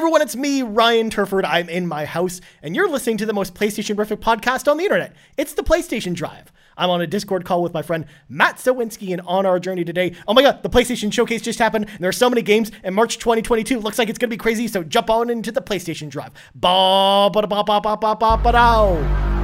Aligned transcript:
everyone, 0.00 0.22
it's 0.22 0.34
me, 0.34 0.62
Ryan 0.62 1.10
Turford. 1.10 1.44
I'm 1.44 1.68
in 1.68 1.86
my 1.86 2.06
house, 2.06 2.40
and 2.62 2.74
you're 2.74 2.88
listening 2.88 3.18
to 3.18 3.26
the 3.26 3.34
most 3.34 3.52
PlayStation 3.52 3.96
Rific 3.96 4.16
podcast 4.16 4.66
on 4.66 4.78
the 4.78 4.84
internet. 4.84 5.14
It's 5.36 5.52
the 5.52 5.62
PlayStation 5.62 6.14
Drive. 6.14 6.50
I'm 6.78 6.88
on 6.88 7.02
a 7.02 7.06
Discord 7.06 7.44
call 7.44 7.62
with 7.62 7.74
my 7.74 7.82
friend 7.82 8.06
Matt 8.26 8.56
Sawinski, 8.56 9.12
and 9.12 9.20
on 9.26 9.44
our 9.44 9.60
journey 9.60 9.84
today, 9.84 10.14
oh 10.26 10.32
my 10.32 10.40
god, 10.40 10.62
the 10.62 10.70
PlayStation 10.70 11.12
Showcase 11.12 11.42
just 11.42 11.58
happened, 11.58 11.86
there 11.98 12.08
are 12.08 12.12
so 12.12 12.30
many 12.30 12.40
games, 12.40 12.72
and 12.82 12.94
March 12.94 13.18
2022 13.18 13.78
looks 13.78 13.98
like 13.98 14.08
it's 14.08 14.18
gonna 14.18 14.30
be 14.30 14.38
crazy, 14.38 14.68
so 14.68 14.82
jump 14.82 15.10
on 15.10 15.28
into 15.28 15.52
the 15.52 15.60
PlayStation 15.60 16.08
Drive. 16.08 16.30
Ba 16.54 17.28
ba 17.30 17.46
ba 17.46 17.62
ba 17.62 17.78
ba 17.82 17.94
ba 17.98 18.16
ba 18.16 18.38
ba 18.42 19.39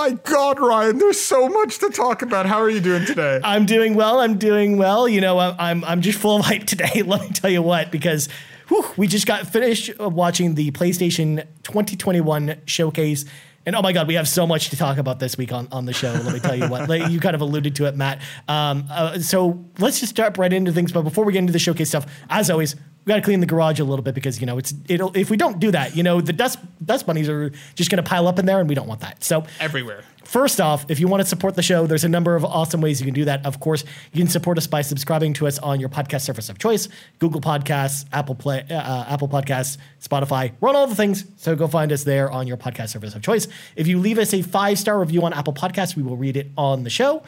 my 0.00 0.12
God, 0.12 0.58
Ryan! 0.58 0.96
There's 0.96 1.20
so 1.20 1.46
much 1.48 1.78
to 1.80 1.90
talk 1.90 2.22
about. 2.22 2.46
How 2.46 2.58
are 2.58 2.70
you 2.70 2.80
doing 2.80 3.04
today? 3.04 3.38
I'm 3.44 3.66
doing 3.66 3.94
well. 3.94 4.20
I'm 4.20 4.38
doing 4.38 4.78
well. 4.78 5.06
You 5.06 5.20
know, 5.20 5.38
I'm 5.38 5.84
I'm 5.84 6.00
just 6.00 6.18
full 6.18 6.36
of 6.36 6.46
hype 6.46 6.64
today. 6.64 7.02
Let 7.06 7.20
me 7.20 7.28
tell 7.28 7.50
you 7.50 7.60
what, 7.60 7.90
because 7.90 8.30
whew, 8.68 8.86
we 8.96 9.06
just 9.06 9.26
got 9.26 9.46
finished 9.46 9.98
watching 9.98 10.54
the 10.54 10.70
PlayStation 10.70 11.46
2021 11.64 12.62
showcase. 12.64 13.26
And 13.66 13.76
oh 13.76 13.82
my 13.82 13.92
God, 13.92 14.08
we 14.08 14.14
have 14.14 14.26
so 14.26 14.46
much 14.46 14.70
to 14.70 14.76
talk 14.78 14.96
about 14.96 15.18
this 15.18 15.36
week 15.36 15.52
on, 15.52 15.68
on 15.70 15.84
the 15.84 15.92
show. 15.92 16.12
Let 16.12 16.32
me 16.32 16.40
tell 16.40 16.56
you 16.56 16.66
what. 16.66 16.88
you 17.10 17.20
kind 17.20 17.34
of 17.34 17.42
alluded 17.42 17.76
to 17.76 17.84
it, 17.84 17.94
Matt. 17.94 18.22
Um, 18.48 18.86
uh, 18.90 19.18
so 19.18 19.62
let's 19.78 20.00
just 20.00 20.10
start 20.10 20.38
right 20.38 20.50
into 20.50 20.72
things. 20.72 20.92
But 20.92 21.02
before 21.02 21.26
we 21.26 21.34
get 21.34 21.40
into 21.40 21.52
the 21.52 21.58
showcase 21.58 21.90
stuff, 21.90 22.06
as 22.30 22.48
always, 22.48 22.74
we 23.04 23.10
got 23.10 23.16
to 23.16 23.22
clean 23.22 23.40
the 23.40 23.46
garage 23.46 23.80
a 23.80 23.84
little 23.84 24.02
bit 24.02 24.14
because 24.14 24.40
you 24.40 24.46
know 24.46 24.58
it's 24.58 24.74
it'll 24.88 25.16
if 25.16 25.30
we 25.30 25.36
don't 25.36 25.58
do 25.58 25.70
that, 25.70 25.96
you 25.96 26.02
know 26.02 26.20
the 26.20 26.32
dust 26.32 26.58
dust 26.84 27.06
bunnies 27.06 27.28
are 27.28 27.50
just 27.74 27.90
going 27.90 28.02
to 28.02 28.08
pile 28.08 28.28
up 28.28 28.38
in 28.38 28.46
there, 28.46 28.60
and 28.60 28.68
we 28.68 28.74
don't 28.74 28.86
want 28.88 29.00
that. 29.00 29.24
So 29.24 29.44
everywhere. 29.58 30.04
First 30.24 30.60
off, 30.60 30.88
if 30.88 31.00
you 31.00 31.08
want 31.08 31.22
to 31.22 31.28
support 31.28 31.56
the 31.56 31.62
show, 31.62 31.88
there's 31.88 32.04
a 32.04 32.08
number 32.08 32.36
of 32.36 32.44
awesome 32.44 32.80
ways 32.80 33.00
you 33.00 33.04
can 33.04 33.14
do 33.14 33.24
that. 33.24 33.44
Of 33.44 33.58
course, 33.58 33.84
you 34.12 34.20
can 34.20 34.28
support 34.28 34.58
us 34.58 34.66
by 34.68 34.82
subscribing 34.82 35.32
to 35.34 35.48
us 35.48 35.58
on 35.58 35.80
your 35.80 35.88
podcast 35.88 36.20
service 36.20 36.48
of 36.48 36.58
choice: 36.58 36.88
Google 37.18 37.40
Podcasts, 37.40 38.04
Apple 38.12 38.34
Play, 38.34 38.64
uh, 38.70 39.04
Apple 39.08 39.28
Podcasts, 39.28 39.78
Spotify. 40.00 40.52
We're 40.60 40.68
on 40.68 40.76
all 40.76 40.86
the 40.86 40.94
things, 40.94 41.24
so 41.36 41.56
go 41.56 41.66
find 41.66 41.90
us 41.90 42.04
there 42.04 42.30
on 42.30 42.46
your 42.46 42.58
podcast 42.58 42.90
service 42.90 43.14
of 43.14 43.22
choice. 43.22 43.48
If 43.76 43.86
you 43.86 43.98
leave 43.98 44.18
us 44.18 44.34
a 44.34 44.42
five 44.42 44.78
star 44.78 45.00
review 45.00 45.24
on 45.24 45.32
Apple 45.32 45.54
Podcasts, 45.54 45.96
we 45.96 46.02
will 46.02 46.16
read 46.16 46.36
it 46.36 46.50
on 46.56 46.84
the 46.84 46.90
show 46.90 47.22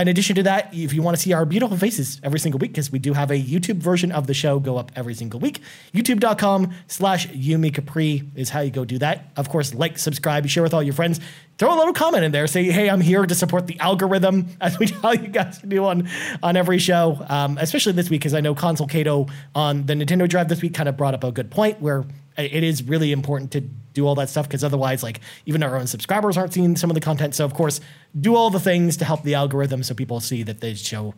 in 0.00 0.08
addition 0.08 0.36
to 0.36 0.42
that, 0.44 0.72
if 0.72 0.92
you 0.92 1.02
want 1.02 1.16
to 1.16 1.22
see 1.22 1.32
our 1.32 1.44
beautiful 1.44 1.76
faces 1.76 2.20
every 2.22 2.38
single 2.38 2.58
week, 2.58 2.72
because 2.72 2.90
we 2.90 2.98
do 2.98 3.12
have 3.12 3.30
a 3.30 3.40
YouTube 3.40 3.76
version 3.76 4.12
of 4.12 4.26
the 4.26 4.34
show 4.34 4.58
go 4.58 4.76
up 4.76 4.92
every 4.96 5.14
single 5.14 5.40
week, 5.40 5.60
youtube.com 5.94 6.72
slash 6.86 7.28
YouMeCapri 7.28 8.30
is 8.34 8.50
how 8.50 8.60
you 8.60 8.70
go 8.70 8.84
do 8.84 8.98
that. 8.98 9.30
Of 9.36 9.48
course, 9.48 9.74
like, 9.74 9.98
subscribe, 9.98 10.46
share 10.48 10.62
with 10.62 10.74
all 10.74 10.82
your 10.82 10.94
friends. 10.94 11.20
Throw 11.58 11.74
a 11.74 11.76
little 11.76 11.92
comment 11.92 12.24
in 12.24 12.32
there. 12.32 12.46
Say, 12.46 12.64
hey, 12.64 12.88
I'm 12.88 13.00
here 13.00 13.26
to 13.26 13.34
support 13.34 13.66
the 13.66 13.78
algorithm, 13.80 14.48
as 14.60 14.78
we 14.78 14.86
tell 14.86 15.14
you 15.14 15.28
guys 15.28 15.58
to 15.58 15.66
do 15.66 15.84
on, 15.84 16.08
on 16.42 16.56
every 16.56 16.78
show, 16.78 17.24
um, 17.28 17.58
especially 17.58 17.92
this 17.92 18.10
week, 18.10 18.20
because 18.20 18.34
I 18.34 18.40
know 18.40 18.54
Console 18.54 18.86
Cato 18.86 19.26
on 19.54 19.86
the 19.86 19.94
Nintendo 19.94 20.28
Drive 20.28 20.48
this 20.48 20.62
week 20.62 20.74
kind 20.74 20.88
of 20.88 20.96
brought 20.96 21.14
up 21.14 21.24
a 21.24 21.32
good 21.32 21.50
point 21.50 21.80
where 21.80 22.04
it 22.36 22.64
is 22.64 22.82
really 22.82 23.12
important 23.12 23.52
to 23.52 23.68
do 23.92 24.06
all 24.06 24.14
that 24.16 24.28
stuff 24.28 24.46
because 24.48 24.64
otherwise, 24.64 25.02
like 25.02 25.20
even 25.46 25.62
our 25.62 25.76
own 25.76 25.86
subscribers 25.86 26.36
aren't 26.36 26.52
seeing 26.52 26.76
some 26.76 26.90
of 26.90 26.94
the 26.94 27.00
content. 27.00 27.34
So 27.34 27.44
of 27.44 27.54
course, 27.54 27.80
do 28.18 28.34
all 28.34 28.50
the 28.50 28.60
things 28.60 28.96
to 28.98 29.04
help 29.04 29.22
the 29.22 29.34
algorithm 29.34 29.82
so 29.82 29.94
people 29.94 30.20
see 30.20 30.42
that 30.44 30.60
the 30.60 30.74
show, 30.74 31.14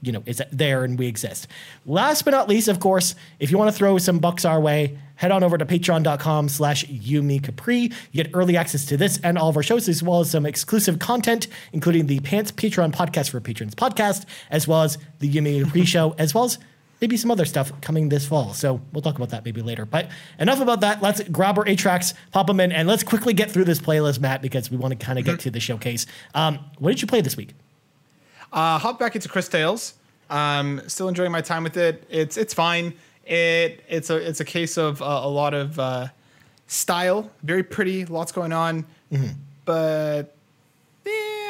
you 0.00 0.12
know, 0.12 0.22
is 0.26 0.42
there 0.50 0.84
and 0.84 0.98
we 0.98 1.06
exist. 1.06 1.46
Last 1.86 2.24
but 2.24 2.32
not 2.32 2.48
least, 2.48 2.68
of 2.68 2.80
course, 2.80 3.14
if 3.38 3.50
you 3.50 3.58
want 3.58 3.70
to 3.70 3.76
throw 3.76 3.98
some 3.98 4.18
bucks 4.18 4.44
our 4.44 4.60
way, 4.60 4.98
head 5.16 5.30
on 5.30 5.44
over 5.44 5.56
to 5.56 5.64
patreon.com 5.64 6.48
slash 6.48 6.84
YouMeCapri. 6.86 7.92
You 8.12 8.24
get 8.24 8.30
early 8.34 8.56
access 8.56 8.84
to 8.86 8.96
this 8.96 9.20
and 9.22 9.38
all 9.38 9.48
of 9.48 9.56
our 9.56 9.62
shows, 9.62 9.88
as 9.88 10.02
well 10.02 10.20
as 10.20 10.30
some 10.30 10.46
exclusive 10.46 10.98
content, 10.98 11.46
including 11.72 12.06
the 12.06 12.20
Pants 12.20 12.50
Patreon 12.52 12.92
podcast 12.92 13.30
for 13.30 13.40
patrons 13.40 13.74
podcast, 13.74 14.24
as 14.50 14.66
well 14.66 14.82
as 14.82 14.98
the 15.20 15.32
YouMeCapri 15.32 15.86
show, 15.86 16.14
as 16.18 16.34
well 16.34 16.44
as 16.44 16.58
maybe 17.02 17.16
some 17.16 17.30
other 17.30 17.44
stuff 17.44 17.78
coming 17.82 18.08
this 18.08 18.24
fall. 18.26 18.54
So 18.54 18.80
we'll 18.92 19.02
talk 19.02 19.16
about 19.16 19.30
that 19.30 19.44
maybe 19.44 19.60
later. 19.60 19.84
But 19.84 20.08
enough 20.38 20.60
about 20.60 20.80
that. 20.80 21.02
Let's 21.02 21.20
grab 21.24 21.58
our 21.58 21.66
eight 21.66 21.80
tracks, 21.80 22.14
pop 22.30 22.46
them 22.46 22.60
in, 22.60 22.72
and 22.72 22.88
let's 22.88 23.02
quickly 23.02 23.34
get 23.34 23.50
through 23.50 23.64
this 23.64 23.80
playlist, 23.80 24.20
Matt, 24.20 24.40
because 24.40 24.70
we 24.70 24.76
want 24.78 24.98
to 24.98 25.04
kind 25.04 25.18
of 25.18 25.24
get 25.24 25.32
mm-hmm. 25.32 25.40
to 25.40 25.50
the 25.50 25.60
showcase. 25.60 26.06
Um, 26.34 26.60
what 26.78 26.90
did 26.90 27.02
you 27.02 27.08
play 27.08 27.20
this 27.20 27.36
week? 27.36 27.50
Uh, 28.52 28.78
hop 28.78 28.98
back 28.98 29.16
into 29.16 29.28
Cris 29.28 29.48
Tales. 29.48 29.94
Um, 30.30 30.80
still 30.86 31.08
enjoying 31.08 31.32
my 31.32 31.42
time 31.42 31.64
with 31.64 31.76
it. 31.76 32.06
It's 32.08 32.36
it's 32.38 32.54
fine. 32.54 32.94
It 33.26 33.84
it's 33.88 34.08
a 34.08 34.16
it's 34.16 34.40
a 34.40 34.44
case 34.44 34.78
of 34.78 35.02
uh, 35.02 35.04
a 35.04 35.28
lot 35.28 35.52
of 35.52 35.78
uh, 35.78 36.08
style, 36.68 37.30
very 37.42 37.62
pretty, 37.62 38.06
lots 38.06 38.32
going 38.32 38.52
on, 38.52 38.86
mm-hmm. 39.10 39.26
but 39.64 40.34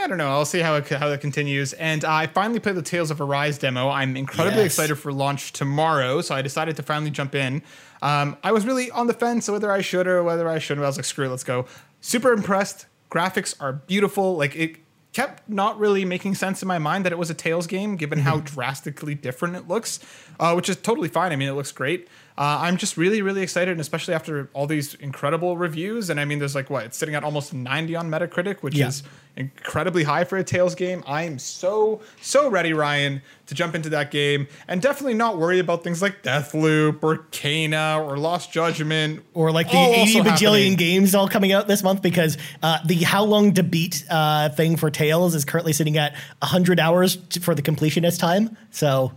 I 0.02 0.08
don't 0.08 0.18
know. 0.18 0.30
I'll 0.30 0.44
see 0.44 0.58
how 0.58 0.74
it, 0.74 0.88
how 0.88 1.08
that 1.08 1.20
continues. 1.20 1.74
And 1.74 2.04
I 2.04 2.26
finally 2.26 2.58
played 2.58 2.74
the 2.74 2.82
Tales 2.82 3.12
of 3.12 3.20
Arise 3.20 3.56
demo. 3.56 3.88
I'm 3.88 4.16
incredibly 4.16 4.64
yes. 4.64 4.72
excited 4.72 4.96
for 4.96 5.12
launch 5.12 5.52
tomorrow, 5.52 6.20
so 6.22 6.34
I 6.34 6.42
decided 6.42 6.74
to 6.76 6.82
finally 6.82 7.12
jump 7.12 7.36
in. 7.36 7.62
Um, 8.02 8.36
I 8.42 8.50
was 8.50 8.66
really 8.66 8.90
on 8.90 9.06
the 9.06 9.14
fence 9.14 9.48
whether 9.48 9.70
I 9.70 9.80
should 9.80 10.08
or 10.08 10.24
whether 10.24 10.48
I 10.48 10.58
shouldn't. 10.58 10.84
I 10.84 10.88
was 10.88 10.96
like, 10.96 11.04
screw 11.04 11.26
it, 11.26 11.30
let's 11.30 11.44
go. 11.44 11.66
Super 12.00 12.32
impressed. 12.32 12.86
Graphics 13.12 13.54
are 13.60 13.74
beautiful. 13.74 14.36
Like 14.36 14.56
it 14.56 14.78
kept 15.12 15.48
not 15.48 15.78
really 15.78 16.04
making 16.04 16.34
sense 16.34 16.62
in 16.62 16.68
my 16.68 16.78
mind 16.78 17.04
that 17.04 17.12
it 17.12 17.18
was 17.18 17.30
a 17.30 17.34
Tales 17.34 17.68
game, 17.68 17.94
given 17.94 18.18
mm-hmm. 18.18 18.28
how 18.28 18.40
drastically 18.40 19.14
different 19.14 19.54
it 19.54 19.68
looks, 19.68 20.00
uh, 20.40 20.52
which 20.54 20.68
is 20.68 20.76
totally 20.76 21.08
fine. 21.08 21.30
I 21.30 21.36
mean, 21.36 21.48
it 21.48 21.52
looks 21.52 21.70
great. 21.70 22.08
Uh, 22.36 22.58
I'm 22.62 22.78
just 22.78 22.96
really, 22.96 23.20
really 23.20 23.42
excited, 23.42 23.72
and 23.72 23.80
especially 23.80 24.14
after 24.14 24.48
all 24.54 24.66
these 24.66 24.94
incredible 24.94 25.56
reviews. 25.56 26.08
And 26.08 26.18
I 26.18 26.24
mean, 26.24 26.38
there's 26.38 26.54
like 26.54 26.70
what 26.70 26.84
it's 26.84 26.96
sitting 26.96 27.14
at 27.14 27.24
almost 27.24 27.52
90 27.52 27.94
on 27.96 28.10
Metacritic, 28.10 28.62
which 28.62 28.74
yeah. 28.74 28.88
is 28.88 29.02
incredibly 29.36 30.04
high 30.04 30.24
for 30.24 30.38
a 30.38 30.44
Tales 30.44 30.74
game. 30.74 31.02
I'm 31.06 31.38
so, 31.38 32.00
so 32.20 32.48
ready, 32.48 32.72
Ryan, 32.72 33.22
to 33.46 33.54
jump 33.54 33.74
into 33.74 33.90
that 33.90 34.10
game 34.10 34.46
and 34.68 34.80
definitely 34.80 35.14
not 35.14 35.38
worry 35.38 35.58
about 35.58 35.84
things 35.84 36.00
like 36.02 36.22
Deathloop 36.22 37.02
or 37.02 37.18
Kena 37.30 38.06
or 38.06 38.16
Lost 38.18 38.52
Judgment 38.52 39.22
or 39.34 39.52
like 39.52 39.70
the 39.70 39.76
80 39.76 40.20
bajillion 40.20 40.24
happening. 40.24 40.76
games 40.76 41.14
all 41.14 41.28
coming 41.28 41.52
out 41.52 41.68
this 41.68 41.82
month 41.82 42.02
because 42.02 42.38
uh, 42.62 42.78
the 42.84 42.96
How 42.96 43.24
Long 43.24 43.54
to 43.54 43.62
Beat 43.62 44.04
uh, 44.10 44.48
thing 44.50 44.76
for 44.76 44.90
Tales 44.90 45.34
is 45.34 45.44
currently 45.44 45.72
sitting 45.72 45.98
at 45.98 46.12
100 46.40 46.80
hours 46.80 47.16
for 47.40 47.54
the 47.54 47.62
completionist 47.62 48.18
time. 48.18 48.56
So 48.70 49.12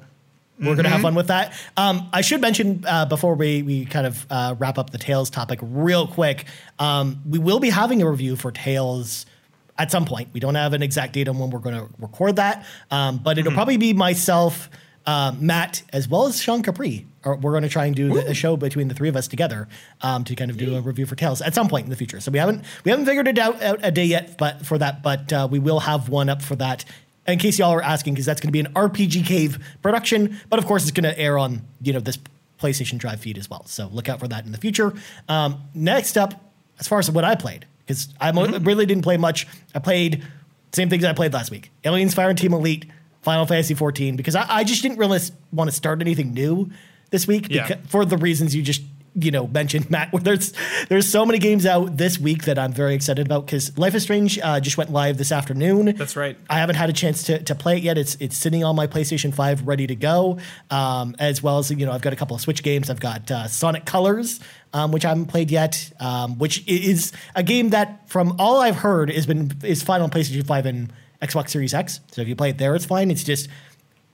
we're 0.57 0.67
mm-hmm. 0.67 0.75
going 0.75 0.83
to 0.85 0.89
have 0.89 1.01
fun 1.01 1.15
with 1.15 1.27
that. 1.27 1.53
Um, 1.75 2.09
I 2.13 2.21
should 2.21 2.39
mention 2.39 2.83
uh, 2.87 3.05
before 3.05 3.35
we, 3.35 3.61
we 3.61 3.85
kind 3.85 4.07
of 4.07 4.25
uh, 4.29 4.55
wrap 4.57 4.77
up 4.77 4.89
the 4.89 4.97
Tales 4.97 5.29
topic 5.29 5.59
real 5.61 6.07
quick, 6.07 6.45
um, 6.79 7.21
we 7.27 7.39
will 7.39 7.59
be 7.59 7.69
having 7.69 8.01
a 8.01 8.09
review 8.09 8.35
for 8.35 8.51
Tales 8.51 9.25
at 9.77 9.91
some 9.91 10.05
point. 10.05 10.29
We 10.31 10.39
don't 10.39 10.55
have 10.55 10.73
an 10.73 10.81
exact 10.81 11.13
date 11.13 11.27
on 11.27 11.37
when 11.39 11.49
we're 11.49 11.59
going 11.59 11.75
to 11.75 11.89
record 11.99 12.37
that, 12.37 12.65
um, 12.89 13.17
but 13.17 13.37
it'll 13.37 13.49
mm-hmm. 13.49 13.57
probably 13.57 13.77
be 13.77 13.91
myself, 13.91 14.69
uh, 15.05 15.33
Matt, 15.37 15.83
as 15.91 16.07
well 16.07 16.25
as 16.25 16.41
Sean 16.41 16.63
Capri. 16.63 17.05
Or 17.25 17.35
we're 17.35 17.51
going 17.51 17.63
to 17.63 17.69
try 17.69 17.85
and 17.85 17.95
do 17.95 18.13
the, 18.13 18.27
a 18.27 18.33
show 18.33 18.55
between 18.55 18.87
the 18.87 18.93
three 18.93 19.09
of 19.09 19.15
us 19.15 19.27
together 19.27 19.67
um, 20.01 20.23
to 20.25 20.35
kind 20.35 20.51
of 20.51 20.57
do 20.57 20.75
a 20.75 20.81
review 20.81 21.07
for 21.07 21.15
Tales 21.15 21.41
at 21.41 21.55
some 21.55 21.67
point 21.67 21.83
in 21.83 21.89
the 21.89 21.95
future. 21.95 22.21
So 22.21 22.31
we 22.31 22.37
haven't 22.37 22.63
we 22.83 22.91
haven't 22.91 23.07
figured 23.07 23.27
it 23.27 23.39
out, 23.39 23.61
out 23.63 23.79
a 23.81 23.89
day 23.89 24.05
yet, 24.05 24.37
but 24.37 24.63
for 24.63 24.77
that, 24.77 25.01
but 25.01 25.33
uh, 25.33 25.47
we 25.49 25.57
will 25.57 25.79
have 25.79 26.07
one 26.07 26.29
up 26.29 26.43
for 26.43 26.55
that 26.57 26.85
in 27.27 27.39
case 27.39 27.59
y'all 27.59 27.71
are 27.71 27.81
asking, 27.81 28.13
because 28.13 28.25
that's 28.25 28.41
going 28.41 28.49
to 28.49 28.51
be 28.51 28.59
an 28.59 28.71
RPG 28.73 29.25
Cave 29.25 29.59
production, 29.81 30.39
but 30.49 30.59
of 30.59 30.65
course 30.65 30.83
it's 30.83 30.91
going 30.91 31.11
to 31.11 31.17
air 31.17 31.37
on 31.37 31.61
you 31.81 31.93
know 31.93 31.99
this 31.99 32.17
PlayStation 32.59 32.97
Drive 32.97 33.19
feed 33.19 33.37
as 33.37 33.49
well. 33.49 33.65
So 33.65 33.87
look 33.87 34.09
out 34.09 34.19
for 34.19 34.27
that 34.27 34.45
in 34.45 34.51
the 34.51 34.57
future. 34.57 34.93
Um, 35.27 35.61
next 35.73 36.17
up, 36.17 36.33
as 36.79 36.87
far 36.87 36.99
as 36.99 37.09
what 37.09 37.23
I 37.23 37.35
played, 37.35 37.65
because 37.85 38.09
I 38.19 38.31
mm-hmm. 38.31 38.63
really 38.63 38.85
didn't 38.85 39.03
play 39.03 39.17
much. 39.17 39.47
I 39.73 39.79
played 39.79 40.23
same 40.73 40.89
things 40.89 41.03
I 41.03 41.13
played 41.13 41.33
last 41.33 41.51
week: 41.51 41.71
Aliens 41.83 42.13
Fireteam 42.13 42.53
Elite, 42.53 42.85
Final 43.21 43.45
Fantasy 43.45 43.73
14, 43.73 44.15
because 44.15 44.35
I, 44.35 44.45
I 44.47 44.63
just 44.63 44.81
didn't 44.81 44.97
really 44.97 45.19
want 45.51 45.69
to 45.69 45.75
start 45.75 46.01
anything 46.01 46.33
new 46.33 46.69
this 47.11 47.27
week 47.27 47.47
yeah. 47.49 47.77
for 47.87 48.05
the 48.05 48.17
reasons 48.17 48.55
you 48.55 48.61
just 48.61 48.81
you 49.15 49.31
know 49.31 49.47
mentioned 49.47 49.89
Matt. 49.91 50.09
There's 50.13 50.53
there's 50.89 51.09
so 51.09 51.25
many 51.25 51.39
games 51.39 51.65
out 51.65 51.97
this 51.97 52.19
week 52.19 52.45
that 52.45 52.59
I'm 52.59 52.73
very 52.73 52.93
excited 52.93 53.25
about 53.25 53.45
because 53.45 53.77
Life 53.77 53.95
is 53.95 54.03
Strange 54.03 54.39
uh, 54.39 54.59
just 54.59 54.77
went 54.77 54.91
live 54.91 55.17
this 55.17 55.31
afternoon. 55.31 55.95
That's 55.95 56.15
right. 56.15 56.37
I 56.49 56.59
haven't 56.59 56.75
had 56.75 56.89
a 56.89 56.93
chance 56.93 57.23
to, 57.23 57.41
to 57.43 57.55
play 57.55 57.77
it 57.77 57.83
yet. 57.83 57.97
It's 57.97 58.15
it's 58.19 58.37
sitting 58.37 58.63
on 58.63 58.75
my 58.75 58.87
PlayStation 58.87 59.33
Five, 59.33 59.65
ready 59.67 59.87
to 59.87 59.95
go. 59.95 60.39
Um, 60.69 61.15
as 61.19 61.41
well 61.41 61.59
as 61.59 61.71
you 61.71 61.85
know, 61.85 61.91
I've 61.91 62.01
got 62.01 62.13
a 62.13 62.17
couple 62.17 62.35
of 62.35 62.41
Switch 62.41 62.63
games. 62.63 62.89
I've 62.89 62.99
got 62.99 63.29
uh, 63.31 63.47
Sonic 63.47 63.85
Colors, 63.85 64.39
um, 64.73 64.91
which 64.91 65.05
I 65.05 65.09
haven't 65.09 65.27
played 65.27 65.51
yet. 65.51 65.91
Um, 65.99 66.37
which 66.37 66.67
is 66.67 67.11
a 67.35 67.43
game 67.43 67.69
that, 67.69 68.09
from 68.09 68.35
all 68.39 68.59
I've 68.59 68.77
heard, 68.77 69.09
has 69.09 69.25
been 69.25 69.51
is 69.63 69.81
fine 69.81 70.01
on 70.01 70.09
PlayStation 70.09 70.45
Five 70.45 70.65
and 70.65 70.91
Xbox 71.21 71.49
Series 71.49 71.73
X. 71.73 72.01
So 72.11 72.21
if 72.21 72.27
you 72.27 72.35
play 72.35 72.49
it 72.49 72.57
there, 72.57 72.75
it's 72.75 72.85
fine. 72.85 73.11
It's 73.11 73.23
just 73.23 73.49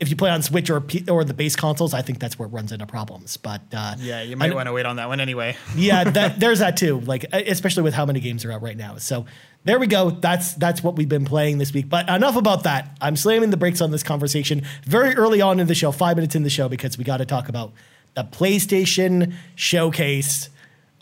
if 0.02 0.10
you 0.10 0.18
play 0.18 0.30
on 0.30 0.42
Switch 0.42 0.70
or 0.70 0.82
P- 0.82 1.06
or 1.10 1.24
the 1.24 1.34
base 1.34 1.56
consoles, 1.56 1.94
I 1.94 2.02
think 2.02 2.20
that's 2.20 2.38
where 2.38 2.48
it 2.48 2.52
runs 2.52 2.74
into 2.74 2.86
problems. 2.86 3.38
But 3.38 3.62
uh, 3.74 3.96
yeah, 4.00 4.22
you 4.22 4.36
might 4.36 4.54
want 4.54 4.68
to 4.68 4.74
wait 4.74 4.86
on 4.86 4.98
that 4.98 5.08
one 5.08 5.22
anyway. 5.22 5.56
yeah, 5.76 6.04
that, 6.04 6.40
there's 6.40 6.60
that 6.60 6.76
too. 6.76 7.00
Like 7.00 7.26
especially 7.34 7.84
with 7.84 7.94
how 7.94 8.06
many 8.06 8.20
games 8.20 8.44
are 8.44 8.52
out 8.52 8.62
right 8.62 8.76
now. 8.76 8.98
So 8.98 9.26
there 9.64 9.80
we 9.80 9.88
go. 9.88 10.10
That's 10.10 10.54
that's 10.56 10.84
what 10.84 10.96
we've 10.98 11.08
been 11.08 11.24
playing 11.26 11.60
this 11.60 11.72
week. 11.74 11.88
But 11.88 12.10
enough 12.10 12.36
about 12.36 12.64
that. 12.64 12.98
I'm 13.00 13.16
slamming 13.16 13.52
the 13.52 13.58
brakes 13.58 13.80
on 13.80 13.92
this 13.92 14.04
conversation 14.04 14.64
very 14.84 15.16
early 15.16 15.40
on 15.40 15.60
in 15.62 15.68
the 15.68 15.76
show, 15.76 15.92
five 15.92 16.18
minutes 16.18 16.36
in 16.36 16.44
the 16.44 16.50
show, 16.50 16.68
because 16.68 16.98
we 16.98 17.04
got 17.06 17.18
to 17.18 17.26
talk 17.26 17.48
about 17.48 17.72
the 18.16 18.24
PlayStation 18.24 19.34
Showcase 19.56 20.50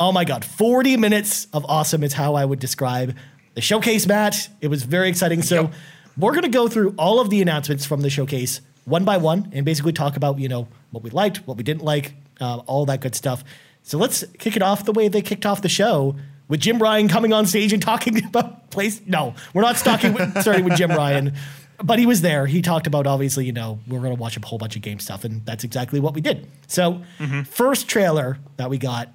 Oh 0.01 0.13
my 0.13 0.23
God, 0.23 0.45
40 0.45 0.95
minutes 0.95 1.47
of 1.51 1.65
awesome 1.65 2.03
is 2.03 2.13
how 2.13 2.35
I 2.35 2.45
would 2.45 2.59
describe 2.59 3.17
the 3.55 3.59
showcase, 3.61 4.07
Matt. 4.07 4.47
It 4.61 4.69
was 4.69 4.83
very 4.83 5.09
exciting. 5.09 5.41
So 5.41 5.63
Yep. 5.63 5.73
we're 6.17 6.31
going 6.31 6.43
to 6.43 6.47
go 6.49 6.69
through 6.69 6.95
all 6.97 7.19
of 7.19 7.29
the 7.29 7.41
announcements 7.41 7.85
from 7.85 7.99
the 7.99 8.09
showcase 8.09 8.61
one 8.89 9.05
by 9.05 9.17
one 9.17 9.49
and 9.53 9.65
basically 9.65 9.93
talk 9.93 10.15
about, 10.15 10.39
you 10.39 10.49
know, 10.49 10.67
what 10.91 11.03
we 11.03 11.09
liked, 11.09 11.37
what 11.47 11.57
we 11.57 11.63
didn't 11.63 11.83
like, 11.83 12.13
uh, 12.41 12.57
all 12.65 12.85
that 12.85 13.01
good 13.01 13.15
stuff. 13.15 13.43
So 13.83 13.97
let's 13.97 14.23
kick 14.37 14.55
it 14.55 14.61
off 14.61 14.85
the 14.85 14.91
way 14.91 15.07
they 15.07 15.21
kicked 15.21 15.45
off 15.45 15.61
the 15.61 15.69
show 15.69 16.15
with 16.47 16.59
Jim 16.59 16.79
Ryan 16.79 17.07
coming 17.07 17.31
on 17.31 17.45
stage 17.45 17.71
and 17.73 17.81
talking 17.81 18.23
about 18.25 18.69
place. 18.71 19.01
No, 19.05 19.35
we're 19.53 19.61
not 19.61 19.77
stalking 19.77 20.13
with, 20.13 20.37
starting 20.41 20.65
with 20.65 20.75
Jim 20.75 20.91
Ryan, 20.91 21.33
but 21.81 21.99
he 21.99 22.05
was 22.05 22.21
there. 22.21 22.45
He 22.45 22.61
talked 22.61 22.87
about 22.87 23.07
obviously, 23.07 23.45
you 23.45 23.53
know, 23.53 23.79
we're 23.87 23.99
going 23.99 24.15
to 24.15 24.19
watch 24.19 24.35
a 24.35 24.45
whole 24.45 24.59
bunch 24.59 24.75
of 24.75 24.81
game 24.81 24.99
stuff, 24.99 25.23
and 25.23 25.45
that's 25.45 25.63
exactly 25.63 25.99
what 25.99 26.13
we 26.13 26.21
did. 26.21 26.47
So, 26.67 27.01
first 27.45 27.87
trailer 27.87 28.37
that 28.57 28.69
we 28.69 28.77
got 28.77 29.09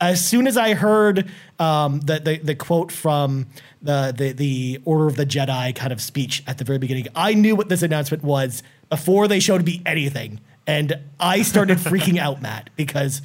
as 0.00 0.26
soon 0.26 0.46
as 0.46 0.56
I 0.56 0.74
heard 0.74 1.30
um, 1.58 2.00
the, 2.00 2.18
the 2.18 2.38
the 2.38 2.54
quote 2.54 2.90
from 2.90 3.46
the, 3.82 4.14
the 4.16 4.32
the 4.32 4.80
Order 4.84 5.06
of 5.06 5.16
the 5.16 5.26
Jedi 5.26 5.74
kind 5.74 5.92
of 5.92 6.00
speech 6.00 6.42
at 6.46 6.58
the 6.58 6.64
very 6.64 6.78
beginning, 6.78 7.08
I 7.14 7.34
knew 7.34 7.54
what 7.54 7.68
this 7.68 7.82
announcement 7.82 8.24
was 8.24 8.62
before 8.90 9.28
they 9.28 9.40
showed 9.40 9.64
me 9.64 9.80
anything, 9.86 10.40
and 10.66 11.00
I 11.18 11.42
started 11.42 11.78
freaking 11.78 12.18
out, 12.18 12.42
Matt, 12.42 12.70
because 12.76 13.22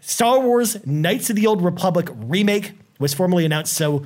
Star 0.00 0.38
Wars: 0.40 0.86
Knights 0.86 1.30
of 1.30 1.36
the 1.36 1.46
Old 1.46 1.62
Republic 1.62 2.08
remake 2.12 2.72
was 2.98 3.12
formally 3.12 3.44
announced. 3.44 3.74
So 3.74 4.04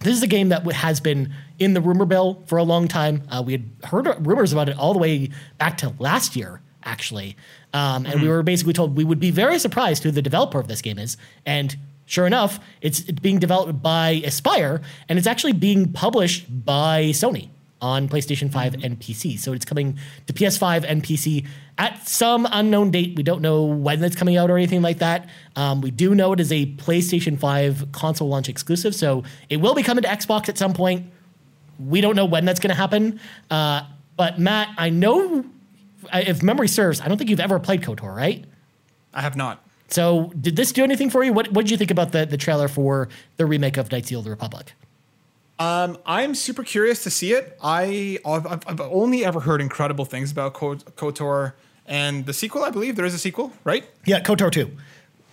this 0.00 0.16
is 0.16 0.22
a 0.22 0.26
game 0.26 0.48
that 0.48 0.64
has 0.72 1.00
been 1.00 1.32
in 1.58 1.74
the 1.74 1.80
rumor 1.80 2.06
mill 2.06 2.42
for 2.46 2.58
a 2.58 2.62
long 2.62 2.88
time. 2.88 3.22
Uh, 3.30 3.42
we 3.44 3.52
had 3.52 3.70
heard 3.84 4.26
rumors 4.26 4.52
about 4.52 4.68
it 4.68 4.76
all 4.76 4.92
the 4.92 4.98
way 4.98 5.30
back 5.58 5.76
to 5.78 5.94
last 5.98 6.36
year, 6.36 6.60
actually. 6.84 7.36
Um, 7.72 8.06
and 8.06 8.20
we 8.20 8.28
were 8.28 8.42
basically 8.42 8.72
told 8.72 8.96
we 8.96 9.04
would 9.04 9.20
be 9.20 9.30
very 9.30 9.58
surprised 9.58 10.02
who 10.02 10.10
the 10.10 10.22
developer 10.22 10.58
of 10.58 10.68
this 10.68 10.80
game 10.82 10.98
is. 10.98 11.16
And 11.46 11.76
sure 12.06 12.26
enough, 12.26 12.58
it's, 12.80 13.00
it's 13.00 13.20
being 13.20 13.38
developed 13.38 13.82
by 13.82 14.22
Aspyr, 14.24 14.82
and 15.08 15.18
it's 15.18 15.28
actually 15.28 15.52
being 15.52 15.92
published 15.92 16.46
by 16.64 17.10
Sony 17.10 17.50
on 17.80 18.08
PlayStation 18.08 18.52
5 18.52 18.84
and 18.84 18.98
PC. 18.98 19.38
So 19.38 19.52
it's 19.52 19.64
coming 19.64 19.98
to 20.26 20.32
PS5 20.32 20.84
and 20.86 21.02
PC 21.02 21.46
at 21.78 22.06
some 22.06 22.46
unknown 22.50 22.90
date. 22.90 23.16
We 23.16 23.22
don't 23.22 23.40
know 23.40 23.64
when 23.64 24.02
it's 24.04 24.16
coming 24.16 24.36
out 24.36 24.50
or 24.50 24.56
anything 24.56 24.82
like 24.82 24.98
that. 24.98 25.28
Um, 25.56 25.80
we 25.80 25.90
do 25.90 26.14
know 26.14 26.32
it 26.32 26.40
is 26.40 26.52
a 26.52 26.66
PlayStation 26.66 27.38
5 27.38 27.92
console 27.92 28.28
launch 28.28 28.48
exclusive, 28.48 28.94
so 28.94 29.24
it 29.48 29.58
will 29.58 29.74
be 29.74 29.82
coming 29.82 30.02
to 30.02 30.08
Xbox 30.08 30.48
at 30.48 30.58
some 30.58 30.74
point. 30.74 31.10
We 31.78 32.00
don't 32.00 32.16
know 32.16 32.26
when 32.26 32.44
that's 32.44 32.60
going 32.60 32.70
to 32.70 32.80
happen. 32.80 33.20
Uh, 33.50 33.82
but 34.16 34.38
Matt, 34.38 34.68
I 34.76 34.90
know 34.90 35.44
if 36.12 36.42
memory 36.42 36.68
serves, 36.68 37.00
I 37.00 37.08
don't 37.08 37.16
think 37.16 37.30
you've 37.30 37.40
ever 37.40 37.58
played 37.58 37.82
KOTOR, 37.82 38.14
right? 38.14 38.44
I 39.14 39.22
have 39.22 39.36
not. 39.36 39.64
So 39.88 40.32
did 40.40 40.56
this 40.56 40.72
do 40.72 40.84
anything 40.84 41.10
for 41.10 41.24
you? 41.24 41.32
What 41.32 41.50
what 41.52 41.62
did 41.62 41.70
you 41.72 41.76
think 41.76 41.90
about 41.90 42.12
the, 42.12 42.24
the 42.24 42.36
trailer 42.36 42.68
for 42.68 43.08
the 43.38 43.46
remake 43.46 43.76
of 43.76 43.90
Knights 43.90 44.06
of 44.06 44.10
the 44.10 44.16
Old 44.16 44.26
Republic? 44.26 44.72
Um, 45.60 45.98
I'm 46.06 46.34
super 46.34 46.64
curious 46.64 47.02
to 47.04 47.10
see 47.10 47.34
it. 47.34 47.56
I 47.62 48.18
I've, 48.24 48.46
I've 48.66 48.80
only 48.80 49.26
ever 49.26 49.40
heard 49.40 49.60
incredible 49.60 50.06
things 50.06 50.32
about 50.32 50.54
Kotor 50.54 51.52
and 51.84 52.24
the 52.24 52.32
sequel. 52.32 52.64
I 52.64 52.70
believe 52.70 52.96
there 52.96 53.04
is 53.04 53.12
a 53.12 53.18
sequel, 53.18 53.52
right? 53.62 53.84
Yeah, 54.06 54.20
KOTOR 54.20 54.50
2. 54.50 54.70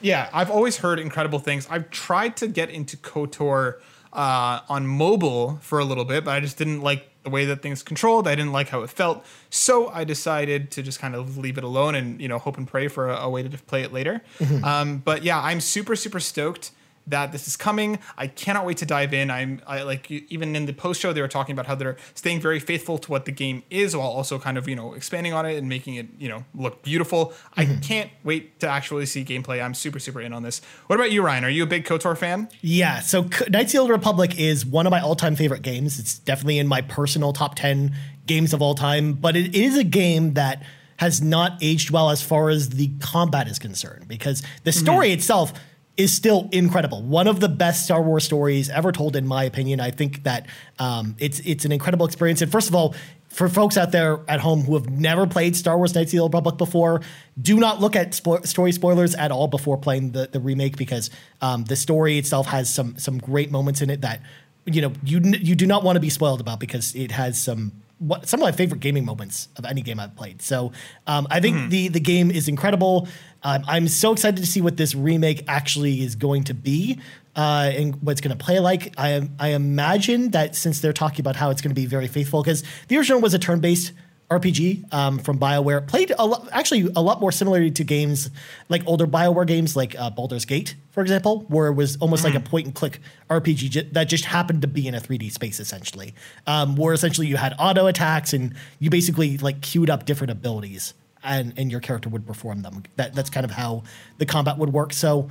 Yeah, 0.01 0.29
I've 0.33 0.51
always 0.51 0.77
heard 0.77 0.99
incredible 0.99 1.39
things. 1.39 1.65
I've 1.69 1.89
tried 1.91 2.35
to 2.37 2.47
get 2.47 2.69
into 2.69 2.97
KOTOR 2.97 3.79
uh, 4.11 4.59
on 4.67 4.85
mobile 4.85 5.59
for 5.61 5.79
a 5.79 5.85
little 5.85 6.05
bit, 6.05 6.25
but 6.25 6.31
I 6.31 6.41
just 6.41 6.57
didn't 6.57 6.81
like 6.81 7.09
the 7.23 7.29
way 7.29 7.45
that 7.45 7.61
things 7.61 7.81
controlled. 7.81 8.27
I 8.27 8.35
didn't 8.35 8.51
like 8.51 8.67
how 8.69 8.81
it 8.81 8.89
felt, 8.89 9.25
so 9.49 9.87
I 9.89 10.03
decided 10.03 10.71
to 10.71 10.83
just 10.83 10.99
kind 10.99 11.15
of 11.15 11.37
leave 11.37 11.57
it 11.57 11.63
alone 11.63 11.95
and 11.95 12.19
you 12.21 12.27
know 12.27 12.37
hope 12.37 12.57
and 12.57 12.67
pray 12.67 12.89
for 12.89 13.09
a, 13.09 13.15
a 13.21 13.29
way 13.29 13.43
to 13.43 13.57
play 13.59 13.83
it 13.83 13.93
later. 13.93 14.21
Um, 14.63 14.97
but 14.97 15.23
yeah, 15.23 15.41
I'm 15.41 15.61
super 15.61 15.95
super 15.95 16.19
stoked 16.19 16.71
that 17.07 17.31
this 17.31 17.47
is 17.47 17.55
coming. 17.55 17.99
I 18.17 18.27
cannot 18.27 18.65
wait 18.65 18.77
to 18.77 18.85
dive 18.85 19.13
in. 19.13 19.31
I'm 19.31 19.61
I, 19.65 19.83
like 19.83 20.09
even 20.11 20.55
in 20.55 20.65
the 20.65 20.73
post 20.73 21.01
show 21.01 21.13
they 21.13 21.21
were 21.21 21.27
talking 21.27 21.53
about 21.53 21.65
how 21.65 21.75
they're 21.75 21.97
staying 22.13 22.41
very 22.41 22.59
faithful 22.59 22.97
to 22.99 23.11
what 23.11 23.25
the 23.25 23.31
game 23.31 23.63
is 23.69 23.95
while 23.95 24.07
also 24.07 24.39
kind 24.39 24.57
of 24.57 24.67
you 24.67 24.75
know 24.75 24.93
expanding 24.93 25.33
on 25.33 25.45
it 25.45 25.57
and 25.57 25.69
making 25.69 25.95
it 25.95 26.07
you 26.17 26.29
know 26.29 26.43
look 26.53 26.83
beautiful. 26.83 27.33
I 27.55 27.65
mm-hmm. 27.65 27.81
can't 27.81 28.11
wait 28.23 28.59
to 28.59 28.67
actually 28.67 29.05
see 29.05 29.23
gameplay. 29.23 29.63
I'm 29.63 29.73
super 29.73 29.99
super 29.99 30.21
in 30.21 30.33
on 30.33 30.43
this. 30.43 30.61
What 30.87 30.95
about 30.97 31.11
you, 31.11 31.23
Ryan? 31.23 31.45
Are 31.45 31.49
you 31.49 31.63
a 31.63 31.67
big 31.67 31.85
Kotor 31.85 32.17
fan? 32.17 32.49
Yeah, 32.61 32.99
so 32.99 33.23
Knights 33.49 33.69
of 33.69 33.71
the 33.71 33.77
Old 33.79 33.89
Republic 33.89 34.39
is 34.39 34.65
one 34.65 34.85
of 34.85 34.91
my 34.91 35.01
all-time 35.01 35.35
favorite 35.35 35.61
games. 35.61 35.99
It's 35.99 36.19
definitely 36.19 36.59
in 36.59 36.67
my 36.67 36.81
personal 36.81 37.33
top 37.33 37.55
10 37.55 37.95
games 38.25 38.53
of 38.53 38.61
all 38.61 38.75
time, 38.75 39.13
but 39.13 39.35
it 39.35 39.55
is 39.55 39.77
a 39.77 39.83
game 39.83 40.33
that 40.33 40.63
has 40.97 41.21
not 41.21 41.57
aged 41.61 41.91
well 41.91 42.09
as 42.09 42.21
far 42.21 42.49
as 42.49 42.69
the 42.69 42.91
combat 42.99 43.47
is 43.47 43.59
concerned 43.59 44.07
because 44.07 44.41
the 44.63 44.71
mm-hmm. 44.71 44.79
story 44.79 45.11
itself 45.11 45.53
is 45.97 46.15
still 46.15 46.47
incredible. 46.51 47.01
One 47.01 47.27
of 47.27 47.39
the 47.39 47.49
best 47.49 47.83
Star 47.85 48.01
Wars 48.01 48.23
stories 48.23 48.69
ever 48.69 48.91
told, 48.91 49.15
in 49.15 49.27
my 49.27 49.43
opinion. 49.43 49.79
I 49.79 49.91
think 49.91 50.23
that 50.23 50.45
um, 50.79 51.15
it's 51.19 51.39
it's 51.39 51.65
an 51.65 51.71
incredible 51.71 52.05
experience. 52.05 52.41
And 52.41 52.51
first 52.51 52.69
of 52.69 52.75
all, 52.75 52.95
for 53.29 53.49
folks 53.49 53.77
out 53.77 53.91
there 53.91 54.19
at 54.27 54.39
home 54.39 54.61
who 54.61 54.75
have 54.75 54.89
never 54.89 55.27
played 55.27 55.55
Star 55.55 55.77
Wars 55.77 55.93
Knights 55.93 56.09
of 56.09 56.17
the 56.17 56.19
Old 56.19 56.31
Republic 56.33 56.57
before, 56.57 57.01
do 57.41 57.59
not 57.59 57.81
look 57.81 57.95
at 57.95 58.11
spo- 58.11 58.45
story 58.47 58.71
spoilers 58.71 59.15
at 59.15 59.31
all 59.31 59.47
before 59.47 59.77
playing 59.77 60.11
the, 60.11 60.27
the 60.31 60.39
remake 60.39 60.77
because 60.77 61.09
um, 61.41 61.63
the 61.65 61.75
story 61.75 62.17
itself 62.17 62.47
has 62.47 62.73
some 62.73 62.97
some 62.97 63.17
great 63.17 63.51
moments 63.51 63.81
in 63.81 63.89
it 63.89 64.01
that 64.01 64.21
you 64.65 64.81
know 64.81 64.93
you 65.03 65.19
you 65.23 65.55
do 65.55 65.65
not 65.65 65.83
want 65.83 65.95
to 65.95 65.99
be 65.99 66.09
spoiled 66.09 66.41
about 66.41 66.59
because 66.59 66.95
it 66.95 67.11
has 67.11 67.41
some 67.41 67.71
what, 67.99 68.27
some 68.27 68.39
of 68.39 68.45
my 68.45 68.51
favorite 68.51 68.79
gaming 68.79 69.05
moments 69.05 69.49
of 69.57 69.65
any 69.65 69.81
game 69.81 69.99
I've 69.99 70.15
played. 70.15 70.41
So 70.41 70.71
um, 71.07 71.27
I 71.29 71.39
think 71.39 71.71
the 71.71 71.87
the 71.89 71.99
game 71.99 72.29
is 72.31 72.47
incredible. 72.47 73.07
Um, 73.47 73.63
I'm 73.65 73.87
so 73.87 74.11
excited 74.11 74.41
to 74.41 74.45
see 74.45 74.59
what 74.59 74.75
this 74.75 74.93
remake 74.93 75.45
actually 75.47 76.01
is 76.01 76.17
going 76.17 76.43
to 76.45 76.53
be 76.53 76.99
uh, 77.33 77.71
and 77.73 77.95
what 78.01 78.11
it's 78.11 78.19
going 78.19 78.37
to 78.37 78.43
play 78.43 78.59
like. 78.59 78.93
I 78.97 79.29
I 79.39 79.49
imagine 79.51 80.31
that 80.31 80.53
since 80.53 80.81
they're 80.81 80.91
talking 80.91 81.21
about 81.21 81.37
how 81.37 81.49
it's 81.49 81.61
going 81.61 81.71
to 81.71 81.81
be 81.81 81.85
very 81.85 82.07
faithful, 82.09 82.43
because 82.43 82.65
the 82.89 82.97
original 82.97 83.21
was 83.21 83.33
a 83.33 83.39
turn 83.39 83.61
based 83.61 83.93
RPG 84.29 84.93
um, 84.93 85.17
from 85.19 85.39
Bioware, 85.39 85.87
played 85.87 86.11
a 86.19 86.25
lot, 86.25 86.49
actually 86.51 86.89
a 86.93 87.01
lot 87.01 87.21
more 87.21 87.31
similarly 87.31 87.71
to 87.71 87.85
games 87.85 88.29
like 88.67 88.83
older 88.85 89.07
Bioware 89.07 89.47
games 89.47 89.77
like 89.77 89.97
uh, 89.97 90.09
Baldur's 90.09 90.43
Gate, 90.43 90.75
for 90.91 90.99
example, 90.99 91.45
where 91.47 91.67
it 91.67 91.73
was 91.73 91.95
almost 92.01 92.25
like 92.25 92.35
a 92.35 92.41
point 92.41 92.65
and 92.65 92.75
click 92.75 92.99
RPG 93.29 93.69
ju- 93.69 93.89
that 93.93 94.09
just 94.09 94.25
happened 94.25 94.61
to 94.63 94.67
be 94.67 94.89
in 94.89 94.93
a 94.93 94.99
3D 94.99 95.31
space 95.31 95.61
essentially, 95.61 96.13
um, 96.47 96.75
where 96.75 96.93
essentially 96.93 97.27
you 97.27 97.37
had 97.37 97.55
auto 97.57 97.87
attacks 97.87 98.33
and 98.33 98.53
you 98.79 98.89
basically 98.89 99.37
like 99.37 99.61
queued 99.61 99.89
up 99.89 100.05
different 100.05 100.31
abilities 100.31 100.93
and 101.27 101.53
and 101.57 101.69
your 101.69 101.79
character 101.79 102.09
would 102.09 102.25
perform 102.25 102.61
them. 102.61 102.83
That 102.95 103.13
that's 103.13 103.29
kind 103.29 103.43
of 103.43 103.51
how 103.51 103.83
the 104.17 104.25
combat 104.25 104.57
would 104.57 104.73
work. 104.73 104.93
So. 104.93 105.29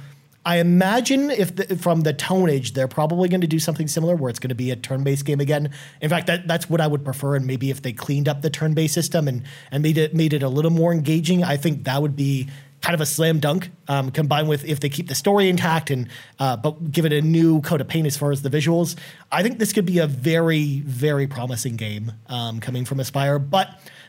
I 0.49 0.59
imagine 0.59 1.33
if 1.33 1.57
the, 1.57 1.77
from 1.77 2.03
the 2.03 2.15
tonage, 2.15 2.75
they're 2.75 2.87
probably 2.87 3.29
going 3.29 3.41
to 3.41 3.49
do 3.49 3.59
something 3.59 3.89
similar 3.89 4.15
where 4.15 4.31
it's 4.31 4.39
going 4.39 4.51
to 4.51 4.55
be 4.55 4.71
a 4.71 4.77
turn-based 4.77 5.25
game 5.25 5.41
again. 5.41 5.73
In 6.01 6.09
fact, 6.09 6.29
that, 6.29 6.47
that's 6.47 6.71
what 6.71 6.81
I 6.81 6.87
would 6.87 7.05
prefer. 7.05 7.35
And 7.35 7.49
maybe 7.49 7.69
if 7.69 7.83
they 7.83 7.93
cleaned 7.93 8.29
up 8.29 8.43
the 8.43 8.49
turn-based 8.49 8.95
system 8.95 9.27
and 9.27 9.43
and 9.73 9.83
made 9.83 9.99
it 9.99 10.15
made 10.15 10.33
it 10.33 10.45
a 10.45 10.49
little 10.49 10.71
more 10.71 10.93
engaging, 10.93 11.43
I 11.43 11.57
think 11.57 11.83
that 11.87 12.01
would 12.01 12.15
be 12.15 12.49
kind 12.81 12.95
of 12.95 13.01
a 13.01 13.07
slam 13.07 13.41
dunk. 13.41 13.71
Um, 13.89 14.13
combined 14.13 14.49
with 14.49 14.65
if 14.65 14.79
they 14.79 14.89
keep 14.89 15.09
the 15.09 15.17
story 15.17 15.49
intact 15.49 15.91
and 15.91 16.09
uh, 16.39 16.57
but 16.57 16.93
give 16.93 17.05
it 17.05 17.13
a 17.13 17.21
new 17.21 17.61
coat 17.63 17.81
of 17.81 17.89
paint 17.89 18.07
as 18.07 18.17
far 18.17 18.31
as 18.31 18.43
the 18.43 18.51
visuals, 18.51 18.95
I 19.33 19.43
think 19.43 19.59
this 19.59 19.73
could 19.73 19.87
be 19.87 19.99
a 19.99 20.07
very 20.07 20.81
very 20.81 21.27
promising 21.27 21.75
game 21.75 22.13
um, 22.29 22.61
coming 22.61 22.85
from 22.85 22.99
Aspyr. 22.99 23.51
But 23.51 23.69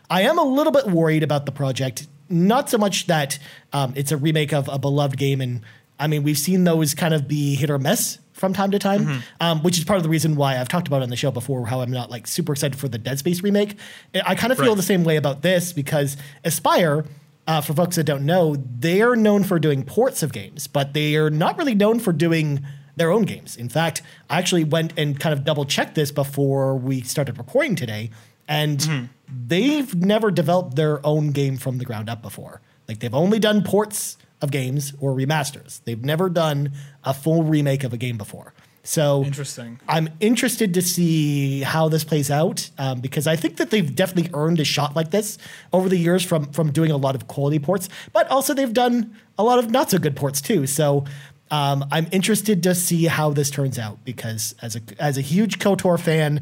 I 0.10 0.22
am 0.22 0.38
a 0.38 0.44
little 0.44 0.72
bit 0.72 0.88
worried 0.88 1.24
about 1.24 1.46
the 1.46 1.52
project. 1.52 2.08
Not 2.30 2.70
so 2.70 2.78
much 2.78 3.08
that 3.08 3.40
um, 3.74 3.94
it's 3.96 4.12
a 4.12 4.18
remake 4.18 4.54
of 4.54 4.68
a 4.70 4.78
beloved 4.80 5.18
game 5.18 5.42
and 5.42 5.62
I 6.00 6.06
mean, 6.06 6.22
we've 6.22 6.38
seen 6.38 6.64
those 6.64 6.94
kind 6.94 7.14
of 7.16 7.28
be 7.28 7.56
hit 7.56 7.72
or 7.72 7.80
miss 7.80 8.20
from 8.34 8.54
time 8.54 8.70
to 8.70 8.78
time, 8.78 9.24
um, 9.42 9.64
which 9.64 9.80
is 9.80 9.84
part 9.84 9.98
of 9.98 10.04
the 10.04 10.10
reason 10.10 10.36
why 10.36 10.60
I've 10.60 10.70
talked 10.70 10.88
about 10.88 11.02
on 11.02 11.10
the 11.10 11.16
show 11.16 11.32
before 11.32 11.66
how 11.66 11.82
I'm 11.82 11.90
not 11.90 12.12
like 12.12 12.28
super 12.28 12.52
excited 12.52 12.78
for 12.78 12.88
the 12.88 13.00
Dead 13.00 13.18
Space 13.18 13.42
remake. 13.42 13.78
I 14.24 14.36
kind 14.36 14.52
of 14.54 14.60
feel 14.60 14.68
Right. 14.68 14.78
the 14.78 14.84
same 14.84 15.04
way 15.04 15.16
about 15.16 15.42
this 15.42 15.74
because 15.74 16.16
Aspyr, 16.46 17.08
uh, 17.48 17.62
for 17.62 17.74
folks 17.74 17.96
that 17.96 18.04
don't 18.04 18.28
know, 18.28 18.56
they're 18.78 19.16
known 19.16 19.44
for 19.44 19.58
doing 19.58 19.82
ports 19.84 20.22
of 20.22 20.32
games, 20.32 20.68
but 20.68 20.94
they 20.94 21.16
are 21.16 21.32
not 21.32 21.58
really 21.58 21.74
known 21.74 22.00
for 22.00 22.14
doing 22.14 22.64
their 22.96 23.10
own 23.12 23.24
games. 23.24 23.56
In 23.58 23.70
fact, 23.70 24.04
I 24.30 24.38
actually 24.38 24.66
went 24.66 24.94
and 24.98 25.20
kind 25.20 25.34
of 25.34 25.44
double 25.44 25.66
checked 25.66 25.96
this 25.96 26.12
before 26.12 26.76
we 26.78 27.02
started 27.02 27.40
recording 27.40 27.76
today, 27.76 28.12
and 28.48 29.10
they've 29.48 29.94
never 29.96 30.32
developed 30.32 30.76
their 30.76 31.06
own 31.06 31.32
game 31.32 31.58
from 31.58 31.78
the 31.78 31.86
ground 31.86 32.10
up 32.10 32.22
before. 32.22 32.62
Like 32.88 33.00
they've 33.00 33.14
only 33.14 33.40
done 33.40 33.64
ports 33.64 34.18
of 34.42 34.52
games 34.52 34.94
or 35.00 35.14
remasters. 35.14 35.82
They've 35.84 36.04
never 36.04 36.30
done 36.30 36.72
a 37.04 37.14
full 37.14 37.44
remake 37.44 37.84
of 37.84 37.94
a 37.94 37.98
game 37.98 38.18
before. 38.18 38.54
So 38.84 39.26
Interesting. 39.26 39.82
I'm 39.90 40.08
interested 40.22 40.74
to 40.76 40.82
see 40.82 41.60
how 41.60 41.90
this 41.90 42.06
plays 42.06 42.32
out 42.32 42.70
um, 42.78 43.02
because 43.02 43.28
I 43.28 43.36
think 43.36 43.58
that 43.58 43.70
they've 43.70 43.94
definitely 43.94 44.32
earned 44.34 44.62
a 44.62 44.64
shot 44.64 44.96
like 44.96 45.12
this 45.12 45.38
over 45.74 45.90
the 45.90 45.98
years 45.98 46.24
from 46.24 46.46
from 46.54 46.72
doing 46.72 46.92
a 46.92 46.96
lot 46.96 47.14
of 47.14 47.28
quality 47.28 47.60
ports, 47.60 47.90
but 48.14 48.30
also 48.30 48.54
they've 48.54 48.72
done 48.72 49.14
a 49.38 49.44
lot 49.44 49.60
of 49.60 49.70
not 49.70 49.92
so 49.92 49.98
good 49.98 50.16
ports 50.16 50.40
too. 50.40 50.66
So 50.68 51.04
um, 51.52 51.84
I'm 51.92 52.08
interested 52.14 52.64
to 52.64 52.74
see 52.74 53.06
how 53.06 53.32
this 53.32 53.50
turns 53.50 53.78
out 53.78 54.06
because 54.06 54.56
as 54.62 54.78
a 54.78 54.82
as 55.00 55.18
a 55.18 55.22
huge 55.22 55.60
Kotor 55.60 56.00
fan, 56.00 56.42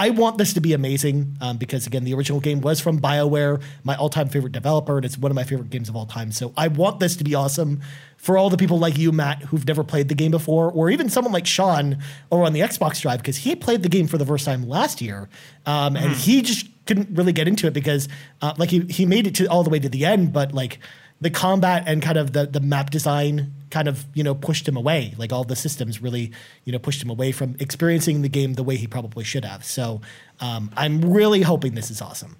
I 0.00 0.08
want 0.08 0.38
this 0.38 0.54
to 0.54 0.62
be 0.62 0.72
amazing 0.72 1.36
um, 1.42 1.58
because 1.58 1.86
again, 1.86 2.04
the 2.04 2.14
original 2.14 2.40
game 2.40 2.62
was 2.62 2.80
from 2.80 2.98
BioWare, 2.98 3.62
my 3.84 3.96
all-time 3.96 4.30
favorite 4.30 4.52
developer, 4.52 4.96
and 4.96 5.04
it's 5.04 5.18
one 5.18 5.30
of 5.30 5.36
my 5.36 5.44
favorite 5.44 5.68
games 5.68 5.90
of 5.90 5.94
all 5.94 6.06
time. 6.06 6.32
So 6.32 6.54
I 6.56 6.68
want 6.68 7.00
this 7.00 7.16
to 7.16 7.24
be 7.24 7.34
awesome 7.34 7.82
for 8.16 8.38
all 8.38 8.48
the 8.48 8.56
people 8.56 8.78
like 8.78 8.96
you, 8.96 9.12
Matt, 9.12 9.42
who've 9.42 9.66
never 9.66 9.84
played 9.84 10.08
the 10.08 10.14
game 10.14 10.30
before, 10.30 10.72
or 10.72 10.88
even 10.88 11.10
someone 11.10 11.34
like 11.34 11.46
Sean 11.46 11.98
over 12.32 12.44
on 12.44 12.54
the 12.54 12.60
Xbox 12.60 13.02
Drive 13.02 13.18
because 13.18 13.36
he 13.36 13.54
played 13.54 13.82
the 13.82 13.90
game 13.90 14.06
for 14.06 14.16
the 14.16 14.24
first 14.24 14.46
time 14.46 14.66
last 14.66 15.02
year, 15.02 15.28
um, 15.66 15.96
and 15.96 16.12
he 16.12 16.40
just 16.40 16.66
couldn't 16.86 17.14
really 17.14 17.34
get 17.34 17.46
into 17.46 17.66
it 17.66 17.74
because 17.74 18.08
uh, 18.40 18.54
like 18.56 18.70
he 18.70 18.80
he 18.88 19.04
made 19.04 19.26
it 19.26 19.34
to 19.34 19.46
all 19.48 19.62
the 19.62 19.70
way 19.70 19.78
to 19.78 19.90
the 19.90 20.06
end, 20.06 20.32
but 20.32 20.54
like 20.54 20.78
the 21.20 21.30
combat 21.30 21.84
and 21.86 22.02
kind 22.02 22.16
of 22.16 22.32
the 22.32 22.46
the 22.46 22.60
map 22.60 22.90
design 22.90 23.52
kind 23.70 23.88
of 23.88 24.06
you 24.14 24.22
know 24.22 24.34
pushed 24.34 24.66
him 24.66 24.76
away. 24.76 25.14
Like 25.18 25.32
all 25.32 25.44
the 25.44 25.56
systems 25.56 26.00
really 26.00 26.32
you 26.64 26.72
know 26.72 26.78
pushed 26.78 27.02
him 27.02 27.10
away 27.10 27.32
from 27.32 27.56
experiencing 27.58 28.22
the 28.22 28.28
game 28.28 28.54
the 28.54 28.62
way 28.62 28.76
he 28.76 28.86
probably 28.86 29.24
should 29.24 29.44
have. 29.44 29.64
So 29.64 30.00
um, 30.40 30.70
I'm 30.76 31.12
really 31.12 31.42
hoping 31.42 31.74
this 31.74 31.90
is 31.90 32.00
awesome. 32.00 32.36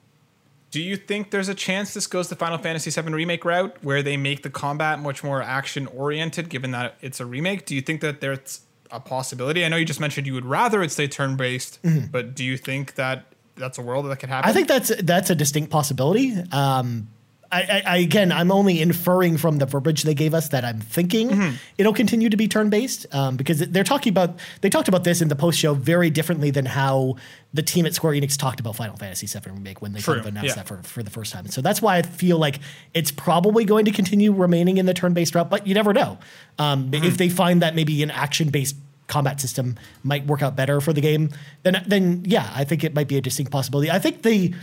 Do 0.71 0.81
you 0.81 0.97
think 0.97 1.33
there's 1.33 1.49
a 1.49 1.55
chance 1.55 1.95
this 1.95 2.07
goes 2.07 2.29
the 2.29 2.37
Final 2.37 2.57
Fantasy 2.57 2.91
VII 2.91 3.13
remake 3.13 3.45
route, 3.45 3.77
where 3.83 4.05
they 4.05 4.17
make 4.17 4.45
the 4.45 4.51
combat 4.51 5.01
much 5.01 5.25
more 5.25 5.43
action 5.43 5.89
oriented, 5.89 6.49
given 6.49 6.71
that 6.71 6.95
it's 7.01 7.19
a 7.19 7.27
remake? 7.27 7.67
Do 7.67 7.75
you 7.75 7.81
think 7.81 8.01
that 8.03 8.21
there's 8.21 8.61
a 8.93 9.01
possibility? 9.01 9.65
I 9.65 9.69
know 9.69 9.77
you 9.77 9.85
just 9.85 9.99
mentioned 9.99 10.29
you 10.29 10.35
would 10.35 10.47
rather 10.47 10.81
it 10.83 10.93
stay 10.93 11.09
turn 11.09 11.37
based, 11.37 11.81
but 12.13 12.37
do 12.37 12.45
you 12.45 12.57
think 12.57 12.95
that 12.95 13.25
that's 13.57 13.79
a 13.79 13.83
world 13.83 14.07
that 14.07 14.21
could 14.21 14.29
happen? 14.29 14.49
I 14.49 14.53
think 14.53 14.69
that's 14.69 14.93
that's 15.03 15.29
a 15.29 15.35
distinct 15.35 15.71
possibility. 15.71 16.37
Um, 16.53 17.09
I, 17.53 17.63
I, 17.63 17.83
I 17.87 17.97
again, 17.99 18.31
I'm 18.33 18.53
only 18.53 18.81
inferring 18.81 19.37
from 19.37 19.59
the 19.59 19.67
verbiage 19.67 20.05
they 20.05 20.15
gave 20.15 20.35
us 20.35 20.49
that 20.49 20.65
I'm 20.65 20.81
thinking 20.81 21.59
it'll 21.79 21.93
continue 21.93 22.29
to 22.29 22.37
be 22.37 22.49
turn 22.49 22.71
based 22.71 23.07
um, 23.13 23.37
because 23.37 23.59
they're 23.59 23.85
talking 23.85 24.11
about 24.11 24.39
they 24.61 24.71
talked 24.71 24.89
about 24.89 25.05
this 25.05 25.21
in 25.21 25.29
the 25.29 25.37
post 25.37 25.59
show 25.59 25.75
very 25.75 26.11
differently 26.11 26.51
than 26.51 26.67
how 26.67 27.17
the 27.53 27.63
team 27.63 27.87
at 27.87 27.95
Square 27.95 28.15
Enix 28.15 28.39
talked 28.39 28.61
about 28.61 28.77
Final 28.77 28.97
Fantasy 28.97 29.27
VII 29.27 29.51
remake 29.51 29.83
when 29.83 29.93
they 29.93 30.01
True, 30.01 30.15
kind 30.15 30.27
of 30.27 30.33
announced 30.33 30.49
yeah. 30.49 30.55
that 30.55 30.69
for, 30.69 30.77
for 30.83 31.03
the 31.03 31.11
first 31.11 31.33
time. 31.33 31.49
So 31.49 31.61
that's 31.61 31.83
why 31.83 31.97
I 31.97 32.03
feel 32.03 32.39
like 32.39 32.61
it's 32.95 33.11
probably 33.11 33.65
going 33.65 33.85
to 33.87 33.91
continue 33.91 34.33
remaining 34.33 34.79
in 34.79 34.87
the 34.87 34.95
turn 34.95 35.15
based 35.15 35.35
route, 35.35 35.51
but 35.51 35.67
you 35.67 35.75
never 35.75 35.93
know 35.93 36.19
um, 36.59 36.91
if 36.93 37.19
they 37.19 37.29
find 37.29 37.63
that 37.63 37.75
maybe 37.75 38.03
an 38.03 38.11
action 38.11 38.51
based 38.51 38.77
combat 39.09 39.41
system 39.41 39.77
might 40.05 40.25
work 40.27 40.41
out 40.41 40.55
better 40.55 40.81
for 40.81 40.93
the 40.93 41.01
game, 41.01 41.31
then 41.65 41.83
then 41.87 42.23
yeah, 42.25 42.51
I 42.55 42.65
think 42.65 42.85
it 42.85 42.95
might 42.95 43.09
be 43.09 43.17
a 43.17 43.21
distinct 43.21 43.51
possibility. 43.51 43.91
I 43.91 43.99
think 43.99 44.23
the 44.23 44.55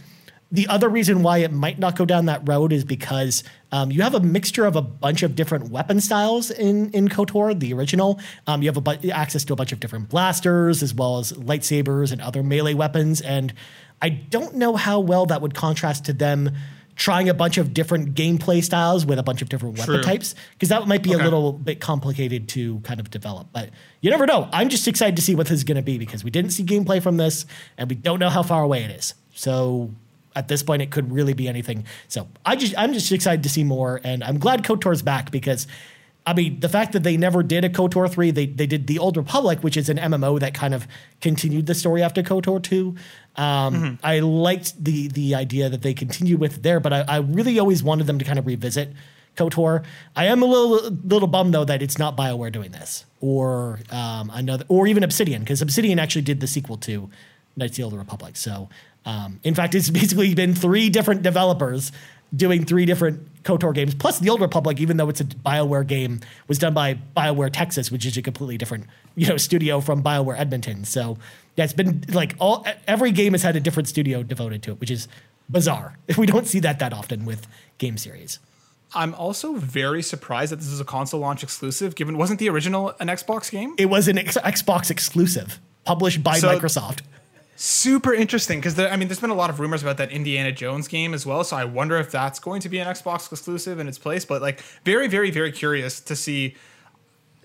the 0.51 0.68
other 0.68 0.88
reason 0.88 1.24
why 1.24 1.39
it 1.39 1.51
might 1.51 1.77
not 1.77 1.96
go 1.96 2.06
down 2.06 2.25
that 2.25 2.48
road 2.48 2.72
is 2.72 2.86
because 2.86 3.44
um, 3.72 3.92
you 3.92 4.01
have 4.01 4.16
a 4.16 4.20
mixture 4.20 4.66
of 4.66 4.75
a 4.75 4.82
bunch 4.82 5.22
of 5.24 5.36
different 5.36 5.70
weapon 5.72 6.00
styles 6.00 6.51
in 6.51 6.89
in 6.92 7.10
KOTOR, 7.10 7.60
the 7.60 7.74
original. 7.74 8.20
Um, 8.48 8.62
you 8.62 8.70
have 8.70 8.77
a 8.77 8.82
bu- 8.82 9.10
access 9.10 9.44
to 9.46 9.54
a 9.54 9.56
bunch 9.56 9.72
of 9.72 9.80
different 9.80 10.10
blasters 10.10 10.82
as 10.82 10.94
well 10.94 11.20
as 11.20 11.34
lightsabers 11.34 12.12
and 12.12 12.22
other 12.22 12.44
melee 12.44 12.74
weapons, 12.74 13.20
and 13.22 13.54
I 14.01 14.10
don't 14.10 14.56
know 14.56 14.75
how 14.75 15.00
well 15.00 15.25
that 15.25 15.42
would 15.42 15.54
contrast 15.54 16.06
to 16.06 16.13
them 16.13 16.51
trying 16.96 17.30
a 17.30 17.34
bunch 17.34 17.58
of 17.58 17.74
different 17.74 18.16
gameplay 18.16 18.63
styles 18.63 19.06
with 19.06 19.20
a 19.20 19.24
bunch 19.24 19.42
of 19.42 19.50
different 19.50 19.77
weapon 19.77 19.96
True. 19.96 20.04
types 20.04 20.34
because 20.54 20.70
that 20.70 20.88
might 20.88 21.04
be 21.04 21.13
a 21.13 21.18
little 21.18 21.54
bit 21.54 21.80
complicated 21.80 22.50
to 22.50 22.80
kind 22.80 23.00
of 23.00 23.12
develop. 23.12 23.48
But 23.54 23.70
you 24.01 24.10
never 24.10 24.25
know. 24.25 24.50
I'm 24.51 24.70
just 24.70 24.88
excited 24.88 25.16
to 25.18 25.22
see 25.22 25.36
what 25.36 25.48
this 25.48 25.58
is 25.60 25.63
going 25.63 25.75
to 25.75 25.84
be 25.84 26.00
because 26.00 26.24
we 26.24 26.32
didn't 26.32 26.51
see 26.51 26.63
gameplay 26.63 27.01
from 27.01 27.18
this 27.18 27.46
and 27.77 27.88
we 27.88 27.96
don't 27.96 28.20
know 28.20 28.30
how 28.30 28.42
far 28.42 28.63
away 28.63 28.84
it 28.84 28.89
is. 28.89 29.13
So 29.36 29.92
at 30.38 30.48
this 30.48 30.62
point, 30.62 30.82
it 30.84 30.91
could 30.91 31.12
really 31.12 31.34
be 31.34 31.48
anything. 31.48 31.86
So 32.08 32.27
I 32.46 32.56
just 32.56 32.77
I'm 32.77 32.94
just 32.94 33.12
excited 33.12 33.44
to 33.44 33.50
see 33.50 33.63
more, 33.63 34.00
and 34.03 34.24
I'm 34.24 34.38
glad 34.38 34.63
Kotor's 34.63 35.01
back 35.01 35.32
because. 35.32 35.67
I 36.25 36.34
mean, 36.34 36.60
the 36.60 36.67
fact 36.67 36.91
that 36.91 37.03
they 37.03 37.15
never 37.15 37.41
did 37.41 37.63
a 37.63 37.70
KOTOR 37.70 38.12
3, 38.12 38.32
they, 38.32 38.48
they 38.48 38.67
did 38.67 38.88
The 38.88 39.00
Old 39.00 39.15
Republic, 39.15 39.60
which 39.63 39.77
is 39.77 39.88
an 39.88 39.96
MMO 39.96 40.38
that 40.41 40.53
kind 40.53 40.74
of 40.74 40.86
continued 41.22 41.67
the 41.67 41.74
story 41.74 42.03
after 42.03 42.22
KOTOR 42.22 42.62
2. 42.62 42.96
Um, 43.38 43.98
I 44.03 44.20
liked 44.20 44.84
the 44.84 45.08
the 45.08 45.36
idea 45.36 45.70
that 45.70 45.84
they 45.84 45.94
continued 45.94 46.41
with 46.41 46.63
there, 46.63 46.82
but 46.82 46.91
I, 46.91 47.06
I 47.08 47.17
really 47.20 47.60
always 47.60 47.82
wanted 47.82 48.08
them 48.08 48.20
to 48.20 48.25
kind 48.25 48.39
of 48.39 48.46
revisit 48.46 48.91
KOTOR. 49.38 49.86
I 50.17 50.25
am 50.25 50.41
a 50.41 50.46
little 50.46 50.91
little 51.06 51.29
bummed 51.29 51.53
though 51.53 51.63
that 51.63 51.82
it's 51.82 51.98
not 51.98 52.17
BioWare 52.17 52.51
doing 52.51 52.72
this, 52.72 53.06
or 53.22 53.79
um, 53.89 54.29
another, 54.34 54.65
or 54.67 54.86
even 54.86 55.03
Obsidian, 55.03 55.44
because 55.44 55.62
Obsidian 55.62 55.98
actually 55.98 56.24
did 56.24 56.41
the 56.41 56.48
sequel 56.48 56.75
to 56.79 57.10
Knights 57.58 57.74
of 57.74 57.77
the 57.77 57.84
Old 57.84 57.94
Republic. 57.94 58.36
So, 58.36 58.70
um, 59.08 59.40
in 59.44 59.56
fact, 59.56 59.74
it's 59.74 59.90
basically 59.90 60.36
been 60.36 60.54
three 60.54 60.90
different 60.90 61.24
developers 61.24 61.92
doing 62.36 62.66
three 62.66 62.86
different 62.86 63.42
KOTOR 63.44 63.74
games. 63.74 63.96
Plus, 63.96 64.20
the 64.20 64.30
Old 64.30 64.42
Republic, 64.42 64.82
even 64.82 64.98
though 64.98 65.08
it's 65.08 65.22
a 65.22 65.24
BioWare 65.24 65.88
game, 65.88 66.20
was 66.50 66.60
done 66.60 66.74
by 66.74 67.00
BioWare 67.16 67.50
Texas, 67.52 67.90
which 67.90 68.06
is 68.06 68.18
a 68.18 68.22
completely 68.22 68.58
different 68.58 68.86
you 69.16 69.28
know 69.28 69.38
studio 69.38 69.80
from 69.80 70.04
BioWare 70.04 70.38
Edmonton. 70.38 70.84
So, 70.84 71.18
yeah, 71.56 71.64
it's 71.64 71.72
been 71.74 72.04
like 72.12 72.36
all 72.40 72.66
every 72.86 73.12
game 73.12 73.32
has 73.32 73.44
had 73.44 73.56
a 73.56 73.62
different 73.62 73.88
studio 73.88 74.24
devoted 74.24 74.62
to 74.64 74.72
it, 74.72 74.80
which 74.82 74.92
is 74.92 75.08
bizarre. 75.50 75.98
We 76.18 76.26
don't 76.26 76.46
see 76.46 76.60
that 76.60 76.80
that 76.80 76.92
often 76.92 77.24
with 77.26 77.48
game 77.78 77.98
series. 77.98 78.40
I'm 78.94 79.14
also 79.16 79.54
very 79.54 80.02
surprised 80.02 80.52
that 80.52 80.58
this 80.58 80.68
is 80.68 80.80
a 80.82 80.86
console 80.86 81.22
launch 81.22 81.44
exclusive, 81.44 81.96
given 81.96 82.18
wasn't 82.18 82.40
the 82.40 82.50
original 82.50 82.94
an 83.00 83.08
Xbox 83.08 83.50
game? 83.52 83.74
It 83.78 83.86
was 83.86 84.08
an 84.10 84.18
X- 84.18 84.38
Xbox 84.38 84.92
exclusive, 84.92 85.60
published 85.86 86.22
by 86.24 86.40
So- 86.40 86.50
Microsoft. 86.58 87.00
Super 87.60 88.14
interesting 88.14 88.60
because 88.60 88.78
I 88.80 88.96
mean, 88.98 89.08
there's 89.08 89.20
been 89.20 89.32
a 89.32 89.36
lot 89.36 89.50
of 89.50 89.60
rumors 89.60 89.82
about 89.82 89.98
that 89.98 90.12
Indiana 90.12 90.52
Jones 90.52 90.88
game 90.88 91.14
as 91.16 91.26
well. 91.26 91.44
So 91.44 91.56
I 91.58 91.66
wonder 91.66 91.98
if 91.98 92.12
that's 92.12 92.40
going 92.40 92.62
to 92.62 92.70
be 92.70 92.78
an 92.78 92.88
Xbox 92.88 93.32
exclusive 93.32 93.80
in 93.80 93.88
its 93.88 93.98
place. 93.98 94.26
But 94.26 94.44
like, 94.44 94.62
very, 94.86 95.08
very, 95.08 95.32
very 95.32 95.52
curious 95.52 96.00
to 96.02 96.16
see 96.16 96.56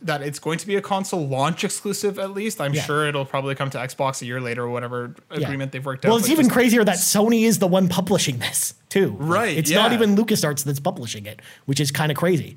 that 0.02 0.20
it's 0.20 0.38
going 0.38 0.58
to 0.58 0.66
be 0.66 0.76
a 0.76 0.82
console 0.82 1.26
launch 1.26 1.64
exclusive. 1.64 2.18
At 2.18 2.32
least 2.32 2.60
I'm 2.60 2.74
Yeah. 2.74 2.82
sure 2.82 3.06
it'll 3.06 3.24
probably 3.24 3.54
come 3.54 3.70
to 3.70 3.78
Xbox 3.78 4.20
a 4.20 4.26
year 4.26 4.40
later 4.40 4.64
or 4.64 4.68
whatever 4.68 5.14
Yeah. 5.30 5.44
agreement 5.44 5.72
they've 5.72 5.84
worked 5.86 6.04
out. 6.04 6.08
Well, 6.10 6.18
it's 6.18 6.28
even 6.28 6.50
crazier 6.50 6.84
that 6.84 6.96
Sony 6.96 7.44
is 7.44 7.58
the 7.58 7.68
one 7.68 7.88
publishing 7.88 8.38
this 8.38 8.74
too. 8.90 9.16
Right, 9.18 9.56
It's 9.56 9.70
not 9.70 9.92
yeah. 9.92 9.96
even 9.96 10.14
LucasArts 10.16 10.64
that's 10.64 10.80
publishing 10.80 11.24
it, 11.24 11.40
which 11.64 11.80
is 11.80 11.90
kind 11.90 12.10
of 12.12 12.18
crazy. 12.18 12.56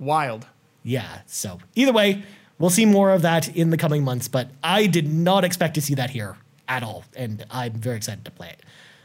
wild. 0.00 0.46
Yeah. 0.82 1.20
So 1.26 1.58
either 1.74 1.92
way, 1.92 2.22
we'll 2.58 2.70
see 2.70 2.86
more 2.86 3.10
of 3.12 3.22
that 3.22 3.54
in 3.54 3.70
the 3.70 3.76
coming 3.76 4.02
months. 4.02 4.26
But 4.28 4.50
I 4.64 4.86
did 4.86 5.12
not 5.12 5.44
expect 5.44 5.74
to 5.74 5.80
see 5.82 5.94
that 5.94 6.10
here 6.10 6.36
at 6.68 6.82
all, 6.82 7.04
and 7.16 7.44
I'm 7.50 7.72
very 7.72 7.96
excited 7.96 8.24
to 8.26 8.30
play 8.30 8.50
it. 8.50 8.62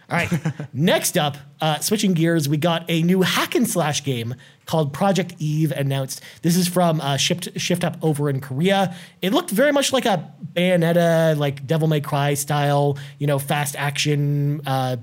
All 0.10 0.18
right. 0.18 0.30
Next 0.74 1.18
up, 1.18 1.38
uh, 1.62 1.80
switching 1.80 2.14
gears, 2.14 2.48
we 2.50 2.58
got 2.58 2.86
a 2.90 3.02
new 3.02 3.22
hack 3.22 3.56
and 3.56 3.68
slash 3.68 4.04
game 4.04 4.36
called 4.66 4.94
Project 4.94 5.34
Eve 5.40 5.72
announced. 5.72 6.22
This 6.42 6.56
is 6.56 6.68
from 6.68 7.02
uh, 7.02 7.18
Shift 7.18 7.60
Shift 7.60 7.84
Up 7.84 7.98
over 8.02 8.30
in 8.30 8.40
Korea. 8.42 8.96
It 9.22 9.34
looked 9.34 9.50
very 9.50 9.72
much 9.72 9.94
like 9.94 10.06
a 10.06 10.32
Bayonetta, 10.54 11.38
like 11.38 11.66
Devil 11.66 11.88
May 11.88 12.02
Cry 12.02 12.34
style, 12.34 12.98
you 13.18 13.28
know, 13.28 13.40
fast 13.40 13.76
action, 13.76 14.62
uh, 14.66 14.98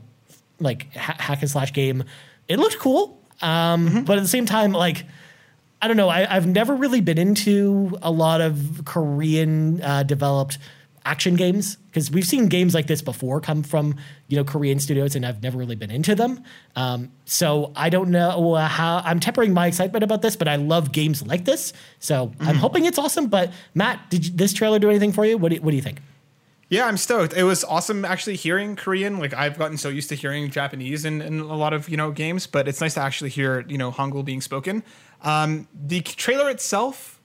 like 0.58 0.94
ha- 0.94 1.16
hack 1.18 1.40
and 1.40 1.50
slash 1.50 1.72
game. 1.72 2.04
It 2.46 2.58
looked 2.58 2.78
cool, 2.78 3.20
um, 3.40 4.04
but 4.04 4.18
at 4.18 4.22
the 4.22 4.28
same 4.28 4.46
time, 4.46 4.72
like. 4.72 5.04
I 5.82 5.88
don't 5.88 5.96
know. 5.96 6.10
I, 6.10 6.36
I've 6.36 6.46
never 6.46 6.76
really 6.76 7.00
been 7.00 7.16
into 7.16 7.96
a 8.02 8.10
lot 8.10 8.42
of 8.42 8.82
Korean 8.84 9.80
uh, 9.80 10.02
developed 10.02 10.58
action 11.04 11.34
games 11.34 11.76
because 11.86 12.10
we've 12.10 12.24
seen 12.26 12.46
games 12.48 12.74
like 12.74 12.86
this 12.86 13.02
before 13.02 13.40
come 13.40 13.62
from 13.62 13.96
you 14.28 14.36
know 14.36 14.44
Korean 14.44 14.78
studios, 14.78 15.14
and 15.16 15.24
I've 15.26 15.42
never 15.42 15.58
really 15.58 15.76
been 15.76 15.90
into 15.90 16.14
them. 16.14 16.42
Um, 16.76 17.10
so 17.24 17.72
I 17.76 17.90
don't 17.90 18.10
know 18.10 18.54
how. 18.56 19.02
I'm 19.04 19.20
tempering 19.20 19.52
my 19.54 19.66
excitement 19.66 20.04
about 20.04 20.22
this, 20.22 20.36
but 20.36 20.48
I 20.48 20.56
love 20.56 20.92
games 20.92 21.26
like 21.26 21.44
this. 21.44 21.72
So 21.98 22.32
I'm 22.40 22.56
hoping 22.56 22.84
it's 22.84 22.98
awesome. 22.98 23.28
But 23.28 23.52
Matt, 23.74 24.10
did 24.10 24.36
this 24.38 24.52
trailer 24.52 24.78
do 24.78 24.90
anything 24.90 25.12
for 25.12 25.24
you? 25.24 25.36
What 25.38 25.48
do, 25.50 25.56
you- 25.56 25.62
what 25.62 25.70
do 25.70 25.76
you 25.76 25.82
think? 25.82 25.98
Yeah, 26.68 26.86
I'm 26.86 26.96
stoked. 26.96 27.32
It 27.32 27.42
was 27.42 27.64
awesome 27.64 28.04
actually 28.04 28.36
hearing 28.36 28.76
Korean. 28.76 29.18
Like 29.18 29.34
I've 29.34 29.58
gotten 29.58 29.76
so 29.76 29.88
used 29.88 30.08
to 30.10 30.14
hearing 30.14 30.48
Japanese 30.52 31.04
in, 31.04 31.20
in 31.20 31.40
a 31.40 31.56
lot 31.56 31.72
of 31.72 31.88
you 31.88 31.96
know 31.96 32.12
games, 32.12 32.46
but 32.46 32.68
it's 32.68 32.80
nice 32.80 32.94
to 32.94 33.00
actually 33.00 33.30
hear 33.30 33.64
you 33.68 33.76
know 33.76 33.90
Hangul 33.90 34.24
being 34.24 34.40
spoken. 34.40 34.84
Um, 35.22 35.66
the 35.74 36.00
trailer 36.00 36.48
itself 36.48 37.19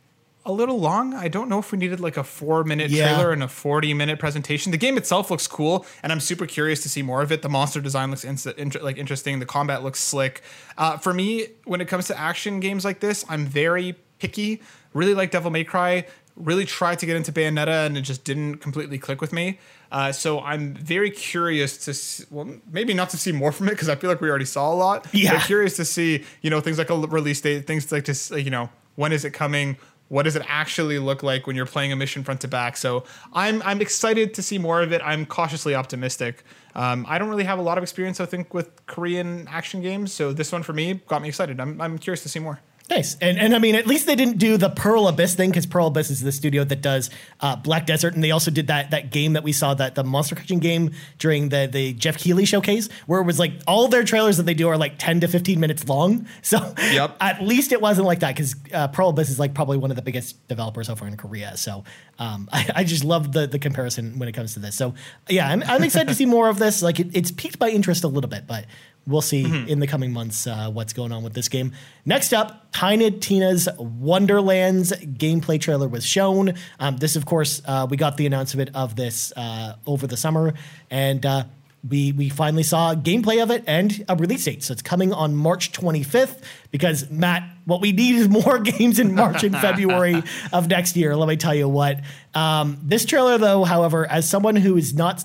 a 0.45 0.51
little 0.51 0.79
long. 0.79 1.13
I 1.13 1.27
don't 1.27 1.49
know 1.49 1.59
if 1.59 1.71
we 1.71 1.77
needed 1.77 1.99
like 1.99 2.17
a 2.17 2.23
four 2.23 2.63
minute 2.63 2.91
Yeah. 2.91 3.13
trailer 3.15 3.31
and 3.31 3.41
a 3.43 3.47
40 3.47 3.93
minute 3.93 4.19
presentation. 4.19 4.71
The 4.71 4.77
game 4.77 4.97
itself 4.97 5.31
looks 5.31 5.47
cool, 5.47 5.85
and 6.03 6.11
I'm 6.11 6.19
super 6.19 6.45
curious 6.45 6.81
to 6.83 6.89
see 6.89 7.01
more 7.01 7.21
of 7.21 7.31
it. 7.31 7.41
The 7.41 7.49
monster 7.49 7.81
design 7.81 8.11
looks 8.11 8.23
inter- 8.23 8.81
like 8.81 8.97
interesting. 8.97 9.39
The 9.39 9.45
combat 9.45 9.83
looks 9.83 9.99
slick. 9.99 10.41
Uh, 10.77 10.97
for 10.97 11.13
me, 11.13 11.47
when 11.65 11.81
it 11.81 11.87
comes 11.87 12.07
to 12.07 12.19
action 12.19 12.59
games 12.59 12.85
like 12.85 12.99
this, 12.99 13.25
I'm 13.27 13.45
very 13.47 13.95
picky. 14.19 14.61
Really 14.93 15.13
like 15.15 15.31
Devil 15.31 15.51
May 15.51 15.63
Cry. 15.63 16.05
Really 16.35 16.65
tried 16.65 16.99
to 16.99 17.05
get 17.05 17.15
into 17.15 17.31
Bayonetta, 17.31 17.85
and 17.85 17.97
it 17.97 18.01
just 18.01 18.23
didn't 18.25 18.57
completely 18.57 18.97
click 18.97 19.21
with 19.21 19.31
me. 19.31 19.57
Uh, 19.91 20.11
so 20.11 20.41
I'm 20.41 20.73
very 20.73 21.09
curious 21.09 21.77
to, 21.85 21.91
s 21.91 22.25
well, 22.29 22.47
maybe 22.71 22.93
not 22.93 23.09
to 23.11 23.17
see 23.17 23.31
more 23.31 23.51
from 23.53 23.67
it 23.67 23.71
because 23.71 23.87
I 23.87 23.95
feel 23.95 24.09
like 24.09 24.19
we 24.19 24.29
already 24.29 24.45
saw 24.45 24.73
a 24.73 24.75
lot. 24.75 25.07
Yeah. 25.13 25.33
But 25.37 25.43
curious 25.43 25.77
to 25.77 25.85
see, 25.85 26.25
you 26.41 26.49
know, 26.49 26.59
things 26.59 26.77
like 26.77 26.89
a 26.89 26.95
release 26.97 27.39
date, 27.39 27.65
things 27.65 27.89
like 27.91 28.03
this, 28.05 28.31
you 28.31 28.49
know, 28.49 28.69
when 28.95 29.11
is 29.13 29.23
it 29.23 29.31
coming? 29.31 29.77
What 30.07 30.24
does 30.24 30.35
it 30.35 30.43
actually 30.47 31.00
look 31.00 31.24
like 31.24 31.47
when 31.47 31.55
you're 31.55 31.65
playing 31.65 31.91
a 31.91 31.95
mission 31.95 32.24
front 32.24 32.41
to 32.41 32.47
back? 32.47 32.77
So 32.77 33.05
I'm 33.33 33.62
I'm 33.63 33.81
excited 33.81 34.33
to 34.35 34.41
see 34.43 34.57
more 34.57 34.81
of 34.81 34.91
it. 34.91 35.01
I'm 35.03 35.25
cautiously 35.25 35.74
optimistic. 35.74 36.43
Um, 36.75 37.05
I 37.07 37.17
don't 37.17 37.29
really 37.29 37.45
have 37.45 37.57
a 37.57 37.63
lot 37.63 37.77
of 37.77 37.83
experience, 37.83 38.19
I 38.19 38.25
think, 38.25 38.53
with 38.53 38.85
Korean 38.85 39.47
action 39.50 39.81
games. 39.81 40.13
So 40.13 40.33
this 40.33 40.51
one 40.51 40.63
for 40.63 40.74
me 40.74 41.01
got 41.07 41.21
me 41.21 41.29
excited. 41.29 41.59
I'm 41.59 41.81
I'm 41.81 41.97
curious 41.97 42.21
to 42.24 42.29
see 42.29 42.39
more. 42.39 42.59
Nice, 42.87 43.17
and 43.19 43.39
and 43.39 43.55
I 43.55 43.59
mean, 43.59 43.73
at 43.73 43.87
least 43.87 44.05
they 44.05 44.15
didn't 44.15 44.37
do 44.37 44.57
the 44.57 44.69
Pearl 44.69 45.07
Abyss 45.07 45.33
thing 45.33 45.49
because 45.49 45.65
Pearl 45.65 45.87
Abyss 45.87 46.11
is 46.11 46.21
the 46.21 46.31
studio 46.31 46.63
that 46.63 46.81
does 46.81 47.09
uh, 47.41 47.55
Black 47.55 47.87
Desert, 47.87 48.13
and 48.13 48.23
they 48.23 48.29
also 48.29 48.51
did 48.51 48.67
that 48.67 48.91
that 48.91 49.11
game 49.11 49.33
that 49.33 49.43
we 49.43 49.51
saw 49.53 49.73
that 49.73 49.95
the 49.95 50.03
monster 50.03 50.35
catching 50.35 50.59
game 50.59 50.91
during 51.17 51.49
the 51.49 51.67
the 51.71 51.93
Geoff 51.93 52.17
Keighley 52.17 52.45
showcase, 52.45 52.87
where 53.07 53.19
it 53.19 53.23
was 53.23 53.39
like 53.39 53.53
all 53.65 53.87
their 53.87 54.03
trailers 54.03 54.37
that 54.37 54.43
they 54.43 54.53
do 54.53 54.67
are 54.67 54.77
like 54.77 54.99
ten 54.99 55.19
to 55.21 55.27
fifteen 55.27 55.59
minutes 55.59 55.87
long. 55.87 56.27
So 56.43 56.75
Yep. 56.77 57.17
at 57.21 57.41
least 57.41 57.71
it 57.71 57.81
wasn't 57.81 58.05
like 58.05 58.19
that 58.19 58.35
because 58.35 58.55
uh, 58.71 58.87
Pearl 58.89 59.09
Abyss 59.09 59.29
is 59.29 59.39
like 59.39 59.55
probably 59.55 59.77
one 59.77 59.89
of 59.89 59.95
the 59.95 60.03
biggest 60.03 60.47
developers 60.47 60.87
over 60.89 61.07
in 61.07 61.17
Korea. 61.17 61.57
So 61.57 61.83
um, 62.19 62.47
I, 62.53 62.69
I 62.75 62.83
just 62.83 63.03
love 63.03 63.31
the 63.31 63.47
the 63.47 63.57
comparison 63.57 64.19
when 64.19 64.29
it 64.29 64.33
comes 64.33 64.53
to 64.53 64.59
this. 64.59 64.75
So 64.75 64.93
yeah, 65.27 65.49
I'm, 65.49 65.63
I'm 65.63 65.83
excited 65.83 66.07
to 66.09 66.13
see 66.13 66.27
more 66.27 66.49
of 66.49 66.59
this. 66.59 66.83
Like 66.83 66.99
it, 66.99 67.07
it's 67.13 67.31
piqued 67.31 67.59
my 67.59 67.69
interest 67.69 68.03
a 68.03 68.07
little 68.07 68.29
bit, 68.29 68.45
but 68.45 68.65
we'll 69.07 69.21
see 69.21 69.43
in 69.69 69.79
the 69.79 69.88
coming 69.88 70.12
months 70.12 70.47
uh, 70.47 70.69
what's 70.71 70.93
going 70.93 71.12
on 71.12 71.24
with 71.24 71.33
this 71.33 71.50
game. 71.50 71.74
Next 72.05 72.33
up, 72.33 72.71
Tiny 72.71 73.12
Tina's 73.12 73.69
Wonderlands 73.77 74.91
gameplay 74.91 75.59
trailer 75.59 75.88
was 75.88 76.05
shown. 76.05 76.53
Um, 76.79 76.97
this, 76.97 77.15
of 77.15 77.25
course, 77.25 77.62
uh, 77.65 77.88
we 77.89 77.97
got 77.97 78.17
the 78.17 78.25
announcement 78.25 78.71
of 78.74 78.95
this 78.95 79.31
uh, 79.35 79.75
over 79.85 80.07
the 80.07 80.17
summer, 80.17 80.53
and 80.89 81.25
uh, 81.25 81.43
we 81.88 82.12
we 82.12 82.29
finally 82.29 82.63
saw 82.63 82.95
gameplay 82.95 83.41
of 83.41 83.51
it 83.51 83.63
and 83.67 84.03
a 84.09 84.15
release 84.15 84.45
date. 84.45 84.63
So 84.63 84.74
it's 84.74 84.81
coming 84.81 85.13
on 85.13 85.35
March 85.35 85.71
25th. 85.71 86.41
Because 86.71 87.09
Matt, 87.09 87.43
what 87.65 87.81
we 87.81 87.91
need 87.91 88.15
is 88.15 88.27
more 88.27 88.59
games 88.59 89.00
in 89.00 89.13
March 89.13 89.43
and 89.43 89.55
February 89.55 90.24
of 90.53 90.67
next 90.67 90.95
year. 90.95 91.15
Let 91.15 91.27
me 91.27 91.38
tell 91.38 91.55
you 91.55 91.69
what. 91.69 92.01
Um, 92.33 92.79
this 92.81 93.05
trailer, 93.05 93.38
though, 93.38 93.63
however, 93.63 94.09
as 94.09 94.27
someone 94.27 94.55
who 94.55 94.77
is 94.77 94.93
not 94.93 95.24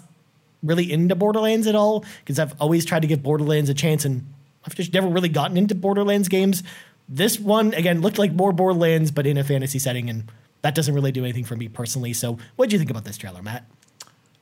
really 0.62 0.90
into 0.90 1.14
Borderlands 1.14 1.66
at 1.66 1.74
all 1.74 2.04
because 2.20 2.38
I've 2.38 2.54
always 2.60 2.84
tried 2.84 3.02
to 3.02 3.08
give 3.08 3.22
Borderlands 3.22 3.70
a 3.70 3.74
chance 3.74 4.04
and 4.04 4.26
I've 4.64 4.74
just 4.74 4.92
never 4.92 5.08
really 5.08 5.28
gotten 5.28 5.56
into 5.56 5.74
Borderlands 5.74 6.28
games. 6.28 6.62
This 7.08 7.40
one 7.40 7.74
again 7.74 8.02
looked 8.02 8.18
like 8.18 8.32
more 8.32 8.52
Borderlands 8.52 9.10
but 9.10 9.26
in 9.26 9.36
a 9.36 9.44
fantasy 9.44 9.78
setting 9.78 10.10
and 10.10 10.30
that 10.62 10.74
doesn't 10.74 10.94
really 10.94 11.12
do 11.12 11.24
anything 11.24 11.44
for 11.44 11.56
me 11.56 11.68
personally. 11.68 12.12
So, 12.12 12.38
what 12.56 12.68
do 12.68 12.74
you 12.74 12.78
think 12.78 12.90
about 12.90 13.04
this 13.04 13.16
trailer, 13.16 13.42
Matt? 13.42 13.64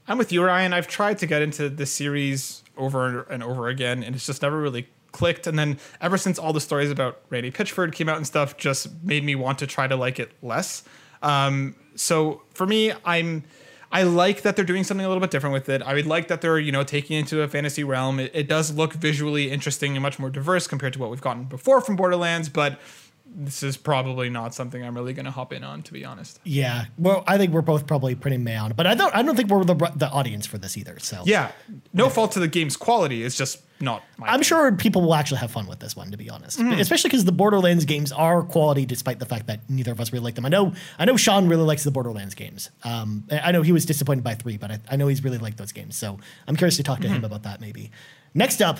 I'm 0.06 0.18
with 0.18 0.32
you, 0.32 0.42
Ryan. 0.42 0.72
I've 0.72 0.88
tried 0.88 1.18
to 1.18 1.26
get 1.26 1.42
into 1.42 1.68
this 1.68 1.92
series 1.92 2.64
over 2.76 3.22
and 3.25 3.42
over 3.42 3.68
again, 3.68 4.02
and 4.02 4.14
it's 4.16 4.26
just 4.26 4.42
never 4.42 4.58
really 4.58 4.88
clicked. 5.12 5.46
And 5.46 5.58
then 5.58 5.78
ever 6.00 6.16
since 6.16 6.38
all 6.38 6.52
the 6.52 6.60
stories 6.60 6.90
about 6.90 7.20
Randy 7.30 7.50
Pitchford 7.50 7.92
came 7.92 8.08
out 8.08 8.16
and 8.16 8.26
stuff, 8.26 8.56
just 8.56 8.88
made 9.02 9.22
me 9.22 9.34
want 9.34 9.58
to 9.58 9.66
try 9.66 9.87
to 9.87 9.96
like 9.96 10.18
it 10.18 10.32
less. 10.42 10.82
Um, 11.22 11.76
so 11.94 12.42
for 12.54 12.66
me, 12.66 12.92
I'm 13.04 13.44
I 13.90 14.02
like 14.02 14.42
that 14.42 14.54
they're 14.54 14.64
doing 14.64 14.85
something 14.85 15.04
a 15.04 15.09
little 15.09 15.21
bit 15.21 15.30
different 15.30 15.54
with 15.54 15.68
it. 15.68 15.83
I 15.83 15.95
would 15.95 16.07
like 16.07 16.28
that 16.28 16.40
they're 16.40 16.59
you 16.59 16.73
know 16.73 16.85
taking 16.85 17.16
into 17.16 17.42
a 17.42 17.49
fantasy 17.49 17.85
realm. 17.85 18.21
It, 18.21 18.30
it 18.35 18.49
does 18.49 18.73
look 18.75 18.92
visually 18.92 19.50
interesting 19.50 19.97
and 19.97 20.02
much 20.02 20.18
more 20.18 20.30
diverse 20.30 20.66
compared 20.66 20.92
to 20.95 20.99
what 20.99 21.11
we've 21.11 21.21
gotten 21.21 21.45
before 21.45 21.80
from 21.80 21.97
Borderlands, 21.97 22.49
but 22.49 22.78
this 23.30 23.62
is 23.62 23.76
probably 23.76 24.30
not 24.30 24.54
something 24.54 24.82
I'm 24.82 24.94
really 24.94 25.12
going 25.12 25.25
to 25.26 25.30
hop 25.30 25.52
in 25.52 25.62
on, 25.62 25.82
to 25.85 25.92
be 25.92 26.04
honest. 26.04 26.40
Yeah, 26.44 26.87
well, 26.97 27.23
I 27.26 27.38
think 27.38 27.52
we're 27.52 27.61
both 27.62 27.87
probably 27.87 28.14
pretty 28.14 28.38
meh 28.38 28.58
on 28.58 28.70
it, 28.73 28.76
but 28.76 28.87
I 28.87 28.94
don't. 28.94 29.14
I 29.14 29.23
don't 29.23 29.37
think 29.37 29.49
we're 29.50 29.64
the 29.64 29.75
the 29.94 30.08
audience 30.11 30.47
for 30.47 30.58
this 30.58 30.76
either. 30.76 30.99
So 30.99 31.23
Yeah, 31.25 31.52
no 31.92 32.08
fault 32.08 32.32
to 32.32 32.40
the 32.40 32.49
game's 32.49 32.76
quality. 32.76 33.23
It's 33.23 33.37
just 33.37 33.62
not. 33.80 34.02
My 34.16 34.26
I'm 34.28 34.35
thing. 34.40 34.42
sure 34.42 34.73
people 34.73 35.02
will 35.02 35.14
actually 35.14 35.38
have 35.38 35.50
fun 35.52 35.66
with 35.68 35.78
this 35.78 35.94
one, 35.94 36.11
to 36.11 36.16
be 36.16 36.28
honest. 36.30 36.58
Mm. 36.58 36.80
Especially 36.80 37.08
because 37.11 37.25
the 37.25 37.32
Borderlands 37.32 37.85
games 37.85 38.11
are 38.11 38.42
quality, 38.42 38.85
despite 38.87 39.18
the 39.20 39.26
fact 39.26 39.47
that 39.47 39.68
neither 39.70 39.92
of 39.92 40.00
us 40.00 40.12
really 40.12 40.25
like 40.25 40.35
them. 40.35 40.44
I 40.47 40.49
know, 40.49 40.73
I 40.99 41.04
know, 41.04 41.16
Sean 41.16 41.47
really 41.49 41.62
likes 41.62 41.85
the 41.85 41.90
Borderlands 41.92 42.35
games. 42.35 42.70
Um, 42.82 43.25
I 43.30 43.52
know 43.52 43.62
he 43.62 43.70
was 43.73 43.85
disappointed 43.87 44.25
by 44.25 44.35
three, 44.35 44.56
but 44.56 44.70
I, 44.73 44.78
I 44.90 44.97
know 44.97 45.06
he's 45.06 45.23
really 45.23 45.38
liked 45.38 45.58
those 45.58 45.70
games. 45.73 45.97
So 45.97 46.18
I'm 46.49 46.56
curious 46.56 46.76
to 46.78 46.82
talk 46.82 47.00
to 47.00 47.06
Mm-hmm. 47.06 47.16
him 47.18 47.25
about 47.25 47.44
that. 47.44 47.61
Maybe 47.61 47.90
next 48.35 48.61
up. 48.61 48.78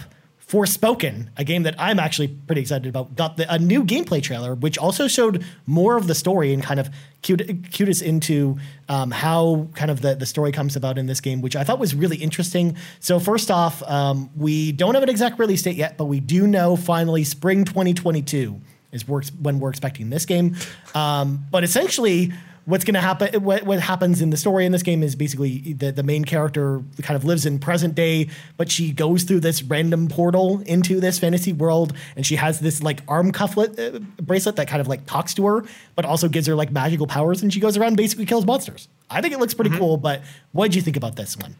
Forspoken, 0.49 1.29
a 1.37 1.45
game 1.45 1.65
that 1.65 1.75
I'm 1.79 1.99
actually 1.99 2.29
pretty 2.29 2.63
excited 2.63 2.89
about, 2.89 3.15
got 3.15 3.37
the, 3.37 3.53
a 3.53 3.59
new 3.59 3.85
gameplay 3.85 4.23
trailer, 4.23 4.55
which 4.55 4.79
also 4.79 5.07
showed 5.07 5.45
more 5.67 5.99
of 5.99 6.07
the 6.07 6.15
story 6.15 6.55
and 6.55 6.63
kind 6.63 6.81
of 6.81 6.89
cued, 7.21 7.67
cued 7.71 7.91
us 7.91 8.01
into 8.01 8.59
um, 8.89 9.11
how 9.11 9.69
kind 9.75 9.91
of 9.91 10.01
the, 10.01 10.15
the 10.15 10.25
story 10.25 10.51
comes 10.51 10.75
about 10.75 10.97
in 10.97 11.05
this 11.05 11.21
game, 11.21 11.43
which 11.43 11.55
I 11.55 11.65
thought 11.65 11.79
was 11.79 11.95
really 11.95 12.17
interesting. 12.17 12.77
So, 12.99 13.21
first 13.21 13.51
off, 13.51 13.83
um, 13.83 14.31
we 14.35 14.73
don't 14.73 14.95
have 14.95 15.03
an 15.03 15.11
exact 15.11 15.39
release 15.39 15.63
date 15.63 15.77
yet, 15.77 15.99
but 15.99 16.07
we 16.07 16.19
do 16.19 16.47
know 16.47 16.77
finally 16.77 17.25
spring 17.25 17.67
2022 17.67 18.59
is 18.91 19.07
when 19.07 19.61
we're 19.61 19.69
expecting 19.69 20.09
this 20.09 20.25
game. 20.25 20.57
Um, 20.95 21.45
but 21.51 21.63
essentially, 21.63 22.33
what's 22.69 22.85
going 22.85 22.95
to 22.95 23.01
happen 23.01 23.43
what, 23.43 23.63
what 23.63 23.81
happens 23.81 24.21
in 24.21 24.29
the 24.29 24.37
story 24.37 24.67
in 24.67 24.73
this 24.73 24.83
game 24.83 25.03
is 25.03 25.17
basically 25.17 25.73
the, 25.73 25.91
the 25.91 26.03
main 26.03 26.23
character 26.23 26.83
kind 27.01 27.17
of 27.17 27.25
lives 27.25 27.47
in 27.47 27.59
present 27.59 27.95
day 27.95 28.29
but 28.59 28.71
she 28.71 28.93
goes 28.93 29.25
through 29.25 29.41
this 29.41 29.63
random 29.63 30.07
portal 30.07 30.61
into 30.67 31.01
this 31.01 31.19
fantasy 31.19 31.55
world 31.55 31.95
and 32.15 32.27
she 32.27 32.37
has 32.37 32.61
this 32.61 32.83
like 32.83 33.01
arm 33.09 33.33
cufflet 33.33 33.79
uh, 33.79 33.99
bracelet 34.21 34.57
that 34.57 34.69
kind 34.69 34.83
of 34.83 34.87
like 34.87 35.07
talks 35.07 35.33
to 35.33 35.47
her 35.47 35.65
but 35.95 36.05
also 36.05 36.29
gives 36.29 36.47
her 36.47 36.55
like 36.55 36.71
magical 36.71 37.07
powers 37.07 37.43
and 37.43 37.55
she 37.55 37.59
goes 37.59 37.77
around 37.79 37.89
and 37.89 37.97
basically 37.97 38.27
kills 38.27 38.45
monsters. 38.45 38.89
I 39.09 39.23
think 39.23 39.33
it 39.33 39.41
looks 39.41 39.55
pretty 39.55 39.75
cool 39.77 39.97
but 39.97 40.21
what 40.53 40.67
did 40.67 40.75
you 40.75 40.83
think 40.83 40.99
about 40.99 41.17
this 41.17 41.39
one 41.39 41.57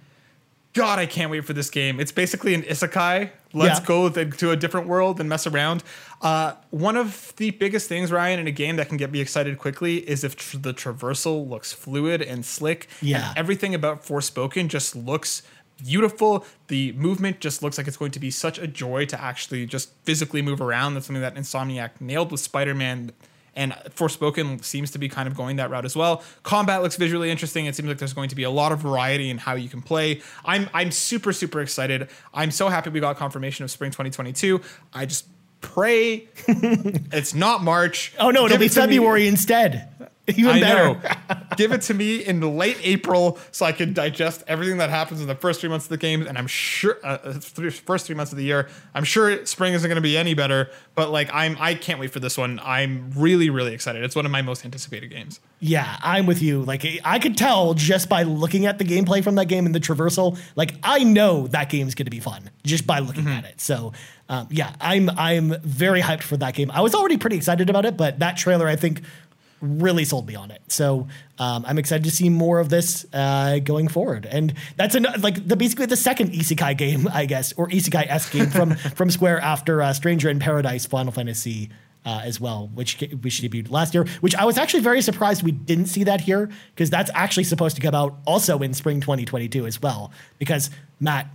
God, 0.75 0.99
I 0.99 1.07
can't 1.07 1.31
wait 1.31 1.45
for 1.45 1.55
this 1.55 1.71
game. 1.71 1.99
It's 1.99 2.13
basically 2.13 2.55
an 2.55 2.63
isekai. 2.63 3.31
Let's 3.53 3.81
Yeah. 3.81 3.87
go 3.87 4.09
to 4.11 4.51
a 4.51 4.57
different 4.57 4.87
world 4.87 5.19
and 5.19 5.29
mess 5.29 5.47
around. 5.47 5.83
Uh, 6.21 6.53
one 6.71 6.97
of 6.97 7.33
the 7.37 7.51
biggest 7.53 7.89
things, 7.89 8.13
Ryan, 8.13 8.39
in 8.41 8.47
a 8.47 8.51
game 8.53 8.77
that 8.77 8.89
can 8.89 8.97
get 8.99 9.11
me 9.11 9.21
excited 9.21 9.59
quickly 9.59 9.97
is 10.09 10.23
if 10.25 10.37
tr- 10.37 10.59
the 10.59 10.75
traversal 10.75 11.49
looks 11.49 11.73
fluid 11.73 12.21
and 12.23 12.45
slick. 12.45 12.89
Yeah. 13.01 13.31
And 13.31 13.39
everything 13.39 13.75
about 13.75 14.05
Forspoken 14.05 14.69
just 14.69 14.95
looks 14.95 15.43
beautiful. 15.83 16.45
The 16.69 16.93
movement 16.93 17.41
just 17.41 17.63
looks 17.63 17.79
like 17.79 17.87
it's 17.89 17.97
going 17.97 18.11
to 18.13 18.21
be 18.21 18.31
such 18.31 18.59
a 18.59 18.67
joy 18.67 19.07
to 19.07 19.21
actually 19.21 19.65
just 19.67 19.91
physically 20.05 20.43
move 20.43 20.61
around. 20.61 20.95
That's 20.95 21.07
something 21.07 21.23
that 21.23 21.35
Insomniac 21.35 21.91
nailed 22.01 22.31
with 22.31 22.41
Spider 22.41 22.75
Man. 22.75 23.13
And 23.59 23.73
Forspoken 23.97 24.63
seems 24.65 24.93
to 24.93 24.99
be 24.99 25.09
kind 25.09 25.27
of 25.29 25.37
going 25.37 25.57
that 25.57 25.69
route 25.69 25.85
as 25.85 25.97
well. 25.97 26.23
Combat 26.45 26.81
looks 26.83 26.97
visually 26.97 27.29
interesting. 27.31 27.67
It 27.67 27.75
seems 27.75 27.89
like 27.89 27.99
there's 27.99 28.13
going 28.15 28.29
to 28.31 28.37
be 28.37 28.45
a 28.45 28.51
lot 28.51 28.71
of 28.73 28.79
variety 28.79 29.29
in 29.31 29.39
how 29.39 29.55
you 29.57 29.69
can 29.69 29.83
play. 29.83 30.23
I'm 30.45 30.71
I'm 30.73 30.91
super 30.93 31.33
super 31.33 31.61
excited. 31.61 32.09
I'm 32.33 32.51
so 32.53 32.69
happy 32.69 32.91
we 32.91 33.01
got 33.01 33.17
confirmation 33.17 33.65
of 33.65 33.71
spring 33.71 33.91
2022. 33.91 34.61
I 34.95 35.07
just 35.07 35.27
pray 35.61 36.29
it's 36.49 37.35
not 37.35 37.65
March. 37.65 38.13
oh 38.21 38.31
no 38.31 38.45
it'll 38.47 38.51
Give 38.57 38.61
be 38.61 38.69
to 38.69 38.81
me- 38.87 38.87
february 38.95 39.27
instead 39.27 39.89
even 40.37 40.57
I 40.57 40.61
better. 40.61 41.17
Give 41.57 41.73
it 41.73 41.83
to 41.83 41.95
me 41.95 42.25
in 42.25 42.41
late 42.57 42.79
April 42.83 43.39
so 43.51 43.65
I 43.67 43.73
can 43.73 43.93
digest 43.93 44.45
everything 44.47 44.79
that 44.79 44.91
happens 44.91 45.21
in 45.21 45.27
the 45.27 45.35
first 45.35 45.61
three 45.61 45.69
months 45.71 45.87
of 45.87 45.91
the 45.91 45.97
game. 45.97 46.27
And 46.27 46.37
I'm 46.39 46.47
sure, 46.47 46.99
uh, 47.03 47.19
uh, 47.25 47.33
three, 47.35 47.71
first 47.71 48.07
three 48.07 48.15
months 48.15 48.33
of 48.33 48.39
the 48.39 48.45
year, 48.45 48.69
I'm 48.95 49.05
sure 49.05 49.45
spring 49.47 49.75
isn't 49.75 49.89
going 49.89 49.97
to 49.97 50.03
be 50.03 50.17
any 50.17 50.35
better. 50.35 50.71
But 50.95 51.11
like, 51.11 51.31
I'm, 51.33 51.57
I 51.61 51.75
can't 51.75 51.99
wait 52.01 52.11
for 52.13 52.21
this 52.21 52.37
one. 52.37 52.61
I'm 52.63 53.11
really, 53.17 53.51
really 53.51 53.75
excited. 53.75 54.03
It's 54.05 54.17
one 54.17 54.27
of 54.27 54.33
my 54.33 54.43
most 54.43 54.65
anticipated 54.65 55.09
games. 55.11 55.41
Yeah, 55.61 55.97
I'm 56.03 56.27
with 56.27 56.41
you. 56.41 56.63
Like 56.63 56.87
I 57.05 57.19
could 57.19 57.37
tell 57.37 57.75
just 57.75 58.09
by 58.09 58.23
looking 58.23 58.67
at 58.67 58.79
the 58.79 58.85
gameplay 58.85 59.25
from 59.25 59.35
that 59.37 59.47
game 59.47 59.67
and 59.67 59.75
the 59.75 59.81
traversal. 59.81 60.39
Like 60.55 60.75
I 60.83 61.03
know 61.03 61.49
that 61.49 61.69
game's 61.69 61.95
going 61.97 62.05
to 62.07 62.11
be 62.11 62.21
fun 62.21 62.51
just 62.65 62.87
by 62.87 63.01
looking 63.01 63.19
Mm-hmm. 63.25 63.33
at 63.33 63.45
it. 63.47 63.61
So 63.61 63.93
um, 64.29 64.47
yeah, 64.51 64.73
I'm 64.81 65.11
I'm 65.11 65.57
very 65.63 66.01
hyped 66.01 66.23
for 66.23 66.37
that 66.37 66.55
game. 66.55 66.71
I 66.71 66.81
was 66.83 66.95
already 66.95 67.17
pretty 67.17 67.35
excited 67.37 67.69
about 67.69 67.85
it, 67.85 67.97
but 67.97 68.21
that 68.21 68.37
trailer 68.37 68.69
I 68.69 68.77
think 68.77 69.03
really 69.61 70.05
sold 70.05 70.27
me 70.27 70.35
on 70.35 70.51
it. 70.51 70.63
So 70.69 71.09
um, 71.39 71.65
I'm 71.67 71.79
excited 71.79 72.05
to 72.05 72.11
see 72.11 72.29
more 72.29 72.59
of 72.59 72.69
this 72.69 73.07
uh, 73.13 73.59
going 73.59 73.89
forward. 73.89 74.27
And 74.27 74.55
that's 74.77 74.95
an, 74.95 75.07
like 75.21 75.47
the 75.47 75.57
basically 75.57 75.87
the 75.87 75.97
second 75.97 76.33
isekai 76.33 76.77
game, 76.77 77.09
I 77.13 77.27
guess, 77.27 77.53
or 77.55 77.69
isekai 77.69 78.07
s 78.09 78.29
game 78.31 78.51
from 78.51 78.75
from 78.95 79.11
Square 79.11 79.41
after 79.41 79.83
uh, 79.83 79.93
Stranger 79.93 80.29
in 80.29 80.39
Paradise, 80.39 80.87
Final 80.87 81.13
Fantasy 81.13 81.71
uh, 82.05 82.23
as 82.25 82.41
well, 82.41 82.71
which 82.75 83.01
which 83.23 83.43
debuted 83.43 83.71
last 83.71 83.95
year. 83.95 84.07
Which 84.21 84.35
I 84.35 84.45
was 84.45 84.59
actually 84.59 84.83
very 84.83 85.03
surprised 85.03 85.43
we 85.43 85.53
didn't 85.53 85.87
see 85.87 86.05
that 86.05 86.21
here 86.21 86.51
because 86.75 86.91
that's 86.91 87.11
actually 87.15 87.45
supposed 87.45 87.77
to 87.77 87.83
come 87.83 87.95
out 87.95 88.19
also 88.27 88.59
in 88.61 88.75
spring 88.75 89.01
2022 89.01 89.67
as 89.67 89.83
well. 89.83 90.13
Because 90.39 90.71
Matt, 91.01 91.29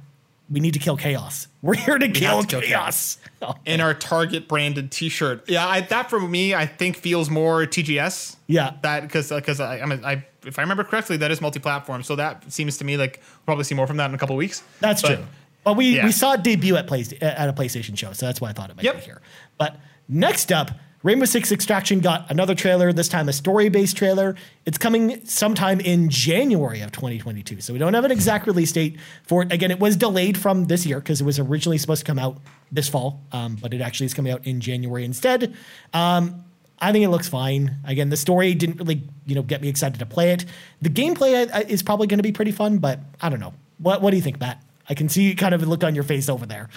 we 0.50 0.60
need 0.60 0.74
to 0.74 0.80
kill 0.80 0.98
chaos. 0.98 1.48
We're 1.62 1.76
here 1.76 1.98
to 1.98 2.10
kill, 2.10 2.42
to 2.42 2.48
kill 2.48 2.62
chaos. 2.62 3.18
Oh, 3.46 3.56
In 3.66 3.82
our 3.82 3.94
Target 3.94 4.48
branded 4.48 4.90
T-shirt, 4.90 5.50
yeah, 5.50 5.68
I, 5.68 5.82
that 5.82 6.10
for 6.10 6.18
me, 6.18 6.56
I 6.56 6.66
think 6.66 6.96
feels 6.96 7.30
more 7.30 7.66
TGS. 7.66 8.38
Yeah. 8.48 8.72
that 8.84 9.02
because 9.02 9.30
because 9.30 9.60
uh, 9.60 9.66
I, 9.66 9.82
I'm 9.82 9.92
a, 9.92 9.96
I 10.02 10.26
if 10.46 10.58
I 10.58 10.62
remember 10.62 10.86
correctly, 10.86 11.18
that 11.18 11.30
is 11.30 11.42
multi-platform. 11.42 12.04
So 12.04 12.16
that 12.16 12.50
seems 12.54 12.78
to 12.78 12.86
me 12.86 12.96
like 12.96 13.18
we'll 13.22 13.44
probably 13.46 13.66
see 13.66 13.76
more 13.76 13.86
from 13.86 13.98
that 13.98 14.08
in 14.10 14.16
a 14.16 14.18
couple 14.18 14.38
weeks. 14.38 14.64
That's 14.80 15.02
But- 15.02 15.16
true. 15.16 15.26
But 15.66 15.78
we, 15.78 15.96
yeah. 15.96 16.06
we 16.06 16.12
saw 16.12 16.34
it 16.34 16.44
debut 16.44 16.76
at 16.76 16.88
play, 16.88 17.06
at 17.22 17.48
a 17.48 17.54
PlayStation 17.54 17.98
show, 17.98 18.12
so 18.12 18.26
that's 18.26 18.42
why 18.42 18.50
I 18.50 18.54
thought 18.54 18.70
it 18.70 18.76
might 18.76 18.84
Yep. 18.84 18.96
be 18.96 19.02
here. 19.02 19.22
But 19.58 19.78
next 20.10 20.52
up, 20.52 20.72
Rainbow 21.04 21.26
Six 21.26 21.52
Extraction 21.52 22.00
got 22.00 22.32
another 22.32 22.56
trailer. 22.56 22.94
This 22.94 23.10
time, 23.10 23.28
a 23.28 23.34
story-based 23.34 23.98
trailer. 23.98 24.38
It's 24.66 24.78
coming 24.78 25.24
sometime 25.26 25.82
in 25.82 26.10
January 26.10 26.80
of 26.80 26.94
2022, 26.94 27.60
so 27.60 27.74
we 27.74 27.80
don't 27.80 27.94
have 27.94 28.06
an 28.06 28.12
exact 28.12 28.48
release 28.48 28.72
date 28.72 28.98
for 29.24 29.44
it. 29.44 29.52
Again, 29.52 29.70
it 29.70 29.82
was 29.82 29.98
delayed 29.98 30.38
from 30.38 30.68
this 30.68 30.86
year 30.86 31.00
because 31.00 31.20
it 31.20 31.26
was 31.26 31.40
originally 31.40 31.78
supposed 31.78 32.06
to 32.06 32.06
come 32.06 32.18
out 32.18 32.38
this 32.72 32.88
fall, 32.88 33.20
um, 33.34 33.58
but 33.62 33.74
it 33.74 33.82
actually 33.82 34.06
is 34.06 34.14
coming 34.14 34.32
out 34.32 34.48
in 34.48 34.62
January 34.62 35.04
instead. 35.04 35.54
Um, 35.92 36.46
I 36.80 36.94
think 36.94 37.04
it 37.04 37.10
looks 37.10 37.28
fine. 37.28 37.76
Again, 37.84 38.08
the 38.08 38.18
story 38.18 38.54
didn't 38.54 38.78
really, 38.78 39.02
you 39.26 39.36
know, 39.36 39.44
get 39.44 39.62
me 39.62 39.68
excited 39.68 40.00
to 40.00 40.06
play 40.06 40.32
it. 40.32 40.46
The 40.82 40.90
gameplay 40.90 41.70
is 41.70 41.84
probably 41.84 42.08
going 42.08 42.20
to 42.20 42.24
be 42.24 42.32
pretty 42.32 42.54
fun, 42.54 42.78
but 42.78 43.00
I 43.22 43.28
don't 43.28 43.42
know. 43.42 43.54
What 43.78 44.02
What 44.02 44.12
do 44.12 44.16
you 44.16 44.24
think, 44.24 44.40
Matt? 44.40 44.64
I 44.90 44.94
can 44.94 45.10
see 45.10 45.36
kind 45.36 45.54
of 45.54 45.62
look 45.68 45.84
on 45.84 45.96
your 45.96 46.04
face 46.04 46.30
over 46.30 46.46
there. 46.46 46.70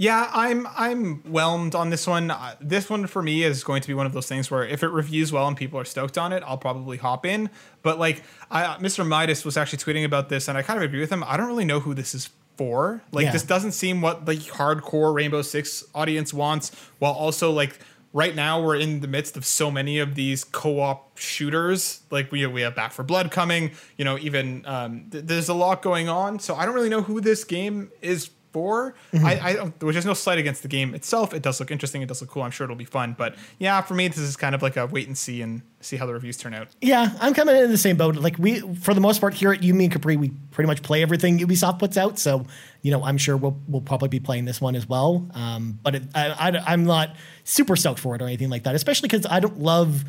Yeah, 0.00 0.30
I'm 0.32 0.66
I'm 0.76 1.16
whelmed 1.24 1.74
on 1.74 1.90
this 1.90 2.06
one. 2.06 2.30
Uh, 2.30 2.54
this 2.60 2.88
one 2.88 3.08
for 3.08 3.20
me 3.20 3.42
is 3.42 3.64
going 3.64 3.82
to 3.82 3.88
be 3.88 3.94
one 3.94 4.06
of 4.06 4.12
those 4.12 4.28
things 4.28 4.48
where 4.48 4.64
if 4.64 4.84
it 4.84 4.88
reviews 4.88 5.32
well 5.32 5.48
and 5.48 5.56
people 5.56 5.78
are 5.80 5.84
stoked 5.84 6.16
on 6.16 6.32
it, 6.32 6.42
I'll 6.46 6.56
probably 6.56 6.98
hop 6.98 7.26
in. 7.26 7.50
But 7.82 7.98
like, 7.98 8.22
I, 8.48 8.76
Mr. 8.80 9.04
Midas 9.06 9.44
was 9.44 9.56
actually 9.56 9.78
tweeting 9.80 10.04
about 10.04 10.28
this, 10.28 10.46
and 10.46 10.56
I 10.56 10.62
kind 10.62 10.76
of 10.76 10.84
agree 10.84 11.00
with 11.00 11.10
him. 11.10 11.24
I 11.26 11.36
don't 11.36 11.48
really 11.48 11.64
know 11.64 11.80
who 11.80 11.94
this 11.94 12.14
is 12.14 12.30
for. 12.56 13.02
Like, 13.10 13.24
Yeah. 13.26 13.32
this 13.32 13.42
doesn't 13.42 13.72
seem 13.72 14.00
what 14.00 14.24
the 14.24 14.34
hardcore 14.36 15.12
Rainbow 15.12 15.42
Six 15.42 15.84
audience 15.94 16.32
wants, 16.32 16.70
while 17.00 17.12
also 17.12 17.50
like. 17.50 17.78
Right 18.14 18.34
now, 18.34 18.62
we're 18.62 18.76
in 18.76 19.00
the 19.00 19.06
midst 19.06 19.36
of 19.36 19.44
so 19.44 19.70
many 19.70 19.98
of 19.98 20.14
these 20.14 20.42
co-op 20.42 21.18
shooters. 21.18 22.00
Like 22.10 22.32
we 22.32 22.46
we 22.46 22.62
have 22.62 22.74
Back 22.74 22.92
4 22.92 23.04
Blood 23.04 23.30
coming. 23.30 23.72
You 23.98 24.06
know, 24.06 24.16
even 24.18 24.64
um, 24.64 25.08
th- 25.12 25.24
there's 25.26 25.50
a 25.50 25.54
lot 25.54 25.82
going 25.82 26.08
on. 26.08 26.38
So 26.38 26.54
I 26.54 26.64
don't 26.64 26.74
really 26.74 26.88
know 26.88 27.02
who 27.02 27.20
this 27.20 27.44
game 27.44 27.90
is 28.00 28.30
for. 28.58 28.94
I, 29.14 29.40
I 29.40 29.52
don't, 29.52 29.82
which 29.82 29.94
is 29.94 30.04
no 30.04 30.14
slight 30.14 30.38
against 30.38 30.62
the 30.62 30.68
game 30.68 30.92
itself. 30.92 31.32
It 31.32 31.42
does 31.42 31.60
look 31.60 31.70
interesting. 31.70 32.02
It 32.02 32.06
does 32.06 32.20
look 32.20 32.30
cool. 32.30 32.42
I'm 32.42 32.50
sure 32.50 32.64
it'll 32.64 32.74
be 32.74 32.84
fun. 32.84 33.14
But 33.16 33.36
yeah, 33.58 33.80
for 33.82 33.94
me, 33.94 34.08
this 34.08 34.18
is 34.18 34.36
kind 34.36 34.54
of 34.54 34.62
like 34.62 34.76
a 34.76 34.86
wait 34.86 35.06
and 35.06 35.16
see 35.16 35.42
and 35.42 35.62
see 35.80 35.96
how 35.96 36.06
the 36.06 36.12
reviews 36.12 36.36
turn 36.36 36.54
out. 36.54 36.68
Yeah, 36.80 37.10
I'm 37.20 37.34
coming 37.34 37.54
in 37.54 37.70
the 37.70 37.78
same 37.78 37.96
boat. 37.96 38.16
Like 38.16 38.36
we, 38.36 38.60
for 38.74 38.94
the 38.94 39.00
most 39.00 39.20
part, 39.20 39.34
here 39.34 39.52
at 39.52 39.60
Yumi 39.60 39.84
and 39.84 39.92
Capri, 39.92 40.16
we 40.16 40.30
pretty 40.50 40.66
much 40.66 40.82
play 40.82 41.02
everything 41.02 41.38
Ubisoft 41.38 41.78
puts 41.78 41.96
out. 41.96 42.18
So, 42.18 42.46
you 42.82 42.90
know, 42.90 43.04
I'm 43.04 43.16
sure 43.16 43.36
we'll 43.36 43.56
we'll 43.68 43.80
probably 43.80 44.08
be 44.08 44.18
playing 44.18 44.44
this 44.44 44.60
one 44.60 44.74
as 44.74 44.88
well. 44.88 45.24
Um, 45.34 45.78
but 45.82 45.94
it, 45.94 46.02
I, 46.16 46.30
I, 46.30 46.72
I'm 46.72 46.84
not 46.84 47.14
super 47.44 47.76
stoked 47.76 48.00
for 48.00 48.16
it 48.16 48.22
or 48.22 48.26
anything 48.26 48.50
like 48.50 48.64
that, 48.64 48.74
especially 48.74 49.08
because 49.08 49.24
I 49.30 49.38
don't 49.38 49.60
love. 49.60 50.04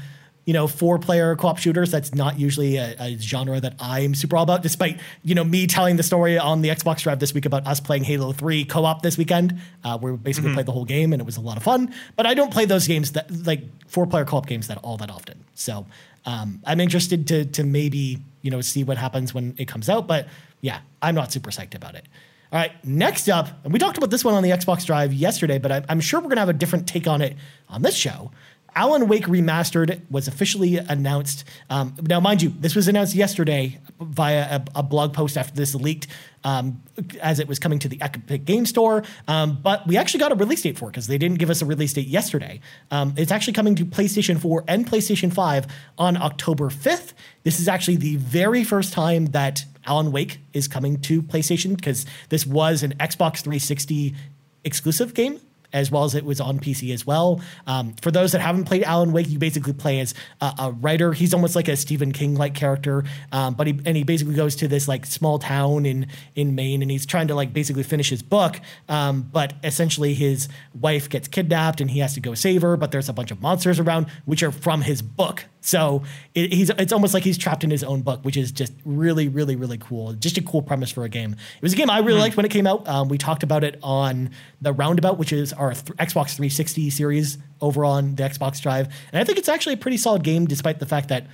You 0.49 0.53
know, 0.53 0.65
four-player 0.65 1.35
co-op 1.35 1.59
shooters. 1.59 1.91
That's 1.91 2.15
not 2.15 2.39
usually 2.39 2.77
a, 2.77 2.95
a 2.99 3.17
genre 3.19 3.59
that 3.59 3.75
I'm 3.79 4.15
super 4.15 4.35
all 4.35 4.41
about. 4.41 4.63
Despite 4.63 4.99
you 5.23 5.35
know 5.35 5.43
me 5.43 5.67
telling 5.67 5.95
the 5.95 6.01
story 6.01 6.39
on 6.39 6.63
the 6.63 6.69
Xbox 6.69 7.03
Drive 7.03 7.19
this 7.19 7.35
week 7.35 7.45
about 7.45 7.67
us 7.67 7.79
playing 7.79 8.03
Halo 8.03 8.31
Three 8.31 8.65
co-op 8.65 9.03
this 9.03 9.15
weekend, 9.15 9.59
uh, 9.83 9.99
where 9.99 10.13
we 10.13 10.17
basically 10.17 10.51
played 10.55 10.65
the 10.65 10.71
whole 10.71 10.85
game 10.85 11.13
and 11.13 11.21
it 11.21 11.25
was 11.25 11.37
a 11.37 11.41
lot 11.41 11.55
of 11.55 11.61
fun. 11.61 11.93
But 12.15 12.25
I 12.25 12.33
don't 12.33 12.51
play 12.51 12.65
those 12.65 12.87
games 12.87 13.11
that 13.11 13.29
like 13.45 13.61
four-player 13.85 14.25
co-op 14.25 14.47
games 14.47 14.69
that 14.69 14.79
all 14.79 14.97
that 14.97 15.11
often. 15.11 15.45
So 15.53 15.85
um, 16.25 16.63
I'm 16.65 16.79
interested 16.79 17.27
to 17.27 17.45
to 17.45 17.63
maybe 17.63 18.17
you 18.41 18.49
know 18.49 18.61
see 18.61 18.83
what 18.83 18.97
happens 18.97 19.35
when 19.35 19.53
it 19.59 19.67
comes 19.67 19.87
out. 19.87 20.07
But 20.07 20.27
yeah, 20.61 20.79
I'm 20.99 21.13
not 21.13 21.31
super 21.31 21.51
psyched 21.51 21.75
about 21.75 21.93
it. 21.93 22.07
All 22.51 22.57
right, 22.57 22.71
next 22.83 23.29
up, 23.29 23.49
and 23.63 23.71
we 23.71 23.77
talked 23.77 23.99
about 23.99 24.09
this 24.09 24.25
one 24.25 24.33
on 24.33 24.41
the 24.41 24.49
Xbox 24.49 24.83
Drive 24.83 25.13
yesterday, 25.13 25.59
but 25.59 25.71
I'm, 25.71 25.85
I'm 25.89 25.99
sure 26.01 26.19
we're 26.19 26.29
gonna 26.29 26.41
have 26.41 26.49
a 26.49 26.53
different 26.53 26.87
take 26.87 27.05
on 27.05 27.21
it 27.21 27.37
on 27.69 27.83
this 27.83 27.95
show. 27.95 28.31
Alan 28.75 29.07
Wake 29.07 29.25
Remastered 29.25 30.01
was 30.09 30.27
officially 30.27 30.77
announced. 30.77 31.43
Um, 31.69 31.95
now, 32.01 32.19
mind 32.19 32.41
you, 32.41 32.49
this 32.49 32.75
was 32.75 32.87
announced 32.87 33.15
yesterday 33.15 33.79
via 33.99 34.57
a, 34.57 34.79
a 34.79 34.83
blog 34.83 35.13
post 35.13 35.37
after 35.37 35.53
this 35.53 35.75
leaked 35.75 36.07
um, 36.43 36.81
as 37.21 37.39
it 37.39 37.47
was 37.47 37.59
coming 37.59 37.79
to 37.79 37.87
the 37.87 38.01
Epic 38.01 38.45
Game 38.45 38.65
Store. 38.65 39.03
Um, 39.27 39.59
but 39.61 39.87
we 39.87 39.97
actually 39.97 40.19
got 40.19 40.31
a 40.31 40.35
release 40.35 40.61
date 40.61 40.77
for 40.77 40.85
it 40.85 40.91
because 40.91 41.07
they 41.07 41.17
didn't 41.17 41.39
give 41.39 41.49
us 41.49 41.61
a 41.61 41.65
release 41.65 41.93
date 41.93 42.07
yesterday. 42.07 42.59
Um, 42.91 43.13
it's 43.17 43.31
actually 43.31 43.53
coming 43.53 43.75
to 43.75 43.85
PlayStation 43.85 44.39
4 44.39 44.65
and 44.67 44.87
PlayStation 44.87 45.33
5 45.33 45.67
on 45.97 46.17
October 46.17 46.69
5th. 46.69 47.13
This 47.43 47.59
is 47.59 47.67
actually 47.67 47.97
the 47.97 48.15
very 48.17 48.63
first 48.63 48.93
time 48.93 49.27
that 49.27 49.65
Alan 49.85 50.11
Wake 50.11 50.39
is 50.53 50.67
coming 50.67 50.99
to 51.01 51.21
PlayStation 51.21 51.75
because 51.75 52.05
this 52.29 52.45
was 52.45 52.83
an 52.83 52.93
Xbox 52.99 53.41
360 53.41 54.15
exclusive 54.63 55.13
game 55.13 55.39
as 55.73 55.91
well 55.91 56.03
as 56.03 56.15
it 56.15 56.25
was 56.25 56.39
on 56.41 56.59
PC 56.59 56.93
as 56.93 57.05
well. 57.05 57.41
Um, 57.67 57.93
for 58.01 58.11
those 58.11 58.31
that 58.31 58.41
haven't 58.41 58.65
played 58.65 58.83
Alan 58.83 59.11
Wake, 59.11 59.29
you 59.29 59.39
basically 59.39 59.73
play 59.73 59.99
as 59.99 60.13
a, 60.41 60.53
a 60.59 60.71
writer. 60.71 61.13
He's 61.13 61.33
almost 61.33 61.55
like 61.55 61.67
a 61.67 61.75
Stephen 61.75 62.11
King 62.11 62.35
like 62.35 62.55
character, 62.55 63.03
um, 63.31 63.53
but 63.53 63.67
he 63.67 63.79
and 63.85 63.95
he 63.95 64.03
basically 64.03 64.35
goes 64.35 64.55
to 64.57 64.67
this 64.67 64.87
like 64.87 65.05
small 65.05 65.39
town 65.39 65.85
in 65.85 66.07
in 66.35 66.55
Maine, 66.55 66.81
and 66.81 66.91
he's 66.91 67.05
trying 67.05 67.27
to 67.27 67.35
like 67.35 67.53
basically 67.53 67.83
finish 67.83 68.09
his 68.09 68.23
book. 68.23 68.59
Um, 68.87 69.23
but 69.31 69.53
essentially, 69.63 70.13
his 70.13 70.47
wife 70.79 71.09
gets 71.09 71.27
kidnapped, 71.27 71.81
and 71.81 71.91
he 71.91 71.99
has 71.99 72.13
to 72.15 72.19
go 72.19 72.33
save 72.33 72.61
her. 72.61 72.77
But 72.77 72.91
there's 72.91 73.09
a 73.09 73.13
bunch 73.13 73.31
of 73.31 73.41
monsters 73.41 73.79
around, 73.79 74.07
which 74.25 74.43
are 74.43 74.51
from 74.51 74.81
his 74.81 75.01
book. 75.01 75.45
So 75.61 76.03
it, 76.35 76.53
he's 76.53 76.69
it's 76.69 76.93
almost 76.93 77.13
like 77.13 77.23
he's 77.23 77.37
trapped 77.37 77.63
in 77.63 77.69
his 77.69 77.83
own 77.83 78.01
book, 78.01 78.23
which 78.23 78.37
is 78.37 78.51
just 78.51 78.73
really, 78.85 79.27
really, 79.27 79.55
really 79.55 79.77
cool. 79.77 80.13
Just 80.13 80.37
a 80.37 80.41
cool 80.41 80.61
premise 80.61 80.91
for 80.91 81.03
a 81.03 81.09
game. 81.09 81.33
It 81.33 81.61
was 81.61 81.73
a 81.73 81.75
game 81.75 81.89
I 81.89 81.99
really 81.99 82.19
liked 82.19 82.37
when 82.37 82.45
it 82.45 82.51
came 82.51 82.65
out. 82.65 82.87
Um, 82.87 83.09
we 83.09 83.17
talked 83.17 83.43
about 83.43 83.63
it 83.63 83.77
on 83.83 84.31
the 84.61 84.71
Roundabout, 84.71 85.17
which 85.17 85.33
is 85.33 85.51
our 85.53 85.73
th- 85.73 85.97
Xbox 85.97 86.35
360 86.35 86.89
series 86.89 87.37
over 87.61 87.83
on 87.83 88.15
the 88.15 88.23
Xbox 88.23 88.61
Drive, 88.61 88.87
and 89.11 89.21
I 89.21 89.23
think 89.23 89.37
it's 89.37 89.49
actually 89.49 89.73
a 89.73 89.77
pretty 89.77 89.97
solid 89.97 90.23
game, 90.23 90.45
despite 90.45 90.79
the 90.79 90.85
fact 90.85 91.09
that 91.09 91.27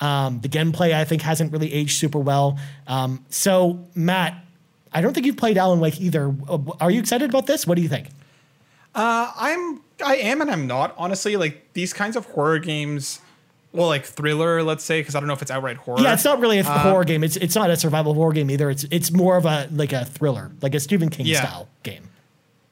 um, 0.00 0.40
the 0.40 0.48
gameplay 0.48 0.94
I 0.94 1.04
think 1.04 1.22
hasn't 1.22 1.52
really 1.52 1.72
aged 1.72 1.98
super 1.98 2.18
well. 2.18 2.58
Um, 2.86 3.24
so 3.28 3.86
Matt, 3.94 4.42
I 4.92 5.00
don't 5.00 5.12
think 5.12 5.26
you've 5.26 5.36
played 5.36 5.58
Alan 5.58 5.80
Wake 5.80 6.00
either. 6.00 6.34
Uh, 6.48 6.58
Are 6.80 6.90
you 6.90 7.00
excited 7.00 7.28
about 7.28 7.46
this? 7.46 7.66
What 7.66 7.76
do 7.76 7.82
you 7.82 7.88
think? 7.88 8.08
Uh, 8.94 9.30
I'm 9.36 9.80
I 10.04 10.16
am 10.16 10.40
and 10.40 10.50
I'm 10.50 10.66
not 10.66 10.94
honestly 10.96 11.36
like 11.36 11.72
these 11.74 11.92
kinds 11.92 12.16
of 12.16 12.24
horror 12.26 12.58
games. 12.58 13.20
Well, 13.76 13.86
like 13.88 14.04
thriller, 14.04 14.62
let's 14.62 14.82
say, 14.84 15.00
because 15.00 15.14
I 15.14 15.20
don't 15.20 15.26
know 15.28 15.34
if 15.34 15.42
it's 15.42 15.50
outright 15.50 15.76
horror. 15.76 16.00
Yeah, 16.02 16.14
it's 16.14 16.24
not 16.24 16.40
really 16.40 16.58
a 16.58 16.64
horror 16.64 17.04
game. 17.04 17.22
It's 17.22 17.36
it's 17.36 17.54
not 17.54 17.70
a 17.70 17.76
survival 17.76 18.14
horror 18.14 18.32
game 18.32 18.50
either. 18.50 18.70
It's 18.70 18.84
it's 18.90 19.12
more 19.12 19.36
of 19.36 19.44
a 19.46 19.68
like 19.70 19.92
a 19.92 20.04
thriller, 20.04 20.50
like 20.62 20.74
a 20.74 20.80
Stephen 20.80 21.10
King 21.10 21.26
Yeah. 21.26 21.42
style 21.42 21.68
game. 21.82 22.08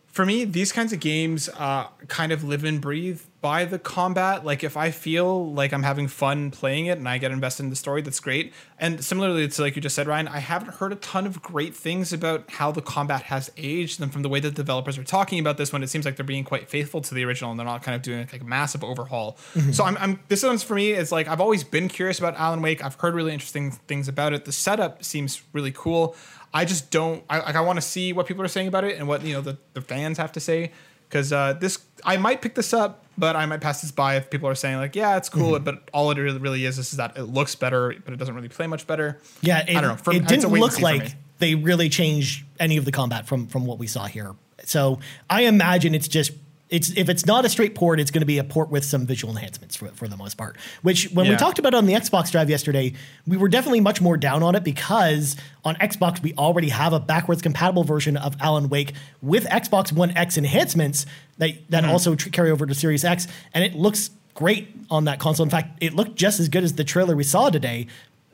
for 0.06 0.24
me, 0.24 0.44
these 0.44 0.70
kinds 0.72 0.92
of 0.92 1.00
games 1.00 1.48
uh, 1.58 1.88
kind 2.08 2.30
of 2.32 2.44
live 2.44 2.62
and 2.64 2.80
breathe 2.80 3.20
by 3.44 3.66
the 3.66 3.78
combat. 3.78 4.42
Like 4.42 4.64
if 4.64 4.74
I 4.74 4.90
feel 4.90 5.52
like 5.52 5.74
I'm 5.74 5.82
having 5.82 6.08
fun 6.08 6.50
playing 6.50 6.86
it 6.86 6.96
and 6.96 7.06
I 7.06 7.18
get 7.18 7.30
invested 7.30 7.64
in 7.64 7.68
the 7.68 7.76
story, 7.76 8.00
that's 8.00 8.18
great. 8.18 8.54
And 8.78 9.04
similarly 9.04 9.46
to 9.46 9.60
like 9.60 9.76
you 9.76 9.82
just 9.82 9.94
said, 9.94 10.06
Ryan, 10.06 10.28
I 10.28 10.38
haven't 10.38 10.76
heard 10.76 10.92
a 10.92 10.96
ton 10.96 11.26
of 11.26 11.42
great 11.42 11.76
things 11.76 12.14
about 12.14 12.50
how 12.52 12.72
the 12.72 12.80
combat 12.80 13.24
has 13.24 13.52
aged. 13.58 14.00
And 14.00 14.10
from 14.10 14.22
the 14.22 14.30
way 14.30 14.40
that 14.40 14.54
developers 14.54 14.96
are 14.96 15.04
talking 15.04 15.40
about 15.40 15.58
this 15.58 15.74
one, 15.74 15.82
it 15.82 15.90
seems 15.90 16.06
like 16.06 16.16
they're 16.16 16.24
being 16.24 16.42
quite 16.42 16.70
faithful 16.70 17.02
to 17.02 17.14
the 17.14 17.22
original 17.22 17.50
and 17.50 17.60
they're 17.60 17.66
not 17.66 17.82
kind 17.82 17.94
of 17.94 18.00
doing 18.00 18.26
like 18.32 18.40
a 18.40 18.46
massive 18.46 18.82
overhaul. 18.82 19.36
Mm-hmm. 19.52 19.72
So 19.72 19.84
I'm, 19.84 19.98
I'm 19.98 20.20
this 20.28 20.42
one's 20.42 20.62
for 20.62 20.74
me 20.74 20.92
is 20.92 21.12
like 21.12 21.28
I've 21.28 21.42
always 21.42 21.64
been 21.64 21.88
curious 21.88 22.18
about 22.18 22.36
Alan 22.36 22.62
Wake. 22.62 22.82
I've 22.82 22.94
heard 22.94 23.12
really 23.12 23.34
interesting 23.34 23.72
things 23.72 24.08
about 24.08 24.32
it. 24.32 24.46
The 24.46 24.52
setup 24.52 25.04
seems 25.04 25.42
really 25.52 25.72
cool. 25.72 26.16
I 26.54 26.64
just 26.64 26.90
don't. 26.90 27.22
I 27.28 27.40
like. 27.40 27.56
I 27.56 27.60
want 27.60 27.76
to 27.76 27.82
see 27.82 28.14
what 28.14 28.26
people 28.26 28.42
are 28.42 28.48
saying 28.48 28.68
about 28.68 28.84
it 28.84 28.96
and 28.96 29.06
what 29.06 29.22
you 29.22 29.34
know 29.34 29.42
the, 29.42 29.58
the 29.74 29.82
fans 29.82 30.16
have 30.16 30.32
to 30.32 30.40
say. 30.40 30.72
Because 31.14 31.32
uh, 31.32 31.52
this, 31.52 31.78
I 32.04 32.16
might 32.16 32.42
pick 32.42 32.56
this 32.56 32.72
up, 32.74 33.04
but 33.16 33.36
I 33.36 33.46
might 33.46 33.60
pass 33.60 33.82
this 33.82 33.92
by 33.92 34.16
if 34.16 34.30
people 34.30 34.48
are 34.48 34.56
saying 34.56 34.78
like, 34.78 34.96
yeah, 34.96 35.16
it's 35.16 35.28
cool, 35.28 35.52
Mm-hmm. 35.52 35.62
but 35.64 35.88
all 35.92 36.10
it 36.10 36.18
really, 36.18 36.64
is, 36.64 36.76
is 36.76 36.90
that 36.90 37.16
it 37.16 37.22
looks 37.22 37.54
better, 37.54 37.94
but 38.04 38.12
it 38.12 38.16
doesn't 38.16 38.34
really 38.34 38.48
play 38.48 38.66
much 38.66 38.84
better. 38.88 39.20
Yeah, 39.40 39.60
it, 39.60 39.76
I 39.76 39.80
don't 39.80 39.90
know. 39.90 39.96
For- 39.96 40.12
it 40.12 40.26
didn't 40.26 40.50
look 40.50 40.72
see 40.72 40.82
for 40.82 40.92
me. 40.92 40.98
like 40.98 41.14
they 41.38 41.54
really 41.54 41.88
changed 41.88 42.44
any 42.58 42.78
of 42.78 42.84
the 42.84 42.90
combat 42.90 43.28
from 43.28 43.46
from 43.46 43.64
what 43.64 43.78
we 43.78 43.86
saw 43.86 44.06
here. 44.06 44.34
So 44.64 44.98
I 45.30 45.42
imagine 45.42 45.94
it's 45.94 46.08
just 46.08 46.32
it's 46.70 46.90
if 46.96 47.08
it's 47.08 47.26
not 47.26 47.44
a 47.44 47.48
straight 47.48 47.74
port, 47.74 48.00
it's 48.00 48.10
going 48.10 48.22
to 48.22 48.26
be 48.26 48.38
a 48.38 48.44
port 48.44 48.70
with 48.70 48.84
some 48.84 49.06
visual 49.06 49.32
enhancements 49.34 49.76
for, 49.76 49.88
for 49.88 50.08
the 50.08 50.16
most 50.16 50.36
part. 50.36 50.56
Which 50.82 51.10
when 51.12 51.28
we 51.28 51.36
talked 51.36 51.58
about 51.58 51.74
it 51.74 51.76
on 51.76 51.86
the 51.86 51.92
Xbox 51.92 52.30
Drive 52.30 52.48
yesterday, 52.48 52.94
we 53.26 53.36
were 53.36 53.48
definitely 53.48 53.80
much 53.80 54.00
more 54.00 54.16
down 54.16 54.42
on 54.42 54.54
it 54.54 54.64
because 54.64 55.36
on 55.64 55.76
Xbox 55.76 56.22
we 56.22 56.32
already 56.34 56.70
have 56.70 56.92
a 56.92 57.00
backwards 57.00 57.42
compatible 57.42 57.84
version 57.84 58.16
of 58.16 58.34
Alan 58.40 58.68
Wake 58.70 58.94
with 59.20 59.44
Xbox 59.46 59.92
One 59.92 60.10
X 60.16 60.38
enhancements 60.38 61.06
that 61.38 61.50
that 61.70 61.84
Mm-hmm. 61.84 61.92
also 61.92 62.14
tr- 62.14 62.30
carry 62.30 62.50
over 62.50 62.64
to 62.66 62.74
Series 62.74 63.04
X, 63.04 63.28
and 63.52 63.62
it 63.62 63.74
looks 63.74 64.10
great 64.34 64.68
on 64.90 65.04
that 65.04 65.18
console. 65.20 65.44
In 65.44 65.50
fact, 65.50 65.78
it 65.82 65.94
looked 65.94 66.16
just 66.16 66.40
as 66.40 66.48
good 66.48 66.64
as 66.64 66.74
the 66.74 66.84
trailer 66.84 67.14
we 67.14 67.24
saw 67.24 67.50
today, 67.50 67.86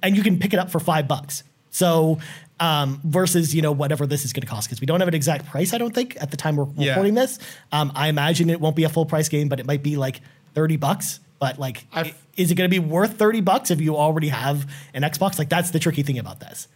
and 0.02 0.16
you 0.16 0.22
can 0.22 0.38
pick 0.38 0.52
it 0.54 0.58
up 0.58 0.70
for 0.70 0.78
five 0.80 1.08
bucks. 1.08 1.42
So 1.70 2.18
um, 2.58 3.00
versus 3.04 3.54
you 3.54 3.62
know 3.62 3.72
whatever 3.72 4.06
this 4.06 4.24
is 4.24 4.32
going 4.32 4.42
to 4.42 4.46
cost 4.46 4.68
because 4.68 4.80
we 4.80 4.86
don't 4.86 5.00
have 5.00 5.08
an 5.08 5.14
exact 5.14 5.46
price. 5.46 5.72
I 5.72 5.78
don't 5.78 5.94
think 5.94 6.16
at 6.20 6.30
the 6.30 6.36
time 6.36 6.56
we're 6.56 6.66
Yeah. 6.76 6.90
recording 6.90 7.14
this. 7.14 7.38
Um, 7.72 7.90
I 7.94 8.08
imagine 8.08 8.50
it 8.50 8.60
won't 8.60 8.76
be 8.76 8.84
a 8.84 8.88
full 8.88 9.06
price 9.06 9.28
game, 9.28 9.48
but 9.48 9.60
it 9.60 9.66
might 9.66 9.82
be 9.82 9.96
like 9.96 10.20
thirty 10.54 10.76
bucks. 10.76 11.20
But 11.38 11.58
like, 11.58 11.86
I've- 11.92 12.12
is 12.36 12.50
it 12.50 12.54
going 12.56 12.68
to 12.70 12.74
be 12.74 12.78
worth 12.84 13.16
thirty 13.18 13.40
bucks 13.40 13.70
if 13.70 13.80
you 13.80 13.96
already 13.96 14.28
have 14.28 14.70
an 14.92 15.02
Xbox? 15.02 15.38
Like 15.38 15.48
that's 15.48 15.70
the 15.70 15.78
tricky 15.78 16.02
thing 16.02 16.18
about 16.18 16.40
this. 16.40 16.68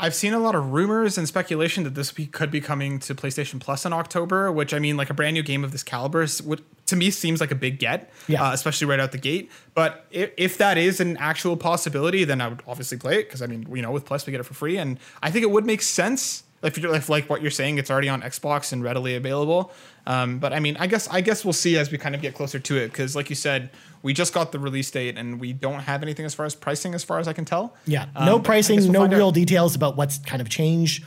I've 0.00 0.14
seen 0.14 0.32
a 0.32 0.38
lot 0.38 0.54
of 0.54 0.72
rumors 0.72 1.18
and 1.18 1.28
speculation 1.28 1.84
that 1.84 1.94
this 1.94 2.10
could 2.10 2.50
be 2.50 2.60
coming 2.60 2.98
to 3.00 3.14
PlayStation 3.14 3.60
Plus 3.60 3.84
in 3.84 3.92
October, 3.92 4.50
which 4.50 4.72
I 4.72 4.78
mean, 4.78 4.96
like 4.96 5.10
a 5.10 5.14
brand 5.14 5.34
new 5.34 5.42
game 5.42 5.62
of 5.62 5.72
this 5.72 5.82
caliber 5.82 6.26
would, 6.44 6.62
to 6.86 6.96
me 6.96 7.10
seems 7.10 7.38
like 7.40 7.50
a 7.50 7.54
big 7.54 7.78
get, 7.78 8.10
Yeah. 8.26 8.42
uh, 8.48 8.52
especially 8.54 8.86
right 8.86 8.98
out 8.98 9.12
the 9.12 9.18
gate. 9.18 9.50
But 9.74 10.06
if, 10.10 10.30
if 10.38 10.58
that 10.58 10.78
is 10.78 11.00
an 11.00 11.18
actual 11.18 11.56
possibility, 11.56 12.24
then 12.24 12.40
I 12.40 12.48
would 12.48 12.62
obviously 12.66 12.96
play 12.96 13.20
it 13.20 13.24
because 13.28 13.42
I 13.42 13.46
mean, 13.46 13.66
you 13.74 13.82
know, 13.82 13.90
with 13.92 14.06
Plus 14.06 14.26
we 14.26 14.30
get 14.30 14.40
it 14.40 14.44
for 14.44 14.54
free, 14.54 14.78
and 14.78 14.98
I 15.22 15.30
think 15.30 15.42
it 15.42 15.50
would 15.50 15.66
make 15.66 15.82
sense 15.82 16.44
if 16.62 16.76
you're 16.76 16.94
if 16.94 17.08
like 17.08 17.28
what 17.30 17.42
you're 17.42 17.50
saying, 17.50 17.78
it's 17.78 17.90
already 17.90 18.08
on 18.08 18.22
Xbox 18.22 18.72
and 18.72 18.82
readily 18.82 19.14
available. 19.16 19.72
Um, 20.06 20.38
but 20.38 20.52
I 20.52 20.60
mean, 20.60 20.76
I 20.78 20.86
guess 20.86 21.08
I 21.08 21.20
guess 21.20 21.44
we'll 21.44 21.52
see 21.52 21.76
as 21.78 21.90
we 21.90 21.98
kind 21.98 22.14
of 22.14 22.22
get 22.22 22.34
closer 22.34 22.58
to 22.58 22.76
it 22.76 22.88
because, 22.88 23.14
like 23.16 23.30
you 23.30 23.36
said, 23.36 23.70
we 24.02 24.12
just 24.14 24.32
got 24.32 24.52
the 24.52 24.58
release 24.58 24.90
date 24.90 25.18
and 25.18 25.40
we 25.40 25.52
don't 25.52 25.80
have 25.80 26.02
anything 26.02 26.24
as 26.24 26.34
far 26.34 26.46
as 26.46 26.54
pricing, 26.54 26.94
as 26.94 27.04
far 27.04 27.18
as 27.18 27.28
I 27.28 27.32
can 27.32 27.44
tell. 27.44 27.76
Yeah, 27.86 28.06
Um, 28.16 28.24
no 28.26 28.38
but 28.38 28.50
I 28.52 28.56
guess 28.56 28.68
pricing, 28.68 28.78
we'll 28.84 28.92
no 28.92 29.00
find 29.00 29.14
out. 29.14 29.16
real 29.18 29.32
details 29.32 29.74
about 29.74 29.96
what's 29.96 30.18
kind 30.18 30.40
of 30.40 30.48
changed. 30.48 31.04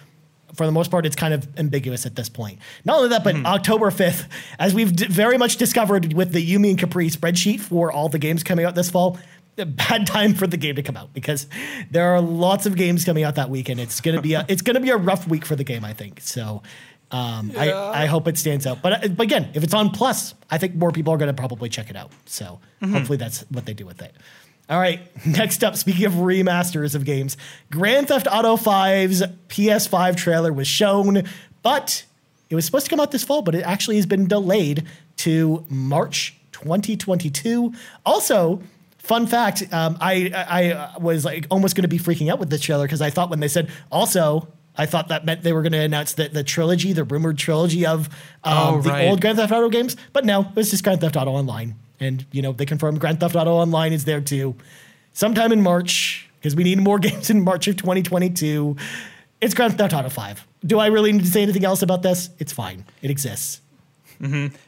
For 0.56 0.68
the 0.68 0.72
most 0.72 0.92
part, 0.92 1.08
it's 1.08 1.16
kind 1.16 1.34
of 1.34 1.48
ambiguous 1.58 2.06
at 2.06 2.16
this 2.16 2.30
point. 2.30 2.60
Not 2.86 2.98
only 2.98 3.10
that, 3.10 3.24
but 3.24 3.34
Mm-hmm. 3.34 3.46
October 3.48 3.90
5th, 3.90 4.28
as 4.60 4.76
we've 4.76 4.96
d- 4.96 5.08
very 5.08 5.40
much 5.40 5.58
discovered 5.58 6.14
with 6.14 6.32
the 6.32 6.48
Yumi 6.48 6.70
and 6.70 6.78
Capri 6.80 7.10
spreadsheet 7.10 7.60
for 7.60 7.92
all 7.92 8.08
the 8.08 8.20
games 8.20 8.44
coming 8.44 8.64
out 8.64 8.76
this 8.76 8.92
fall, 8.92 9.18
a 9.58 9.66
bad 9.66 10.06
time 10.18 10.36
for 10.36 10.46
the 10.46 10.58
game 10.58 10.76
to 10.76 10.84
come 10.84 10.96
out 10.96 11.12
because 11.14 11.48
there 11.90 12.14
are 12.14 12.22
lots 12.22 12.68
of 12.68 12.76
games 12.76 13.04
coming 13.04 13.24
out 13.24 13.34
that 13.36 13.50
weekend. 13.50 13.80
It's 13.80 14.00
gonna 14.02 14.22
be 14.22 14.34
a 14.36 14.46
it's 14.48 14.62
gonna 14.62 14.80
be 14.80 14.90
a 14.92 14.98
rough 14.98 15.28
week 15.28 15.44
for 15.46 15.56
the 15.56 15.64
game, 15.64 15.84
I 15.84 15.94
think. 15.94 16.22
So 16.22 16.62
Um, 17.14 17.52
I, 17.56 17.72
I 17.72 18.06
hope 18.08 18.28
it 18.28 18.40
stands 18.40 18.66
out. 18.66 18.82
But, 18.82 19.06
uh, 19.06 19.08
but 19.10 19.24
again, 19.24 19.52
if 19.54 19.64
it's 19.64 19.74
on 19.74 19.92
Plus, 19.92 20.34
I 20.50 20.58
think 20.58 20.74
more 20.74 20.92
people 20.92 21.14
are 21.14 21.18
going 21.18 21.34
to 21.34 21.40
probably 21.40 21.70
check 21.70 21.92
it 21.92 21.96
out. 21.96 22.12
So 22.26 22.60
hopefully 22.84 23.18
that's 23.18 23.42
what 23.52 23.66
they 23.66 23.74
do 23.74 23.86
with 23.86 24.02
it. 24.02 24.16
All 24.70 24.80
right, 24.80 25.00
next 25.26 25.64
up, 25.64 25.76
speaking 25.76 26.06
of 26.06 26.14
remasters 26.14 26.96
of 26.96 27.06
games, 27.06 27.38
Grand 27.70 28.08
Theft 28.08 28.28
Auto 28.32 28.56
5's 28.56 29.22
PS5 29.50 30.16
trailer 30.16 30.52
was 30.52 30.68
shown, 30.68 31.24
but 31.62 32.04
it 32.50 32.56
was 32.56 32.66
supposed 32.66 32.86
to 32.86 32.90
come 32.90 33.00
out 33.00 33.12
this 33.12 33.24
fall, 33.24 33.42
but 33.44 33.56
it 33.56 33.62
actually 33.62 33.98
has 33.98 34.06
been 34.06 34.28
delayed 34.28 34.88
to 35.18 35.66
March 35.70 36.36
2022. 36.54 37.74
Also, 38.06 38.62
fun 38.98 39.28
fact, 39.28 39.64
um, 39.72 39.98
I, 40.00 40.94
I 40.96 40.98
was 40.98 41.26
like 41.26 41.46
almost 41.52 41.76
going 41.76 41.84
to 41.84 41.88
be 41.90 42.00
freaking 42.00 42.32
out 42.32 42.40
with 42.40 42.50
this 42.50 42.62
trailer 42.62 42.86
because 42.86 43.02
I 43.02 43.10
thought 43.10 43.30
when 43.30 43.40
they 43.40 43.48
said 43.48 43.70
also, 43.92 44.48
I 44.78 44.86
thought 44.86 45.10
that 45.10 45.24
meant 45.26 45.44
they 45.44 45.54
were 45.54 45.62
going 45.62 45.74
to 45.74 45.80
announce 45.80 46.14
the, 46.14 46.30
the 46.30 46.44
trilogy, 46.44 46.94
the 46.94 47.04
rumored 47.04 47.38
trilogy 47.38 47.86
of 47.86 48.08
um, 48.44 48.76
Oh, 48.76 48.82
the 48.82 48.90
right. 48.90 49.08
old 49.08 49.22
Grand 49.22 49.38
Theft 49.38 49.52
Auto 49.52 49.70
games. 49.70 49.96
But 50.14 50.26
no, 50.26 50.42
it 50.42 50.56
was 50.56 50.72
just 50.72 50.84
Grand 50.84 51.02
Theft 51.02 51.16
Auto 51.16 51.32
Online. 51.32 51.76
And, 52.00 52.26
you 52.32 52.42
know, 52.42 52.52
they 52.54 52.66
confirmed 52.66 53.00
Grand 53.00 53.20
Theft 53.20 53.36
Auto 53.36 53.52
Online 53.52 53.94
is 53.94 54.06
there 54.06 54.20
too. 54.22 54.56
Sometime 55.14 55.52
in 55.52 55.62
March, 55.62 56.28
because 56.40 56.56
we 56.56 56.64
need 56.64 56.80
more 56.80 56.98
games 57.08 57.30
in 57.30 57.44
March 57.44 57.68
of 57.68 57.78
2022. 57.78 58.76
It's 59.42 59.54
Grand 59.54 59.78
Theft 59.78 59.94
Auto 59.94 60.10
5. 60.10 60.48
Do 60.66 60.80
I 60.80 60.88
really 60.88 61.12
need 61.12 61.22
to 61.26 61.28
say 61.32 61.44
anything 61.44 61.66
else 61.66 61.82
about 61.82 62.02
this? 62.02 62.30
It's 62.40 62.52
fine. 62.54 62.86
It 63.02 63.12
exists. 63.12 63.60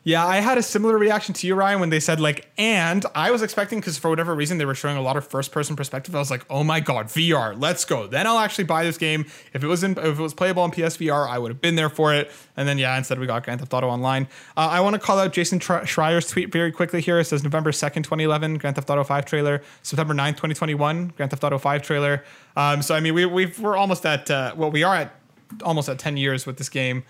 Yeah, 0.03 0.25
I 0.25 0.37
had 0.37 0.57
a 0.57 0.63
similar 0.63 0.97
reaction 0.97 1.33
to 1.35 1.47
you, 1.47 1.55
Ryan, 1.55 1.79
when 1.79 1.89
they 1.89 1.99
said 1.99 2.19
like, 2.19 2.49
and 2.57 3.05
I 3.15 3.31
was 3.31 3.41
expecting 3.41 3.79
because 3.79 3.97
for 3.97 4.09
whatever 4.09 4.35
reason 4.35 4.57
they 4.57 4.65
were 4.65 4.75
showing 4.75 4.97
a 4.97 5.01
lot 5.01 5.17
of 5.17 5.27
first-person 5.27 5.75
perspective. 5.75 6.15
I 6.15 6.19
was 6.19 6.31
like, 6.31 6.45
oh 6.49 6.63
my 6.63 6.79
god, 6.79 7.07
VR, 7.07 7.59
let's 7.59 7.85
go. 7.85 8.07
Then 8.07 8.27
I'll 8.27 8.39
actually 8.39 8.65
buy 8.65 8.83
this 8.83 8.97
game. 8.97 9.25
If 9.53 9.63
it 9.63 9.67
was 9.67 9.83
in, 9.83 9.91
if 9.91 10.19
it 10.19 10.21
was 10.21 10.33
playable 10.33 10.63
on 10.63 10.71
PSVR, 10.71 11.27
I 11.27 11.37
would 11.37 11.51
have 11.51 11.61
been 11.61 11.75
there 11.75 11.89
for 11.89 12.13
it. 12.13 12.31
And 12.57 12.67
then 12.67 12.77
yeah, 12.77 12.97
instead 12.97 13.19
we 13.19 13.27
got 13.27 13.43
Grand 13.43 13.59
Theft 13.59 13.73
Auto 13.73 13.87
Online. 13.87 14.27
Uh, 14.55 14.69
I 14.71 14.79
want 14.79 14.93
to 14.95 14.99
call 14.99 15.19
out 15.19 15.33
Jason 15.33 15.59
Tr- 15.59 15.85
Schreier's 15.85 16.27
tweet 16.27 16.51
very 16.51 16.71
quickly 16.71 17.01
here. 17.01 17.19
It 17.19 17.25
says 17.25 17.43
November 17.43 17.71
second, 17.71 18.03
2011, 18.03 18.57
Grand 18.57 18.75
Theft 18.75 18.89
Auto 18.89 19.03
5 19.03 19.25
trailer. 19.25 19.61
September 19.83 20.13
9th, 20.13 20.37
2021, 20.37 21.13
Grand 21.15 21.31
Theft 21.31 21.43
Auto 21.43 21.57
5 21.57 21.81
trailer. 21.81 22.23
Um, 22.55 22.81
so 22.81 22.95
I 22.95 22.99
mean, 22.99 23.13
we 23.13 23.25
we've, 23.25 23.59
we're 23.59 23.75
almost 23.75 24.05
at 24.05 24.29
uh, 24.31 24.53
well, 24.55 24.71
we 24.71 24.83
are 24.83 24.95
at 24.95 25.15
almost 25.63 25.89
at 25.89 25.99
10 25.99 26.17
years 26.17 26.45
with 26.45 26.57
this 26.57 26.69
game. 26.69 27.03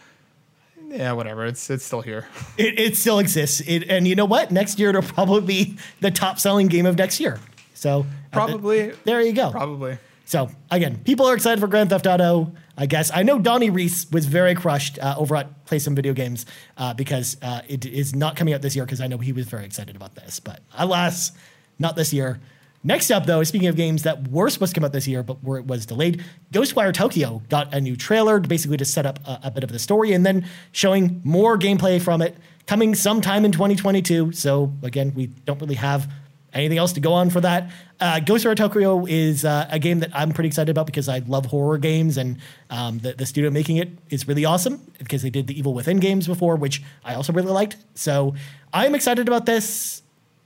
Yeah, 0.95 1.11
whatever. 1.11 1.45
It's 1.45 1.69
it's 1.69 1.83
still 1.85 2.01
here. 2.01 2.27
It, 2.57 2.79
it 2.79 2.97
still 2.97 3.19
exists. 3.19 3.59
It, 3.61 3.89
and 3.89 4.07
you 4.07 4.15
know 4.15 4.25
what? 4.25 4.49
Next 4.49 4.79
year, 4.79 4.89
it'll 4.89 5.01
probably 5.01 5.41
be 5.41 5.77
the 5.99 6.09
top 6.09 6.39
selling 6.39 6.67
game 6.67 6.85
of 6.85 6.97
next 6.97 7.19
year. 7.19 7.39
So, 7.73 8.01
uh, 8.01 8.03
Probably. 8.31 8.91
there 9.03 9.21
you 9.21 9.33
go. 9.33 9.51
Probably. 9.51 9.97
So 10.23 10.49
again, 10.71 11.01
people 11.03 11.27
are 11.27 11.35
excited 11.35 11.59
for 11.59 11.67
Grand 11.67 11.89
Theft 11.89 12.07
Auto. 12.07 12.53
I 12.77 12.87
guess 12.87 13.11
I 13.13 13.23
know 13.23 13.39
Donnie 13.39 13.69
Reese 13.69 14.09
was 14.11 14.25
very 14.25 14.55
crushed 14.55 14.97
uh, 14.99 15.15
over 15.17 15.35
at 15.35 15.65
Play 15.65 15.79
Some 15.79 15.95
Video 15.95 16.13
Games 16.13 16.45
uh, 16.77 16.93
because 16.93 17.37
uh, 17.41 17.61
it 17.67 17.85
is 17.85 18.15
not 18.15 18.35
coming 18.35 18.53
out 18.53 18.61
this 18.61 18.75
year 18.75 18.85
because 18.85 19.01
I 19.01 19.07
know 19.07 19.17
he 19.17 19.33
was 19.33 19.45
very 19.45 19.65
excited 19.65 19.95
about 19.95 20.15
this. 20.15 20.39
But 20.39 20.61
alas, 20.73 21.31
not 21.77 21.95
this 21.95 22.11
year. 22.11 22.39
Next 22.85 23.09
up, 23.09 23.25
though, 23.25 23.43
speaking 23.43 23.67
of 23.67 23.75
games 23.75 24.03
that 24.03 24.27
were 24.27 24.47
supposed 24.47 24.75
to 24.75 24.79
come 24.79 24.85
out 24.85 24.93
this 24.93 25.07
year 25.07 25.23
but 25.23 25.43
where 25.43 25.57
it 25.57 25.65
was 25.65 25.87
delayed, 25.87 26.23
Ghostwire 26.53 26.93
Tokyo 26.93 27.41
got 27.49 27.73
a 27.73 27.81
new 27.81 27.95
trailer, 27.95 28.39
basically 28.39 28.77
to 28.77 28.85
set 28.85 29.07
up 29.07 29.19
a, 29.25 29.39
a 29.45 29.51
bit 29.51 29.63
of 29.63 29.71
the 29.71 29.79
story, 29.79 30.13
and 30.13 30.23
then 30.23 30.45
showing 30.71 31.19
more 31.23 31.57
gameplay 31.57 31.99
from 31.99 32.21
it 32.21 32.37
coming 32.67 32.93
sometime 32.93 33.43
in 33.43 33.51
2022. 33.51 34.33
So 34.33 34.71
again, 34.83 35.13
we 35.15 35.25
don't 35.25 35.59
really 35.59 35.75
have 35.75 36.07
anything 36.53 36.77
else 36.77 36.93
to 36.93 36.99
go 36.99 37.13
on 37.13 37.31
for 37.31 37.41
that. 37.41 37.71
Uh, 37.99 38.19
Ghostwire 38.19 38.55
Tokyo 38.55 39.07
is 39.07 39.43
uh, 39.43 39.67
a 39.71 39.79
game 39.79 40.01
that 40.01 40.11
I'm 40.13 40.31
pretty 40.31 40.49
excited 40.49 40.69
about 40.69 40.85
because 40.85 41.09
I 41.09 41.19
love 41.25 41.47
horror 41.47 41.79
games, 41.79 42.17
and 42.17 42.37
um, 42.69 42.99
the, 42.99 43.13
the 43.13 43.25
studio 43.25 43.49
making 43.49 43.77
it 43.77 43.89
is 44.11 44.27
really 44.27 44.45
awesome 44.45 44.79
because 44.99 45.23
they 45.23 45.31
did 45.31 45.47
the 45.47 45.57
Evil 45.57 45.73
Within 45.73 45.97
games 45.99 46.27
before, 46.27 46.55
which 46.55 46.83
I 47.03 47.15
also 47.15 47.33
really 47.33 47.51
liked. 47.51 47.77
So 47.95 48.35
I'm 48.71 48.93
excited 48.93 49.27
about 49.27 49.47
this, 49.47 50.03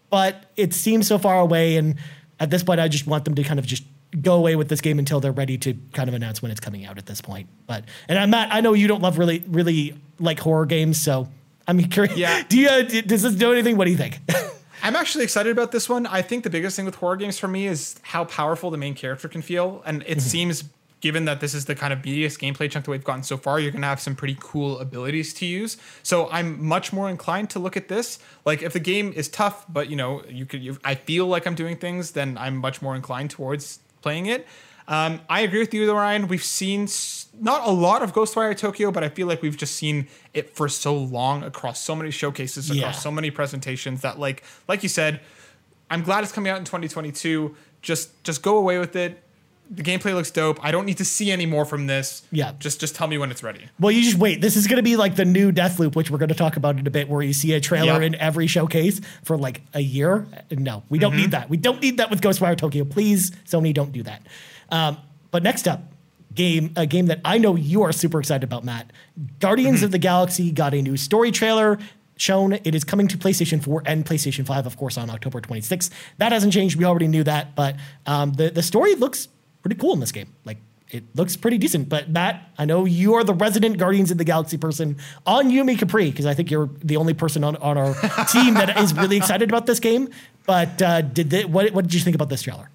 but 0.10 0.46
it 0.56 0.74
seems 0.74 1.06
so 1.06 1.18
far 1.18 1.42
away, 1.42 1.76
and 1.76 1.98
at 2.40 2.50
this 2.50 2.64
point, 2.64 2.80
I 2.80 2.88
just 2.88 3.08
want 3.08 3.26
them 3.26 3.36
to 3.36 3.44
kind 3.44 3.60
of 3.60 3.66
just 3.66 3.84
go 4.22 4.36
away 4.36 4.56
with 4.56 4.70
this 4.70 4.82
game 4.82 4.98
until 4.98 5.20
they're 5.20 5.32
ready 5.32 5.58
to 5.60 5.76
kind 5.94 6.10
of 6.10 6.16
announce 6.16 6.42
when 6.42 6.52
it's 6.52 6.60
coming 6.60 6.86
out 6.86 6.98
at 6.98 7.06
this 7.06 7.22
point. 7.22 7.48
But 7.68 7.86
and 8.08 8.18
I'm 8.18 8.30
Matt, 8.30 8.50
I 8.52 8.62
know 8.62 8.74
you 8.74 8.88
don't 8.88 9.02
love 9.02 9.18
really 9.18 9.44
really 9.48 9.96
like 10.20 10.40
horror 10.40 10.66
games, 10.66 11.02
so 11.02 11.30
I'm 11.68 11.80
curious. 11.84 12.18
Yeah. 12.18 12.44
Do 12.50 12.60
you 12.60 12.70
uh, 12.70 12.82
does 12.82 13.22
this 13.24 13.36
do 13.36 13.52
anything? 13.52 13.78
What 13.78 13.86
do 13.86 13.92
you 13.92 13.98
think? 13.98 14.20
I'm 14.84 14.96
actually 14.96 15.26
excited 15.26 15.52
about 15.52 15.72
this 15.72 15.90
one. 15.90 16.08
I 16.08 16.22
think 16.22 16.44
the 16.44 16.50
biggest 16.50 16.76
thing 16.76 16.86
with 16.86 16.96
horror 16.96 17.18
games 17.18 17.38
for 17.38 17.48
me 17.48 17.68
is 17.68 18.00
how 18.02 18.26
powerful 18.26 18.72
the 18.72 18.78
main 18.78 18.96
character 18.96 19.28
can 19.28 19.42
feel. 19.42 19.84
And 19.86 20.04
it 20.08 20.22
seems, 20.22 20.64
given 21.02 21.26
that 21.26 21.40
this 21.40 21.54
is 21.54 21.66
the 21.66 21.76
kind 21.76 21.94
of 21.94 22.00
meatiest 22.00 22.40
gameplay 22.40 22.70
chunk 22.70 22.86
that 22.86 22.92
we've 22.92 23.04
gotten 23.04 23.24
so 23.24 23.38
far, 23.38 23.60
you're 23.60 23.72
going 23.72 23.82
to 23.82 23.88
have 23.88 24.02
some 24.02 24.16
pretty 24.16 24.36
cool 24.40 24.80
abilities 24.80 25.34
to 25.36 25.46
use. 25.46 25.78
So 26.04 26.30
I'm 26.30 26.64
much 26.66 26.92
more 26.92 27.10
inclined 27.10 27.50
to 27.52 27.60
look 27.60 27.78
at 27.78 27.88
this. 27.88 28.20
Like, 28.46 28.62
if 28.62 28.74
the 28.74 28.80
game 28.80 29.14
is 29.16 29.30
tough, 29.30 29.66
but 29.72 29.90
you 29.90 29.96
know, 29.96 30.24
you 30.28 30.46
could, 30.46 30.62
you, 30.62 30.78
I 30.84 30.96
feel 30.96 31.26
like 31.28 31.46
I'm 31.48 31.56
doing 31.56 31.78
things, 31.78 32.12
then 32.12 32.38
I'm 32.38 32.58
much 32.58 32.82
more 32.82 32.96
inclined 32.96 33.30
towards 33.32 33.80
playing 34.02 34.26
it. 34.26 34.46
Um, 34.90 35.22
I 35.30 35.42
agree 35.42 35.60
with 35.60 35.72
you, 35.74 35.86
though, 35.86 35.94
Ryan. 35.96 36.28
We've 36.28 36.44
seen 36.44 36.84
s- 36.84 37.28
not 37.40 37.68
a 37.68 37.72
lot 37.72 38.02
of 38.02 38.12
Ghostwire 38.14 38.58
Tokyo, 38.58 38.92
but 38.92 39.04
I 39.04 39.10
feel 39.10 39.28
like 39.28 39.44
we've 39.44 39.56
just 39.56 39.76
seen 39.76 40.08
it 40.34 40.56
for 40.56 40.68
so 40.68 40.98
long 40.98 41.44
across 41.44 41.80
so 41.80 41.96
many 41.96 42.10
showcases, 42.10 42.72
across 42.72 42.82
Yeah. 42.82 42.92
so 43.00 43.12
many 43.12 43.30
presentations 43.30 44.02
that, 44.02 44.18
like, 44.20 44.44
like 44.68 44.82
you 44.82 44.90
said, 44.90 45.22
I'm 45.92 46.02
glad 46.02 46.24
it's 46.24 46.34
coming 46.34 46.52
out 46.52 46.58
in 46.58 46.66
2022. 46.66 47.56
Just, 47.84 48.24
just 48.24 48.42
go 48.42 48.58
away 48.58 48.80
with 48.80 48.96
it. 48.96 49.22
The 49.72 49.84
gameplay 49.84 50.16
looks 50.16 50.32
dope. 50.32 50.60
I 50.66 50.72
don't 50.72 50.86
need 50.86 50.98
to 50.98 51.06
see 51.06 51.30
any 51.32 51.46
more 51.46 51.64
from 51.64 51.86
this. 51.86 52.24
Yeah. 52.32 52.54
Just, 52.58 52.80
just 52.80 52.96
tell 52.96 53.08
me 53.08 53.20
when 53.20 53.30
it's 53.30 53.44
ready. 53.44 53.68
Well, 53.80 53.92
you 53.92 54.02
just 54.02 54.18
wait. 54.18 54.42
This 54.42 54.56
is 54.56 54.66
going 54.66 54.78
to 54.78 54.84
be 54.84 54.96
like 54.96 55.16
the 55.16 55.26
new 55.26 55.52
Deathloop, 55.52 55.96
which 55.96 56.10
we're 56.10 56.18
going 56.18 56.30
to 56.30 56.36
talk 56.36 56.58
about 56.58 56.80
in 56.80 56.88
a 56.88 56.90
bit, 56.90 57.08
where 57.08 57.22
you 57.22 57.34
see 57.34 57.54
a 57.54 57.60
trailer 57.62 57.94
Yep. 57.94 58.02
in 58.02 58.16
every 58.16 58.48
showcase 58.48 59.00
for 59.24 59.38
like 59.38 59.62
a 59.76 59.80
year. 59.80 60.26
No, 60.50 60.82
we 60.90 60.98
don't 60.98 61.16
need 61.16 61.32
that. 61.32 61.50
We 61.52 61.58
don't 61.58 61.82
need 61.82 61.98
that 61.98 62.10
with 62.10 62.20
Ghostwire 62.22 62.58
Tokyo. 62.58 62.84
Please, 62.84 63.30
Sony, 63.46 63.72
don't 63.74 63.92
do 63.92 64.02
that. 64.04 64.26
Um, 64.70 64.98
but 65.30 65.44
next 65.44 65.68
up, 65.68 65.84
game 66.34 66.74
a 66.76 66.86
game 66.88 67.06
that 67.08 67.20
I 67.24 67.38
know 67.38 67.56
you 67.56 67.84
are 67.84 67.92
super 67.92 68.20
excited 68.20 68.44
about, 68.44 68.64
Matt. 68.64 68.92
Guardians 69.40 69.84
of 69.84 69.92
the 69.92 70.00
Galaxy 70.00 70.52
got 70.52 70.74
a 70.74 70.82
new 70.82 70.98
story 70.98 71.30
trailer 71.32 71.78
shown. 72.18 72.54
It 72.54 72.74
is 72.74 72.84
coming 72.84 73.08
to 73.10 73.18
PlayStation 73.18 73.64
4 73.64 73.84
and 73.86 74.04
PlayStation 74.06 74.46
5, 74.46 74.66
of 74.66 74.78
course, 74.78 74.98
on 74.98 75.10
October 75.12 75.42
26th. 75.42 75.90
That 76.18 76.32
hasn't 76.32 76.54
changed. 76.54 76.76
We 76.76 76.86
already 76.86 77.08
knew 77.08 77.24
that, 77.24 77.56
but 77.56 77.76
um, 78.08 78.34
the 78.34 78.50
the 78.50 78.64
story 78.64 78.96
looks 78.96 79.28
pretty 79.62 79.76
cool 79.76 79.94
in 79.94 80.00
this 80.00 80.12
game. 80.12 80.34
Like 80.46 80.58
it 80.92 81.04
looks 81.16 81.36
pretty 81.36 81.58
decent. 81.58 81.90
But 81.90 82.10
Matt, 82.10 82.50
I 82.58 82.66
know 82.66 82.86
you 82.86 83.14
are 83.14 83.24
the 83.24 83.34
resident 83.34 83.78
Guardians 83.78 84.12
of 84.12 84.18
the 84.18 84.24
Galaxy 84.24 84.58
person 84.58 84.98
on 85.26 85.50
YouMeCapri 85.50 86.12
because 86.12 86.26
I 86.26 86.34
think 86.34 86.50
you're 86.50 86.70
the 86.84 86.98
only 86.98 87.14
person 87.14 87.44
on, 87.44 87.56
on 87.58 87.78
our 87.78 87.94
team 88.32 88.56
that 88.56 88.78
is 88.78 88.94
really 88.94 89.18
excited 89.18 89.50
about 89.50 89.66
this 89.66 89.80
game. 89.80 90.10
But 90.46 90.82
uh, 90.82 91.02
did 91.02 91.30
they, 91.30 91.46
what 91.46 91.72
what 91.74 91.84
did 91.84 91.94
you 91.94 92.00
think 92.00 92.16
about 92.16 92.30
this 92.30 92.42
trailer? 92.42 92.70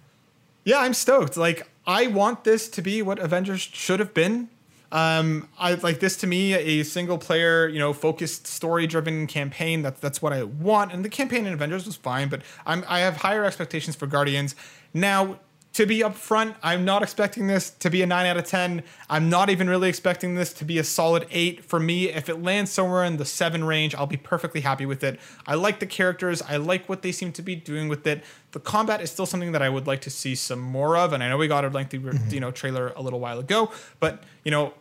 Yeah, 0.64 0.78
I'm 0.78 0.94
stoked. 0.94 1.36
Like, 1.36 1.68
I 1.86 2.06
want 2.06 2.44
this 2.44 2.68
to 2.70 2.82
be 2.82 3.02
what 3.02 3.18
Avengers 3.18 3.60
should 3.60 4.00
have 4.00 4.14
been. 4.14 4.48
Um, 4.90 5.48
I 5.58 5.74
like 5.74 5.98
this 5.98 6.16
to 6.18 6.26
me 6.28 6.54
a 6.54 6.84
single 6.84 7.18
player, 7.18 7.66
you 7.66 7.80
know, 7.80 7.92
focused 7.92 8.46
story 8.46 8.86
driven 8.86 9.26
campaign. 9.26 9.82
That's 9.82 10.00
that's 10.00 10.22
what 10.22 10.32
I 10.32 10.44
want. 10.44 10.92
And 10.92 11.04
the 11.04 11.08
campaign 11.08 11.46
in 11.46 11.52
Avengers 11.52 11.84
was 11.84 11.96
fine, 11.96 12.28
but 12.28 12.42
I'm 12.64 12.84
I 12.86 13.00
have 13.00 13.16
higher 13.16 13.44
expectations 13.44 13.96
for 13.96 14.06
Guardians. 14.06 14.54
Now, 14.94 15.40
to 15.74 15.86
be 15.86 16.00
upfront, 16.00 16.54
I'm 16.62 16.84
not 16.84 17.02
expecting 17.02 17.48
this 17.48 17.70
to 17.70 17.90
be 17.90 18.00
a 18.02 18.06
nine 18.06 18.26
out 18.26 18.36
of 18.36 18.44
ten. 18.46 18.84
I'm 19.10 19.28
not 19.28 19.50
even 19.50 19.68
really 19.68 19.88
expecting 19.88 20.36
this 20.36 20.52
to 20.54 20.64
be 20.64 20.78
a 20.78 20.84
solid 20.84 21.26
eight 21.30 21.64
for 21.64 21.80
me. 21.80 22.08
If 22.08 22.28
it 22.28 22.42
lands 22.42 22.70
somewhere 22.70 23.04
in 23.04 23.16
the 23.16 23.24
seven 23.24 23.64
range, 23.64 23.94
I'll 23.94 24.06
be 24.06 24.16
perfectly 24.16 24.60
happy 24.60 24.86
with 24.86 25.02
it. 25.02 25.18
I 25.46 25.56
like 25.56 25.80
the 25.80 25.86
characters. 25.86 26.42
I 26.42 26.56
like 26.56 26.88
what 26.88 27.02
they 27.02 27.10
seem 27.10 27.32
to 27.32 27.42
be 27.42 27.56
doing 27.56 27.88
with 27.88 28.06
it. 28.06 28.22
The 28.52 28.60
combat 28.60 29.00
is 29.00 29.10
still 29.10 29.26
something 29.26 29.50
that 29.50 29.62
I 29.62 29.68
would 29.68 29.86
like 29.86 30.00
to 30.02 30.10
see 30.10 30.36
some 30.36 30.60
more 30.60 30.96
of. 30.96 31.12
And 31.12 31.24
I 31.24 31.28
know 31.28 31.36
we 31.36 31.48
got 31.48 31.64
a 31.64 31.68
lengthy, 31.68 32.00
you 32.30 32.40
know, 32.40 32.52
trailer 32.52 32.92
a 32.94 33.02
little 33.02 33.18
while 33.18 33.40
ago, 33.40 33.72
but 33.98 34.22
you 34.44 34.52
know, 34.52 34.74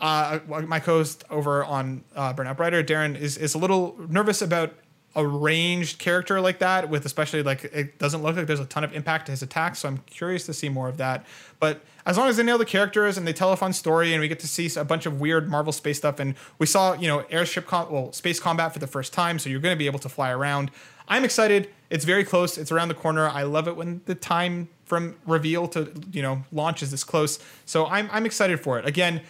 uh, 0.00 0.40
my 0.66 0.80
co-host 0.80 1.22
over 1.30 1.62
on 1.62 2.02
uh, 2.16 2.34
Burnout 2.34 2.56
Brighter, 2.56 2.82
Darren, 2.82 3.16
is 3.16 3.36
is 3.36 3.54
a 3.54 3.58
little 3.58 3.96
nervous 4.08 4.42
about 4.42 4.72
a 5.14 5.26
ranged 5.26 5.98
character 5.98 6.40
like 6.40 6.60
that, 6.60 6.88
with 6.88 7.04
especially 7.04 7.42
like 7.42 7.64
it 7.64 7.98
doesn't 7.98 8.22
look 8.22 8.36
like 8.36 8.46
there's 8.46 8.60
a 8.60 8.66
ton 8.66 8.84
of 8.84 8.94
impact 8.94 9.26
to 9.26 9.32
his 9.32 9.42
attacks. 9.42 9.80
So 9.80 9.88
I'm 9.88 9.98
curious 10.06 10.46
to 10.46 10.54
see 10.54 10.68
more 10.68 10.88
of 10.88 10.98
that. 10.98 11.26
But 11.58 11.82
as 12.06 12.16
long 12.16 12.28
as 12.28 12.36
they 12.36 12.42
nail 12.42 12.58
the 12.58 12.64
characters 12.64 13.18
and 13.18 13.26
they 13.26 13.32
tell 13.32 13.52
a 13.52 13.56
fun 13.56 13.72
story, 13.72 14.12
and 14.12 14.20
we 14.20 14.28
get 14.28 14.40
to 14.40 14.48
see 14.48 14.70
a 14.78 14.84
bunch 14.84 15.06
of 15.06 15.20
weird 15.20 15.48
Marvel 15.48 15.72
space 15.72 15.98
stuff, 15.98 16.20
and 16.20 16.34
we 16.58 16.66
saw 16.66 16.94
you 16.94 17.08
know 17.08 17.24
airship 17.30 17.66
com- 17.66 17.90
well 17.90 18.12
space 18.12 18.38
combat 18.38 18.72
for 18.72 18.78
the 18.78 18.86
first 18.86 19.12
time, 19.12 19.38
so 19.38 19.50
you're 19.50 19.60
going 19.60 19.74
to 19.74 19.78
be 19.78 19.86
able 19.86 19.98
to 19.98 20.08
fly 20.08 20.30
around. 20.30 20.70
I'm 21.08 21.24
excited. 21.24 21.68
It's 21.90 22.04
very 22.04 22.22
close. 22.22 22.56
It's 22.56 22.70
around 22.70 22.88
the 22.88 22.94
corner. 22.94 23.28
I 23.28 23.42
love 23.42 23.66
it 23.66 23.74
when 23.74 24.02
the 24.04 24.14
time 24.14 24.68
from 24.84 25.16
reveal 25.26 25.66
to 25.68 25.92
you 26.12 26.22
know 26.22 26.44
launch 26.52 26.82
is 26.82 26.90
this 26.90 27.04
close. 27.04 27.40
So 27.66 27.86
I'm 27.86 28.08
I'm 28.12 28.26
excited 28.26 28.60
for 28.60 28.78
it. 28.78 28.86
Again, 28.86 29.22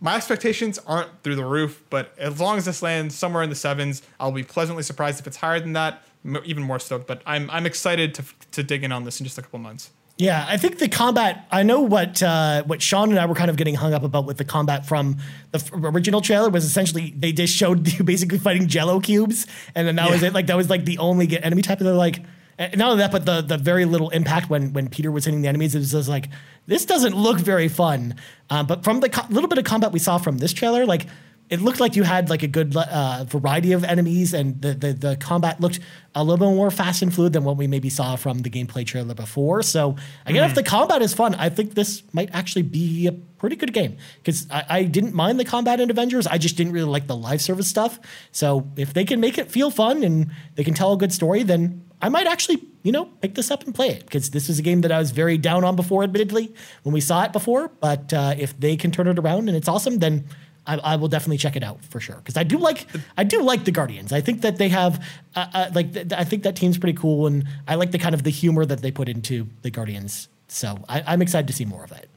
my 0.00 0.14
expectations 0.16 0.78
aren't 0.86 1.10
through 1.22 1.36
the 1.36 1.44
roof, 1.44 1.82
but 1.90 2.12
as 2.18 2.40
long 2.40 2.56
as 2.58 2.64
this 2.64 2.82
lands 2.82 3.14
somewhere 3.14 3.42
in 3.42 3.50
the 3.50 3.56
sevens, 3.56 4.02
I'll 4.20 4.32
be 4.32 4.44
pleasantly 4.44 4.82
surprised 4.82 5.18
if 5.20 5.26
it's 5.26 5.36
higher 5.38 5.58
than 5.60 5.72
that. 5.72 6.02
m- 6.24 6.40
Even 6.44 6.62
more 6.62 6.78
stoked. 6.78 7.06
But 7.06 7.22
I'm 7.26 7.50
I'm 7.50 7.66
excited 7.66 8.14
to 8.14 8.24
to 8.52 8.62
dig 8.62 8.84
in 8.84 8.92
on 8.92 9.04
this 9.04 9.20
in 9.20 9.24
just 9.26 9.38
a 9.38 9.42
couple 9.42 9.58
months. 9.58 9.90
Yeah, 10.20 10.44
I 10.48 10.56
think 10.56 10.78
the 10.80 10.88
combat. 10.88 11.46
I 11.52 11.62
know 11.62 11.80
what 11.80 12.22
uh, 12.24 12.64
what 12.64 12.82
Sean 12.82 13.10
and 13.10 13.20
I 13.20 13.26
were 13.26 13.36
kind 13.36 13.50
of 13.50 13.56
getting 13.56 13.76
hung 13.76 13.94
up 13.94 14.02
about 14.02 14.24
with 14.26 14.36
the 14.36 14.44
combat 14.44 14.84
from 14.84 15.18
the 15.52 15.58
f- 15.58 15.70
original 15.72 16.20
trailer 16.20 16.50
was 16.50 16.64
essentially 16.64 17.14
they 17.16 17.30
just 17.32 17.54
showed 17.54 17.86
you 17.98 18.04
basically 18.04 18.38
fighting 18.38 18.66
Jello 18.66 18.98
cubes, 19.00 19.46
and 19.76 19.86
then 19.86 19.94
that 19.96 20.10
was 20.10 20.22
it. 20.24 20.32
Like 20.32 20.46
that 20.48 20.56
was 20.56 20.68
like 20.70 20.84
the 20.84 20.98
only 20.98 21.40
enemy 21.40 21.62
type. 21.62 21.78
And 21.78 21.86
they're 21.86 21.94
like, 21.94 22.20
and 22.58 22.76
not 22.76 22.90
only 22.90 23.02
that, 23.02 23.12
but 23.12 23.24
the 23.24 23.40
the 23.40 23.56
very 23.56 23.84
little 23.84 24.10
impact 24.10 24.50
when 24.50 24.72
when 24.72 24.88
Peter 24.88 25.10
was 25.10 25.24
hitting 25.24 25.42
the 25.42 25.48
enemies. 25.48 25.74
It 25.74 25.78
was 25.78 25.92
just 25.92 26.08
like 26.08 26.28
this 26.66 26.84
doesn't 26.84 27.14
look 27.14 27.38
very 27.38 27.68
fun. 27.68 28.16
Um, 28.50 28.66
but 28.66 28.84
from 28.84 29.00
the 29.00 29.08
co- 29.08 29.26
little 29.30 29.48
bit 29.48 29.58
of 29.58 29.64
combat 29.64 29.92
we 29.92 30.00
saw 30.00 30.18
from 30.18 30.38
this 30.38 30.52
trailer, 30.52 30.84
like 30.84 31.06
it 31.50 31.60
looked 31.62 31.80
like 31.80 31.96
you 31.96 32.02
had 32.02 32.28
like 32.28 32.42
a 32.42 32.46
good 32.46 32.76
uh, 32.76 33.24
variety 33.24 33.72
of 33.72 33.84
enemies, 33.84 34.34
and 34.34 34.60
the, 34.60 34.74
the 34.74 34.92
the 34.92 35.16
combat 35.16 35.60
looked 35.60 35.78
a 36.14 36.22
little 36.24 36.36
bit 36.48 36.54
more 36.54 36.70
fast 36.70 37.00
and 37.00 37.14
fluid 37.14 37.32
than 37.32 37.44
what 37.44 37.56
we 37.56 37.68
maybe 37.68 37.88
saw 37.88 38.16
from 38.16 38.40
the 38.40 38.50
gameplay 38.50 38.84
trailer 38.84 39.14
before. 39.14 39.62
So 39.62 39.96
again, 40.26 40.44
if 40.44 40.56
the 40.56 40.64
combat 40.64 41.00
is 41.00 41.14
fun, 41.14 41.36
I 41.36 41.48
think 41.48 41.74
this 41.74 42.02
might 42.12 42.30
actually 42.32 42.62
be 42.62 43.06
a 43.06 43.12
pretty 43.12 43.54
good 43.54 43.72
game 43.72 43.96
because 44.16 44.50
I, 44.50 44.64
I 44.68 44.82
didn't 44.82 45.14
mind 45.14 45.38
the 45.38 45.44
combat 45.44 45.80
in 45.80 45.90
Avengers. 45.90 46.26
I 46.26 46.38
just 46.38 46.56
didn't 46.56 46.72
really 46.72 46.90
like 46.90 47.06
the 47.06 47.16
live 47.16 47.40
service 47.40 47.68
stuff. 47.68 48.00
So 48.32 48.68
if 48.76 48.92
they 48.92 49.04
can 49.04 49.20
make 49.20 49.38
it 49.38 49.50
feel 49.50 49.70
fun 49.70 50.02
and 50.02 50.32
they 50.56 50.64
can 50.64 50.74
tell 50.74 50.92
a 50.92 50.98
good 50.98 51.12
story, 51.12 51.44
then 51.44 51.87
I 52.00 52.08
might 52.08 52.26
actually, 52.26 52.62
you 52.82 52.92
know, 52.92 53.06
pick 53.20 53.34
this 53.34 53.50
up 53.50 53.64
and 53.64 53.74
play 53.74 53.88
it 53.88 54.04
because 54.04 54.30
this 54.30 54.48
is 54.48 54.58
a 54.58 54.62
game 54.62 54.82
that 54.82 54.92
I 54.92 54.98
was 54.98 55.10
very 55.10 55.36
down 55.36 55.64
on 55.64 55.76
before, 55.76 56.04
admittedly, 56.04 56.54
when 56.82 56.92
we 56.92 57.00
saw 57.00 57.24
it 57.24 57.32
before. 57.32 57.68
But 57.80 58.12
uh, 58.12 58.34
if 58.38 58.58
they 58.58 58.76
can 58.76 58.90
turn 58.90 59.08
it 59.08 59.18
around 59.18 59.48
and 59.48 59.56
it's 59.56 59.68
awesome, 59.68 59.98
then 59.98 60.24
I, 60.66 60.76
I 60.76 60.96
will 60.96 61.08
definitely 61.08 61.38
check 61.38 61.56
it 61.56 61.64
out 61.64 61.84
for 61.84 61.98
sure 61.98 62.16
because 62.16 62.36
I 62.36 62.44
do 62.44 62.58
like 62.58 62.86
I 63.16 63.24
do 63.24 63.42
like 63.42 63.64
the 63.64 63.72
Guardians. 63.72 64.12
I 64.12 64.20
think 64.20 64.42
that 64.42 64.58
they 64.58 64.68
have 64.68 65.04
uh, 65.34 65.46
uh, 65.52 65.70
like 65.74 65.92
th- 65.92 66.12
I 66.12 66.24
think 66.24 66.44
that 66.44 66.54
team's 66.54 66.78
pretty 66.78 66.96
cool, 66.96 67.26
and 67.26 67.44
I 67.66 67.74
like 67.74 67.90
the 67.90 67.98
kind 67.98 68.14
of 68.14 68.22
the 68.22 68.30
humor 68.30 68.64
that 68.66 68.80
they 68.80 68.90
put 68.90 69.08
into 69.08 69.48
the 69.62 69.70
Guardians. 69.70 70.28
So 70.46 70.84
I, 70.88 71.02
I'm 71.06 71.22
excited 71.22 71.48
to 71.48 71.52
see 71.52 71.64
more 71.64 71.82
of 71.84 71.92
it. 71.92 72.08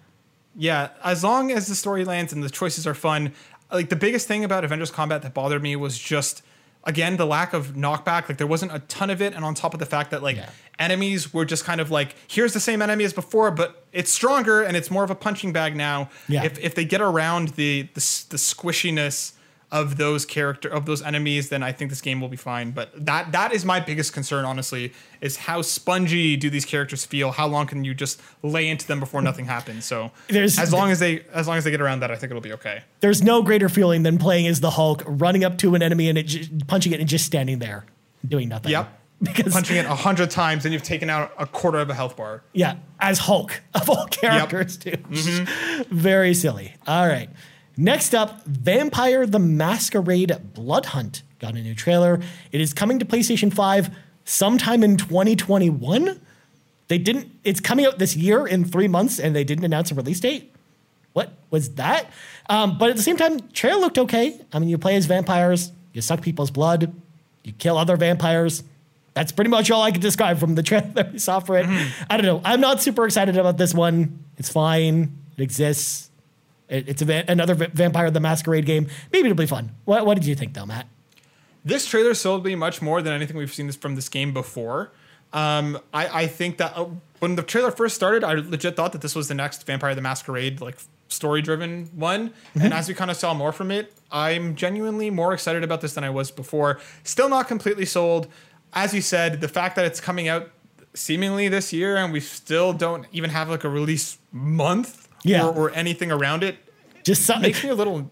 Yeah, 0.55 0.89
as 1.03 1.23
long 1.23 1.51
as 1.51 1.67
the 1.67 1.75
story 1.75 2.03
lands 2.03 2.33
and 2.33 2.43
the 2.43 2.49
choices 2.49 2.85
are 2.85 2.93
fun. 2.93 3.33
Like 3.71 3.87
the 3.87 3.95
biggest 3.95 4.27
thing 4.27 4.43
about 4.43 4.65
Avengers 4.65 4.91
Combat 4.91 5.21
that 5.21 5.33
bothered 5.33 5.63
me 5.63 5.77
was 5.77 5.97
just 5.97 6.43
again 6.83 7.17
the 7.17 7.25
lack 7.25 7.53
of 7.53 7.73
knockback. 7.73 8.27
Like 8.29 8.37
there 8.37 8.47
wasn't 8.47 8.73
a 8.73 8.79
ton 8.79 9.09
of 9.09 9.21
it, 9.21 9.33
and 9.33 9.43
on 9.45 9.53
top 9.53 9.73
of 9.73 9.79
the 9.79 9.85
fact 9.85 10.11
that 10.11 10.21
like 10.23 10.37
Yeah. 10.37 10.49
enemies 10.79 11.33
were 11.33 11.45
just 11.45 11.63
kind 11.65 11.79
of 11.81 11.91
like 11.91 12.15
here's 12.27 12.53
the 12.53 12.59
same 12.59 12.81
enemy 12.81 13.03
as 13.03 13.13
before, 13.13 13.51
but 13.51 13.85
it's 13.91 14.11
stronger 14.11 14.61
and 14.63 14.75
it's 14.77 14.89
more 14.89 15.03
of 15.03 15.09
a 15.11 15.15
punching 15.15 15.53
bag 15.53 15.75
now. 15.75 16.09
Yeah. 16.27 16.43
If 16.43 16.57
if 16.59 16.75
they 16.75 16.85
get 16.85 17.01
around 17.01 17.49
the 17.49 17.83
the, 17.93 17.99
the 18.29 18.37
squishiness 18.37 19.33
of 19.71 19.95
those 19.97 20.25
character 20.25 20.67
of 20.67 20.85
those 20.85 21.01
enemies, 21.01 21.47
then 21.49 21.63
I 21.63 21.71
think 21.71 21.89
this 21.91 22.01
game 22.01 22.19
will 22.19 22.27
be 22.27 22.35
fine. 22.37 22.71
But 22.71 22.89
that 23.05 23.31
that 23.31 23.53
is 23.53 23.63
my 23.63 23.79
biggest 23.79 24.11
concern, 24.13 24.43
honestly, 24.43 24.91
is 25.21 25.37
how 25.37 25.61
spongy 25.61 26.35
do 26.35 26.49
these 26.49 26.65
characters 26.65 27.05
feel? 27.05 27.31
How 27.31 27.47
long 27.47 27.67
can 27.67 27.83
you 27.85 27.93
just 27.93 28.21
lay 28.43 28.67
into 28.67 28.85
them 28.85 28.99
before 28.99 29.21
nothing 29.21 29.45
happens? 29.45 29.85
So 29.85 30.11
There's- 30.27 30.59
as 30.59 30.73
long 30.73 30.91
as 30.91 30.99
they 30.99 31.23
as 31.33 31.47
long 31.47 31.57
as 31.57 31.63
they 31.63 31.71
get 31.71 31.79
around 31.81 32.01
that, 32.01 32.11
I 32.11 32.15
think 32.15 32.31
it'll 32.31 32.41
be 32.41 32.53
okay. 32.53 32.83
There's 32.99 33.23
no 33.23 33.41
greater 33.41 33.69
feeling 33.69 34.03
than 34.03 34.17
playing 34.17 34.47
as 34.47 34.59
the 34.59 34.71
Hulk, 34.71 35.03
running 35.05 35.43
up 35.43 35.57
to 35.59 35.73
an 35.75 35.81
enemy 35.81 36.09
and 36.09 36.17
it 36.17 36.67
punching 36.67 36.91
it 36.91 36.99
and 36.99 37.07
just 37.07 37.25
standing 37.25 37.59
there 37.59 37.85
doing 38.27 38.49
nothing. 38.49 38.71
Yep. 38.71 38.97
Because 39.23 39.53
Punching 39.53 39.77
it 39.77 39.85
a 39.85 39.93
hundred 39.93 40.31
times 40.31 40.65
and 40.65 40.73
you've 40.73 40.81
taken 40.81 41.07
out 41.07 41.31
a 41.37 41.45
quarter 41.45 41.77
of 41.77 41.91
a 41.91 41.93
health 41.93 42.17
bar. 42.17 42.41
Yeah, 42.53 42.77
as 42.99 43.19
Hulk 43.19 43.61
of 43.75 43.87
all 43.87 44.07
characters, 44.07 44.77
too. 44.77 44.93
Mm-hmm. 44.93 45.95
Very 45.95 46.33
silly. 46.33 46.73
All 46.87 47.07
right. 47.07 47.29
Next 47.81 48.13
up, 48.13 48.45
Vampire 48.45 49.25
the 49.25 49.39
Masquerade 49.39 50.53
Blood 50.53 50.85
Hunt 50.85 51.23
got 51.39 51.55
a 51.55 51.61
new 51.63 51.73
trailer. 51.73 52.19
It 52.51 52.61
is 52.61 52.75
coming 52.75 52.99
to 52.99 53.05
PlayStation 53.05 53.51
5 53.51 53.89
sometime 54.23 54.83
in 54.83 54.97
2021. 54.97 56.21
They 56.89 56.99
didn't, 56.99 57.31
it's 57.43 57.59
coming 57.59 57.87
out 57.87 57.97
this 57.97 58.15
year 58.15 58.45
in 58.45 58.65
three 58.65 58.87
months, 58.87 59.19
and 59.19 59.35
they 59.35 59.43
didn't 59.43 59.65
announce 59.65 59.89
a 59.89 59.95
release 59.95 60.19
date. 60.19 60.53
What 61.13 61.33
was 61.49 61.73
that? 61.73 62.11
Um, 62.51 62.77
but 62.77 62.91
at 62.91 62.97
the 62.97 63.01
same 63.01 63.17
time, 63.17 63.49
trailer 63.49 63.81
looked 63.81 63.97
okay. 63.97 64.39
I 64.53 64.59
mean, 64.59 64.69
you 64.69 64.77
play 64.77 64.95
as 64.95 65.07
vampires, 65.07 65.71
you 65.91 66.01
suck 66.01 66.21
people's 66.21 66.51
blood, 66.51 66.93
you 67.43 67.51
kill 67.53 67.79
other 67.79 67.97
vampires. 67.97 68.63
That's 69.15 69.31
pretty 69.31 69.49
much 69.49 69.71
all 69.71 69.81
I 69.81 69.89
could 69.89 70.01
describe 70.01 70.37
from 70.37 70.53
the 70.53 70.61
trailer 70.69 70.91
that 70.93 71.13
we 71.13 71.17
saw 71.17 71.39
for 71.39 71.57
it. 71.57 71.65
I 72.07 72.17
don't 72.17 72.27
know. 72.27 72.41
I'm 72.45 72.61
not 72.61 72.79
super 72.79 73.05
excited 73.05 73.37
about 73.37 73.57
this 73.57 73.73
one. 73.73 74.23
It's 74.37 74.49
fine. 74.49 75.17
It 75.35 75.41
exists. 75.41 76.10
It- 76.71 76.89
it's 76.89 77.01
a 77.01 77.05
va- 77.05 77.25
another 77.27 77.53
Va- 77.53 77.69
Vampire 77.73 78.09
the 78.09 78.19
Masquerade 78.19 78.65
game. 78.65 78.87
Maybe 79.11 79.27
it'll 79.29 79.37
be 79.37 79.45
fun. 79.45 79.71
What, 79.85 80.05
what 80.05 80.15
did 80.15 80.25
you 80.25 80.33
think, 80.35 80.53
though, 80.55 80.65
Matt? 80.65 80.87
This 81.63 81.85
trailer 81.85 82.15
sold 82.15 82.43
me 82.43 82.55
much 82.55 82.81
more 82.81 83.01
than 83.03 83.13
anything 83.13 83.37
we've 83.37 83.53
seen 83.53 83.67
this 83.67 83.75
from 83.75 83.95
this 83.95 84.09
game 84.09 84.33
before. 84.33 84.91
Um, 85.33 85.79
I, 85.93 86.23
I 86.23 86.27
think 86.27 86.57
that 86.57 86.75
uh, 86.75 86.87
when 87.19 87.35
the 87.35 87.43
trailer 87.43 87.71
first 87.71 87.95
started, 87.95 88.23
I 88.23 88.33
legit 88.33 88.75
thought 88.75 88.91
that 88.93 89.01
this 89.01 89.13
was 89.15 89.27
the 89.27 89.35
next 89.35 89.65
Vampire 89.67 89.93
the 89.93 90.01
Masquerade 90.01 90.59
like 90.59 90.77
story 91.07 91.41
driven 91.41 91.85
one. 91.93 92.33
And 92.59 92.73
as 92.73 92.87
we 92.87 92.93
kind 92.95 93.11
of 93.11 93.15
saw 93.17 93.33
more 93.33 93.51
from 93.51 93.69
it, 93.69 93.93
I'm 94.11 94.55
genuinely 94.55 95.09
more 95.09 95.33
excited 95.33 95.63
about 95.63 95.81
this 95.81 95.93
than 95.93 96.03
I 96.03 96.09
was 96.09 96.31
before. 96.31 96.79
Still 97.03 97.29
not 97.29 97.47
completely 97.47 97.85
sold. 97.85 98.27
As 98.73 98.93
you 98.93 99.01
said, 99.01 99.39
the 99.39 99.47
fact 99.47 99.75
that 99.75 99.85
it's 99.85 100.01
coming 100.01 100.27
out 100.27 100.49
seemingly 100.93 101.47
this 101.47 101.71
year 101.71 101.95
and 101.95 102.11
we 102.11 102.19
still 102.19 102.73
don't 102.73 103.05
even 103.13 103.29
have 103.29 103.49
like 103.49 103.63
a 103.63 103.69
release 103.69 104.17
month 104.31 105.00
Yeah. 105.23 105.45
or, 105.47 105.53
or 105.69 105.71
anything 105.71 106.11
around 106.11 106.43
it 106.43 106.57
Just 107.03 107.23
something. 107.25 107.43
makes 107.43 107.63
me 107.63 107.69
a 107.69 107.75
little 107.75 108.11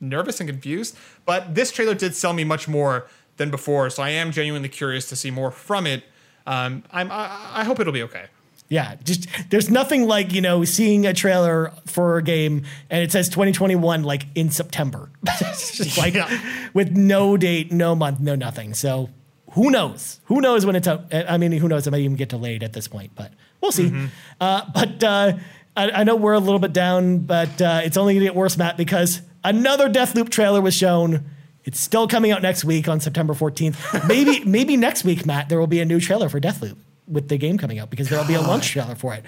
nervous 0.00 0.40
and 0.40 0.48
confused. 0.48 0.96
But 1.26 1.54
this 1.54 1.70
trailer 1.72 1.94
did 1.94 2.14
sell 2.14 2.32
me 2.32 2.44
much 2.44 2.68
more 2.68 3.06
than 3.36 3.50
before, 3.50 3.90
so 3.90 4.02
I 4.02 4.10
am 4.10 4.32
genuinely 4.32 4.68
curious 4.68 5.08
to 5.10 5.16
see 5.16 5.30
more 5.30 5.50
from 5.50 5.86
it. 5.86 6.04
Um, 6.46 6.82
I'm, 6.90 7.10
I, 7.12 7.60
I 7.60 7.64
hope 7.64 7.78
it'll 7.80 7.92
be 7.92 8.02
okay. 8.02 8.26
Yeah, 8.70 8.96
just 9.02 9.26
there's 9.48 9.70
nothing 9.70 10.06
like 10.06 10.32
you 10.34 10.42
know 10.42 10.62
seeing 10.64 11.06
a 11.06 11.14
trailer 11.14 11.72
for 11.86 12.18
a 12.18 12.22
game 12.22 12.64
and 12.90 13.02
it 13.02 13.10
says 13.10 13.28
2021 13.30 14.02
like 14.02 14.26
in 14.34 14.50
September, 14.50 15.10
just 15.38 15.96
like 15.96 16.12
Yeah. 16.14 16.28
with 16.74 16.90
no 16.94 17.36
date, 17.38 17.72
no 17.72 17.94
month, 17.94 18.20
no 18.20 18.34
nothing. 18.34 18.74
So 18.74 19.08
who 19.52 19.70
knows? 19.70 20.20
Who 20.26 20.42
knows 20.42 20.66
when 20.66 20.76
it's 20.76 20.86
out? 20.86 21.06
I 21.14 21.38
mean, 21.38 21.52
who 21.52 21.66
knows? 21.68 21.86
It 21.86 21.92
might 21.92 22.00
even 22.02 22.16
get 22.16 22.28
delayed 22.28 22.62
at 22.62 22.74
this 22.74 22.88
point, 22.88 23.12
but 23.14 23.32
we'll 23.62 23.72
see. 23.72 23.90
Uh, 24.38 24.62
but 24.74 25.02
uh, 25.02 25.32
I, 25.78 26.00
I 26.00 26.04
know 26.04 26.16
we're 26.16 26.32
a 26.32 26.40
little 26.40 26.58
bit 26.58 26.72
down, 26.72 27.18
but 27.20 27.62
uh, 27.62 27.82
it's 27.84 27.96
only 27.96 28.14
gonna 28.14 28.26
get 28.26 28.34
worse, 28.34 28.56
Matt, 28.56 28.76
because 28.76 29.22
another 29.44 29.88
Deathloop 29.88 30.28
trailer 30.28 30.60
was 30.60 30.74
shown. 30.74 31.30
It's 31.62 31.78
still 31.78 32.08
coming 32.08 32.32
out 32.32 32.42
next 32.42 32.64
week 32.64 32.88
on 32.88 32.98
September 32.98 33.32
14th. 33.32 34.08
Maybe 34.08 34.42
maybe 34.44 34.76
next 34.76 35.04
week, 35.04 35.24
Matt, 35.24 35.48
there 35.48 35.60
will 35.60 35.66
be 35.68 35.80
a 35.80 35.84
new 35.84 36.00
trailer 36.00 36.28
for 36.28 36.40
Deathloop 36.40 36.76
with 37.06 37.28
the 37.28 37.38
game 37.38 37.58
coming 37.58 37.78
out 37.78 37.90
because 37.90 38.08
there 38.08 38.18
will 38.18 38.26
be 38.26 38.34
a 38.34 38.40
launch 38.40 38.68
trailer 38.72 38.96
for 38.96 39.14
it. 39.14 39.24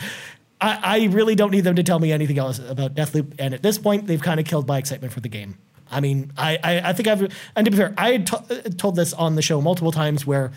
I, 0.61 0.81
I 0.83 1.05
really 1.07 1.35
don't 1.35 1.53
need 1.53 1.63
them 1.63 1.77
to 1.77 1.83
tell 1.83 2.01
me 2.01 2.13
anything 2.13 2.39
else 2.39 2.59
about 2.59 2.95
Deathloop, 2.95 3.35
and 3.39 3.55
at 3.55 3.63
this 3.63 3.79
point, 3.79 4.07
they've 4.07 4.21
kind 4.21 4.41
of 4.41 4.47
killed 4.47 4.67
my 4.67 4.79
excitement 4.79 5.13
for 5.13 5.21
the 5.21 5.29
game. 5.29 5.57
I 5.89 6.01
mean, 6.01 6.33
I 6.37 6.59
I, 6.65 6.81
I 6.91 6.93
think 6.95 7.07
I've 7.07 7.33
and 7.55 7.65
to 7.65 7.71
be 7.71 7.77
fair, 7.77 7.95
I 7.97 8.13
had 8.13 8.27
to, 8.27 8.37
uh, 8.39 8.71
told 8.77 8.97
this 8.97 9.13
on 9.13 9.37
the 9.37 9.43
show 9.43 9.61
multiple 9.61 9.93
times 9.93 10.27
where. 10.27 10.51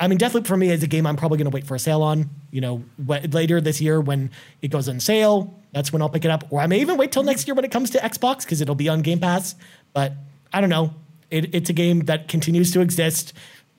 I 0.00 0.06
mean, 0.06 0.18
Deathloop 0.18 0.46
for 0.46 0.56
me 0.56 0.70
is 0.70 0.82
a 0.82 0.86
game 0.86 1.06
I'm 1.06 1.16
probably 1.16 1.38
going 1.38 1.50
to 1.50 1.54
wait 1.54 1.66
for 1.66 1.74
a 1.74 1.78
sale 1.78 2.02
on. 2.02 2.30
You 2.50 2.60
know, 2.60 2.84
wh- 3.06 3.24
later 3.32 3.60
this 3.60 3.80
year 3.80 4.00
when 4.00 4.30
it 4.62 4.68
goes 4.68 4.88
on 4.88 5.00
sale, 5.00 5.54
that's 5.72 5.92
when 5.92 6.02
I'll 6.02 6.08
pick 6.08 6.24
it 6.24 6.30
up. 6.30 6.44
Or 6.50 6.60
I 6.60 6.66
may 6.66 6.80
even 6.80 6.96
wait 6.96 7.10
till 7.10 7.24
next 7.24 7.48
year 7.48 7.54
when 7.54 7.64
it 7.64 7.70
comes 7.70 7.90
to 7.90 7.98
Xbox 7.98 8.42
because 8.42 8.60
it'll 8.60 8.74
be 8.76 8.88
on 8.88 9.02
Game 9.02 9.18
Pass. 9.18 9.56
But 9.92 10.12
I 10.52 10.60
don't 10.60 10.70
know. 10.70 10.94
It, 11.30 11.54
it's 11.54 11.68
a 11.68 11.72
game 11.72 12.00
that 12.00 12.28
continues 12.28 12.70
to 12.72 12.80
exist. 12.80 13.32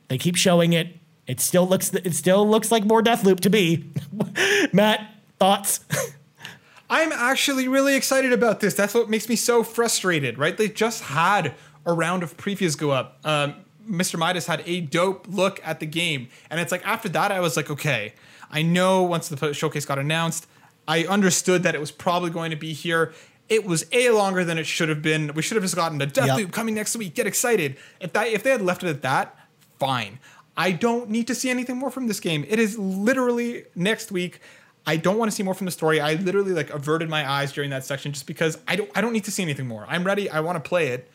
They 0.09 0.17
keep 0.17 0.35
showing 0.35 0.73
it. 0.73 0.95
It 1.25 1.39
still 1.39 1.67
looks. 1.67 1.93
It 1.93 2.15
still 2.15 2.47
looks 2.47 2.71
like 2.71 2.83
more 2.83 3.01
Deathloop 3.01 3.39
to 3.41 3.49
me. 3.49 3.85
Matt, 4.73 5.09
thoughts? 5.37 5.81
I'm 6.89 7.11
actually 7.11 7.67
really 7.67 7.95
excited 7.95 8.33
about 8.33 8.59
this. 8.59 8.73
That's 8.73 8.95
what 8.95 9.09
makes 9.09 9.29
me 9.29 9.35
so 9.35 9.63
frustrated, 9.63 10.39
right? 10.39 10.57
They 10.57 10.69
just 10.69 11.03
had 11.03 11.53
a 11.85 11.93
round 11.93 12.23
of 12.23 12.35
previews 12.35 12.75
go 12.77 12.89
up. 12.89 13.19
Um, 13.23 13.55
Mr. 13.89 14.17
Midas 14.19 14.45
had 14.47 14.61
a 14.65 14.81
dope 14.81 15.25
look 15.29 15.59
at 15.65 15.79
the 15.79 15.85
game. 15.85 16.29
And 16.49 16.59
it's 16.59 16.71
like 16.71 16.85
after 16.85 17.09
that, 17.09 17.31
I 17.31 17.39
was 17.39 17.57
like, 17.57 17.69
okay, 17.69 18.13
I 18.51 18.61
know 18.61 19.03
once 19.03 19.29
the 19.29 19.53
showcase 19.53 19.85
got 19.85 19.99
announced, 19.99 20.47
I 20.87 21.05
understood 21.05 21.63
that 21.63 21.75
it 21.75 21.79
was 21.79 21.91
probably 21.91 22.29
going 22.29 22.51
to 22.51 22.57
be 22.57 22.73
here. 22.73 23.13
It 23.47 23.65
was 23.65 23.85
a 23.91 24.11
longer 24.11 24.43
than 24.43 24.57
it 24.59 24.65
should 24.67 24.89
have 24.89 25.01
been. 25.01 25.33
We 25.33 25.41
should 25.41 25.55
have 25.55 25.63
just 25.63 25.75
gotten 25.75 26.01
a 26.01 26.07
Deathloop 26.07 26.39
Yep. 26.39 26.51
coming 26.51 26.75
next 26.75 26.95
week. 26.95 27.15
Get 27.15 27.25
excited. 27.27 27.77
If 27.99 28.13
that 28.13 28.27
if 28.27 28.43
they 28.43 28.51
had 28.51 28.61
left 28.61 28.83
it 28.83 28.89
at 28.89 29.01
that, 29.01 29.35
fine. 29.79 30.19
I 30.55 30.71
don't 30.71 31.09
need 31.09 31.25
to 31.27 31.35
see 31.35 31.49
anything 31.49 31.77
more 31.77 31.89
from 31.89 32.07
this 32.07 32.19
game. 32.19 32.45
It 32.47 32.59
is 32.59 32.77
literally 32.77 33.65
next 33.75 34.11
week. 34.11 34.39
I 34.85 34.97
don't 34.97 35.17
want 35.17 35.31
to 35.31 35.35
see 35.35 35.43
more 35.43 35.53
from 35.53 35.65
the 35.65 35.71
story. 35.71 35.99
I 35.99 36.13
literally 36.13 36.51
like 36.51 36.69
averted 36.69 37.09
my 37.09 37.29
eyes 37.29 37.51
during 37.53 37.69
that 37.69 37.85
section 37.85 38.11
just 38.11 38.27
because 38.27 38.57
I 38.67 38.75
don't 38.75 38.89
I 38.95 39.01
don't 39.01 39.13
need 39.13 39.23
to 39.25 39.31
see 39.31 39.43
anything 39.43 39.67
more. 39.67 39.85
I'm 39.87 40.03
ready. 40.03 40.29
I 40.29 40.39
want 40.41 40.63
to 40.63 40.67
play 40.67 40.87
it. 40.89 41.09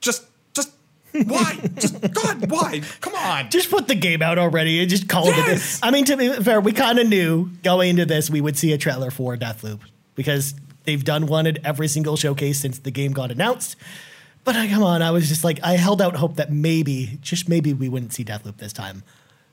Just 0.00 0.22
just 0.22 0.26
why? 1.12 1.58
just 1.76 2.00
God, 2.12 2.50
why? 2.50 2.82
Come 3.00 3.14
on. 3.14 3.50
just 3.50 3.70
put 3.70 3.88
the 3.88 3.94
game 3.94 4.22
out 4.22 4.38
already 4.38 4.80
and 4.80 4.88
just 4.90 5.08
call 5.08 5.28
it 5.28 5.38
a 5.38 5.42
day. 5.42 5.60
I 5.82 5.90
mean, 5.90 6.04
to 6.06 6.16
be 6.16 6.32
fair, 6.42 6.60
we 6.60 6.72
kind 6.72 6.98
of 6.98 7.08
knew 7.08 7.50
going 7.62 7.90
into 7.90 8.06
this 8.06 8.30
we 8.30 8.40
would 8.40 8.56
see 8.58 8.72
a 8.72 8.78
trailer 8.78 9.10
for 9.10 9.36
Deathloop 9.36 9.80
because 10.14 10.54
they've 10.84 11.04
done 11.04 11.26
one 11.26 11.46
at 11.46 11.64
every 11.64 11.88
single 11.88 12.16
showcase 12.16 12.60
since 12.60 12.78
the 12.78 12.90
game 12.90 13.12
got 13.12 13.30
announced. 13.30 13.76
But 14.44 14.56
I, 14.56 14.68
come 14.68 14.82
on, 14.82 15.02
I 15.02 15.10
was 15.10 15.28
just 15.28 15.44
like, 15.44 15.60
I 15.62 15.72
held 15.74 16.00
out 16.00 16.16
hope 16.16 16.36
that 16.36 16.50
maybe, 16.50 17.18
just 17.20 17.48
maybe, 17.48 17.74
we 17.74 17.88
wouldn't 17.88 18.14
see 18.14 18.24
Deathloop 18.24 18.56
this 18.56 18.72
time. 18.72 19.02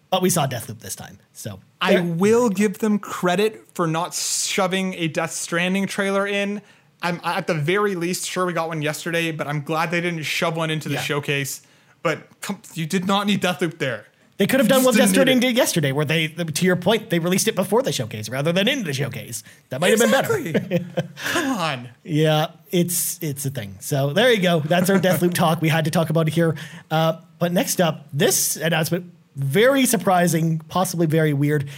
but 0.10 0.22
we 0.22 0.30
saw 0.30 0.48
Deathloop 0.48 0.80
this 0.80 0.96
time. 0.96 1.20
So 1.34 1.60
I 1.82 2.00
will 2.00 2.50
give 2.50 2.78
them 2.78 3.00
credit 3.00 3.68
for 3.74 3.86
not 3.86 4.14
shoving 4.14 4.94
a 4.94 5.10
Death 5.10 5.32
Stranding 5.32 5.88
trailer 5.88 6.26
in. 6.26 6.62
I'm 7.02 7.20
at 7.24 7.48
the 7.48 7.54
very 7.54 7.96
least 7.96 8.28
sure 8.28 8.46
we 8.46 8.54
got 8.54 8.68
one 8.70 8.82
yesterday, 8.82 9.32
but 9.32 9.48
I'm 9.48 9.62
glad 9.62 9.92
they 9.92 10.02
didn't 10.02 10.24
shove 10.24 10.56
one 10.58 10.70
into 10.72 10.90
the 10.90 10.96
Yeah. 10.96 11.02
showcase. 11.02 11.62
But 12.02 12.28
come, 12.42 12.62
you 12.74 12.86
did 12.86 13.06
not 13.06 13.28
need 13.28 13.42
Deathloop 13.42 13.78
there. 13.80 14.06
They 14.38 14.48
could 14.48 14.60
have 14.60 14.68
done 14.68 14.80
Just 14.80 14.86
what 14.86 14.92
didn't 14.96 15.00
Death 15.00 15.08
need 15.10 15.14
Stranding 15.14 15.38
it. 15.38 15.42
did 15.42 15.56
yesterday, 15.58 15.92
where 15.94 16.04
they, 16.04 16.28
to 16.28 16.66
your 16.66 16.76
point, 16.76 17.10
they 17.10 17.20
released 17.20 17.48
it 17.48 17.56
before 17.56 17.82
the 17.82 17.94
showcase 17.94 18.28
rather 18.28 18.52
than 18.52 18.68
in 18.68 18.84
the 18.84 18.92
showcase. 18.92 19.44
That 19.70 19.80
might 19.80 19.92
have 19.92 20.00
been 20.00 20.12
better. 20.12 20.84
Come 21.32 21.52
on. 21.58 21.90
Yeah, 22.04 22.48
it's 22.70 23.18
it's 23.22 23.46
a 23.46 23.50
thing. 23.50 23.78
So 23.80 24.12
there 24.12 24.32
you 24.34 24.42
go. 24.42 24.60
That's 24.60 24.90
our 24.90 25.00
Deathloop 25.00 25.34
talk. 25.44 25.62
We 25.62 25.70
had 25.70 25.86
to 25.86 25.92
talk 25.92 26.10
about 26.10 26.28
it 26.28 26.34
here. 26.34 26.56
Uh, 26.92 27.22
but 27.40 27.54
next 27.54 27.80
up, 27.80 28.08
this 28.12 28.58
announcement, 28.58 29.12
very 29.38 29.86
surprising, 29.86 30.60
possibly 30.68 31.06
very 31.08 31.32
weird. 31.34 31.70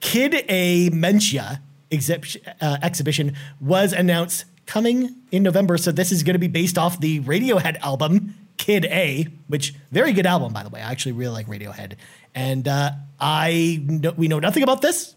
Kid 0.00 0.44
A 0.48 0.88
Mnesia 0.90 1.60
uh, 1.92 2.76
exhibition 2.82 3.34
was 3.60 3.92
announced 3.92 4.44
coming 4.68 5.16
in 5.32 5.42
November. 5.42 5.76
So 5.78 5.90
this 5.90 6.12
is 6.12 6.22
going 6.22 6.34
to 6.34 6.38
be 6.38 6.46
based 6.46 6.78
off 6.78 7.00
the 7.00 7.18
Radiohead 7.20 7.80
album 7.80 8.34
Kid 8.58 8.84
A, 8.84 9.26
which 9.48 9.74
very 9.90 10.12
good 10.12 10.26
album 10.26 10.52
by 10.52 10.62
the 10.62 10.68
way. 10.68 10.80
I 10.80 10.90
actually 10.90 11.12
really 11.12 11.32
like 11.32 11.46
Radiohead, 11.46 11.94
and 12.34 12.68
uh, 12.68 12.90
I 13.18 13.82
know, 13.84 14.12
we 14.16 14.28
know 14.28 14.38
nothing 14.38 14.62
about 14.62 14.82
this. 14.82 15.14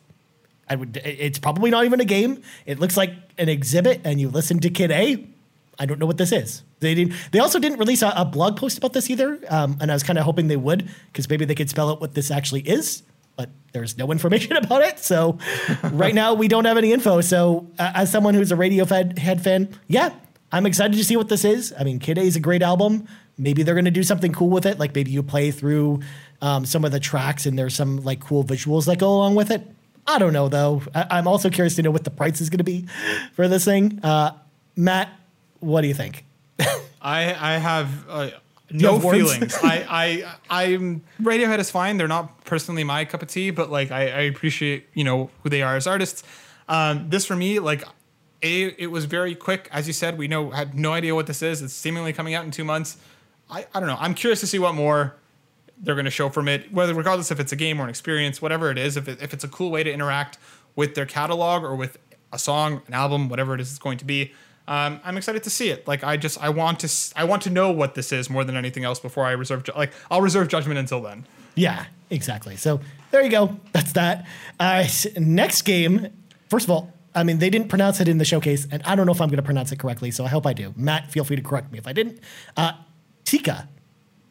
I 0.69 0.75
would. 0.75 0.97
It's 1.03 1.37
probably 1.37 1.69
not 1.69 1.85
even 1.85 1.99
a 1.99 2.05
game. 2.05 2.41
It 2.65 2.79
looks 2.79 2.95
like 2.95 3.11
an 3.37 3.49
exhibit, 3.49 4.01
and 4.05 4.21
you 4.21 4.29
listen 4.29 4.59
to 4.61 4.69
Kid 4.69 4.91
A. 4.91 5.27
I 5.77 5.85
don't 5.85 5.99
know 5.99 6.05
what 6.05 6.17
this 6.17 6.31
is. 6.31 6.63
They 6.79 6.95
didn't. 6.95 7.13
They 7.31 7.39
also 7.39 7.59
didn't 7.59 7.79
release 7.79 8.03
a, 8.03 8.13
a 8.15 8.25
blog 8.25 8.57
post 8.57 8.77
about 8.77 8.93
this 8.93 9.09
either, 9.09 9.39
um, 9.49 9.77
and 9.81 9.91
I 9.91 9.95
was 9.95 10.03
kind 10.03 10.17
of 10.17 10.25
hoping 10.25 10.47
they 10.47 10.55
would 10.55 10.89
because 11.11 11.29
maybe 11.29 11.45
they 11.45 11.55
could 11.55 11.69
spell 11.69 11.89
out 11.89 11.99
what 11.99 12.13
this 12.13 12.31
actually 12.31 12.61
is. 12.61 13.03
But 13.41 13.49
there's 13.71 13.97
no 13.97 14.11
information 14.11 14.55
about 14.63 14.83
it. 14.83 14.99
So 14.99 15.39
right 15.81 16.13
now 16.13 16.35
we 16.35 16.47
don't 16.47 16.65
have 16.65 16.77
any 16.77 16.91
info. 16.93 17.21
So 17.21 17.67
uh, 17.79 17.91
as 17.95 18.11
someone 18.11 18.35
who's 18.35 18.51
a 18.51 18.55
Radiohead 18.55 19.17
head 19.17 19.41
fan, 19.41 19.69
yeah, 19.87 20.13
I'm 20.51 20.67
excited 20.67 20.95
to 20.97 21.03
see 21.03 21.15
what 21.17 21.27
this 21.27 21.43
is. 21.43 21.73
I 21.79 21.83
mean, 21.83 21.97
Kid 21.97 22.19
A 22.19 22.21
is 22.21 22.35
a 22.35 22.39
great 22.39 22.61
album. 22.61 23.07
Maybe 23.39 23.63
they're 23.63 23.73
going 23.73 23.85
to 23.85 23.91
do 23.91 24.03
something 24.03 24.31
cool 24.31 24.49
with 24.51 24.67
it. 24.67 24.77
Like 24.77 24.93
maybe 24.93 25.09
you 25.09 25.23
play 25.23 25.49
through 25.49 26.01
um, 26.41 26.65
some 26.67 26.85
of 26.85 26.91
the 26.91 26.99
tracks 26.99 27.47
and 27.47 27.57
there's 27.57 27.73
some 27.73 28.03
like 28.03 28.19
cool 28.19 28.43
visuals 28.43 28.85
that 28.85 28.99
go 28.99 29.09
along 29.09 29.33
with 29.33 29.49
it. 29.49 29.65
I 30.05 30.19
don't 30.19 30.33
know 30.33 30.47
though. 30.47 30.83
I- 30.93 31.07
I'm 31.17 31.27
also 31.27 31.49
curious 31.49 31.75
to 31.77 31.81
know 31.81 31.89
what 31.91 32.03
the 32.03 32.11
price 32.11 32.41
is 32.41 32.51
going 32.51 32.59
to 32.59 32.63
be 32.63 32.85
for 33.33 33.47
this 33.47 33.65
thing. 33.65 33.99
Uh, 34.03 34.33
Matt, 34.75 35.09
what 35.61 35.81
do 35.81 35.87
you 35.87 35.95
think? 35.95 36.25
I 37.01 37.33
I 37.33 37.57
have 37.57 37.89
uh, 38.07 38.29
no 38.71 38.99
feelings. 38.99 39.55
I 39.63 40.35
I 40.49 40.63
I'm 40.63 41.03
Radiohead 41.21 41.59
is 41.59 41.69
fine. 41.71 41.97
They're 41.97 42.07
not 42.07 42.43
personally 42.45 42.83
my 42.83 43.05
cup 43.05 43.21
of 43.21 43.27
tea, 43.27 43.51
but 43.51 43.69
like 43.71 43.91
I, 43.91 44.01
I 44.01 44.21
appreciate 44.21 44.87
you 44.93 45.03
know 45.03 45.29
who 45.43 45.49
they 45.49 45.61
are 45.61 45.75
as 45.75 45.87
artists. 45.87 46.23
Um, 46.67 47.09
this 47.09 47.25
for 47.25 47.35
me, 47.35 47.59
like 47.59 47.83
a 48.43 48.63
it 48.81 48.87
was 48.91 49.05
very 49.05 49.35
quick, 49.35 49.69
as 49.71 49.87
you 49.87 49.93
said. 49.93 50.17
We 50.17 50.27
know 50.27 50.51
had 50.51 50.75
no 50.75 50.93
idea 50.93 51.15
what 51.15 51.27
this 51.27 51.41
is. 51.41 51.61
It's 51.61 51.73
seemingly 51.73 52.13
coming 52.13 52.33
out 52.33 52.45
in 52.45 52.51
two 52.51 52.63
months. 52.63 52.97
I 53.49 53.65
I 53.73 53.79
don't 53.79 53.89
know. 53.89 53.97
I'm 53.99 54.13
curious 54.13 54.39
to 54.41 54.47
see 54.47 54.59
what 54.59 54.75
more 54.75 55.15
they're 55.81 55.95
going 55.95 56.05
to 56.05 56.11
show 56.11 56.29
from 56.29 56.47
it, 56.47 56.71
whether 56.71 56.93
regardless 56.93 57.31
if 57.31 57.39
it's 57.39 57.51
a 57.51 57.55
game 57.55 57.79
or 57.79 57.83
an 57.83 57.89
experience, 57.89 58.41
whatever 58.41 58.69
it 58.69 58.77
is. 58.77 58.97
If 58.97 59.07
it, 59.07 59.21
if 59.21 59.33
it's 59.33 59.43
a 59.43 59.47
cool 59.47 59.71
way 59.71 59.83
to 59.83 59.91
interact 59.91 60.37
with 60.75 60.93
their 60.95 61.07
catalog 61.07 61.63
or 61.63 61.75
with 61.75 61.97
a 62.31 62.39
song, 62.39 62.81
an 62.87 62.93
album, 62.93 63.29
whatever 63.29 63.55
it 63.55 63.61
is 63.61 63.69
it's 63.69 63.79
going 63.79 63.97
to 63.97 64.05
be. 64.05 64.31
Um, 64.71 65.01
I'm 65.03 65.17
excited 65.17 65.43
to 65.43 65.49
see 65.49 65.69
it. 65.69 65.85
Like 65.85 66.01
I 66.03 66.15
just 66.15 66.41
I 66.41 66.47
want 66.49 66.79
to 66.79 66.89
I 67.17 67.25
want 67.25 67.41
to 67.43 67.49
know 67.49 67.71
what 67.71 67.93
this 67.95 68.11
is 68.13 68.29
more 68.29 68.45
than 68.45 68.55
anything 68.55 68.85
else 68.85 68.99
before 69.01 69.25
I 69.25 69.31
reserve 69.31 69.63
ju- 69.63 69.73
like 69.75 69.91
I'll 70.09 70.21
reserve 70.21 70.47
judgment 70.47 70.79
until 70.79 71.01
then. 71.01 71.25
Yeah, 71.55 71.85
exactly. 72.09 72.55
So 72.55 72.79
there 73.11 73.21
you 73.21 73.29
go. 73.29 73.57
That's 73.73 73.91
that. 73.93 74.25
Uh, 74.59 74.85
next 75.17 75.63
game. 75.63 76.07
First 76.49 76.65
of 76.67 76.71
all, 76.71 76.93
I 77.13 77.23
mean 77.23 77.39
they 77.39 77.49
didn't 77.49 77.67
pronounce 77.67 77.99
it 77.99 78.07
in 78.07 78.17
the 78.17 78.23
showcase, 78.23 78.65
and 78.71 78.81
I 78.83 78.95
don't 78.95 79.05
know 79.05 79.11
if 79.11 79.19
I'm 79.19 79.27
going 79.27 79.43
to 79.43 79.43
pronounce 79.51 79.73
it 79.73 79.79
correctly. 79.79 80.09
So 80.09 80.23
I 80.23 80.29
hope 80.29 80.47
I 80.47 80.53
do. 80.53 80.73
Matt, 80.77 81.11
feel 81.11 81.25
free 81.25 81.35
to 81.35 81.41
correct 81.43 81.69
me 81.73 81.77
if 81.77 81.85
I 81.85 81.91
didn't. 81.91 82.21
Uh, 82.55 82.71
Tika, 83.25 83.67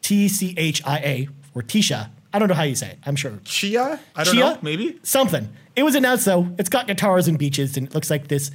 T 0.01 0.27
C 0.27 0.55
H 0.57 0.81
I 0.85 0.97
A 0.99 1.27
or 1.53 1.61
Tisha. 1.61 2.09
I 2.33 2.39
don't 2.39 2.47
know 2.47 2.55
how 2.55 2.63
you 2.63 2.75
say 2.75 2.89
it. 2.91 2.99
I'm 3.05 3.15
sure 3.15 3.39
Chia? 3.45 3.99
I 4.15 4.23
don't 4.23 4.33
Chia? 4.33 4.43
know. 4.43 4.57
Maybe. 4.63 4.99
something. 5.03 5.49
It 5.75 5.83
was 5.83 5.93
announced 5.93 6.25
though. 6.25 6.47
It's 6.57 6.69
got 6.69 6.87
guitars 6.87 7.27
and 7.27 7.37
beaches, 7.37 7.77
and 7.77 7.85
it 7.87 7.93
looks 7.93 8.09
like 8.09 8.27
this, 8.27 8.49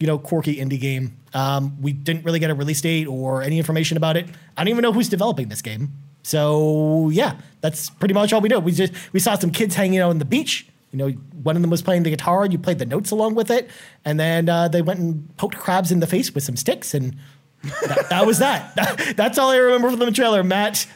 you 0.00 0.06
know, 0.06 0.18
quirky 0.18 0.56
indie 0.56 0.80
game. 0.80 1.16
Um, 1.34 1.80
we 1.80 1.92
didn't 1.92 2.24
really 2.24 2.38
get 2.40 2.50
a 2.50 2.54
release 2.54 2.80
date 2.80 3.06
or 3.06 3.42
any 3.42 3.58
information 3.58 3.96
about 3.96 4.16
it. 4.16 4.26
I 4.56 4.64
don't 4.64 4.68
even 4.68 4.82
know 4.82 4.92
who's 4.92 5.08
developing 5.08 5.48
this 5.48 5.62
game. 5.62 5.92
So 6.22 7.10
yeah, 7.10 7.36
that's 7.60 7.90
pretty 7.90 8.14
much 8.14 8.32
all 8.32 8.40
we 8.40 8.48
know. 8.48 8.58
We 8.58 8.72
just 8.72 8.92
we 9.12 9.20
saw 9.20 9.36
some 9.36 9.50
kids 9.50 9.74
hanging 9.74 10.00
out 10.00 10.10
on 10.10 10.18
the 10.18 10.24
beach. 10.24 10.66
You 10.90 10.98
know, 10.98 11.08
one 11.42 11.54
of 11.54 11.62
them 11.62 11.70
was 11.70 11.82
playing 11.82 12.02
the 12.02 12.10
guitar, 12.10 12.42
and 12.42 12.52
you 12.52 12.58
played 12.58 12.80
the 12.80 12.86
notes 12.86 13.12
along 13.12 13.36
with 13.36 13.50
it, 13.50 13.70
and 14.04 14.18
then 14.18 14.48
uh, 14.48 14.66
they 14.66 14.82
went 14.82 14.98
and 14.98 15.36
poked 15.36 15.56
crabs 15.56 15.92
in 15.92 16.00
the 16.00 16.06
face 16.06 16.34
with 16.34 16.42
some 16.42 16.56
sticks, 16.56 16.94
and 16.94 17.16
that, 17.62 18.06
that 18.10 18.26
was 18.26 18.40
that. 18.40 18.74
That's 19.16 19.38
all 19.38 19.50
I 19.50 19.56
remember 19.56 19.90
from 19.90 20.00
the 20.00 20.10
trailer. 20.10 20.42
Matt, 20.42 20.88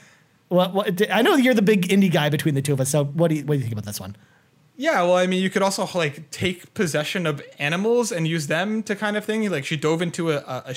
what, 0.48 0.74
what, 0.74 1.10
I 1.12 1.22
know 1.22 1.36
you're 1.36 1.54
the 1.54 1.62
big 1.62 1.88
indie 1.88 2.12
guy 2.12 2.28
between 2.28 2.56
the 2.56 2.62
two 2.62 2.72
of 2.72 2.80
us. 2.80 2.90
So 2.90 3.04
what 3.04 3.28
do 3.28 3.36
you 3.36 3.44
what 3.44 3.54
do 3.54 3.58
you 3.58 3.62
think 3.62 3.72
about 3.72 3.84
this 3.84 4.00
one? 4.00 4.16
Yeah, 4.76 5.02
well, 5.02 5.14
I 5.14 5.28
mean, 5.28 5.40
you 5.40 5.50
could 5.50 5.62
also 5.62 5.88
like 5.96 6.28
take 6.32 6.74
possession 6.74 7.26
of 7.26 7.40
animals 7.60 8.10
and 8.10 8.26
use 8.26 8.48
them 8.48 8.82
to 8.84 8.96
kind 8.96 9.16
of 9.16 9.24
thing. 9.24 9.48
Like 9.48 9.64
she 9.64 9.76
dove 9.76 10.02
into 10.02 10.32
a 10.32 10.38
a 10.38 10.74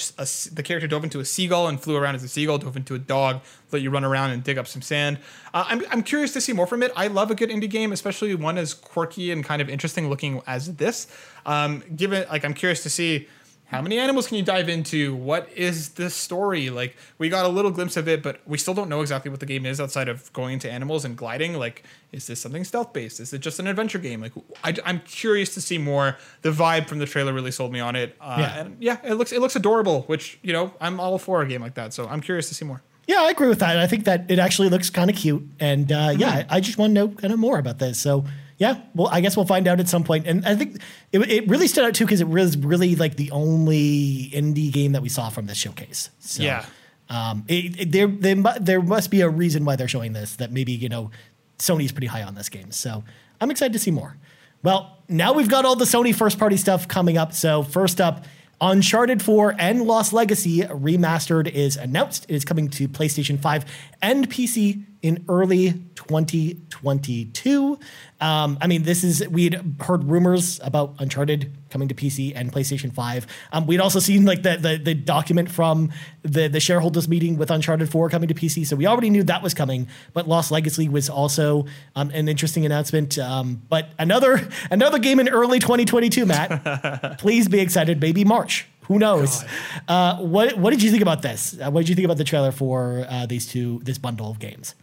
the 0.54 0.62
character 0.64 0.88
dove 0.88 1.04
into 1.04 1.20
a 1.20 1.26
seagull 1.26 1.68
and 1.68 1.82
flew 1.82 1.96
around 1.96 2.14
as 2.14 2.24
a 2.24 2.28
seagull, 2.28 2.60
dove 2.60 2.78
into 2.78 2.94
a 2.94 3.00
dog, 3.00 3.42
let 3.72 3.82
you 3.82 3.90
run 3.90 4.04
around 4.04 4.32
and 4.32 4.44
dig 4.44 4.60
up 4.60 4.68
some 4.68 4.84
sand. 4.84 5.18
Uh, 5.52 5.66
I'm 5.68 5.84
I'm 5.90 6.04
curious 6.04 6.32
to 6.34 6.42
see 6.42 6.54
more 6.54 6.68
from 6.68 6.84
it. 6.84 6.92
I 6.96 7.08
love 7.08 7.32
a 7.32 7.36
good 7.36 7.50
indie 7.50 7.70
game, 7.70 7.92
especially 7.92 8.36
one 8.36 8.60
as 8.60 8.76
quirky 8.76 9.32
and 9.32 9.44
kind 9.44 9.64
of 9.64 9.70
interesting 9.70 10.10
looking 10.12 10.44
as 10.46 10.76
this. 10.76 11.08
Um, 11.48 11.82
given 11.96 12.28
like 12.30 12.46
I'm 12.46 12.54
curious 12.54 12.84
to 12.84 12.92
see. 12.92 13.28
How 13.68 13.82
many 13.82 14.00
animals 14.00 14.28
can 14.28 14.38
you 14.38 14.44
dive 14.44 14.70
into? 14.70 15.14
What 15.14 15.52
is 15.54 15.90
the 15.90 16.10
story? 16.10 16.70
Like, 16.70 16.96
we 17.18 17.28
got 17.28 17.46
a 17.46 17.50
little 17.50 17.70
glimpse 17.70 17.98
of 17.98 18.08
it, 18.08 18.24
but 18.24 18.40
we 18.46 18.58
still 18.58 18.74
don't 18.74 18.88
know 18.88 19.02
exactly 19.02 19.30
what 19.30 19.42
the 19.42 19.46
game 19.46 19.66
is 19.66 19.82
outside 19.82 20.08
of 20.08 20.32
going 20.32 20.54
into 20.54 20.72
animals 20.72 21.04
and 21.04 21.18
gliding. 21.18 21.54
Like, 21.54 21.84
is 22.14 22.28
this 22.28 22.40
something 22.40 22.64
stealth 22.64 22.94
based? 22.94 23.20
Is 23.20 23.34
it 23.34 23.40
just 23.40 23.60
an 23.60 23.68
adventure 23.68 24.00
game? 24.00 24.22
Like, 24.22 24.32
I, 24.64 24.74
am 24.86 25.02
curious 25.02 25.54
to 25.56 25.62
see 25.62 25.78
more. 25.78 26.18
The 26.44 26.52
vibe 26.52 26.88
from 26.88 27.00
the 27.00 27.06
trailer 27.06 27.34
really 27.34 27.52
sold 27.52 27.74
me 27.74 27.82
on 27.82 27.98
it. 27.98 28.16
Uh, 28.22 28.38
Yeah. 28.40 28.60
And 28.62 28.78
yeah, 28.80 28.98
it 29.04 29.16
looks 29.16 29.34
it 29.34 29.42
looks 29.42 29.58
adorable, 29.58 30.04
which 30.04 30.40
you 30.42 30.54
know 30.54 30.74
I'm 30.80 31.02
all 31.02 31.18
for 31.18 31.42
a 31.42 31.48
game 31.48 31.62
like 31.62 31.74
that. 31.74 31.94
So 31.94 32.08
I'm 32.08 32.22
curious 32.22 32.48
to 32.48 32.56
see 32.56 32.64
more. 32.64 32.82
Yeah, 33.06 33.22
I 33.22 33.30
agree 33.32 33.48
with 33.50 33.60
that. 33.60 33.78
I 33.78 33.88
think 33.88 34.06
that 34.06 34.30
it 34.30 34.40
actually 34.40 34.70
looks 34.70 34.90
kind 34.90 35.10
of 35.10 35.16
cute, 35.16 35.46
and 35.60 35.92
uh, 35.92 36.14
yeah, 36.18 36.46
I 36.50 36.60
just 36.62 36.78
want 36.78 36.92
to 36.92 36.94
know 36.94 37.08
kind 37.10 37.34
of 37.34 37.40
more 37.40 37.58
about 37.58 37.80
this. 37.80 38.00
So 38.00 38.26
yeah, 38.58 38.82
well, 38.96 39.08
I 39.12 39.22
guess 39.22 39.36
we'll 39.38 39.46
find 39.46 39.68
out 39.68 39.80
at 39.80 39.88
some 39.88 40.04
point. 40.04 40.26
And 40.28 40.46
I 40.46 40.56
think 40.56 40.82
it, 41.12 41.20
it 41.30 41.48
really 41.48 41.68
stood 41.68 41.86
out 41.86 41.94
too 41.94 42.06
because 42.06 42.22
it 42.22 42.28
was 42.28 42.58
really 42.58 42.96
like 42.96 43.16
the 43.16 43.30
only 43.32 44.30
indie 44.34 44.72
game 44.72 44.94
that 44.94 45.02
we 45.02 45.10
saw 45.10 45.30
from 45.30 45.46
this 45.46 45.58
showcase. 45.58 46.10
So, 46.20 46.42
Yeah. 46.44 46.66
um, 47.10 47.44
it, 47.48 47.80
it, 47.82 47.92
there, 47.92 48.08
mu- 48.08 48.60
there 48.60 48.82
must 48.82 49.12
be 49.12 49.22
a 49.22 49.30
reason 49.30 49.64
why 49.64 49.76
they're 49.76 49.88
showing 49.88 50.14
this. 50.14 50.36
That 50.38 50.52
maybe 50.52 50.72
you 50.72 50.90
know, 50.90 51.12
Sony's 51.60 51.92
pretty 51.92 52.08
high 52.08 52.24
on 52.24 52.34
this 52.36 52.50
game. 52.50 52.72
So 52.72 53.04
I'm 53.40 53.52
excited 53.52 53.74
to 53.74 53.80
see 53.80 53.92
more. 53.92 54.18
Well, 54.64 54.98
now 55.08 55.34
we've 55.34 55.50
got 55.50 55.64
all 55.66 55.76
the 55.76 55.86
Sony 55.86 56.14
first 56.16 56.40
party 56.40 56.58
stuff 56.58 56.88
coming 56.88 57.18
up. 57.18 57.34
So 57.34 57.62
first 57.64 58.02
up. 58.02 58.26
Uncharted 58.60 59.22
4 59.22 59.54
and 59.60 59.84
Lost 59.84 60.14
Legacy 60.14 60.62
Remastered 60.62 61.48
is 61.48 61.78
announced. 61.78 62.26
It 62.28 62.34
is 62.34 62.44
coming 62.44 62.70
to 62.70 62.88
PlayStation 62.88 63.40
5 63.40 63.66
and 64.02 64.28
PC 64.28 64.84
in 65.04 65.24
early 65.30 65.74
2022. 65.94 67.80
Um, 68.20 68.58
I 68.62 68.68
mean, 68.68 68.84
this 68.84 69.04
is, 69.04 69.28
we'd 69.30 69.60
heard 69.82 70.04
rumors 70.04 70.60
about 70.64 70.96
Uncharted 71.00 71.52
coming 71.70 71.88
to 71.88 71.96
PC 71.96 72.34
and 72.36 72.52
PlayStation 72.52 72.92
5. 72.92 73.28
Um, 73.52 73.68
we'd 73.68 73.80
also 73.80 74.00
seen 74.00 74.26
like 74.26 74.44
the, 74.44 74.58
the, 74.58 74.78
the 74.78 74.94
document 74.96 75.52
from 75.52 75.92
the, 76.24 76.48
the 76.48 76.60
shareholders 76.60 77.08
meeting 77.08 77.38
with 77.38 77.52
Uncharted 77.52 77.92
4 77.92 78.10
coming 78.10 78.28
to 78.28 78.34
PC. 78.34 78.66
So 78.66 78.76
we 78.76 78.88
already 78.88 79.10
knew 79.10 79.24
that 79.24 79.44
was 79.44 79.54
coming, 79.54 79.88
but 80.14 80.28
Lost 80.28 80.52
Legacy 80.52 80.90
was 80.90 81.10
also 81.10 81.66
um, 81.96 82.10
an 82.10 82.28
interesting 82.28 82.66
announcement. 82.66 83.20
Um, 83.20 83.62
but 83.70 83.90
another, 84.00 84.48
another 84.72 84.98
game 84.98 85.20
in 85.20 85.30
early 85.30 85.60
2022, 85.60 86.26
Matt. 86.26 87.18
Please 87.20 87.48
be 87.48 87.60
excited, 87.60 88.02
maybe 88.02 88.24
March. 88.24 88.68
Who 88.88 89.00
knows? 89.00 89.44
Uh, 89.88 90.18
what 90.18 90.58
What 90.58 90.70
did 90.70 90.82
you 90.82 90.90
think 90.92 91.02
about 91.02 91.22
this? 91.22 91.58
Uh, 91.60 91.70
what 91.70 91.82
did 91.82 91.90
you 91.90 91.96
think 91.96 92.06
about 92.06 92.18
the 92.18 92.24
trailer 92.24 92.54
for 92.54 93.06
uh, 93.10 93.26
these 93.26 93.46
two, 93.46 93.82
this 93.84 93.98
bundle 93.98 94.32
of 94.32 94.40
games? 94.40 94.76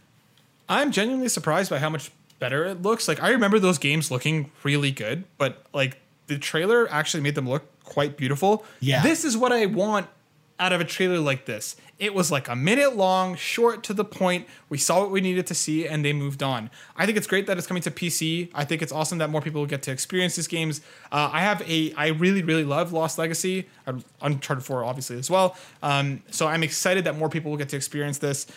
I'm 0.69 0.91
genuinely 0.91 1.27
surprised 1.27 1.71
by 1.71 1.79
how 1.79 1.89
much 1.89 2.11
better 2.39 2.65
it 2.65 2.81
looks. 2.81 3.07
Like 3.07 3.21
I 3.21 3.29
remember 3.29 3.59
those 3.59 3.77
games 3.77 4.11
looking 4.11 4.51
really 4.63 4.91
good, 4.91 5.23
but 5.37 5.65
like 5.73 5.99
the 6.27 6.37
trailer 6.37 6.89
actually 6.91 7.21
made 7.21 7.35
them 7.35 7.47
look 7.47 7.63
quite 7.83 8.17
beautiful. 8.17 8.65
Yeah. 8.79 9.03
This 9.03 9.23
is 9.25 9.37
what 9.37 9.51
I 9.51 9.65
want 9.67 10.07
out 10.59 10.71
of 10.71 10.79
a 10.79 10.85
trailer 10.85 11.19
like 11.19 11.45
this. 11.45 11.75
It 11.97 12.13
was 12.13 12.31
like 12.31 12.47
a 12.47 12.55
minute 12.55 12.95
long, 12.95 13.35
short 13.35 13.83
to 13.83 13.93
the 13.93 14.03
point. 14.03 14.47
We 14.69 14.77
saw 14.77 15.01
what 15.01 15.11
we 15.11 15.21
needed 15.21 15.47
to 15.47 15.55
see 15.55 15.87
and 15.87 16.03
they 16.03 16.13
moved 16.13 16.43
on. 16.43 16.69
I 16.95 17.05
think 17.05 17.17
it's 17.17 17.27
great 17.27 17.47
that 17.47 17.57
it's 17.57 17.67
coming 17.67 17.83
to 17.83 17.91
PC. 17.91 18.49
I 18.53 18.65
think 18.65 18.81
it's 18.81 18.91
awesome 18.91 19.17
that 19.19 19.29
more 19.29 19.41
people 19.41 19.61
will 19.61 19.67
get 19.67 19.81
to 19.83 19.91
experience 19.91 20.35
these 20.35 20.47
games. 20.47 20.81
Uh, 21.11 21.29
I 21.31 21.41
have 21.41 21.61
a, 21.69 21.93
I 21.93 22.07
really, 22.07 22.41
really 22.41 22.63
love 22.63 22.91
Lost 22.91 23.17
Legacy, 23.17 23.67
Uncharted 24.21 24.65
4 24.65 24.83
obviously 24.83 25.17
as 25.17 25.29
well. 25.29 25.57
Um, 25.83 26.21
so 26.31 26.47
I'm 26.47 26.63
excited 26.63 27.05
that 27.05 27.17
more 27.17 27.29
people 27.29 27.51
will 27.51 27.57
get 27.57 27.69
to 27.69 27.77
experience 27.77 28.17
this 28.17 28.47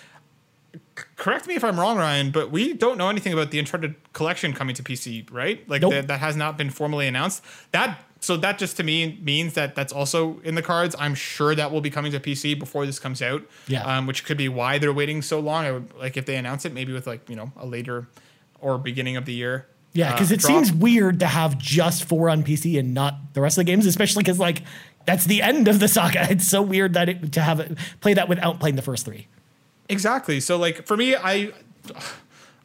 correct 1.16 1.46
me 1.46 1.54
if 1.54 1.64
I'm 1.64 1.78
wrong, 1.78 1.96
Ryan, 1.96 2.30
but 2.30 2.50
we 2.50 2.72
don't 2.72 2.98
know 2.98 3.08
anything 3.08 3.32
about 3.32 3.50
the 3.50 3.58
Uncharted 3.58 3.94
collection 4.12 4.52
coming 4.52 4.74
to 4.74 4.82
PC, 4.82 5.30
right? 5.32 5.68
Like 5.68 5.82
Nope. 5.82 5.92
that, 5.92 6.08
that 6.08 6.20
has 6.20 6.36
not 6.36 6.56
been 6.58 6.70
formally 6.70 7.06
announced. 7.06 7.42
That 7.72 8.00
so 8.20 8.36
that 8.38 8.58
just 8.58 8.76
to 8.78 8.82
me 8.82 9.18
means 9.22 9.54
that 9.54 9.74
that's 9.76 9.92
also 9.92 10.40
in 10.42 10.54
the 10.56 10.62
cards. 10.62 10.96
I'm 10.98 11.14
sure 11.14 11.54
that 11.54 11.70
will 11.70 11.80
be 11.80 11.90
coming 11.90 12.10
to 12.12 12.20
PC 12.20 12.58
before 12.58 12.84
this 12.84 12.98
comes 12.98 13.22
out. 13.22 13.42
Yeah. 13.68 13.82
Um, 13.84 14.06
which 14.06 14.24
could 14.24 14.36
be 14.36 14.48
why 14.48 14.78
they're 14.78 14.92
waiting 14.92 15.22
so 15.22 15.38
long. 15.38 15.64
I 15.64 15.72
would 15.72 15.94
like 15.94 16.16
if 16.16 16.26
they 16.26 16.36
announce 16.36 16.64
it, 16.64 16.72
maybe 16.72 16.92
with 16.92 17.06
like 17.06 17.28
you 17.28 17.36
know 17.36 17.52
a 17.56 17.66
later 17.66 18.08
or 18.60 18.78
beginning 18.78 19.16
of 19.16 19.24
the 19.24 19.34
year. 19.34 19.68
Yeah, 19.92 20.10
uh, 20.10 20.12
because 20.12 20.32
it 20.32 20.40
drop. 20.40 20.52
seems 20.52 20.72
weird 20.72 21.20
to 21.20 21.26
have 21.26 21.58
just 21.58 22.04
four 22.04 22.28
on 22.28 22.42
PC 22.42 22.78
and 22.78 22.92
not 22.92 23.34
the 23.34 23.40
rest 23.40 23.56
of 23.56 23.64
the 23.64 23.70
games, 23.70 23.86
especially 23.86 24.22
because 24.22 24.38
like 24.38 24.62
that's 25.06 25.24
the 25.24 25.40
end 25.40 25.68
of 25.68 25.78
the 25.78 25.88
saga. 25.88 26.26
It's 26.30 26.48
so 26.48 26.60
weird 26.60 26.94
that 26.94 27.08
it 27.08 27.32
to 27.32 27.40
have 27.40 27.60
it 27.60 27.78
play 28.00 28.14
that 28.14 28.28
without 28.28 28.58
playing 28.60 28.76
the 28.76 28.82
first 28.82 29.04
three. 29.04 29.28
Exactly. 29.88 30.40
So 30.40 30.56
like 30.56 30.86
for 30.86 30.96
me, 30.96 31.16
I 31.16 31.52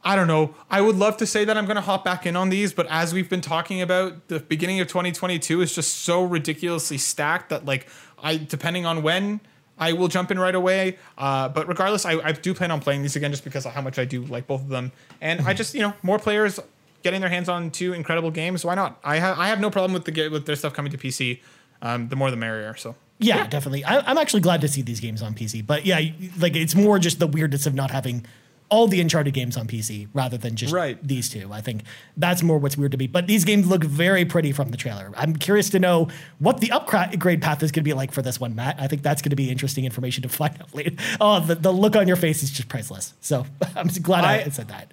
I 0.03 0.15
don't 0.15 0.27
know. 0.27 0.53
I 0.69 0.81
would 0.81 0.97
love 0.97 1.17
to 1.17 1.25
say 1.25 1.45
that 1.45 1.57
I'm 1.57 1.65
going 1.65 1.75
to 1.75 1.81
hop 1.81 2.03
back 2.03 2.25
in 2.25 2.35
on 2.35 2.49
these, 2.49 2.73
but 2.73 2.87
as 2.89 3.13
we've 3.13 3.29
been 3.29 3.41
talking 3.41 3.81
about, 3.81 4.27
the 4.27 4.39
beginning 4.39 4.81
of 4.81 4.87
2022 4.87 5.61
is 5.61 5.73
just 5.73 5.99
so 5.99 6.23
ridiculously 6.23 6.97
stacked 6.97 7.49
that 7.49 7.65
like 7.65 7.87
I 8.21 8.37
depending 8.37 8.85
on 8.85 9.01
when 9.01 9.39
I 9.77 9.93
will 9.93 10.09
jump 10.09 10.29
in 10.31 10.39
right 10.39 10.53
away. 10.55 10.97
Uh, 11.17 11.49
but 11.49 11.67
regardless, 11.67 12.05
I, 12.05 12.19
I 12.19 12.31
do 12.33 12.53
plan 12.53 12.71
on 12.71 12.79
playing 12.81 13.01
these 13.01 13.15
again 13.15 13.31
just 13.31 13.43
because 13.43 13.65
of 13.65 13.71
how 13.73 13.81
much 13.81 13.97
I 13.97 14.05
do 14.05 14.23
like 14.25 14.45
both 14.45 14.61
of 14.61 14.69
them. 14.69 14.91
And 15.21 15.41
I 15.41 15.53
just 15.53 15.73
you 15.73 15.81
know 15.81 15.93
more 16.03 16.19
players 16.19 16.59
getting 17.03 17.21
their 17.21 17.29
hands 17.29 17.47
on 17.49 17.71
two 17.71 17.93
incredible 17.93 18.31
games. 18.31 18.65
Why 18.65 18.75
not? 18.75 18.99
I 19.03 19.17
have 19.17 19.39
I 19.39 19.47
have 19.47 19.59
no 19.59 19.69
problem 19.69 19.93
with 19.93 20.05
the 20.05 20.27
with 20.29 20.45
their 20.45 20.55
stuff 20.55 20.73
coming 20.73 20.91
to 20.91 20.97
PC. 20.97 21.39
Um, 21.81 22.07
the 22.07 22.15
more 22.15 22.31
the 22.31 22.37
merrier. 22.37 22.75
So 22.75 22.95
Yeah, 23.19 23.47
definitely. 23.47 23.83
I, 23.85 23.99
I'm 23.99 24.17
actually 24.17 24.41
glad 24.41 24.61
to 24.61 24.67
see 24.67 24.81
these 24.81 24.99
games 24.99 25.21
on 25.21 25.33
PC, 25.33 25.65
but 25.65 25.85
yeah, 25.85 25.99
like 26.39 26.55
it's 26.55 26.75
more 26.75 26.99
just 26.99 27.19
the 27.19 27.27
weirdness 27.27 27.65
of 27.65 27.73
not 27.73 27.91
having 27.91 28.25
all 28.69 28.87
the 28.87 28.99
Uncharted 28.99 29.33
games 29.35 29.55
on 29.55 29.67
PC 29.67 30.07
rather 30.13 30.35
than 30.35 30.55
just 30.55 30.73
Right. 30.73 30.97
these 31.05 31.29
two. 31.29 31.53
I 31.53 31.61
think 31.61 31.83
that's 32.17 32.41
more 32.41 32.57
what's 32.57 32.75
weird 32.75 32.91
to 32.93 32.97
me. 32.97 33.05
But 33.05 33.27
these 33.27 33.45
games 33.45 33.67
look 33.67 33.83
very 33.83 34.25
pretty 34.25 34.51
from 34.51 34.69
the 34.71 34.77
trailer. 34.77 35.11
I'm 35.15 35.35
curious 35.35 35.69
to 35.71 35.79
know 35.79 36.07
what 36.39 36.59
the 36.59 36.71
upgrade 36.71 37.39
path 37.41 37.61
is 37.61 37.71
going 37.71 37.81
to 37.83 37.87
be 37.87 37.93
like 37.93 38.11
for 38.11 38.23
this 38.23 38.39
one, 38.39 38.55
Matt. 38.55 38.77
I 38.79 38.87
think 38.87 39.03
that's 39.03 39.21
going 39.21 39.29
to 39.29 39.35
be 39.35 39.51
interesting 39.51 39.85
information 39.85 40.23
to 40.23 40.29
find 40.41 40.59
out 40.59 40.73
later. 40.73 40.95
Oh, 41.21 41.39
the, 41.39 41.53
the 41.55 41.71
look 41.71 41.95
on 41.95 42.07
your 42.07 42.17
face 42.17 42.41
is 42.41 42.49
just 42.49 42.67
priceless. 42.67 43.13
So 43.21 43.45
I'm 43.75 43.87
glad 43.89 44.25
I, 44.25 44.37
I- 44.39 44.49
said 44.49 44.69
that. 44.69 44.91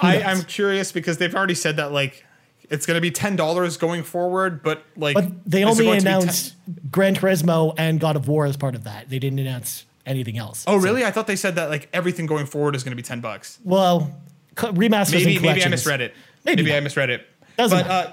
I. 0.00 0.22
I'm 0.22 0.40
curious 0.42 0.90
because 0.90 1.18
they've 1.18 1.34
already 1.34 1.54
said 1.54 1.76
that 1.76 1.92
like 1.92 2.24
it's 2.70 2.86
going 2.86 2.96
to 2.96 3.00
be 3.00 3.10
ten 3.10 3.36
dollars 3.36 3.76
going 3.76 4.02
forward, 4.02 4.62
but 4.62 4.84
like 4.96 5.14
But 5.14 5.44
they 5.44 5.62
is 5.62 5.68
only 5.68 5.84
going 5.84 5.98
to 6.00 6.04
be 6.04 6.10
10 6.10 6.18
announced 6.22 6.54
Gran 6.90 7.14
Turismo 7.14 7.74
and 7.76 8.00
God 8.00 8.16
of 8.16 8.28
War 8.28 8.46
as 8.46 8.56
part 8.56 8.74
of 8.74 8.84
that. 8.84 9.10
They 9.10 9.18
didn't 9.18 9.40
announce 9.40 9.84
anything 10.06 10.38
else. 10.38 10.64
Oh, 10.66 10.78
So- 10.78 10.84
really? 10.84 11.04
I 11.04 11.10
thought 11.10 11.26
they 11.26 11.36
said 11.36 11.56
that 11.56 11.68
like 11.68 11.88
everything 11.92 12.26
going 12.26 12.46
forward 12.46 12.74
is 12.76 12.84
going 12.84 12.92
to 12.92 12.96
be 12.96 13.02
ten 13.02 13.20
bucks. 13.20 13.58
Well, 13.64 14.10
remasters 14.56 15.24
Maybe 15.24 15.38
maybe 15.38 15.64
I 15.64 15.68
misread 15.68 16.00
it. 16.00 16.14
Maybe 16.44 16.62
Maybe, 16.62 16.74
I 16.74 16.80
misread 16.80 17.10
it. 17.10 17.26
Doesn't 17.56 17.86
but 17.86 17.90
uh, 17.90 18.12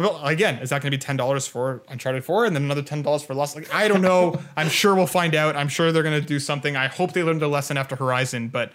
well, 0.00 0.20
again, 0.24 0.56
is 0.58 0.70
that 0.70 0.82
going 0.82 0.90
to 0.92 0.96
be 0.96 1.00
ten 1.00 1.16
dollars 1.16 1.46
for 1.46 1.82
Uncharted 1.88 2.22
Four 2.22 2.44
and 2.44 2.54
then 2.54 2.64
another 2.64 2.82
ten 2.82 3.00
dollars 3.02 3.22
for 3.22 3.34
Lost? 3.34 3.56
Like 3.56 3.74
I 3.74 3.88
don't 3.88 4.02
know. 4.02 4.38
I'm 4.56 4.68
sure 4.68 4.94
we'll 4.94 5.06
find 5.06 5.34
out. 5.34 5.56
I'm 5.56 5.68
sure 5.68 5.90
they're 5.90 6.02
going 6.02 6.20
to 6.20 6.26
do 6.26 6.38
something. 6.38 6.76
I 6.76 6.86
hope 6.86 7.12
they 7.12 7.22
learned 7.22 7.42
a 7.42 7.48
lesson 7.48 7.76
after 7.78 7.96
Horizon, 7.96 8.48
but 8.48 8.72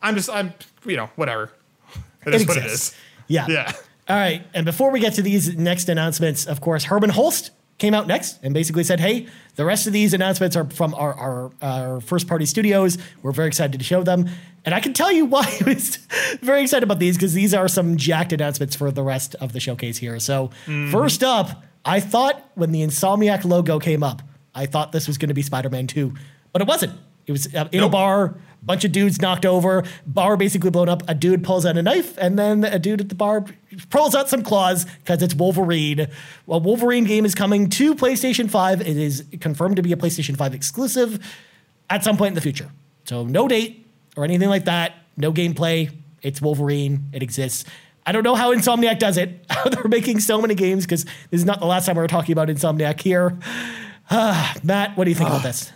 I'm 0.00 0.14
just 0.14 0.30
I'm 0.30 0.54
you 0.86 0.96
know 0.96 1.10
whatever. 1.16 1.50
It 2.24 2.34
is 2.34 2.42
It 2.42 2.48
what 2.48 2.56
it 2.56 2.64
exists. 2.64 2.96
Yeah. 3.26 3.46
Yeah. 3.48 3.72
All 4.10 4.16
right. 4.16 4.42
And 4.54 4.66
before 4.66 4.90
we 4.90 5.00
get 5.00 5.14
to 5.14 5.22
these 5.22 5.56
next 5.56 5.88
announcements, 5.88 6.46
of 6.46 6.60
course, 6.60 6.84
Hermen 6.84 7.10
Hulst 7.10 7.50
came 7.78 7.94
out 7.94 8.06
next 8.06 8.38
and 8.42 8.52
basically 8.52 8.84
said, 8.84 9.00
hey, 9.00 9.26
the 9.54 9.64
rest 9.64 9.86
of 9.86 9.92
these 9.92 10.12
announcements 10.12 10.56
are 10.56 10.64
from 10.68 10.94
our, 10.94 11.14
our, 11.14 11.50
our 11.62 12.00
first 12.00 12.26
party 12.26 12.44
studios. 12.44 12.98
We're 13.22 13.32
very 13.32 13.48
excited 13.48 13.78
to 13.78 13.84
show 13.84 14.02
them. 14.02 14.28
And 14.64 14.74
I 14.74 14.80
can 14.80 14.92
tell 14.92 15.10
you 15.12 15.24
why 15.34 15.44
I 15.60 15.64
was 15.64 15.96
very 16.42 16.62
excited 16.62 16.82
about 16.82 16.98
these 16.98 17.16
because 17.16 17.32
these 17.32 17.54
are 17.54 17.68
some 17.68 17.96
jacked 17.96 18.32
announcements 18.32 18.74
for 18.76 18.90
the 18.90 19.02
rest 19.02 19.34
of 19.36 19.52
the 19.52 19.60
showcase 19.60 19.96
here. 19.96 20.18
So, 20.18 20.50
first 20.90 21.22
up, 21.22 21.62
I 21.84 22.00
thought 22.00 22.50
when 22.56 22.72
the 22.72 22.82
Insomniac 22.82 23.44
logo 23.46 23.78
came 23.78 24.02
up, 24.02 24.20
I 24.54 24.66
thought 24.66 24.92
this 24.92 25.06
was 25.06 25.16
going 25.16 25.28
to 25.28 25.34
be 25.34 25.42
Spider 25.42 25.70
Man 25.70 25.86
2, 25.86 26.12
but 26.52 26.60
it 26.60 26.68
wasn't. 26.68 26.92
It 27.26 27.32
was 27.32 27.46
uh, 27.54 27.68
in 27.72 27.78
a 27.78 27.82
Nope. 27.82 27.92
bar, 27.92 28.34
bunch 28.62 28.84
of 28.84 28.92
dudes 28.92 29.20
knocked 29.20 29.46
over, 29.46 29.84
bar 30.06 30.36
basically 30.36 30.70
blown 30.70 30.88
up. 30.88 31.02
A 31.08 31.14
dude 31.14 31.42
pulls 31.44 31.66
out 31.66 31.76
a 31.76 31.82
knife, 31.82 32.16
and 32.18 32.38
then 32.38 32.64
a 32.64 32.78
dude 32.78 33.00
at 33.00 33.08
the 33.08 33.14
bar 33.14 33.44
pulls 33.90 34.14
out 34.14 34.28
some 34.28 34.42
claws 34.42 34.84
because 34.84 35.22
it's 35.22 35.34
Wolverine. 35.34 36.08
Well, 36.46 36.60
Wolverine 36.60 37.04
game 37.04 37.24
is 37.24 37.34
coming 37.34 37.68
to 37.70 37.94
PlayStation 37.94 38.50
5. 38.50 38.80
It 38.80 38.96
is 38.96 39.24
confirmed 39.40 39.76
to 39.76 39.82
be 39.82 39.92
a 39.92 39.96
PlayStation 39.96 40.36
5 40.36 40.54
exclusive 40.54 41.18
at 41.88 42.04
some 42.04 42.16
point 42.16 42.28
in 42.28 42.34
the 42.34 42.40
future. 42.40 42.70
So 43.04 43.24
no 43.24 43.48
date 43.48 43.86
or 44.16 44.24
anything 44.24 44.48
like 44.48 44.66
that. 44.66 44.94
No 45.16 45.32
gameplay. 45.32 45.90
It's 46.22 46.40
Wolverine. 46.40 47.08
It 47.12 47.22
exists. 47.22 47.64
I 48.06 48.12
don't 48.12 48.22
know 48.22 48.34
how 48.34 48.54
Insomniac 48.54 48.98
does 48.98 49.16
it. 49.16 49.44
How 49.50 49.68
they're 49.68 49.88
making 49.88 50.20
so 50.20 50.40
many 50.40 50.54
games 50.54 50.86
because 50.86 51.04
this 51.04 51.40
is 51.40 51.44
not 51.44 51.60
the 51.60 51.66
last 51.66 51.84
time 51.84 51.96
we're 51.96 52.06
talking 52.06 52.32
about 52.32 52.48
Insomniac 52.48 52.98
here. 53.00 53.36
Matt, 54.10 54.96
what 54.96 55.04
do 55.04 55.10
you 55.10 55.14
think 55.14 55.28
about 55.28 55.42
this? 55.42 55.70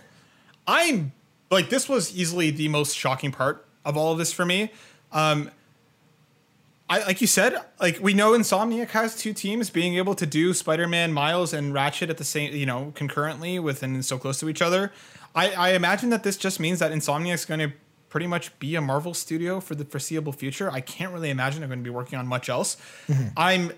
I'm 0.65 1.11
like 1.55 1.69
this 1.69 1.89
was 1.89 2.15
easily 2.15 2.51
the 2.51 2.67
most 2.67 2.95
shocking 2.95 3.31
part 3.31 3.65
of 3.83 3.97
all 3.97 4.11
of 4.11 4.17
this 4.17 4.31
for 4.31 4.45
me. 4.45 4.71
Um, 5.11 5.49
I 6.87 6.99
like 6.99 7.19
you 7.19 7.27
said, 7.27 7.55
like 7.79 7.99
we 7.99 8.13
know 8.13 8.33
Insomniac 8.33 8.89
has 8.89 9.15
two 9.15 9.33
teams 9.33 9.71
being 9.71 9.95
able 9.95 10.13
to 10.15 10.25
do 10.25 10.53
Spider-Man, 10.53 11.13
Miles, 11.13 11.51
and 11.51 11.73
Ratchet 11.73 12.09
at 12.11 12.17
the 12.17 12.23
same, 12.23 12.53
you 12.53 12.65
know, 12.65 12.91
concurrently 12.95 13.57
within 13.57 14.03
so 14.03 14.19
close 14.19 14.39
to 14.41 14.49
each 14.49 14.61
other. 14.61 14.91
I, 15.33 15.51
I 15.51 15.69
imagine 15.71 16.11
that 16.11 16.23
this 16.23 16.37
just 16.37 16.59
means 16.59 16.79
that 16.79 16.91
Insomniac's 16.91 17.45
going 17.45 17.59
to 17.59 17.71
pretty 18.09 18.27
much 18.27 18.57
be 18.59 18.75
a 18.75 18.81
Marvel 18.81 19.13
studio 19.13 19.59
for 19.59 19.75
the 19.75 19.83
foreseeable 19.83 20.31
future. 20.31 20.71
I 20.71 20.79
can't 20.79 21.11
really 21.11 21.31
imagine 21.31 21.59
they're 21.59 21.67
going 21.67 21.79
to 21.79 21.83
be 21.83 21.89
working 21.89 22.19
on 22.19 22.27
much 22.27 22.49
else. 22.49 22.77
I'm 23.35 23.71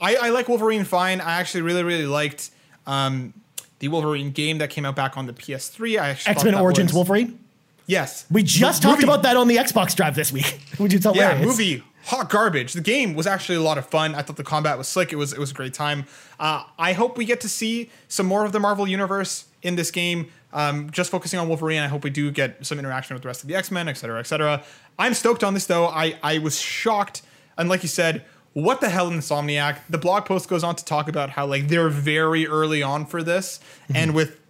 I, 0.00 0.16
I 0.16 0.28
like 0.30 0.48
Wolverine 0.48 0.84
fine. 0.84 1.20
I 1.20 1.40
actually 1.40 1.62
really, 1.62 1.82
really 1.82 2.06
liked 2.06 2.50
um, 2.86 3.34
the 3.80 3.88
Wolverine 3.88 4.30
game 4.30 4.58
that 4.58 4.70
came 4.70 4.84
out 4.84 4.96
back 4.96 5.16
on 5.16 5.26
the 5.26 5.32
PS3. 5.32 5.98
I 6.00 6.08
actually 6.10 6.30
X 6.32 6.44
Men 6.44 6.54
Origins 6.54 6.88
was- 6.90 6.94
Wolverine? 6.96 7.38
Yes, 7.86 8.26
We 8.30 8.42
just 8.42 8.82
The 8.82 8.88
talked 8.88 9.00
movie- 9.00 9.10
about 9.10 9.22
that 9.22 9.36
on 9.38 9.48
the 9.48 9.56
Xbox 9.56 9.94
Drive 9.96 10.14
this 10.14 10.30
week, 10.30 10.60
which 10.76 10.92
is 10.92 11.04
hilarious. 11.04 11.40
Yeah, 11.40 11.46
movie 11.46 11.82
hot 12.04 12.28
garbage. 12.28 12.74
The 12.74 12.80
game 12.82 13.14
was 13.14 13.26
actually 13.26 13.56
a 13.56 13.62
lot 13.62 13.78
of 13.78 13.86
fun. 13.86 14.14
I 14.14 14.20
thought 14.22 14.36
the 14.36 14.44
combat 14.44 14.76
was 14.76 14.88
slick. 14.88 15.10
It 15.12 15.16
was 15.16 15.32
it 15.32 15.38
was 15.38 15.50
a 15.52 15.54
great 15.54 15.72
time. 15.74 16.04
Uh, 16.38 16.64
I 16.78 16.92
hope 16.92 17.16
we 17.16 17.24
get 17.24 17.40
to 17.42 17.48
see 17.48 17.90
some 18.08 18.26
more 18.26 18.44
of 18.44 18.52
the 18.52 18.60
Marvel 18.60 18.86
universe 18.86 19.44
in 19.62 19.76
this 19.76 19.90
game. 19.90 20.30
Um, 20.52 20.90
just 20.90 21.10
focusing 21.10 21.38
on 21.38 21.48
Wolverine. 21.48 21.80
I 21.80 21.88
hope 21.88 22.04
we 22.04 22.10
do 22.10 22.30
get 22.30 22.64
some 22.66 22.78
interaction 22.78 23.14
with 23.14 23.22
the 23.22 23.28
rest 23.28 23.42
of 23.42 23.48
the 23.48 23.54
X 23.54 23.70
Men, 23.70 23.88
et 23.88 23.94
cetera, 23.94 24.18
et 24.20 24.26
cetera. 24.26 24.62
I'm 24.98 25.14
stoked 25.14 25.42
on 25.44 25.54
this 25.54 25.64
though. 25.66 25.86
I 25.86 26.16
I 26.22 26.38
was 26.38 26.60
shocked, 26.60 27.22
and 27.56 27.68
like 27.70 27.82
you 27.82 27.88
said. 27.88 28.22
What 28.54 28.80
the 28.80 28.88
hell, 28.88 29.10
Insomniac? 29.10 29.78
The 29.88 29.98
blog 29.98 30.24
post 30.24 30.48
goes 30.48 30.64
on 30.64 30.74
to 30.76 30.84
talk 30.84 31.08
about 31.08 31.30
how 31.30 31.46
like 31.46 31.68
they're 31.68 31.88
very 31.88 32.46
early 32.46 32.82
on 32.82 33.06
for 33.06 33.22
this, 33.22 33.60
mm-hmm. 33.84 33.96
and 33.96 34.14
with 34.14 34.40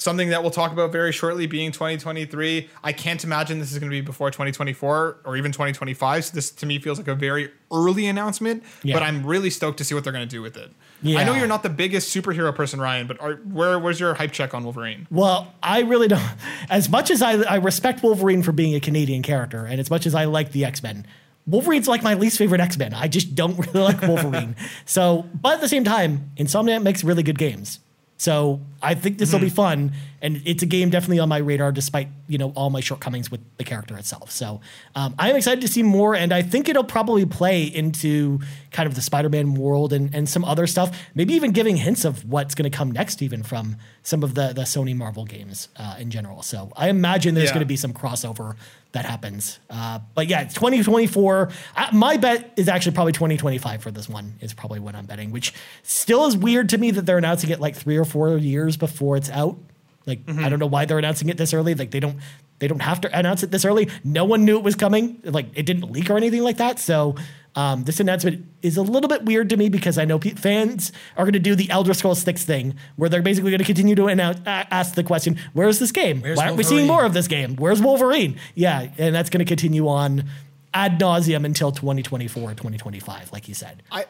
something 0.00 0.30
that 0.30 0.40
we'll 0.42 0.50
talk 0.50 0.72
about 0.72 0.90
very 0.90 1.12
shortly 1.12 1.46
being 1.46 1.70
2023 1.72 2.68
i 2.82 2.92
can't 2.92 3.22
imagine 3.22 3.58
this 3.58 3.70
is 3.70 3.78
going 3.78 3.90
to 3.90 3.94
be 3.94 4.00
before 4.00 4.30
2024 4.30 5.18
or 5.24 5.36
even 5.36 5.52
2025 5.52 6.24
so 6.24 6.34
this 6.34 6.50
to 6.50 6.64
me 6.64 6.78
feels 6.78 6.98
like 6.98 7.08
a 7.08 7.14
very 7.14 7.50
early 7.70 8.06
announcement 8.06 8.62
Yeah. 8.82 8.94
but 8.94 9.02
i'm 9.02 9.26
really 9.26 9.50
stoked 9.50 9.78
to 9.78 9.84
see 9.84 9.94
what 9.94 10.02
they're 10.04 10.12
going 10.12 10.26
to 10.26 10.30
do 10.30 10.40
with 10.40 10.56
it 10.56 10.70
i 11.04 11.24
know 11.24 11.34
you're 11.34 11.46
not 11.46 11.62
the 11.62 11.68
biggest 11.68 12.14
superhero 12.14 12.54
person 12.54 12.80
ryan 12.80 13.06
but 13.06 13.20
are, 13.20 13.34
where 13.34 13.78
where's 13.78 14.00
your 14.00 14.14
hype 14.14 14.32
check 14.32 14.54
on 14.54 14.64
wolverine 14.64 15.06
Well, 15.10 15.52
I 15.62 15.80
really 15.80 16.08
don't. 16.08 16.22
As 16.70 16.88
much 16.88 17.10
as 17.10 17.20
I, 17.20 17.32
I 17.42 17.56
respect 17.56 18.02
Wolverine 18.02 18.42
for 18.42 18.52
being 18.52 18.74
a 18.74 18.80
Canadian 18.80 19.22
character, 19.22 19.66
and 19.66 19.80
as 19.80 19.90
much 19.90 20.06
as 20.06 20.14
I 20.14 20.24
like 20.24 20.52
the 20.52 20.64
X 20.64 20.82
Men, 20.82 21.04
Wolverine's 21.50 21.88
like 21.88 22.02
my 22.02 22.14
least 22.14 22.38
favorite 22.38 22.60
X 22.60 22.78
Men. 22.78 22.94
I 22.94 23.08
just 23.08 23.34
don't 23.34 23.58
really 23.58 23.80
like 23.80 24.00
Wolverine. 24.02 24.56
so, 24.84 25.26
but 25.34 25.54
at 25.54 25.60
the 25.60 25.68
same 25.68 25.84
time, 25.84 26.30
Insomniac 26.36 26.82
makes 26.82 27.02
really 27.04 27.22
good 27.22 27.38
games. 27.38 27.80
So 28.16 28.60
I 28.82 28.94
think 28.94 29.18
this 29.18 29.32
will 29.32 29.40
be 29.40 29.50
fun, 29.50 29.92
and 30.22 30.40
it's 30.44 30.62
a 30.62 30.66
game 30.66 30.90
definitely 30.90 31.18
on 31.18 31.28
my 31.28 31.38
radar, 31.38 31.72
despite 31.72 32.08
you 32.28 32.38
know 32.38 32.50
all 32.56 32.70
my 32.70 32.80
shortcomings 32.80 33.30
with 33.30 33.40
the 33.58 33.64
character 33.64 33.96
itself. 33.98 34.30
So 34.30 34.60
um, 34.94 35.14
I'm 35.18 35.36
excited 35.36 35.60
to 35.62 35.68
see 35.68 35.82
more, 35.82 36.14
and 36.14 36.32
I 36.32 36.42
think 36.42 36.68
it'll 36.68 36.84
probably 36.84 37.26
play 37.26 37.64
into 37.64 38.40
kind 38.70 38.86
of 38.86 38.94
the 38.94 39.02
Spider-Man 39.02 39.54
world 39.54 39.92
and, 39.92 40.14
and 40.14 40.28
some 40.28 40.44
other 40.44 40.66
stuff. 40.66 40.96
Maybe 41.14 41.34
even 41.34 41.50
giving 41.52 41.76
hints 41.76 42.04
of 42.04 42.24
what's 42.24 42.54
going 42.54 42.70
to 42.70 42.76
come 42.76 42.90
next, 42.92 43.20
even 43.22 43.42
from 43.42 43.76
some 44.02 44.22
of 44.22 44.34
the 44.34 44.52
the 44.54 44.62
Sony 44.62 44.96
Marvel 44.96 45.24
games 45.24 45.68
uh, 45.76 45.96
in 45.98 46.10
general. 46.10 46.42
So 46.42 46.72
I 46.76 46.88
imagine 46.88 47.34
there's 47.34 47.48
Yeah. 47.48 47.54
going 47.54 47.60
to 47.60 47.66
be 47.66 47.76
some 47.76 47.92
crossover 47.92 48.56
that 48.92 49.04
happens. 49.04 49.60
Uh, 49.68 50.00
but 50.14 50.26
yeah, 50.26 50.42
2024. 50.44 51.50
Uh, 51.76 51.88
my 51.92 52.16
bet 52.16 52.52
is 52.56 52.68
actually 52.68 52.92
probably 52.92 53.12
2025 53.12 53.82
for 53.82 53.90
this 53.92 54.08
one. 54.08 54.34
Is 54.40 54.52
probably 54.52 54.80
what 54.80 54.94
I'm 54.96 55.06
betting, 55.06 55.30
which 55.30 55.52
still 55.82 56.26
is 56.26 56.36
weird 56.36 56.68
to 56.70 56.78
me 56.78 56.90
that 56.92 57.06
they're 57.06 57.18
announcing 57.18 57.50
it 57.50 57.60
like 57.60 57.76
three 57.76 57.96
or 57.96 58.04
four 58.04 58.36
years 58.36 58.69
before 58.76 59.16
it's 59.16 59.30
out. 59.30 59.58
Like 60.06 60.20
I 60.28 60.48
don't 60.48 60.58
know 60.58 60.66
why 60.66 60.86
they're 60.86 60.98
announcing 60.98 61.28
it 61.28 61.36
this 61.36 61.52
early. 61.54 61.74
Like 61.74 61.90
they 61.90 62.00
don't 62.00 62.18
they 62.58 62.68
don't 62.68 62.80
have 62.82 63.00
to 63.02 63.18
announce 63.18 63.42
it 63.42 63.50
this 63.50 63.64
early. 63.64 63.88
No 64.02 64.24
one 64.24 64.44
knew 64.44 64.56
it 64.56 64.64
was 64.64 64.74
coming. 64.74 65.20
Like 65.24 65.46
it 65.54 65.66
didn't 65.66 65.90
leak 65.92 66.10
or 66.10 66.16
anything 66.16 66.42
like 66.42 66.56
that. 66.56 66.78
So 66.78 67.16
Um, 67.56 67.82
this 67.82 67.98
announcement 67.98 68.46
is 68.62 68.76
a 68.76 68.82
little 68.82 69.08
bit 69.08 69.24
weird 69.24 69.48
to 69.50 69.56
me 69.56 69.68
because 69.68 69.98
I 69.98 70.04
know 70.04 70.20
pe- 70.20 70.34
fans 70.34 70.92
are 71.16 71.24
going 71.24 71.32
to 71.32 71.40
do 71.40 71.56
the 71.56 71.68
Elder 71.68 71.92
Scrolls 71.94 72.22
6 72.22 72.44
thing 72.44 72.76
where 72.94 73.08
they're 73.10 73.22
basically 73.22 73.50
going 73.50 73.58
to 73.58 73.64
continue 73.64 73.96
to 73.96 74.06
announce, 74.06 74.38
a- 74.46 74.72
ask 74.72 74.94
the 74.94 75.02
question, 75.02 75.36
where's 75.52 75.80
this 75.80 75.90
game? 75.90 76.20
Where's 76.22 76.38
Why 76.38 76.44
aren't 76.44 76.58
we 76.58 76.62
seeing 76.62 76.86
more 76.86 77.04
of 77.04 77.12
this 77.12 77.26
game? 77.26 77.56
Where's 77.56 77.82
Wolverine? 77.82 78.38
Yeah, 78.54 78.90
and 78.98 79.12
that's 79.12 79.30
going 79.30 79.44
to 79.44 79.48
continue 79.48 79.88
on 79.88 80.26
ad 80.72 81.00
nauseum 81.00 81.44
until 81.44 81.72
2024 81.72 82.40
or 82.40 82.54
2025, 82.54 83.32
like 83.32 83.48
you 83.48 83.54
said. 83.54 83.82
I 83.90 84.04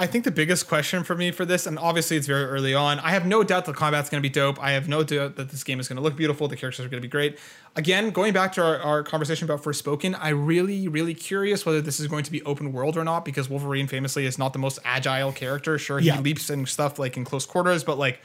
I 0.00 0.06
think 0.06 0.24
the 0.24 0.30
biggest 0.30 0.66
question 0.66 1.04
for 1.04 1.14
me 1.14 1.30
for 1.30 1.44
this, 1.44 1.66
and 1.66 1.78
obviously 1.78 2.16
it's 2.16 2.26
very 2.26 2.44
early 2.46 2.74
on. 2.74 2.98
I 3.00 3.10
have 3.10 3.26
no 3.26 3.44
doubt 3.44 3.66
the 3.66 3.74
combat's 3.74 4.08
going 4.08 4.22
to 4.22 4.26
be 4.26 4.32
dope. 4.32 4.58
I 4.58 4.70
have 4.72 4.88
no 4.88 5.04
doubt 5.04 5.36
that 5.36 5.50
this 5.50 5.62
game 5.62 5.78
is 5.78 5.88
going 5.88 5.98
to 5.98 6.02
look 6.02 6.16
beautiful. 6.16 6.48
The 6.48 6.56
characters 6.56 6.86
are 6.86 6.88
going 6.88 7.02
to 7.02 7.06
be 7.06 7.10
great. 7.10 7.38
Again, 7.76 8.08
going 8.10 8.32
back 8.32 8.52
to 8.54 8.62
our, 8.62 8.78
our 8.78 9.02
conversation 9.02 9.44
about 9.44 9.62
Forspoken, 9.62 10.16
I 10.18 10.30
really, 10.30 10.88
really 10.88 11.12
curious 11.12 11.66
whether 11.66 11.82
this 11.82 12.00
is 12.00 12.06
going 12.06 12.24
to 12.24 12.32
be 12.32 12.42
open 12.44 12.72
world 12.72 12.96
or 12.96 13.04
not 13.04 13.26
because 13.26 13.50
Wolverine 13.50 13.86
famously 13.88 14.24
is 14.24 14.38
not 14.38 14.54
the 14.54 14.58
most 14.58 14.78
agile 14.86 15.32
character. 15.32 15.78
Sure, 15.78 15.98
he 15.98 16.06
Yeah. 16.06 16.18
leaps 16.20 16.48
and 16.48 16.66
stuff 16.66 16.98
like 16.98 17.18
in 17.18 17.24
close 17.26 17.44
quarters, 17.44 17.84
but 17.84 17.98
like. 17.98 18.20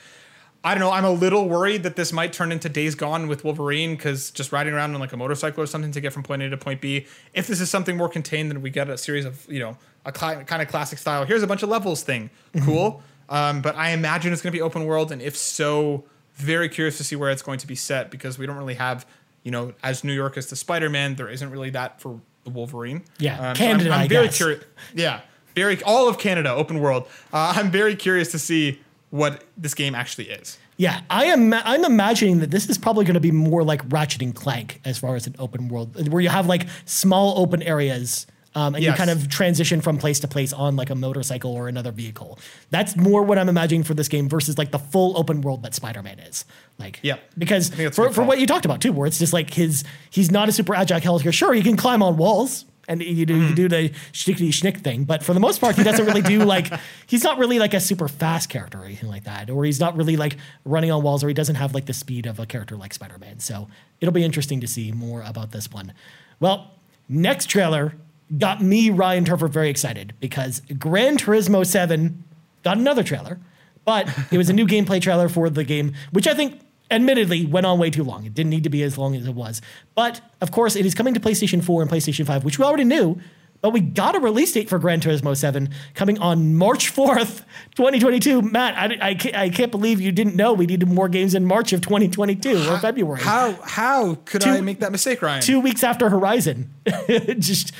I 0.66 0.74
don't 0.74 0.80
know. 0.82 0.91
I'm 0.91 1.05
a 1.05 1.11
little 1.11 1.47
worried 1.47 1.84
that 1.84 1.95
this 1.95 2.11
might 2.11 2.34
turn 2.34 2.51
into 2.51 2.68
Days 2.70 2.95
Gone 2.95 3.28
with 3.28 3.43
Wolverine 3.43 3.95
because 3.95 4.32
just 4.32 4.51
riding 4.51 4.74
around 4.74 4.93
on 4.95 4.99
like 4.99 5.13
a 5.13 5.18
motorcycle 5.18 5.61
or 5.63 5.68
something 5.68 5.91
to 5.91 6.01
get 6.01 6.11
from 6.11 6.24
point 6.24 6.41
A 6.41 6.49
to 6.49 6.57
point 6.57 6.82
B. 6.82 7.05
If 7.34 7.45
this 7.47 7.61
is 7.61 7.70
something 7.70 7.95
more 7.95 8.09
contained, 8.09 8.49
then 8.49 8.61
we 8.63 8.72
get 8.72 8.89
a 8.89 8.97
series 8.97 9.26
of 9.26 9.45
you 9.47 9.59
know 9.59 9.78
a 10.05 10.11
cli- 10.11 10.43
kind 10.45 10.61
of 10.61 10.68
classic 10.68 10.97
style. 10.99 11.24
Here's 11.24 11.43
a 11.43 11.47
bunch 11.47 11.61
of 11.63 11.70
levels 11.70 12.01
thing. 12.03 12.30
Cool. 12.63 13.01
Um, 13.30 13.61
but 13.61 13.76
I 13.76 13.91
imagine 13.91 14.34
it's 14.34 14.41
going 14.41 14.51
to 14.51 14.57
be 14.57 14.61
open 14.61 14.86
world, 14.86 15.11
and 15.11 15.22
if 15.22 15.36
so, 15.38 16.03
very 16.36 16.68
curious 16.68 16.97
to 16.97 17.03
see 17.03 17.16
where 17.16 17.30
it's 17.30 17.41
going 17.43 17.59
to 17.59 17.68
be 17.68 17.76
set 17.76 18.09
because 18.11 18.38
we 18.38 18.45
don't 18.47 18.57
really 18.57 18.74
have 18.76 19.05
you 19.43 19.51
know 19.51 19.74
as 19.84 20.03
New 20.03 20.13
York 20.13 20.36
is 20.36 20.47
to 20.47 20.55
Spider 20.55 20.89
Man, 20.89 21.13
there 21.16 21.30
isn't 21.30 21.49
really 21.51 21.70
that 21.72 22.01
for 22.01 22.20
the 22.43 22.49
Wolverine. 22.49 23.03
Yeah, 23.20 23.38
Um, 23.38 23.45
I'm- 23.45 23.55
Canada, 23.55 23.89
I'm, 23.91 24.01
I 24.01 24.07
very 24.07 24.30
curious. 24.30 24.63
Yeah, 24.95 25.22
very 25.55 25.82
all 25.84 26.09
of 26.09 26.18
Canada 26.18 26.49
open 26.51 26.80
world. 26.80 27.07
Uh, 27.32 27.53
I'm 27.55 27.70
very 27.72 27.95
curious 27.95 28.32
to 28.32 28.39
see 28.39 28.80
what 29.09 29.43
this 29.57 29.73
game 29.73 29.95
actually 29.95 30.29
is. 30.29 30.57
Yeah, 30.77 31.01
I 31.09 31.25
am. 31.25 31.53
I'm 31.53 31.85
imagining 31.85 32.39
that 32.39 32.51
this 32.51 32.69
is 32.69 32.77
probably 32.77 33.05
going 33.05 33.13
to 33.13 33.21
be 33.21 33.31
more 33.31 33.63
like 33.63 33.81
Ratchet 33.89 34.21
and 34.21 34.35
Clank 34.35 34.81
as 34.83 34.97
far 34.97 35.15
as 35.15 35.25
an 35.25 35.35
open 35.39 35.69
world, 35.69 36.11
where 36.11 36.21
you 36.21 36.29
have 36.29 36.47
like 36.47 36.67
small 36.83 37.39
open 37.39 37.63
areas, 37.63 38.27
um, 38.55 38.75
and 38.75 38.83
you 38.83 38.91
kind 38.91 39.09
of 39.09 39.29
transition 39.29 39.79
from 39.79 39.97
place 39.97 40.19
to 40.19 40.27
place 40.27 40.51
on 40.51 40.75
like 40.75 40.89
a 40.89 40.95
motorcycle 40.95 41.53
or 41.53 41.69
another 41.69 41.91
vehicle. 41.91 42.37
That's 42.71 42.97
more 42.97 43.23
what 43.23 43.37
I'm 43.37 43.47
imagining 43.47 43.83
for 43.83 43.93
this 43.93 44.09
game 44.09 44.27
versus 44.27 44.57
like 44.57 44.71
the 44.71 44.79
full 44.79 45.17
open 45.17 45.39
world 45.41 45.63
that 45.63 45.73
Spider-Man 45.75 46.19
is. 46.19 46.43
Like, 46.77 46.99
Yeah. 47.01 47.17
because 47.37 47.69
think 47.69 47.83
that's 47.83 47.97
a 47.97 48.03
for, 48.03 48.11
for 48.11 48.23
what 48.23 48.39
you 48.39 48.45
talked 48.47 48.65
about 48.65 48.81
too, 48.81 48.91
where 48.91 49.07
it's 49.07 49.19
just 49.19 49.31
like 49.31 49.53
his 49.53 49.85
he's 50.09 50.29
not 50.29 50.49
a 50.49 50.51
super 50.51 50.75
agile 50.75 50.99
character. 50.99 51.31
Sure, 51.31 51.53
he 51.53 51.61
can 51.61 51.77
climb 51.77 52.03
on 52.03 52.17
walls. 52.17 52.65
And 52.88 53.01
you 53.01 53.25
do, 53.25 53.33
Mm-hmm. 53.36 53.49
you 53.49 53.55
do 53.55 53.67
the 53.67 53.89
schnickety 54.13 54.49
schnick 54.49 54.81
thing, 54.81 55.05
but 55.05 55.23
for 55.23 55.33
the 55.33 55.39
most 55.39 55.59
part, 55.59 55.75
he 55.75 55.83
doesn't 55.83 56.05
really 56.05 56.21
do 56.21 56.39
like 56.45 56.71
he's 57.07 57.23
not 57.23 57.38
really 57.39 57.57
like 57.57 57.73
a 57.73 57.79
super 57.79 58.07
fast 58.07 58.49
character 58.49 58.79
or 58.79 58.86
anything 58.86 59.09
like 59.09 59.23
that, 59.23 59.49
or 59.49 59.65
he's 59.65 59.79
not 59.79 59.95
really 59.97 60.15
like 60.17 60.38
running 60.65 60.91
on 60.91 61.01
walls, 61.01 61.23
or 61.23 61.27
he 61.27 61.33
doesn't 61.33 61.55
have 61.55 61.73
like 61.73 61.86
the 61.86 61.93
speed 61.93 62.25
of 62.25 62.39
a 62.39 62.45
character 62.45 62.75
like 62.75 62.93
Spider 62.93 63.17
Man. 63.17 63.39
So 63.39 63.67
it'll 64.01 64.13
be 64.13 64.23
interesting 64.23 64.61
to 64.61 64.67
see 64.67 64.91
more 64.91 65.21
about 65.23 65.51
this 65.51 65.71
one. 65.71 65.93
Well, 66.39 66.71
next 67.09 67.47
trailer 67.47 67.95
got 68.38 68.61
me 68.61 68.89
Ryan 68.89 69.25
Turford 69.25 69.51
very 69.53 69.69
excited 69.69 70.13
because 70.19 70.61
Gran 70.77 71.17
Turismo 71.17 71.65
Seven 71.65 72.23
got 72.63 72.77
another 72.77 73.03
trailer, 73.03 73.39
but 73.86 74.07
it 74.31 74.38
was 74.38 74.49
a 74.49 74.53
new 74.53 74.65
gameplay 74.75 75.01
trailer 75.01 75.29
for 75.29 75.49
the 75.49 75.63
game, 75.63 75.93
which 76.11 76.27
I 76.27 76.33
think 76.33 76.61
admittedly 76.91 77.45
went 77.45 77.65
on 77.65 77.79
way 77.79 77.89
too 77.89 78.03
long. 78.03 78.25
It 78.25 78.33
didn't 78.33 78.49
need 78.49 78.63
to 78.63 78.69
be 78.69 78.83
as 78.83 78.97
long 78.97 79.15
as 79.15 79.27
it 79.27 79.33
was. 79.33 79.61
But 79.95 80.21
of 80.41 80.51
course, 80.51 80.75
it 80.75 80.86
is 80.86 80.93
coming 80.93 81.13
to 81.13 81.19
PlayStation 81.19 81.63
4 81.63 81.81
and 81.81 81.91
PlayStation 81.91 82.25
5, 82.25 82.43
which 82.43 82.59
we 82.59 82.65
already 82.65 82.83
knew. 82.83 83.19
But 83.61 83.71
we 83.71 83.79
got 83.79 84.15
a 84.15 84.19
release 84.19 84.51
date 84.51 84.69
for 84.69 84.77
Gran 84.77 84.99
Turismo 84.99 85.36
7 85.36 85.69
coming 85.95 86.19
on 86.19 86.53
March 86.53 86.93
4th, 86.93 87.43
2022. 87.75 88.43
Matt, 88.43 88.75
I, 88.77 89.09
I, 89.09 89.15
can't, 89.15 89.36
I 89.36 89.49
can't 89.49 89.71
believe 89.71 89.99
you 89.99 90.11
didn't 90.11 90.36
know 90.36 90.53
we 90.53 90.67
needed 90.67 90.88
more 90.88 91.09
games 91.09 91.33
in 91.33 91.45
March 91.45 91.73
of 91.73 91.81
2022 91.81 92.69
or 92.69 92.77
February. 92.77 93.21
How 93.21 93.53
how 93.63 94.15
could 94.25 94.41
Two- 94.41 94.51
I 94.51 94.61
make 94.61 94.81
that 94.81 94.91
mistake, 94.91 95.21
Ryan? 95.23 95.41
Two 95.41 95.59
weeks 95.59 95.83
after 95.83 96.09
Horizon, 96.09 96.71
just 97.39 97.71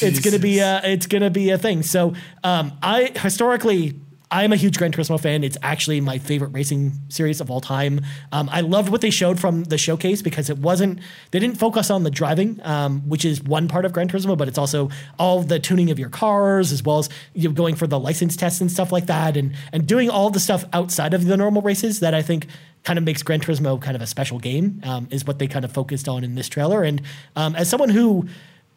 it's 0.00 0.20
gonna 0.20 0.38
be 0.38 0.60
a 0.60 0.80
it's 0.84 1.06
gonna 1.06 1.28
be 1.28 1.50
a 1.50 1.58
thing. 1.58 1.82
So 1.82 2.14
um, 2.42 2.72
I 2.80 3.12
historically 3.16 4.00
I'm 4.28 4.52
a 4.52 4.56
huge 4.56 4.76
Gran 4.76 4.90
Turismo 4.90 5.20
fan. 5.20 5.44
It's 5.44 5.56
actually 5.62 6.00
my 6.00 6.18
favorite 6.18 6.48
racing 6.48 6.92
series 7.08 7.40
of 7.40 7.48
all 7.48 7.60
time. 7.60 8.00
Um, 8.32 8.48
I 8.50 8.60
loved 8.60 8.88
what 8.88 9.00
they 9.00 9.10
showed 9.10 9.38
from 9.38 9.64
the 9.64 9.78
showcase 9.78 10.20
because 10.20 10.50
it 10.50 10.58
wasn't 10.58 10.98
they 11.30 11.38
didn't 11.38 11.58
focus 11.58 11.90
on 11.90 12.02
the 12.02 12.10
driving, 12.10 12.60
um, 12.64 13.08
which 13.08 13.24
is 13.24 13.40
one 13.40 13.68
part 13.68 13.84
of 13.84 13.92
Gran 13.92 14.08
Turismo, 14.08 14.36
but 14.36 14.48
it's 14.48 14.58
also 14.58 14.90
all 15.16 15.42
the 15.42 15.60
tuning 15.60 15.92
of 15.92 15.98
your 15.98 16.08
cars 16.08 16.72
as 16.72 16.82
well 16.82 16.98
as 16.98 17.08
you 17.34 17.48
know, 17.48 17.54
going 17.54 17.76
for 17.76 17.86
the 17.86 18.00
license 18.00 18.36
tests 18.36 18.60
and 18.60 18.70
stuff 18.70 18.90
like 18.90 19.06
that, 19.06 19.36
and 19.36 19.54
and 19.72 19.86
doing 19.86 20.10
all 20.10 20.28
the 20.28 20.40
stuff 20.40 20.64
outside 20.72 21.14
of 21.14 21.26
the 21.26 21.36
normal 21.36 21.62
races 21.62 22.00
that 22.00 22.12
I 22.12 22.22
think 22.22 22.48
kind 22.82 22.98
of 22.98 23.04
makes 23.04 23.22
Gran 23.22 23.40
Turismo 23.40 23.80
kind 23.80 23.94
of 23.94 24.02
a 24.02 24.06
special 24.06 24.40
game 24.40 24.80
um, 24.82 25.06
is 25.10 25.24
what 25.24 25.38
they 25.38 25.46
kind 25.46 25.64
of 25.64 25.72
focused 25.72 26.08
on 26.08 26.24
in 26.24 26.34
this 26.34 26.48
trailer. 26.48 26.82
And 26.82 27.02
um, 27.36 27.54
as 27.54 27.68
someone 27.68 27.90
who 27.90 28.28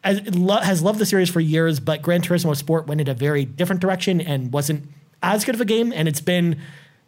has, 0.02 0.34
lo- 0.34 0.58
has 0.58 0.82
loved 0.82 0.98
the 0.98 1.06
series 1.06 1.30
for 1.30 1.40
years, 1.40 1.78
but 1.78 2.02
Gran 2.02 2.20
Turismo 2.22 2.56
Sport 2.56 2.86
went 2.86 3.00
in 3.00 3.08
a 3.08 3.14
very 3.14 3.44
different 3.44 3.80
direction 3.80 4.20
and 4.20 4.52
wasn't 4.52 4.88
as 5.22 5.44
good 5.44 5.54
of 5.54 5.60
a 5.60 5.64
game. 5.64 5.92
And 5.92 6.08
it's 6.08 6.20
been 6.20 6.60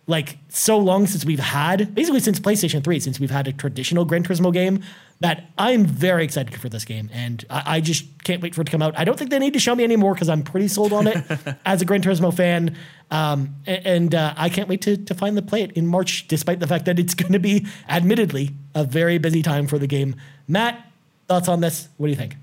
like 0.06 0.38
so 0.48 0.78
long 0.78 1.06
since 1.06 1.24
we've 1.24 1.38
had, 1.38 1.94
basically 1.94 2.20
since 2.20 2.40
PlayStation 2.40 2.82
3, 2.82 2.98
since 3.00 3.20
we've 3.20 3.30
had 3.30 3.46
a 3.46 3.52
traditional 3.52 4.04
Gran 4.04 4.24
Turismo 4.24 4.52
game, 4.52 4.82
that 5.20 5.44
I'm 5.56 5.84
very 5.86 6.24
excited 6.24 6.60
for 6.60 6.68
this 6.68 6.84
game. 6.84 7.08
And 7.12 7.44
I, 7.48 7.76
I 7.76 7.80
just 7.80 8.04
can't 8.24 8.42
wait 8.42 8.54
for 8.54 8.62
it 8.62 8.64
to 8.64 8.72
come 8.72 8.82
out. 8.82 8.98
I 8.98 9.04
don't 9.04 9.16
think 9.16 9.30
they 9.30 9.38
need 9.38 9.52
to 9.52 9.60
show 9.60 9.76
me 9.76 9.84
anymore 9.84 10.14
because 10.14 10.28
I'm 10.28 10.42
pretty 10.42 10.66
sold 10.66 10.92
on 10.92 11.06
it 11.06 11.24
as 11.64 11.80
a 11.80 11.84
Gran 11.84 12.02
Turismo 12.02 12.34
fan. 12.34 12.76
Um, 13.10 13.54
and 13.66 14.14
uh, 14.14 14.34
I 14.36 14.48
can't 14.48 14.68
wait 14.68 14.82
to, 14.82 14.96
to 14.96 15.14
finally 15.14 15.42
play 15.42 15.62
it 15.62 15.72
in 15.72 15.86
March, 15.86 16.26
despite 16.26 16.58
the 16.58 16.66
fact 16.66 16.86
that 16.86 16.98
it's 16.98 17.14
going 17.14 17.32
to 17.32 17.38
be, 17.38 17.66
admittedly, 17.88 18.50
a 18.74 18.84
very 18.84 19.18
busy 19.18 19.42
time 19.42 19.68
for 19.68 19.78
the 19.78 19.86
game. 19.86 20.16
Matt, 20.48 20.84
thoughts 21.28 21.48
on 21.48 21.60
this? 21.60 21.88
What 21.98 22.08
do 22.08 22.10
you 22.10 22.16
think? 22.16 22.36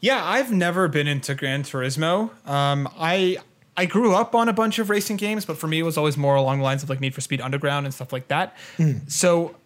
Yeah, 0.00 0.22
I've 0.22 0.52
never 0.52 0.88
been 0.88 1.06
into 1.06 1.34
Gran 1.34 1.62
Turismo. 1.62 2.30
Um, 2.46 2.88
I 2.98 3.38
I 3.76 3.86
grew 3.86 4.14
up 4.14 4.34
on 4.34 4.48
a 4.48 4.52
bunch 4.52 4.78
of 4.78 4.90
racing 4.90 5.16
games, 5.16 5.44
but 5.44 5.56
for 5.56 5.66
me, 5.66 5.78
it 5.78 5.82
was 5.82 5.96
always 5.96 6.16
more 6.16 6.34
along 6.34 6.58
the 6.58 6.64
lines 6.64 6.82
of 6.82 6.90
like 6.90 7.00
Need 7.00 7.14
for 7.14 7.20
Speed 7.20 7.40
Underground 7.40 7.86
and 7.86 7.94
stuff 7.94 8.12
like 8.12 8.28
that. 8.28 8.56
Mm. 8.76 9.10
So, 9.10 9.56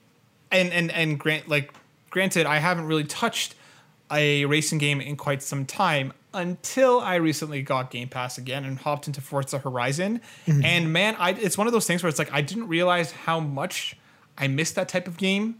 and 0.52 0.72
and 0.72 0.90
and 0.92 1.18
grant 1.18 1.48
like 1.48 1.72
granted, 2.10 2.46
I 2.46 2.58
haven't 2.58 2.86
really 2.86 3.04
touched 3.04 3.54
a 4.10 4.44
racing 4.44 4.78
game 4.78 5.00
in 5.00 5.16
quite 5.16 5.42
some 5.42 5.66
time 5.66 6.12
until 6.32 7.00
I 7.00 7.16
recently 7.16 7.62
got 7.62 7.90
Game 7.90 8.08
Pass 8.08 8.38
again 8.38 8.64
and 8.64 8.78
hopped 8.78 9.08
into 9.08 9.20
Forza 9.20 9.58
Horizon. 9.58 10.20
Mm-hmm. 10.46 10.64
And 10.64 10.92
man, 10.92 11.16
I 11.18 11.30
it's 11.30 11.58
one 11.58 11.66
of 11.66 11.72
those 11.72 11.86
things 11.86 12.02
where 12.02 12.08
it's 12.08 12.18
like 12.18 12.32
I 12.32 12.42
didn't 12.42 12.68
realize 12.68 13.10
how 13.10 13.40
much 13.40 13.96
I 14.38 14.46
missed 14.46 14.76
that 14.76 14.88
type 14.88 15.08
of 15.08 15.16
game 15.16 15.56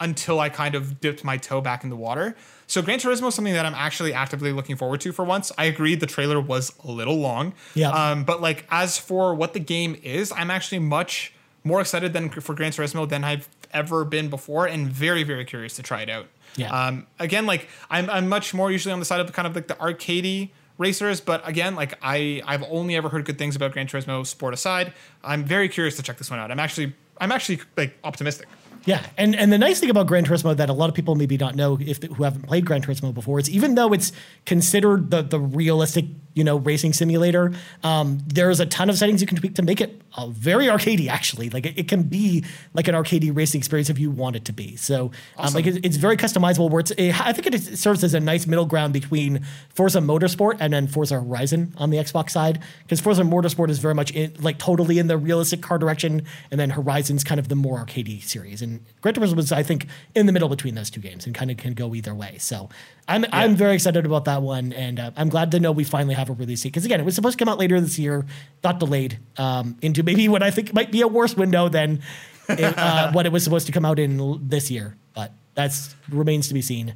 until 0.00 0.40
I 0.40 0.48
kind 0.48 0.74
of 0.74 1.00
dipped 1.00 1.24
my 1.24 1.36
toe 1.36 1.60
back 1.60 1.84
in 1.84 1.90
the 1.90 1.96
water. 1.96 2.36
So 2.66 2.82
Gran 2.82 2.98
Turismo 2.98 3.28
is 3.28 3.34
something 3.34 3.54
that 3.54 3.64
I'm 3.64 3.74
actually 3.74 4.12
actively 4.12 4.52
looking 4.52 4.76
forward 4.76 5.00
to 5.02 5.12
for 5.12 5.24
once. 5.24 5.52
I 5.56 5.64
agree 5.64 5.94
the 5.94 6.06
trailer 6.06 6.40
was 6.40 6.72
a 6.84 6.90
little 6.90 7.16
long. 7.16 7.54
Yeah. 7.74 7.90
Um, 7.90 8.24
but 8.24 8.40
like 8.40 8.66
as 8.70 8.98
for 8.98 9.34
what 9.34 9.52
the 9.52 9.60
game 9.60 9.98
is, 10.02 10.32
I'm 10.32 10.50
actually 10.50 10.80
much 10.80 11.32
more 11.64 11.80
excited 11.80 12.12
than 12.12 12.28
for 12.30 12.54
Gran 12.54 12.72
Turismo 12.72 13.08
than 13.08 13.24
I've 13.24 13.48
ever 13.72 14.04
been 14.04 14.28
before 14.28 14.66
and 14.66 14.88
very, 14.88 15.22
very 15.22 15.44
curious 15.44 15.76
to 15.76 15.82
try 15.82 16.02
it 16.02 16.10
out. 16.10 16.26
Yeah. 16.56 16.70
Um, 16.70 17.06
again, 17.18 17.46
like 17.46 17.68
I'm, 17.90 18.08
I'm 18.10 18.28
much 18.28 18.54
more 18.54 18.70
usually 18.70 18.92
on 18.92 18.98
the 18.98 19.04
side 19.04 19.20
of 19.20 19.32
kind 19.32 19.46
of 19.46 19.54
like 19.54 19.68
the 19.68 19.74
arcadey 19.74 20.50
racers, 20.78 21.20
but 21.20 21.46
again, 21.48 21.74
like 21.74 21.98
I, 22.02 22.42
I've 22.46 22.62
only 22.64 22.96
ever 22.96 23.08
heard 23.08 23.24
good 23.24 23.38
things 23.38 23.56
about 23.56 23.72
Gran 23.72 23.86
Turismo 23.86 24.26
Sport 24.26 24.54
aside. 24.54 24.92
I'm 25.24 25.44
very 25.44 25.68
curious 25.68 25.96
to 25.96 26.02
check 26.02 26.18
this 26.18 26.30
one 26.30 26.38
out. 26.38 26.50
I'm 26.50 26.60
actually, 26.60 26.94
I'm 27.18 27.32
actually 27.32 27.60
like 27.76 27.98
optimistic. 28.04 28.48
Yeah, 28.86 29.04
and 29.18 29.34
and 29.34 29.52
the 29.52 29.58
nice 29.58 29.80
thing 29.80 29.90
about 29.90 30.06
Gran 30.06 30.24
Turismo 30.24 30.56
that 30.56 30.70
a 30.70 30.72
lot 30.72 30.88
of 30.88 30.94
people 30.94 31.16
maybe 31.16 31.36
not 31.36 31.56
know 31.56 31.76
if 31.80 32.02
who 32.02 32.22
haven't 32.22 32.42
played 32.42 32.64
Gran 32.64 32.82
Turismo 32.82 33.12
before 33.12 33.40
is 33.40 33.50
even 33.50 33.74
though 33.74 33.92
it's 33.92 34.12
considered 34.46 35.10
the 35.10 35.22
the 35.22 35.40
realistic 35.40 36.06
you 36.36 36.44
know 36.44 36.58
racing 36.58 36.92
simulator, 36.92 37.52
um, 37.82 38.20
there's 38.26 38.60
a 38.60 38.66
ton 38.66 38.88
of 38.88 38.96
settings 38.96 39.20
you 39.20 39.26
can 39.26 39.38
tweak 39.38 39.56
to 39.56 39.62
make 39.62 39.80
it 39.80 40.00
uh, 40.16 40.28
very 40.28 40.66
arcadey. 40.66 41.08
Actually, 41.08 41.50
like 41.50 41.66
it, 41.66 41.78
it 41.78 41.88
can 41.88 42.04
be 42.04 42.44
like 42.74 42.86
an 42.86 42.94
arcadey 42.94 43.34
racing 43.34 43.58
experience 43.58 43.90
if 43.90 43.98
you 43.98 44.10
want 44.10 44.36
it 44.36 44.44
to 44.44 44.52
be. 44.52 44.76
So 44.76 45.10
um, 45.38 45.52
like 45.54 45.66
it's, 45.66 45.78
it's 45.82 45.96
very 45.96 46.16
customizable. 46.16 46.70
Where 46.70 46.80
it's 46.80 46.92
it, 46.92 47.18
I 47.20 47.32
think 47.32 47.46
it 47.48 47.78
serves 47.78 48.04
as 48.04 48.14
a 48.14 48.20
nice 48.20 48.46
middle 48.46 48.66
ground 48.66 48.92
between 48.92 49.44
Forza 49.70 49.98
Motorsport 49.98 50.58
and 50.60 50.72
then 50.72 50.86
Forza 50.86 51.14
Horizon 51.14 51.74
on 51.78 51.90
the 51.90 51.96
Xbox 51.96 52.30
side 52.30 52.62
because 52.82 53.00
Forza 53.00 53.22
Motorsport 53.22 53.70
is 53.70 53.78
very 53.78 53.94
much 53.94 54.12
in, 54.12 54.34
like 54.40 54.58
totally 54.58 54.98
in 54.98 55.06
the 55.06 55.16
realistic 55.16 55.62
car 55.62 55.78
direction, 55.78 56.22
and 56.50 56.60
then 56.60 56.70
Horizon's 56.70 57.24
kind 57.24 57.40
of 57.40 57.48
the 57.48 57.56
more 57.56 57.84
arcadey 57.84 58.22
series. 58.22 58.60
And 58.60 58.84
Gran 59.00 59.14
Turismo 59.14 59.36
was, 59.36 59.52
I 59.52 59.62
think, 59.62 59.86
in 60.14 60.26
the 60.26 60.32
middle 60.32 60.50
between 60.50 60.74
those 60.74 60.90
two 60.90 61.00
games 61.00 61.24
and 61.24 61.34
kind 61.34 61.50
of 61.50 61.56
can 61.56 61.72
go 61.72 61.94
either 61.94 62.14
way. 62.14 62.36
So 62.38 62.68
I'm 63.08 63.24
I'm 63.32 63.54
very 63.54 63.74
excited 63.74 64.04
about 64.04 64.24
that 64.24 64.42
one, 64.42 64.72
and 64.72 64.98
uh, 64.98 65.10
I'm 65.16 65.28
glad 65.28 65.52
to 65.52 65.60
know 65.60 65.70
we 65.70 65.84
finally 65.84 66.14
have 66.14 66.28
a 66.28 66.32
release 66.32 66.62
date 66.62 66.70
because 66.70 66.84
again, 66.84 67.00
it 67.00 67.04
was 67.04 67.14
supposed 67.14 67.38
to 67.38 67.44
come 67.44 67.48
out 67.50 67.58
later 67.58 67.80
this 67.80 67.98
year, 67.98 68.26
got 68.62 68.80
delayed 68.80 69.18
um, 69.36 69.76
into 69.80 70.02
maybe 70.02 70.28
what 70.28 70.42
I 70.42 70.50
think 70.50 70.74
might 70.74 70.90
be 70.90 71.02
a 71.02 71.08
worse 71.08 71.36
window 71.36 71.68
than 71.68 72.02
it, 72.48 72.76
uh, 72.76 73.10
what 73.12 73.24
it 73.26 73.32
was 73.32 73.44
supposed 73.44 73.66
to 73.66 73.72
come 73.72 73.84
out 73.84 73.98
in 74.00 74.18
l- 74.18 74.40
this 74.42 74.70
year, 74.70 74.96
but 75.14 75.32
that's 75.54 75.94
remains 76.08 76.48
to 76.48 76.54
be 76.54 76.62
seen. 76.62 76.94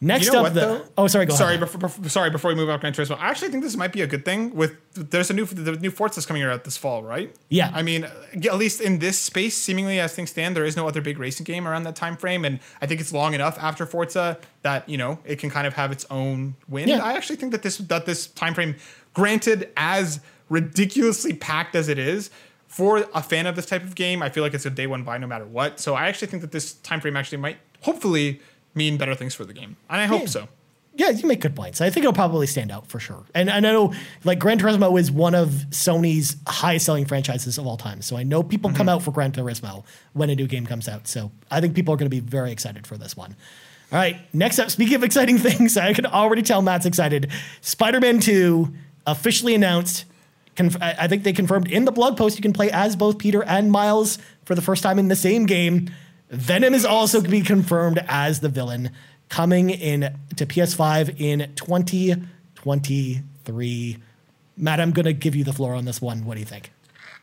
Next 0.00 0.26
You 0.26 0.32
know 0.32 0.38
up, 0.38 0.42
what, 0.44 0.54
the 0.54 0.60
though? 0.60 0.84
oh 0.96 1.06
sorry, 1.08 1.26
go 1.26 1.34
sorry, 1.34 1.54
ahead. 1.56 1.60
before, 1.60 1.80
before, 1.80 2.08
sorry. 2.08 2.30
Before 2.30 2.50
we 2.50 2.54
move 2.54 2.70
on 2.70 2.78
to 2.78 2.86
Turismo, 2.86 3.18
I 3.18 3.30
actually 3.30 3.48
think 3.48 3.64
this 3.64 3.76
might 3.76 3.92
be 3.92 4.02
a 4.02 4.06
good 4.06 4.24
thing. 4.24 4.54
With 4.54 4.76
there's 4.94 5.28
a 5.28 5.34
new 5.34 5.44
the 5.44 5.72
new 5.72 5.90
Forza's 5.90 6.24
coming 6.24 6.42
out 6.44 6.62
this 6.62 6.76
fall, 6.76 7.02
right? 7.02 7.34
Yeah. 7.48 7.72
I 7.74 7.82
mean, 7.82 8.04
at 8.04 8.56
least 8.56 8.80
in 8.80 9.00
this 9.00 9.18
space, 9.18 9.56
seemingly 9.56 9.98
as 9.98 10.14
things 10.14 10.30
stand, 10.30 10.54
there 10.54 10.64
is 10.64 10.76
no 10.76 10.86
other 10.86 11.00
big 11.00 11.18
racing 11.18 11.44
game 11.44 11.66
around 11.66 11.82
that 11.82 11.96
time 11.96 12.16
frame, 12.16 12.44
and 12.44 12.60
I 12.80 12.86
think 12.86 13.00
it's 13.00 13.12
long 13.12 13.34
enough 13.34 13.58
after 13.58 13.86
Forza 13.86 14.38
that 14.62 14.88
you 14.88 14.96
know 14.96 15.18
it 15.24 15.40
can 15.40 15.50
kind 15.50 15.66
of 15.66 15.74
have 15.74 15.90
its 15.90 16.06
own 16.10 16.54
win. 16.68 16.88
Yeah. 16.88 17.02
I 17.02 17.14
actually 17.14 17.36
think 17.36 17.50
that 17.50 17.62
this 17.62 17.78
that 17.78 18.06
this 18.06 18.28
time 18.28 18.54
frame, 18.54 18.76
granted 19.14 19.68
as 19.76 20.20
ridiculously 20.48 21.32
packed 21.34 21.74
as 21.74 21.88
it 21.88 21.98
is. 21.98 22.30
For 22.68 23.08
a 23.14 23.22
fan 23.22 23.46
of 23.46 23.56
this 23.56 23.64
type 23.64 23.82
of 23.82 23.94
game, 23.94 24.22
I 24.22 24.28
feel 24.28 24.42
like 24.42 24.52
it's 24.52 24.66
a 24.66 24.70
day 24.70 24.86
one 24.86 25.02
buy 25.02 25.16
no 25.16 25.26
matter 25.26 25.46
what. 25.46 25.80
So 25.80 25.94
I 25.94 26.06
actually 26.06 26.28
think 26.28 26.42
that 26.42 26.52
this 26.52 26.74
time 26.74 27.00
frame 27.00 27.16
actually 27.16 27.38
might 27.38 27.56
hopefully 27.80 28.40
mean 28.78 28.96
better 28.96 29.14
things 29.14 29.34
for 29.34 29.44
the 29.44 29.52
game, 29.52 29.76
and 29.90 30.00
I 30.00 30.06
hope 30.06 30.22
Yeah. 30.22 30.26
so. 30.28 30.48
Yeah, 30.94 31.10
you 31.10 31.28
make 31.28 31.40
good 31.40 31.54
points. 31.54 31.80
I 31.80 31.90
think 31.90 32.02
it'll 32.02 32.12
probably 32.12 32.48
stand 32.48 32.72
out 32.72 32.88
for 32.88 32.98
sure. 32.98 33.22
And, 33.32 33.48
and 33.48 33.64
I 33.64 33.70
know 33.70 33.94
like 34.24 34.40
Gran 34.40 34.58
Turismo 34.58 34.98
is 34.98 35.12
one 35.12 35.32
of 35.32 35.50
Sony's 35.70 36.36
highest 36.48 36.86
selling 36.86 37.04
franchises 37.04 37.56
of 37.56 37.68
all 37.68 37.76
time. 37.76 38.02
So 38.02 38.16
I 38.16 38.24
know 38.24 38.42
people 38.42 38.70
come 38.70 38.80
mm-hmm. 38.80 38.88
out 38.88 39.02
for 39.02 39.12
Gran 39.12 39.30
Turismo 39.30 39.84
when 40.12 40.28
a 40.28 40.34
new 40.34 40.48
game 40.48 40.66
comes 40.66 40.88
out. 40.88 41.06
So 41.06 41.30
I 41.52 41.60
think 41.60 41.76
people 41.76 41.94
are 41.94 41.96
going 41.96 42.10
to 42.10 42.16
be 42.16 42.18
very 42.18 42.50
excited 42.50 42.84
for 42.84 42.98
this 42.98 43.16
one. 43.16 43.36
All 43.92 43.98
right, 43.98 44.16
next 44.34 44.58
up, 44.58 44.70
speaking 44.70 44.96
of 44.96 45.04
exciting 45.04 45.38
things, 45.38 45.76
I 45.76 45.92
can 45.92 46.04
already 46.04 46.42
tell 46.42 46.62
Matt's 46.62 46.84
excited. 46.84 47.30
Spider 47.60 48.00
Man 48.00 48.18
2 48.18 48.74
officially 49.06 49.54
announced. 49.54 50.04
Conf- 50.56 50.82
I 50.82 51.06
think 51.06 51.22
they 51.22 51.32
confirmed 51.32 51.70
in 51.70 51.84
the 51.84 51.92
blog 51.92 52.16
post 52.16 52.36
you 52.36 52.42
can 52.42 52.52
play 52.52 52.72
as 52.72 52.96
both 52.96 53.18
Peter 53.18 53.44
and 53.44 53.70
Miles 53.70 54.18
for 54.44 54.56
the 54.56 54.62
first 54.62 54.82
time 54.82 54.98
in 54.98 55.06
the 55.06 55.14
same 55.14 55.46
game. 55.46 55.90
Venom 56.30 56.74
is 56.74 56.84
also 56.84 57.20
to 57.20 57.28
be 57.28 57.40
confirmed 57.40 58.04
as 58.06 58.40
the 58.40 58.48
villain 58.48 58.90
coming 59.28 59.70
in 59.70 60.16
to 60.36 60.46
PS5 60.46 61.20
in 61.20 61.52
2023. 61.54 63.98
Matt, 64.56 64.80
I'm 64.80 64.90
going 64.90 65.06
to 65.06 65.12
give 65.12 65.36
you 65.36 65.44
the 65.44 65.52
floor 65.52 65.74
on 65.74 65.84
this 65.84 66.02
one. 66.02 66.24
What 66.24 66.34
do 66.34 66.40
you 66.40 66.46
think? 66.46 66.72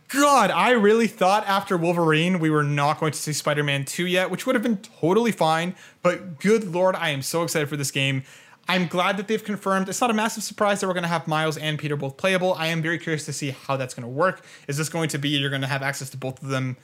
God, 0.07 0.51
I 0.51 0.71
really 0.71 1.07
thought 1.07 1.47
after 1.47 1.77
Wolverine 1.77 2.39
we 2.39 2.49
were 2.49 2.63
not 2.63 2.99
going 2.99 3.11
to 3.11 3.17
see 3.17 3.33
Spider 3.33 3.63
Man 3.63 3.85
2 3.85 4.05
yet, 4.05 4.29
which 4.29 4.45
would 4.45 4.55
have 4.55 4.63
been 4.63 4.77
totally 4.77 5.31
fine. 5.31 5.75
But 6.03 6.39
good 6.39 6.71
lord, 6.71 6.95
I 6.95 7.09
am 7.09 7.21
so 7.21 7.43
excited 7.43 7.67
for 7.67 7.75
this 7.75 7.91
game. 7.91 8.23
I'm 8.67 8.87
glad 8.87 9.17
that 9.17 9.27
they've 9.27 9.43
confirmed. 9.43 9.89
It's 9.89 10.01
not 10.01 10.09
a 10.09 10.13
massive 10.13 10.43
surprise 10.43 10.79
that 10.79 10.87
we're 10.87 10.93
going 10.93 11.03
to 11.03 11.09
have 11.09 11.27
Miles 11.27 11.57
and 11.57 11.77
Peter 11.77 11.95
both 11.95 12.17
playable. 12.17 12.53
I 12.53 12.67
am 12.67 12.81
very 12.81 12.97
curious 12.97 13.25
to 13.25 13.33
see 13.33 13.51
how 13.51 13.77
that's 13.77 13.93
going 13.93 14.03
to 14.03 14.09
work. 14.09 14.43
Is 14.67 14.77
this 14.77 14.89
going 14.89 15.09
to 15.09 15.17
be 15.17 15.29
you're 15.29 15.49
going 15.49 15.61
to 15.61 15.67
have 15.67 15.83
access 15.83 16.09
to 16.11 16.17
both 16.17 16.41
of 16.41 16.49
them, 16.49 16.77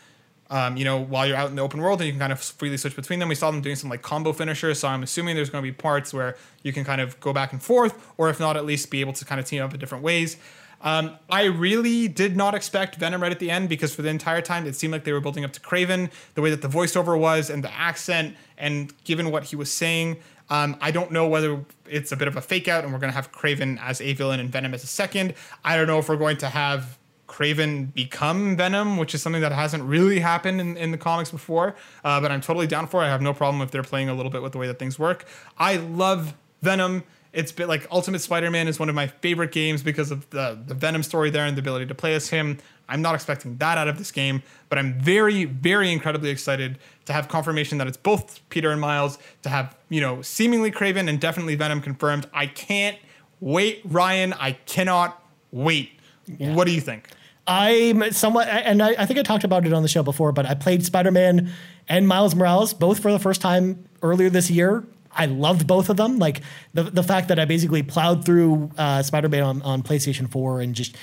um, 0.51 0.77
you 0.77 0.85
know, 0.85 0.99
while 0.99 1.25
you're 1.25 1.37
out 1.37 1.49
in 1.49 1.55
the 1.55 1.61
open 1.61 1.81
world 1.81 2.01
and 2.01 2.07
you 2.07 2.13
can 2.13 2.19
kind 2.19 2.31
of 2.31 2.39
freely 2.39 2.77
switch 2.77 2.95
between 2.95 3.19
them? 3.19 3.29
We 3.29 3.35
saw 3.35 3.49
them 3.49 3.61
doing 3.61 3.77
some 3.77 3.89
like 3.89 4.01
combo 4.01 4.33
finishers, 4.33 4.79
so 4.79 4.89
I'm 4.89 5.01
assuming 5.01 5.35
there's 5.35 5.49
going 5.49 5.63
to 5.63 5.67
be 5.67 5.73
parts 5.73 6.13
where 6.13 6.35
you 6.61 6.73
can 6.73 6.83
kind 6.83 7.01
of 7.01 7.19
go 7.19 7.33
back 7.33 7.53
and 7.53 7.63
forth, 7.63 8.11
or 8.17 8.29
if 8.29 8.39
not, 8.39 8.57
at 8.57 8.65
least 8.65 8.91
be 8.91 8.99
able 9.01 9.13
to 9.13 9.25
kind 9.25 9.39
of 9.39 9.47
team 9.47 9.63
up 9.63 9.73
in 9.73 9.79
different 9.79 10.03
ways. 10.03 10.37
Um, 10.81 11.17
I 11.29 11.45
really 11.45 12.07
did 12.07 12.35
not 12.35 12.55
expect 12.55 12.95
Venom 12.95 13.21
right 13.21 13.31
at 13.31 13.39
the 13.39 13.51
end 13.51 13.69
because 13.69 13.93
for 13.95 14.01
the 14.01 14.09
entire 14.09 14.41
time 14.41 14.65
it 14.65 14.75
seemed 14.75 14.91
like 14.91 15.03
they 15.03 15.13
were 15.13 15.21
building 15.21 15.45
up 15.45 15.53
to 15.53 15.59
Kraven, 15.61 16.11
the 16.35 16.41
way 16.41 16.49
that 16.49 16.61
the 16.61 16.67
voiceover 16.67 17.17
was 17.17 17.49
and 17.49 17.63
the 17.63 17.71
accent, 17.73 18.35
and 18.57 18.93
given 19.03 19.31
what 19.31 19.45
he 19.45 19.55
was 19.55 19.71
saying, 19.71 20.17
um, 20.49 20.75
I 20.81 20.91
don't 20.91 21.11
know 21.11 21.27
whether 21.27 21.63
it's 21.87 22.11
a 22.11 22.17
bit 22.17 22.27
of 22.27 22.35
a 22.35 22.41
fake 22.41 22.67
out 22.67 22.83
and 22.83 22.91
we're 22.91 22.99
going 22.99 23.11
to 23.11 23.15
have 23.15 23.31
Kraven 23.31 23.79
as 23.81 24.01
a 24.01 24.13
villain 24.13 24.39
and 24.39 24.49
Venom 24.49 24.73
as 24.73 24.83
a 24.83 24.87
second. 24.87 25.35
I 25.63 25.77
don't 25.77 25.87
know 25.87 25.99
if 25.99 26.09
we're 26.09 26.17
going 26.17 26.37
to 26.37 26.49
have 26.49 26.97
Kraven 27.41 27.91
become 27.93 28.55
Venom, 28.55 28.97
which 28.97 29.15
is 29.15 29.21
something 29.21 29.41
that 29.41 29.51
hasn't 29.51 29.83
really 29.83 30.19
happened 30.19 30.61
in, 30.61 30.77
in 30.77 30.91
the 30.91 30.97
comics 30.97 31.31
before, 31.31 31.75
uh, 32.03 32.21
but 32.21 32.31
I'm 32.31 32.41
totally 32.41 32.67
down 32.67 32.85
for 32.85 33.01
it. 33.01 33.07
I 33.07 33.09
have 33.09 33.21
no 33.21 33.33
problem 33.33 33.61
if 33.63 33.71
they're 33.71 33.81
playing 33.81 34.09
a 34.09 34.13
little 34.13 34.31
bit 34.31 34.43
with 34.43 34.51
the 34.51 34.59
way 34.59 34.67
that 34.67 34.77
things 34.77 34.99
work. 34.99 35.25
I 35.57 35.77
love 35.77 36.35
Venom. 36.61 37.03
It's 37.33 37.51
been 37.51 37.67
like 37.67 37.87
Ultimate 37.89 38.19
Spider-Man 38.19 38.67
is 38.67 38.77
one 38.77 38.89
of 38.89 38.95
my 38.95 39.07
favorite 39.07 39.51
games 39.51 39.81
because 39.81 40.11
of 40.11 40.29
the 40.29 40.59
the 40.67 40.73
Venom 40.73 41.01
story 41.01 41.29
there 41.29 41.45
and 41.45 41.57
the 41.57 41.61
ability 41.61 41.87
to 41.87 41.95
play 41.95 42.13
as 42.13 42.29
him. 42.29 42.59
I'm 42.89 43.01
not 43.01 43.15
expecting 43.15 43.57
that 43.57 43.77
out 43.77 43.87
of 43.87 43.97
this 43.97 44.11
game, 44.11 44.43
but 44.67 44.77
I'm 44.77 44.99
very, 44.99 45.45
very 45.45 45.91
incredibly 45.91 46.29
excited 46.29 46.77
to 47.05 47.13
have 47.13 47.29
confirmation 47.29 47.77
that 47.77 47.87
it's 47.87 47.95
both 47.95 48.41
Peter 48.49 48.69
and 48.69 48.81
Miles, 48.81 49.17
to 49.43 49.49
have, 49.49 49.77
you 49.89 50.01
know, 50.01 50.21
seemingly 50.21 50.71
Kraven 50.71 51.07
and 51.07 51.19
definitely 51.19 51.55
Venom 51.55 51.81
confirmed. 51.81 52.27
I 52.33 52.47
can't 52.47 52.97
wait, 53.39 53.81
Ryan. 53.85 54.33
I 54.33 54.51
cannot 54.51 55.23
wait. 55.51 55.91
What 56.37 56.65
do 56.65 56.73
you 56.73 56.81
think? 56.81 57.07
I'm 57.47 58.11
somewhat, 58.11 58.47
and 58.47 58.81
I, 58.81 58.89
I 58.97 59.05
think 59.05 59.19
I 59.19 59.23
talked 59.23 59.43
about 59.43 59.65
it 59.65 59.73
on 59.73 59.81
the 59.81 59.87
show 59.87 60.03
before, 60.03 60.31
but 60.31 60.45
I 60.45 60.53
played 60.53 60.85
Spider 60.85 61.11
Man 61.11 61.51
and 61.89 62.07
Miles 62.07 62.35
Morales 62.35 62.73
both 62.73 62.99
for 62.99 63.11
the 63.11 63.19
first 63.19 63.41
time 63.41 63.83
earlier 64.01 64.29
this 64.29 64.49
year. 64.49 64.85
I 65.13 65.25
loved 65.25 65.67
both 65.67 65.89
of 65.89 65.97
them. 65.97 66.19
Like 66.19 66.41
the 66.73 66.83
the 66.83 67.03
fact 67.03 67.27
that 67.27 67.39
I 67.39 67.45
basically 67.45 67.83
plowed 67.83 68.25
through 68.25 68.71
uh, 68.77 69.03
Spider 69.03 69.29
Man 69.29 69.43
on, 69.43 69.61
on 69.63 69.83
PlayStation 69.83 70.31
4 70.31 70.61
and 70.61 70.75
just 70.75 70.95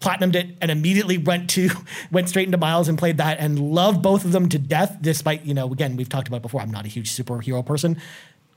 platinumed 0.00 0.34
it 0.34 0.56
and 0.60 0.70
immediately 0.70 1.18
went 1.18 1.50
to 1.50 1.70
went 2.12 2.28
straight 2.28 2.46
into 2.46 2.58
Miles 2.58 2.88
and 2.88 2.98
played 2.98 3.16
that 3.16 3.38
and 3.40 3.58
loved 3.58 4.02
both 4.02 4.24
of 4.24 4.32
them 4.32 4.48
to 4.50 4.58
death. 4.58 4.98
Despite 5.00 5.44
you 5.44 5.54
know, 5.54 5.72
again, 5.72 5.96
we've 5.96 6.08
talked 6.08 6.28
about 6.28 6.38
it 6.38 6.42
before. 6.42 6.60
I'm 6.60 6.70
not 6.70 6.84
a 6.84 6.88
huge 6.88 7.10
superhero 7.10 7.64
person. 7.64 8.00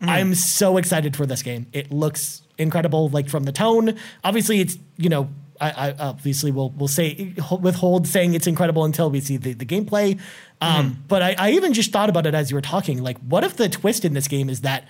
I'm 0.02 0.34
so 0.34 0.78
excited 0.78 1.18
for 1.18 1.26
this 1.26 1.44
game. 1.44 1.68
It 1.74 1.92
looks 1.92 2.42
incredible. 2.58 3.10
Like 3.10 3.28
from 3.28 3.44
the 3.44 3.52
tone, 3.52 3.98
obviously 4.24 4.62
it's 4.62 4.78
you 4.98 5.10
know 5.10 5.30
I, 5.60 5.90
I 5.90 5.96
obviously 6.00 6.52
will 6.52 6.72
will 6.72 6.88
say 6.88 7.34
withhold 7.60 8.08
saying 8.08 8.34
it's 8.34 8.48
incredible 8.48 8.86
until 8.86 9.10
we 9.10 9.20
see 9.22 9.38
the, 9.38 9.54
the 9.54 9.66
gameplay. 9.66 10.20
Um, 10.62 11.04
But 11.08 11.22
I, 11.22 11.36
I 11.38 11.52
even 11.52 11.74
just 11.74 11.92
thought 11.92 12.10
about 12.10 12.26
it 12.26 12.34
as 12.34 12.52
you 12.52 12.56
were 12.56 12.62
talking. 12.62 13.02
Like, 13.02 13.18
what 13.20 13.44
if 13.44 13.56
the 13.58 13.70
twist 13.70 14.06
in 14.06 14.14
this 14.14 14.28
game 14.28 14.50
is 14.50 14.62
that 14.62 14.88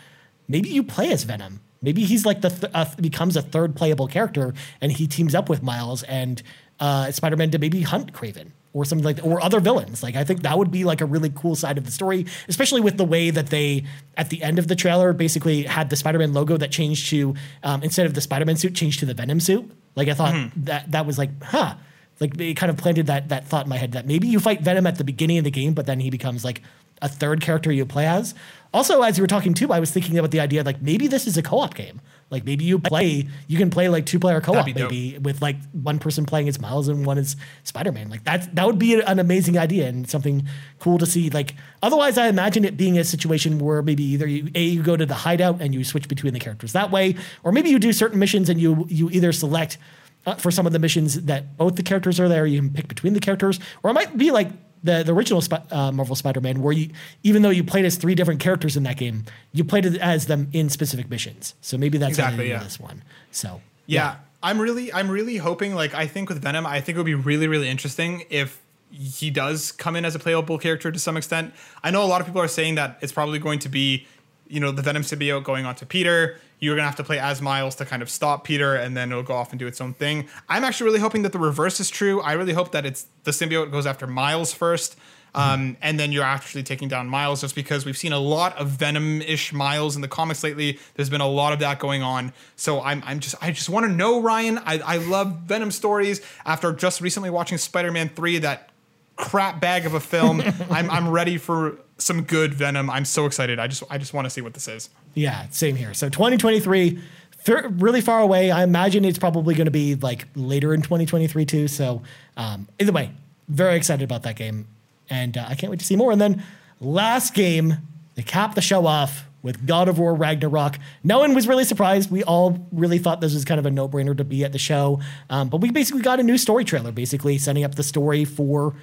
maybe 0.47 0.69
you 0.69 0.83
play 0.83 1.11
as 1.11 1.23
Venom? 1.23 1.61
Maybe 1.81 2.03
he's 2.03 2.25
like 2.25 2.41
the 2.41 2.49
th- 2.49 2.71
uh, 2.73 2.85
becomes 2.99 3.37
a 3.37 3.41
third 3.41 3.75
playable 3.75 4.07
character, 4.07 4.53
and 4.81 4.91
he 4.91 5.07
teams 5.07 5.33
up 5.33 5.47
with 5.47 5.63
Miles 5.63 6.03
and 6.03 6.41
uh, 6.79 7.11
Spider 7.11 7.37
Man 7.37 7.51
to 7.51 7.59
maybe 7.59 7.81
hunt 7.81 8.13
Kraven 8.13 8.51
or 8.73 8.85
something 8.85 9.05
like 9.05 9.15
that, 9.15 9.25
or 9.25 9.41
other 9.41 9.59
villains. 9.59 10.03
Like, 10.03 10.15
I 10.15 10.23
think 10.23 10.41
that 10.41 10.57
would 10.57 10.71
be 10.71 10.83
like 10.83 11.01
a 11.01 11.05
really 11.05 11.31
cool 11.33 11.55
side 11.55 11.77
of 11.77 11.85
the 11.85 11.91
story, 11.91 12.25
especially 12.47 12.81
with 12.81 12.97
the 12.97 13.05
way 13.05 13.29
that 13.29 13.47
they 13.47 13.85
at 14.17 14.29
the 14.29 14.43
end 14.43 14.59
of 14.59 14.67
the 14.67 14.75
trailer 14.75 15.13
basically 15.13 15.63
had 15.63 15.89
the 15.89 15.95
Spider 15.95 16.19
Man 16.19 16.33
logo 16.33 16.57
that 16.57 16.69
changed 16.71 17.09
to 17.09 17.33
um, 17.63 17.81
instead 17.81 18.05
of 18.05 18.13
the 18.13 18.21
Spider 18.21 18.45
Man 18.45 18.57
suit, 18.57 18.75
changed 18.75 18.99
to 18.99 19.05
the 19.05 19.13
Venom 19.13 19.39
suit. 19.39 19.71
Like, 19.95 20.07
I 20.07 20.13
thought 20.13 20.33
mm-hmm. 20.33 20.63
that 20.63 20.91
that 20.91 21.05
was 21.05 21.17
like, 21.17 21.43
huh. 21.43 21.75
Like 22.19 22.37
it 22.37 22.55
kind 22.55 22.69
of 22.69 22.75
planted 22.75 23.07
that 23.07 23.29
that 23.29 23.47
thought 23.47 23.65
in 23.65 23.69
my 23.69 23.77
head 23.77 23.93
that 23.93 24.05
maybe 24.05 24.27
you 24.27 24.41
fight 24.41 24.59
Venom 24.59 24.85
at 24.85 24.97
the 24.97 25.05
beginning 25.05 25.37
of 25.37 25.45
the 25.45 25.51
game, 25.51 25.73
but 25.73 25.85
then 25.85 26.01
he 26.01 26.09
becomes 26.09 26.43
like 26.43 26.61
a 27.01 27.07
third 27.07 27.39
character 27.39 27.71
you 27.71 27.85
play 27.85 28.05
as. 28.05 28.35
Also, 28.73 29.01
as 29.01 29.17
you 29.17 29.23
were 29.23 29.27
talking 29.27 29.53
too, 29.53 29.71
I 29.71 29.79
was 29.79 29.91
thinking 29.91 30.17
about 30.17 30.31
the 30.31 30.41
idea 30.41 30.63
like 30.63 30.81
maybe 30.81 31.07
this 31.07 31.27
is 31.27 31.37
a 31.37 31.41
co-op 31.41 31.75
game. 31.75 32.01
Like 32.31 32.45
maybe 32.45 32.63
you 32.63 32.77
play, 32.77 33.27
you 33.47 33.57
can 33.57 33.71
play 33.71 33.89
like 33.89 34.05
two 34.05 34.19
player 34.19 34.39
co-op 34.39 34.57
That'd 34.65 34.75
dope. 34.75 34.91
maybe 34.91 35.17
with 35.17 35.41
like 35.41 35.55
one 35.71 35.97
person 35.97 36.25
playing 36.25 36.47
as 36.47 36.59
Miles 36.59 36.87
and 36.87 37.05
one 37.05 37.17
as 37.17 37.35
Spider 37.63 37.91
Man. 37.91 38.09
Like 38.09 38.23
that 38.25 38.55
that 38.55 38.67
would 38.67 38.77
be 38.77 39.01
an 39.01 39.17
amazing 39.19 39.57
idea 39.57 39.87
and 39.87 40.07
something 40.07 40.47
cool 40.77 40.99
to 40.99 41.05
see. 41.05 41.29
Like 41.31 41.55
otherwise, 41.81 42.17
I 42.17 42.27
imagine 42.27 42.65
it 42.65 42.77
being 42.77 42.99
a 42.99 43.03
situation 43.03 43.57
where 43.57 43.81
maybe 43.81 44.03
either 44.03 44.27
you 44.27 44.49
a 44.53 44.63
you 44.63 44.83
go 44.83 44.95
to 44.95 45.05
the 45.05 45.15
hideout 45.15 45.59
and 45.59 45.73
you 45.73 45.83
switch 45.83 46.07
between 46.07 46.33
the 46.33 46.39
characters 46.39 46.73
that 46.73 46.91
way, 46.91 47.15
or 47.43 47.51
maybe 47.51 47.69
you 47.69 47.79
do 47.79 47.91
certain 47.91 48.19
missions 48.19 48.49
and 48.49 48.61
you 48.61 48.85
you 48.89 49.09
either 49.09 49.31
select 49.31 49.79
uh, 50.27 50.35
for 50.35 50.51
some 50.51 50.67
of 50.67 50.73
the 50.73 50.79
missions 50.79 51.21
that 51.23 51.57
both 51.57 51.75
the 51.77 51.83
characters 51.83 52.19
are 52.19 52.27
there. 52.27 52.45
You 52.45 52.59
can 52.59 52.69
pick 52.71 52.87
between 52.87 53.13
the 53.13 53.19
characters, 53.19 53.59
or 53.81 53.89
it 53.89 53.93
might 53.93 54.17
be 54.17 54.29
like 54.31 54.49
the, 54.83 55.03
the 55.03 55.13
original 55.13 55.41
Sp- 55.43 55.67
uh, 55.71 55.91
Marvel 55.91 56.15
Spider-Man, 56.15 56.61
where 56.61 56.73
you 56.73 56.89
even 57.23 57.41
though 57.41 57.49
you 57.49 57.63
played 57.63 57.85
as 57.85 57.95
three 57.97 58.15
different 58.15 58.39
characters 58.39 58.77
in 58.77 58.83
that 58.83 58.97
game, 58.97 59.25
you 59.51 59.63
played 59.63 59.85
it 59.85 59.97
as 59.97 60.27
them 60.27 60.49
in 60.53 60.69
specific 60.69 61.09
missions. 61.09 61.55
So 61.61 61.77
maybe 61.77 61.97
that's 61.97 62.11
Exactly, 62.11 62.49
yeah. 62.49 62.63
this 62.63 62.79
one. 62.79 63.03
So 63.31 63.61
Yeah, 63.85 64.17
I'm 64.41 64.59
really, 64.59 64.93
I'm 64.93 65.09
really 65.09 65.37
hoping. 65.37 65.75
Like, 65.75 65.93
I 65.93 66.07
think 66.07 66.29
with 66.29 66.41
Venom, 66.41 66.65
I 66.65 66.81
think 66.81 66.95
it 66.95 66.99
would 66.99 67.05
be 67.05 67.15
really, 67.15 67.47
really 67.47 67.67
interesting 67.67 68.23
if 68.29 68.61
he 68.91 69.29
does 69.29 69.71
come 69.71 69.95
in 69.95 70.05
as 70.05 70.15
a 70.15 70.19
playable 70.19 70.57
character 70.57 70.91
to 70.91 70.99
some 70.99 71.17
extent. 71.17 71.53
I 71.83 71.91
know 71.91 72.03
a 72.03 72.07
lot 72.07 72.21
of 72.21 72.27
people 72.27 72.41
are 72.41 72.47
saying 72.47 72.75
that 72.75 72.97
it's 73.01 73.11
probably 73.11 73.39
going 73.39 73.59
to 73.59 73.69
be, 73.69 74.07
you 74.49 74.59
know, 74.59 74.71
the 74.71 74.81
Venom 74.81 75.03
symbiote 75.03 75.43
going 75.43 75.65
on 75.65 75.75
to 75.75 75.85
Peter. 75.85 76.37
You're 76.59 76.75
gonna 76.75 76.87
have 76.87 76.97
to 76.97 77.03
play 77.03 77.19
as 77.19 77.41
Miles 77.41 77.75
to 77.75 77.85
kind 77.85 78.01
of 78.01 78.09
stop 78.09 78.43
Peter, 78.43 78.75
and 78.75 78.97
then 78.97 79.11
it'll 79.11 79.23
go 79.23 79.33
off 79.33 79.51
and 79.51 79.59
do 79.59 79.67
its 79.67 79.79
own 79.79 79.93
thing. 79.93 80.27
I'm 80.49 80.63
actually 80.63 80.85
really 80.85 80.99
hoping 80.99 81.21
that 81.21 81.31
the 81.31 81.39
reverse 81.39 81.79
is 81.79 81.89
true. 81.89 82.19
I 82.21 82.33
really 82.33 82.53
hope 82.53 82.71
that 82.71 82.85
it's 82.85 83.07
the 83.23 83.31
symbiote 83.31 83.71
goes 83.71 83.85
after 83.85 84.07
Miles 84.07 84.53
first. 84.53 84.97
Um, 85.35 85.77
and 85.81 85.99
then 85.99 86.11
you're 86.11 86.23
actually 86.23 86.63
taking 86.63 86.87
down 86.87 87.07
Miles 87.07 87.41
just 87.41 87.55
because 87.55 87.85
we've 87.85 87.97
seen 87.97 88.13
a 88.13 88.19
lot 88.19 88.57
of 88.57 88.69
Venom-ish 88.69 89.53
Miles 89.53 89.95
in 89.95 90.01
the 90.01 90.07
comics 90.07 90.43
lately. 90.43 90.79
There's 90.95 91.09
been 91.09 91.21
a 91.21 91.27
lot 91.27 91.53
of 91.53 91.59
that 91.59 91.79
going 91.79 92.01
on. 92.01 92.33
So 92.55 92.81
I'm, 92.81 93.03
I'm 93.05 93.19
just 93.19 93.35
I 93.41 93.51
just 93.51 93.69
want 93.69 93.85
to 93.85 93.91
know, 93.91 94.21
Ryan. 94.21 94.57
I, 94.59 94.79
I 94.79 94.97
love 94.97 95.41
Venom 95.45 95.71
stories. 95.71 96.21
After 96.45 96.71
just 96.73 96.99
recently 97.01 97.29
watching 97.29 97.57
Spider-Man 97.57 98.09
3, 98.15 98.39
that 98.39 98.69
crap 99.15 99.59
bag 99.59 99.85
of 99.85 99.93
a 99.93 99.99
film, 99.99 100.41
I'm, 100.69 100.89
I'm 100.89 101.09
ready 101.09 101.37
for 101.37 101.77
some 101.99 102.23
good 102.23 102.53
Venom. 102.53 102.89
I'm 102.89 103.05
so 103.05 103.25
excited. 103.25 103.59
I 103.59 103.67
just 103.67 103.83
I 103.89 103.97
just 103.97 104.13
want 104.13 104.25
to 104.25 104.29
see 104.29 104.41
what 104.41 104.53
this 104.53 104.67
is. 104.67 104.89
Yeah, 105.13 105.47
same 105.49 105.75
here. 105.75 105.93
So 105.93 106.09
2023, 106.09 106.99
fir- 107.37 107.67
really 107.69 108.01
far 108.01 108.21
away. 108.21 108.51
I 108.51 108.63
imagine 108.63 109.05
it's 109.05 109.19
probably 109.19 109.55
going 109.55 109.65
to 109.65 109.71
be 109.71 109.95
like 109.95 110.27
later 110.35 110.73
in 110.73 110.81
2023 110.81 111.45
too. 111.45 111.67
So 111.67 112.01
um, 112.37 112.67
either 112.79 112.91
way, 112.91 113.11
very 113.47 113.75
excited 113.75 114.03
about 114.03 114.23
that 114.23 114.35
game, 114.35 114.67
and 115.09 115.37
uh, 115.37 115.45
I 115.47 115.55
can't 115.55 115.69
wait 115.69 115.79
to 115.79 115.85
see 115.85 115.95
more. 115.95 116.11
And 116.11 116.19
then 116.19 116.43
last 116.79 117.33
game 117.33 117.77
they 118.15 118.23
cap 118.23 118.55
the 118.55 118.61
show 118.61 118.85
off, 118.85 119.25
with 119.41 119.65
God 119.65 119.87
of 119.87 119.99
War 119.99 120.13
Ragnarok. 120.13 120.77
No 121.03 121.19
one 121.19 121.33
was 121.33 121.47
really 121.47 121.63
surprised. 121.63 122.11
We 122.11 122.23
all 122.23 122.67
really 122.71 122.97
thought 122.97 123.21
this 123.21 123.33
was 123.33 123.45
kind 123.45 123.59
of 123.59 123.65
a 123.65 123.71
no 123.71 123.87
brainer 123.87 124.15
to 124.17 124.23
be 124.23 124.43
at 124.43 124.51
the 124.51 124.59
show. 124.59 124.99
Um, 125.29 125.49
but 125.49 125.61
we 125.61 125.71
basically 125.71 126.01
got 126.01 126.19
a 126.19 126.23
new 126.23 126.37
story 126.37 126.65
trailer, 126.65 126.91
basically 126.91 127.37
setting 127.37 127.63
up 127.63 127.75
the 127.75 127.83
story 127.83 128.25
for 128.25 128.75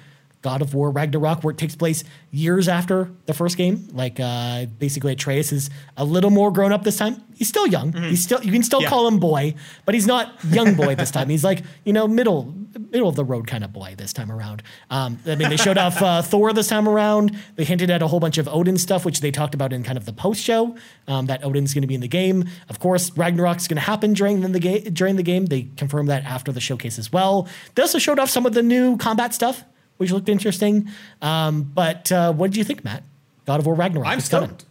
God 0.47 0.61
of 0.61 0.73
War 0.73 0.89
Ragnarok, 0.91 1.43
where 1.43 1.51
it 1.51 1.57
takes 1.57 1.75
place 1.75 2.03
years 2.31 2.67
after 2.69 3.11
the 3.25 3.33
first 3.33 3.57
game. 3.57 3.87
Like 3.91 4.17
uh, 4.19 4.65
basically, 4.79 5.11
Atreus 5.13 5.51
is 5.51 5.69
a 5.97 6.05
little 6.05 6.29
more 6.29 6.51
grown 6.51 6.71
up 6.71 6.83
this 6.83 6.97
time. 6.97 7.21
He's 7.35 7.49
still 7.49 7.67
young. 7.67 7.91
He's 7.93 8.23
still 8.23 8.41
you 8.43 8.51
can 8.51 8.63
still 8.63 8.81
Yeah. 8.81 8.89
call 8.89 9.07
him 9.07 9.19
boy, 9.19 9.55
but 9.85 9.93
he's 9.93 10.07
not 10.07 10.33
young 10.49 10.73
boy 10.75 10.95
this 10.95 11.11
time. 11.11 11.27
He's 11.29 11.43
like 11.43 11.63
you 11.83 11.91
know 11.93 12.07
middle 12.07 12.53
middle 12.91 13.09
of 13.09 13.15
the 13.15 13.25
road 13.25 13.47
kind 13.47 13.63
of 13.63 13.73
boy 13.73 13.95
this 13.97 14.13
time 14.13 14.31
around. 14.31 14.61
Um, 14.89 15.19
I 15.25 15.35
mean, 15.35 15.49
they 15.49 15.57
showed 15.57 15.77
off 15.79 16.01
uh, 16.01 16.21
Thor 16.31 16.53
this 16.53 16.67
time 16.67 16.87
around. 16.87 17.35
They 17.55 17.63
hinted 17.65 17.89
at 17.89 18.01
a 18.01 18.07
whole 18.07 18.19
bunch 18.19 18.37
of 18.37 18.47
Odin 18.47 18.77
stuff, 18.77 19.03
which 19.03 19.19
they 19.21 19.31
talked 19.31 19.53
about 19.55 19.73
in 19.73 19.83
kind 19.83 19.97
of 19.97 20.05
the 20.05 20.13
post 20.13 20.41
show. 20.43 20.75
Um, 21.07 21.25
that 21.25 21.43
Odin's 21.43 21.73
going 21.73 21.81
to 21.81 21.87
be 21.87 21.95
in 21.95 22.01
the 22.01 22.07
game. 22.21 22.45
Of 22.69 22.79
course, 22.79 23.09
Ragnarok's 23.17 23.67
going 23.67 23.81
to 23.83 23.87
happen 23.93 24.13
during 24.13 24.41
the 24.51 24.59
game. 24.59 24.83
During 24.93 25.15
the 25.17 25.23
game, 25.23 25.47
they 25.47 25.63
confirmed 25.75 26.09
that 26.09 26.23
after 26.25 26.51
the 26.51 26.61
showcase 26.61 26.97
as 26.99 27.11
well. 27.11 27.47
They 27.75 27.81
also 27.81 27.97
showed 27.99 28.19
off 28.19 28.29
some 28.29 28.45
of 28.45 28.53
the 28.53 28.63
new 28.63 28.95
combat 28.97 29.33
stuff, 29.33 29.63
which 29.97 30.11
looked 30.11 30.29
interesting. 30.29 30.89
Um, 31.21 31.63
but 31.63 32.11
uh, 32.11 32.33
what 32.33 32.51
did 32.51 32.57
you 32.57 32.63
think, 32.63 32.83
Matt? 32.83 33.03
God 33.45 33.59
of 33.59 33.65
War 33.65 33.75
Ragnarok. 33.75 34.07
I'm 34.07 34.19
is 34.19 34.29
coming. 34.29 34.49
stoked. 34.49 34.65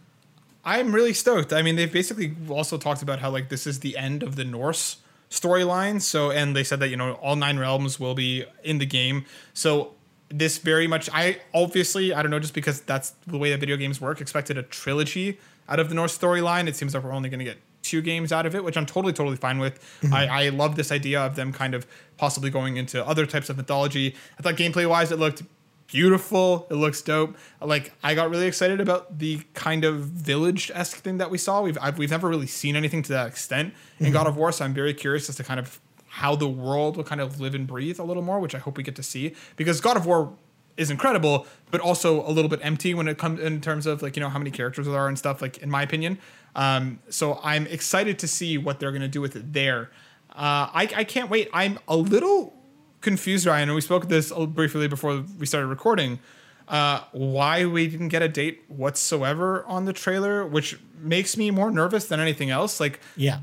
I'm 0.63 0.93
really 0.93 1.13
stoked. 1.13 1.53
I 1.53 1.61
mean, 1.61 1.77
they've 1.77 1.91
basically 1.91 2.35
also 2.49 2.77
talked 2.77 3.01
about 3.01 3.19
how 3.19 3.29
like 3.29 3.49
this 3.49 3.65
is 3.65 3.79
the 3.79 3.97
end 3.97 4.21
of 4.21 4.35
the 4.35 4.43
Norse 4.43 4.97
storyline. 5.29 6.01
So, 6.01 6.31
and 6.31 6.55
they 6.55 6.63
said 6.63 6.79
that 6.81 6.89
you 6.89 6.97
know 6.97 7.13
all 7.13 7.35
nine 7.35 7.57
realms 7.57 7.99
will 7.99 8.15
be 8.15 8.43
in 8.63 8.77
the 8.77 8.85
game. 8.85 9.25
So 9.53 9.93
this 10.29 10.57
very 10.57 10.87
much, 10.87 11.09
I 11.13 11.39
obviously, 11.53 12.13
I 12.13 12.21
don't 12.21 12.31
know, 12.31 12.39
just 12.39 12.53
because 12.53 12.81
that's 12.81 13.11
the 13.25 13.37
way 13.37 13.51
that 13.51 13.59
video 13.59 13.77
games 13.77 14.01
work, 14.01 14.19
expected 14.19 14.57
a 14.57 14.63
trilogy 14.63 15.39
out 15.69 15.79
of 15.79 15.89
the 15.89 15.95
Norse 15.95 16.17
storyline. 16.17 16.67
It 16.67 16.75
seems 16.75 16.93
like 16.93 17.03
we're 17.03 17.13
only 17.13 17.29
going 17.29 17.39
to 17.39 17.45
get 17.45 17.57
two 17.87 18.01
games 18.01 18.31
out 18.31 18.45
of 18.45 18.55
it, 18.55 18.63
which 18.63 18.77
I'm 18.77 18.85
totally, 18.85 19.13
totally 19.13 19.37
fine 19.37 19.59
with. 19.59 19.79
Mm-hmm. 20.01 20.13
I, 20.13 20.27
I 20.45 20.49
love 20.49 20.75
this 20.75 20.91
idea 20.91 21.21
of 21.21 21.35
them 21.35 21.53
kind 21.53 21.73
of 21.73 21.87
possibly 22.17 22.49
going 22.49 22.77
into 22.77 23.05
other 23.05 23.25
types 23.25 23.49
of 23.49 23.57
mythology. 23.57 24.15
I 24.37 24.41
thought 24.41 24.55
gameplay 24.55 24.87
wise, 24.87 25.11
it 25.11 25.19
looked 25.19 25.43
beautiful. 25.87 26.67
It 26.69 26.75
looks 26.75 27.01
dope. 27.01 27.37
Like 27.61 27.93
I 28.03 28.13
got 28.13 28.29
really 28.29 28.47
excited 28.47 28.79
about 28.79 29.19
the 29.19 29.41
kind 29.53 29.85
of 29.85 30.01
village 30.01 30.69
esque 30.73 30.97
thing 30.97 31.17
that 31.17 31.31
we 31.31 31.37
saw. 31.37 31.61
We've 31.61 31.77
I've, 31.81 31.97
we've 31.97 32.11
never 32.11 32.27
really 32.27 32.47
seen 32.47 32.75
anything 32.75 33.01
to 33.03 33.13
that 33.13 33.27
extent 33.27 33.73
in 33.99 34.07
mm-hmm. 34.07 34.13
God 34.13 34.27
of 34.27 34.37
War, 34.37 34.51
so 34.51 34.65
I'm 34.65 34.73
very 34.73 34.93
curious 34.93 35.29
as 35.29 35.35
to 35.37 35.43
kind 35.43 35.59
of 35.59 35.79
how 36.07 36.35
the 36.35 36.47
world 36.47 36.97
will 36.97 37.03
kind 37.03 37.21
of 37.21 37.39
live 37.39 37.53
and 37.55 37.67
breathe 37.67 37.99
a 37.99 38.03
little 38.03 38.23
more, 38.23 38.39
which 38.39 38.55
I 38.55 38.59
hope 38.59 38.77
we 38.77 38.83
get 38.83 38.95
to 38.95 39.03
see 39.03 39.35
because 39.55 39.81
God 39.81 39.97
of 39.97 40.05
War 40.05 40.33
is 40.77 40.91
incredible, 40.91 41.47
but 41.71 41.81
also 41.81 42.25
a 42.27 42.31
little 42.31 42.49
bit 42.49 42.59
empty 42.63 42.93
when 42.93 43.07
it 43.07 43.17
comes 43.17 43.39
in 43.39 43.59
terms 43.61 43.85
of 43.85 44.01
like 44.01 44.15
you 44.15 44.21
know 44.21 44.29
how 44.29 44.37
many 44.37 44.51
characters 44.51 44.85
there 44.85 44.95
are 44.95 45.07
and 45.07 45.17
stuff. 45.17 45.41
Like 45.41 45.57
in 45.59 45.69
my 45.69 45.81
opinion, 45.81 46.19
um, 46.57 46.99
so 47.09 47.39
I'm 47.43 47.65
excited 47.67 48.19
to 48.19 48.27
see 48.27 48.57
what 48.57 48.79
they're 48.79 48.91
gonna 48.91 49.07
do 49.07 49.21
with 49.21 49.35
it 49.37 49.53
there. 49.53 49.89
Uh, 50.31 50.67
I 50.73 50.89
I 50.97 51.03
can't 51.05 51.29
wait. 51.29 51.49
I'm 51.53 51.79
a 51.87 51.95
little 51.95 52.53
confused, 53.01 53.45
Ryan, 53.45 53.69
and 53.69 53.75
we 53.75 53.81
spoke 53.81 54.09
this 54.09 54.31
briefly 54.49 54.87
before 54.89 55.23
we 55.39 55.45
started 55.45 55.67
recording. 55.67 56.19
Uh, 56.67 56.99
why 57.13 57.63
we 57.65 57.87
didn't 57.87 58.09
get 58.09 58.21
a 58.21 58.27
date 58.27 58.63
whatsoever 58.67 59.63
on 59.67 59.85
the 59.85 59.93
trailer, 59.93 60.45
which 60.45 60.77
makes 61.01 61.37
me 61.37 61.49
more 61.49 61.71
nervous 61.71 62.07
than 62.07 62.19
anything 62.19 62.49
else. 62.49 62.81
Like, 62.81 62.99
Yeah. 63.15 63.39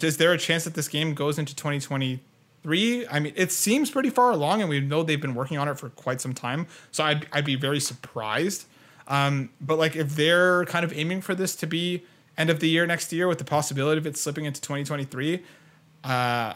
is 0.00 0.16
there 0.18 0.32
a 0.32 0.38
chance 0.38 0.62
that 0.62 0.74
this 0.74 0.86
game 0.86 1.12
goes 1.14 1.40
into 1.40 1.56
2023? 1.56 3.06
I 3.08 3.18
mean, 3.18 3.32
it 3.34 3.50
seems 3.50 3.90
pretty 3.90 4.10
far 4.10 4.30
along, 4.30 4.60
and 4.60 4.70
we 4.70 4.78
know 4.80 5.02
they've 5.02 5.20
been 5.20 5.34
working 5.34 5.58
on 5.58 5.68
it 5.68 5.76
for 5.78 5.88
quite 5.88 6.20
some 6.20 6.34
time. 6.34 6.66
So 6.92 7.02
I'd, 7.02 7.26
I'd 7.32 7.44
be 7.44 7.56
very 7.56 7.80
surprised. 7.80 8.66
Um, 9.08 9.50
but 9.60 9.76
like, 9.78 9.96
if 9.96 10.14
they're 10.14 10.64
kind 10.66 10.84
of 10.84 10.92
aiming 10.96 11.22
for 11.22 11.34
this 11.34 11.56
to 11.56 11.66
be 11.66 12.04
end 12.38 12.48
of 12.48 12.60
the 12.60 12.68
year 12.68 12.86
next 12.86 13.12
year, 13.12 13.28
with 13.28 13.38
the 13.38 13.44
possibility 13.44 13.98
of 13.98 14.06
it 14.06 14.16
slipping 14.16 14.46
into 14.46 14.60
2023, 14.60 15.42
uh, 16.04 16.08
I 16.08 16.54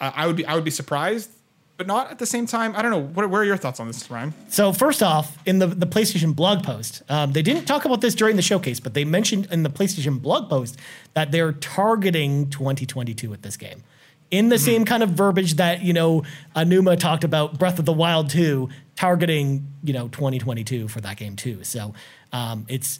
I 0.00 0.26
would 0.26 0.36
be 0.36 0.44
I 0.46 0.54
would 0.54 0.64
be 0.64 0.70
surprised, 0.72 1.30
but 1.76 1.86
not 1.86 2.10
at 2.10 2.18
the 2.18 2.26
same 2.26 2.46
time. 2.46 2.74
I 2.76 2.82
don't 2.82 2.90
know. 2.90 3.02
What, 3.02 3.28
where 3.30 3.42
are 3.42 3.44
your 3.44 3.56
thoughts 3.56 3.80
on 3.80 3.86
this, 3.86 4.10
Ryan? 4.10 4.32
So 4.48 4.72
first 4.72 5.02
off, 5.02 5.36
in 5.46 5.58
the, 5.58 5.66
the 5.66 5.86
PlayStation 5.86 6.34
blog 6.34 6.62
post, 6.62 7.02
um, 7.08 7.32
they 7.32 7.42
didn't 7.42 7.66
talk 7.66 7.84
about 7.84 8.00
this 8.00 8.14
during 8.14 8.36
the 8.36 8.42
showcase, 8.42 8.80
but 8.80 8.94
they 8.94 9.04
mentioned 9.04 9.48
in 9.50 9.62
the 9.62 9.70
PlayStation 9.70 10.20
blog 10.20 10.48
post 10.48 10.78
that 11.14 11.32
they're 11.32 11.52
targeting 11.52 12.48
2022 12.50 13.28
with 13.28 13.42
this 13.42 13.56
game. 13.56 13.82
In 14.30 14.48
the 14.48 14.58
same 14.58 14.84
kind 14.84 15.02
of 15.04 15.10
verbiage 15.10 15.54
that, 15.54 15.82
you 15.82 15.92
know, 15.92 16.24
Aonuma 16.56 16.98
talked 16.98 17.22
about 17.22 17.56
Breath 17.58 17.78
of 17.78 17.84
the 17.84 17.92
Wild 17.92 18.30
2 18.30 18.68
targeting, 18.96 19.68
you 19.84 19.92
know, 19.92 20.08
2022 20.08 20.88
for 20.88 21.00
that 21.02 21.18
game 21.18 21.36
too. 21.36 21.62
So 21.62 21.94
um, 22.32 22.66
it's 22.68 22.98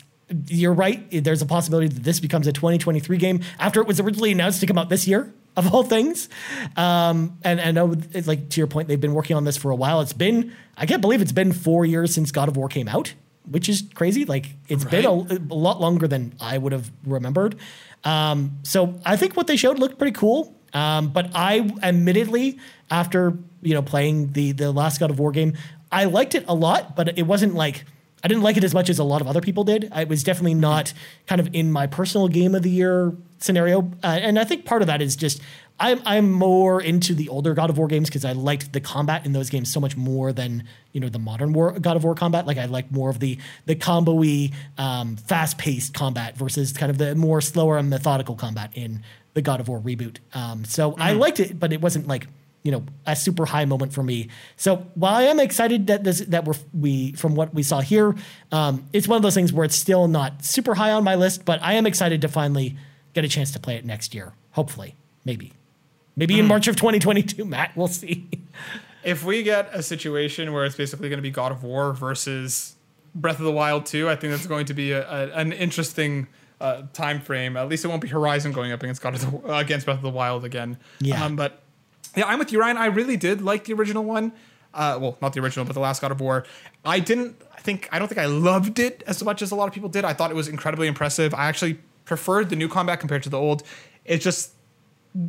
you're 0.49 0.73
right. 0.73 1.07
There's 1.11 1.43
a 1.43 1.47
possibility 1.47 1.89
that 1.89 2.03
this 2.03 2.21
becomes 2.21 2.47
a 2.47 2.53
2023 2.53 3.17
game 3.19 3.41
after 3.59 3.81
it 3.81 3.87
was 3.87 4.01
originally 4.01 4.33
announced 4.33 4.61
to 4.61 4.67
come 4.67 4.79
out 4.79 4.89
this 4.89 5.07
year, 5.07 5.33
of 5.57 5.73
all 5.73 5.83
things. 5.83 6.29
Um, 6.77 7.39
and 7.45 7.61
I 7.61 7.71
know, 7.71 7.95
it's 8.13 8.27
like 8.27 8.49
to 8.51 8.61
your 8.61 8.67
point, 8.67 8.89
they've 8.89 9.01
been 9.01 9.15
working 9.15 9.37
on 9.37 9.45
this 9.45 9.57
for 9.57 9.71
a 9.71 9.77
while. 9.77 10.01
It's 10.01 10.13
been, 10.13 10.53
I 10.77 10.87
can't 10.87 11.01
believe 11.01 11.23
it's 11.23 11.33
been 11.33 11.53
four 11.53 11.85
years 11.85 12.13
since 12.15 12.33
God 12.33 12.49
of 12.49 12.57
War 12.57 12.69
came 12.69 12.89
out, 12.89 13.15
which 13.49 13.69
is 13.69 13.85
crazy. 13.95 14.25
Like 14.25 14.47
it's 14.69 14.85
been 14.85 15.05
a, 15.05 15.11
a 15.11 15.55
lot 15.55 15.81
longer 15.81 16.09
than 16.09 16.35
I 16.41 16.59
would 16.59 16.73
have 16.73 16.91
remembered. 17.05 17.57
Um, 18.03 18.59
so 18.65 19.01
I 19.05 19.17
think 19.17 19.37
what 19.37 19.47
they 19.47 19.57
showed 19.57 19.79
looked 19.79 19.99
pretty 19.99 20.13
cool. 20.13 20.55
Um, 20.73 21.11
but 21.11 21.31
I 21.35 21.71
admittedly, 21.83 22.59
after 22.91 23.39
you 23.63 23.75
know 23.75 23.83
playing 23.83 24.33
the 24.33 24.51
the 24.51 24.73
last 24.73 24.99
God 24.99 25.11
of 25.11 25.21
War 25.21 25.31
game, 25.31 25.57
I 25.93 26.05
liked 26.07 26.35
it 26.35 26.45
a 26.49 26.55
lot, 26.55 26.97
but 26.97 27.17
it 27.17 27.23
wasn't 27.23 27.55
like 27.55 27.85
I 28.25 28.29
didn't 28.29 28.43
like 28.43 28.57
it 28.57 28.65
as 28.65 28.73
much 28.73 28.89
as 28.89 28.99
a 28.99 29.05
lot 29.05 29.21
of 29.21 29.29
other 29.29 29.43
people 29.43 29.65
did. 29.65 29.93
It 29.95 30.09
was 30.09 30.23
definitely 30.23 30.55
not 30.55 30.95
kind 31.27 31.43
of 31.43 31.51
in 31.55 31.71
my 31.71 31.87
personal 31.87 32.27
game 32.29 32.55
of 32.55 32.63
the 32.63 32.71
year 32.71 33.13
scenario, 33.39 33.83
uh, 34.03 34.07
and 34.07 34.39
I 34.39 34.45
think 34.45 34.65
part 34.65 34.81
of 34.81 34.89
that 34.89 35.03
is 35.03 35.15
just 35.15 35.43
I'm 35.79 36.01
I'm 36.07 36.31
more 36.33 36.81
into 36.81 37.15
the 37.15 37.29
older 37.29 37.53
God 37.53 37.69
of 37.69 37.77
War 37.77 37.89
games 37.89 38.09
because 38.09 38.25
I 38.25 38.33
liked 38.33 38.73
the 38.73 38.81
combat 38.81 39.27
in 39.27 39.33
those 39.33 39.51
games 39.51 39.73
so 39.73 39.81
much 39.81 39.97
more 39.97 40.33
than 40.33 40.65
you 40.93 41.01
know 41.01 41.09
the 41.09 41.19
modern 41.19 41.53
War 41.53 41.73
God 41.73 41.97
of 41.97 42.05
War 42.05 42.15
combat. 42.15 42.47
Like 42.47 42.59
I 42.59 42.65
like 42.67 42.91
more 42.91 43.11
of 43.11 43.19
the 43.19 43.39
the 43.67 43.75
combo-y, 43.75 44.51
um, 44.79 45.17
fast 45.17 45.59
paced 45.59 45.93
combat 45.93 46.37
versus 46.37 46.73
kind 46.73 46.91
of 46.91 46.99
the 46.99 47.15
more 47.15 47.41
slower 47.41 47.77
and 47.77 47.91
methodical 47.91 48.37
combat 48.37 48.71
in 48.75 49.03
the 49.35 49.43
God 49.43 49.61
of 49.61 49.69
War 49.69 49.81
reboot. 49.81 50.19
Um, 50.33 50.65
so 50.65 50.95
I 50.97 51.13
liked 51.13 51.41
it, 51.41 51.59
but 51.59 51.73
it 51.73 51.81
wasn't 51.81 52.07
like 52.07 52.29
you 52.65 52.73
know 52.73 52.83
a 53.07 53.15
super 53.15 53.45
high 53.45 53.67
moment 53.67 53.93
for 53.93 54.03
me. 54.03 54.29
So 54.57 54.87
while 54.95 55.15
I 55.15 55.25
am 55.25 55.39
excited 55.39 55.87
that 55.87 56.03
this 56.03 56.21
that 56.21 56.45
we're 56.45 56.55
we 56.73 57.13
from 57.13 57.37
what 57.37 57.55
we 57.55 57.63
saw 57.63 57.81
here, 57.81 58.17
um, 58.51 58.89
it's 58.93 59.07
one 59.07 59.17
of 59.17 59.23
those 59.23 59.35
things 59.35 59.53
where 59.53 59.65
it's 59.65 59.77
still 59.77 60.09
not 60.09 60.45
super 60.45 60.75
high 60.75 60.91
on 60.91 61.05
my 61.05 61.15
list, 61.15 61.45
but 61.45 61.63
I 61.63 61.75
am 61.75 61.87
excited 61.87 62.21
to 62.23 62.29
finally 62.29 62.77
get 63.13 63.25
a 63.25 63.29
chance 63.29 63.53
to 63.53 63.61
play 63.61 63.77
it 63.77 63.85
next 63.85 64.15
year. 64.15 64.33
Hopefully, 64.53 64.97
maybe, 65.25 65.53
maybe 66.17 66.41
in 66.41 66.47
March 66.47 66.67
of 66.67 66.77
2022. 66.77 67.45
Matt, 67.45 67.77
we'll 67.77 67.87
see. 67.87 68.29
If 69.05 69.25
we 69.25 69.43
get 69.43 69.69
a 69.75 69.83
situation 69.83 70.53
where 70.55 70.65
it's 70.65 70.77
basically 70.77 71.11
going 71.11 71.19
to 71.19 71.23
be 71.23 71.31
God 71.31 71.53
of 71.53 71.63
War 71.63 71.93
versus 71.93 72.77
Breath 73.15 73.39
of 73.39 73.45
the 73.45 73.53
Wild 73.53 73.85
2, 73.85 74.09
I 74.09 74.17
think 74.17 74.33
that's 74.33 74.47
going 74.47 74.65
to 74.67 74.75
be 74.75 74.93
a, 74.93 75.07
a, 75.07 75.31
an 75.33 75.53
interesting 75.53 76.29
uh, 76.61 76.85
time 76.95 77.21
frame. 77.21 77.57
At 77.59 77.69
least 77.69 77.85
it 77.85 77.89
won't 77.89 78.01
be 78.01 78.09
Horizon 78.09 78.53
going 78.53 78.73
up 78.73 78.83
against 78.83 79.03
God 79.03 79.15
of 79.15 79.21
the, 79.21 79.53
uh, 79.53 79.59
against 79.59 79.85
Breath 79.85 79.99
of 79.99 80.03
the 80.03 80.11
Wild 80.11 80.45
again. 80.45 80.79
Yeah. 81.01 81.23
Um, 81.23 81.37
but 81.37 81.64
yeah, 82.17 82.27
I'm 82.27 82.39
with 82.39 82.53
you, 82.53 82.61
Ryan. 82.61 82.77
I 82.77 82.87
really 82.87 83.17
did 83.17 83.43
like 83.43 83.65
the 83.65 83.73
original 83.73 84.05
one. 84.05 84.33
Uh, 84.73 84.99
well, 85.01 85.17
not 85.23 85.33
the 85.33 85.41
original, 85.41 85.65
but 85.65 85.75
the 85.75 85.81
last 85.81 86.01
God 86.03 86.11
of 86.11 86.21
War. 86.21 86.45
I 86.85 86.99
didn't 86.99 87.41
I 87.57 87.61
think 87.61 87.89
I 87.93 87.99
don't 87.99 88.09
think 88.09 88.19
I 88.19 88.27
loved 88.27 88.79
it 88.79 89.03
as 89.07 89.23
much 89.23 89.41
as 89.43 89.51
a 89.51 89.55
lot 89.55 89.69
of 89.69 89.75
people 89.75 89.89
did. 89.89 90.05
I 90.05 90.13
thought 90.13 90.31
it 90.31 90.37
was 90.37 90.49
incredibly 90.49 90.89
impressive. 90.89 91.33
I 91.33 91.47
actually 91.47 91.79
preferred 92.05 92.51
the 92.51 92.57
new 92.57 92.69
combat 92.69 93.01
compared 93.01 93.23
to 93.23 93.29
the 93.29 93.39
old. 93.39 93.63
It's 94.05 94.25
just 94.25 94.53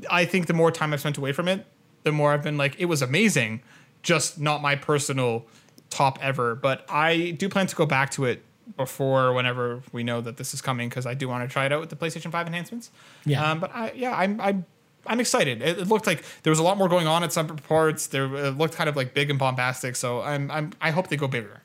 I 0.09 0.25
think 0.25 0.47
the 0.47 0.53
more 0.53 0.71
time 0.71 0.93
I've 0.93 0.99
spent 0.99 1.17
away 1.17 1.31
from 1.31 1.47
it, 1.47 1.65
the 2.03 2.11
more 2.11 2.33
I've 2.33 2.43
been 2.43 2.57
like, 2.57 2.79
it 2.79 2.85
was 2.85 3.01
amazing, 3.01 3.61
just 4.01 4.39
not 4.39 4.61
my 4.61 4.75
personal 4.75 5.45
top 5.89 6.17
ever. 6.21 6.55
But 6.55 6.85
I 6.89 7.31
do 7.31 7.49
plan 7.49 7.67
to 7.67 7.75
go 7.75 7.85
back 7.85 8.11
to 8.11 8.25
it 8.25 8.43
before 8.77 9.33
whenever 9.33 9.81
we 9.91 10.03
know 10.03 10.21
that 10.21 10.37
this 10.37 10.53
is 10.53 10.61
coming 10.61 10.89
because 10.89 11.05
I 11.05 11.13
do 11.13 11.27
want 11.27 11.47
to 11.47 11.51
try 11.51 11.65
it 11.65 11.71
out 11.71 11.81
with 11.81 11.89
the 11.89 11.95
PlayStation 11.95 12.31
5 12.31 12.47
enhancements. 12.47 12.91
Yeah. 13.25 13.51
Um, 13.51 13.59
but 13.59 13.73
I, 13.73 13.91
yeah, 13.95 14.15
I'm, 14.15 14.41
I'm, 14.41 14.65
I'm 15.07 15.19
excited. 15.19 15.61
It, 15.61 15.79
it 15.79 15.87
looked 15.87 16.07
like 16.07 16.23
there 16.43 16.51
was 16.51 16.59
a 16.59 16.63
lot 16.63 16.77
more 16.77 16.89
going 16.89 17.07
on 17.07 17.23
at 17.23 17.33
some 17.33 17.47
parts. 17.47 18.07
There 18.07 18.25
it 18.35 18.57
looked 18.57 18.75
kind 18.75 18.89
of 18.89 18.95
like 18.95 19.13
big 19.13 19.29
and 19.29 19.39
bombastic. 19.39 19.95
So 19.95 20.21
I'm, 20.21 20.49
I'm, 20.51 20.73
I 20.81 20.91
hope 20.91 21.07
they 21.07 21.17
go 21.17 21.27
bigger. 21.27 21.61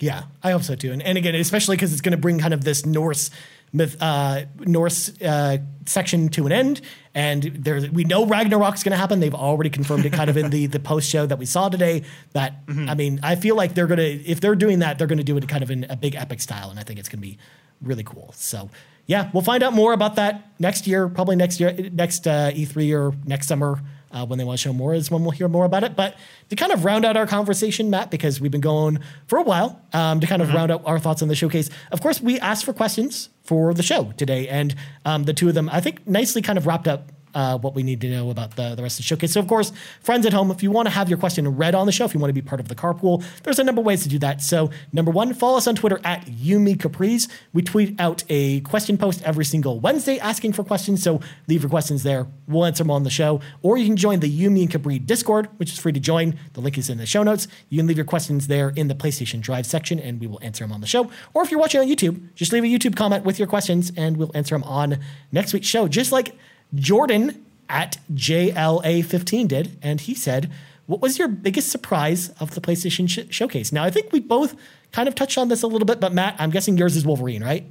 Yeah, 0.00 0.24
I 0.42 0.52
hope 0.52 0.62
so 0.62 0.74
too. 0.74 0.92
And, 0.92 1.02
and 1.02 1.18
again, 1.18 1.34
especially 1.34 1.76
because 1.76 1.92
it's 1.92 2.02
going 2.02 2.12
to 2.12 2.18
bring 2.18 2.38
kind 2.38 2.54
of 2.54 2.64
this 2.64 2.86
Norse 2.86 3.30
myth, 3.72 3.96
uh, 4.00 4.42
Norse 4.60 5.20
uh, 5.20 5.58
section 5.86 6.28
to 6.30 6.46
an 6.46 6.52
end. 6.52 6.80
And 7.14 7.42
there's 7.42 7.90
we 7.90 8.04
know 8.04 8.24
Ragnarok's 8.24 8.84
going 8.84 8.92
to 8.92 8.96
happen. 8.98 9.18
They've 9.18 9.34
already 9.34 9.70
confirmed 9.70 10.06
it 10.06 10.12
kind 10.12 10.30
of 10.30 10.36
in 10.36 10.50
the 10.50 10.66
the 10.66 10.78
post 10.78 11.10
show 11.10 11.26
that 11.26 11.38
we 11.38 11.46
saw 11.46 11.68
today. 11.68 12.04
That 12.32 12.60
I 12.68 12.94
mean, 12.94 13.18
I 13.22 13.34
feel 13.34 13.56
like 13.56 13.74
they're 13.74 13.88
going 13.88 13.98
to 13.98 14.24
if 14.24 14.40
they're 14.40 14.54
doing 14.54 14.78
that, 14.80 14.98
they're 14.98 15.08
going 15.08 15.18
to 15.18 15.24
do 15.24 15.36
it 15.36 15.48
kind 15.48 15.64
of 15.64 15.70
in 15.70 15.84
a 15.90 15.96
big 15.96 16.14
epic 16.14 16.40
style, 16.40 16.70
and 16.70 16.78
I 16.78 16.84
think 16.84 17.00
it's 17.00 17.08
going 17.08 17.20
to 17.20 17.28
be 17.28 17.38
really 17.82 18.04
cool. 18.04 18.32
So. 18.36 18.70
Yeah, 19.08 19.30
we'll 19.32 19.42
find 19.42 19.62
out 19.62 19.72
more 19.72 19.94
about 19.94 20.16
that 20.16 20.52
next 20.60 20.86
year, 20.86 21.08
probably 21.08 21.34
next 21.34 21.58
year, 21.58 21.72
next 21.92 22.28
uh, 22.28 22.52
E3 22.52 22.96
or 22.96 23.14
next 23.26 23.48
summer. 23.48 23.80
Uh, 24.10 24.24
when 24.24 24.38
they 24.38 24.44
want 24.44 24.58
to 24.58 24.62
show 24.62 24.72
more 24.72 24.94
is 24.94 25.10
when 25.10 25.20
we'll 25.20 25.32
hear 25.32 25.48
more 25.48 25.66
about 25.66 25.84
it. 25.84 25.94
But 25.94 26.16
to 26.48 26.56
kind 26.56 26.72
of 26.72 26.86
round 26.86 27.04
out 27.04 27.18
our 27.18 27.26
conversation, 27.26 27.90
Matt, 27.90 28.10
because 28.10 28.40
we've 28.40 28.50
been 28.50 28.62
going 28.62 29.00
for 29.26 29.38
a 29.38 29.42
while, 29.42 29.82
um, 29.92 30.20
to 30.20 30.26
kind 30.26 30.40
of 30.40 30.54
round 30.54 30.70
out 30.70 30.80
our 30.86 30.98
thoughts 30.98 31.20
on 31.20 31.28
the 31.28 31.34
showcase. 31.34 31.68
Of 31.92 32.00
course, 32.00 32.18
we 32.18 32.40
asked 32.40 32.64
for 32.64 32.72
questions 32.72 33.28
for 33.42 33.74
the 33.74 33.82
show 33.82 34.12
today, 34.16 34.48
and 34.48 34.74
um, 35.04 35.24
the 35.24 35.34
two 35.34 35.48
of 35.48 35.54
them, 35.54 35.68
I 35.70 35.82
think, 35.82 36.08
nicely 36.08 36.40
kind 36.40 36.56
of 36.56 36.66
wrapped 36.66 36.88
up 36.88 37.12
uh, 37.34 37.58
what 37.58 37.74
we 37.74 37.82
need 37.82 38.00
to 38.00 38.08
know 38.08 38.30
about 38.30 38.56
the, 38.56 38.74
the 38.74 38.82
rest 38.82 38.98
of 38.98 39.04
the 39.04 39.08
showcase. 39.08 39.32
So, 39.32 39.40
of 39.40 39.48
course, 39.48 39.72
friends 40.00 40.26
at 40.26 40.32
home, 40.32 40.50
if 40.50 40.62
you 40.62 40.70
want 40.70 40.86
to 40.86 40.90
have 40.90 41.08
your 41.08 41.18
question 41.18 41.48
read 41.56 41.74
on 41.74 41.86
the 41.86 41.92
show, 41.92 42.04
if 42.04 42.14
you 42.14 42.20
want 42.20 42.30
to 42.30 42.34
be 42.34 42.42
part 42.42 42.60
of 42.60 42.68
the 42.68 42.74
carpool, 42.74 43.24
there's 43.42 43.58
a 43.58 43.64
number 43.64 43.80
of 43.80 43.86
ways 43.86 44.02
to 44.02 44.08
do 44.08 44.18
that. 44.20 44.42
So, 44.42 44.70
number 44.92 45.10
one, 45.10 45.34
follow 45.34 45.58
us 45.58 45.66
on 45.66 45.74
Twitter 45.74 46.00
at 46.04 46.26
YouMeCapri's. 46.26 47.28
We 47.52 47.62
tweet 47.62 47.98
out 48.00 48.24
a 48.28 48.60
question 48.60 48.98
post 48.98 49.22
every 49.22 49.44
single 49.44 49.80
Wednesday 49.80 50.18
asking 50.18 50.52
for 50.52 50.64
questions. 50.64 51.02
So, 51.02 51.20
leave 51.46 51.62
your 51.62 51.70
questions 51.70 52.02
there. 52.02 52.26
We'll 52.46 52.64
answer 52.64 52.84
them 52.84 52.90
on 52.90 53.02
the 53.02 53.10
show. 53.10 53.40
Or 53.62 53.76
you 53.76 53.86
can 53.86 53.96
join 53.96 54.20
the 54.20 54.30
Yumi 54.30 54.62
and 54.62 54.70
Capri 54.70 54.98
Discord, 54.98 55.48
which 55.58 55.72
is 55.72 55.78
free 55.78 55.92
to 55.92 56.00
join. 56.00 56.38
The 56.54 56.60
link 56.60 56.78
is 56.78 56.90
in 56.90 56.98
the 56.98 57.06
show 57.06 57.22
notes. 57.22 57.48
You 57.68 57.78
can 57.78 57.86
leave 57.86 57.96
your 57.96 58.06
questions 58.06 58.46
there 58.46 58.70
in 58.70 58.88
the 58.88 58.94
PlayStation 58.94 59.40
Drive 59.40 59.66
section, 59.66 59.98
and 59.98 60.20
we 60.20 60.26
will 60.26 60.40
answer 60.42 60.64
them 60.64 60.72
on 60.72 60.80
the 60.80 60.86
show. 60.86 61.10
Or 61.34 61.42
if 61.42 61.50
you're 61.50 61.60
watching 61.60 61.80
on 61.80 61.86
YouTube, 61.86 62.34
just 62.34 62.52
leave 62.52 62.64
a 62.64 62.66
YouTube 62.66 62.96
comment 62.96 63.24
with 63.24 63.38
your 63.38 63.48
questions, 63.48 63.92
and 63.96 64.16
we'll 64.16 64.30
answer 64.34 64.54
them 64.54 64.64
on 64.64 64.98
next 65.32 65.52
week's 65.52 65.66
show. 65.66 65.88
Just 65.88 66.12
like 66.12 66.34
Jordan 66.74 67.44
at 67.68 67.98
JLA15 68.12 69.48
did, 69.48 69.76
and 69.82 70.00
he 70.00 70.14
said, 70.14 70.50
"What 70.86 71.00
was 71.00 71.18
your 71.18 71.28
biggest 71.28 71.70
surprise 71.70 72.30
of 72.40 72.54
the 72.54 72.60
PlayStation 72.60 73.08
sh- 73.08 73.32
showcase?" 73.34 73.72
Now, 73.72 73.84
I 73.84 73.90
think 73.90 74.12
we 74.12 74.20
both 74.20 74.54
kind 74.92 75.08
of 75.08 75.14
touched 75.14 75.38
on 75.38 75.48
this 75.48 75.62
a 75.62 75.66
little 75.66 75.86
bit, 75.86 76.00
but 76.00 76.12
Matt, 76.12 76.36
I'm 76.38 76.50
guessing 76.50 76.76
yours 76.78 76.96
is 76.96 77.04
Wolverine, 77.04 77.42
right? 77.42 77.64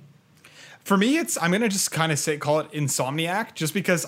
For 0.84 0.98
me, 0.98 1.18
it's 1.18 1.38
I'm 1.42 1.52
gonna 1.52 1.70
just 1.70 1.92
kind 1.92 2.12
of 2.12 2.20
say 2.20 2.38
call 2.38 2.60
it 2.60 2.72
Insomniac, 2.72 3.56
just 3.56 3.74
because 3.74 4.06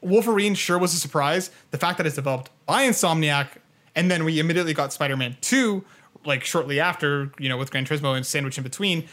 Wolverine 0.00 0.54
sure 0.54 0.78
was 0.78 0.94
a 0.94 0.98
surprise. 0.98 1.50
The 1.70 1.78
fact 1.78 1.98
that 1.98 2.06
it's 2.06 2.16
developed 2.16 2.50
by 2.66 2.84
Insomniac, 2.84 3.48
and 3.94 4.10
then 4.10 4.24
we 4.24 4.38
immediately 4.38 4.74
got 4.74 4.92
Spider-Man 4.92 5.36
Two, 5.40 5.84
like 6.24 6.44
shortly 6.44 6.80
after, 6.80 7.30
you 7.38 7.48
know, 7.48 7.56
with 7.56 7.70
Gran 7.70 7.84
Turismo 7.84 8.16
and 8.16 8.26
sandwich 8.26 8.58
in 8.58 8.64
between. 8.64 9.04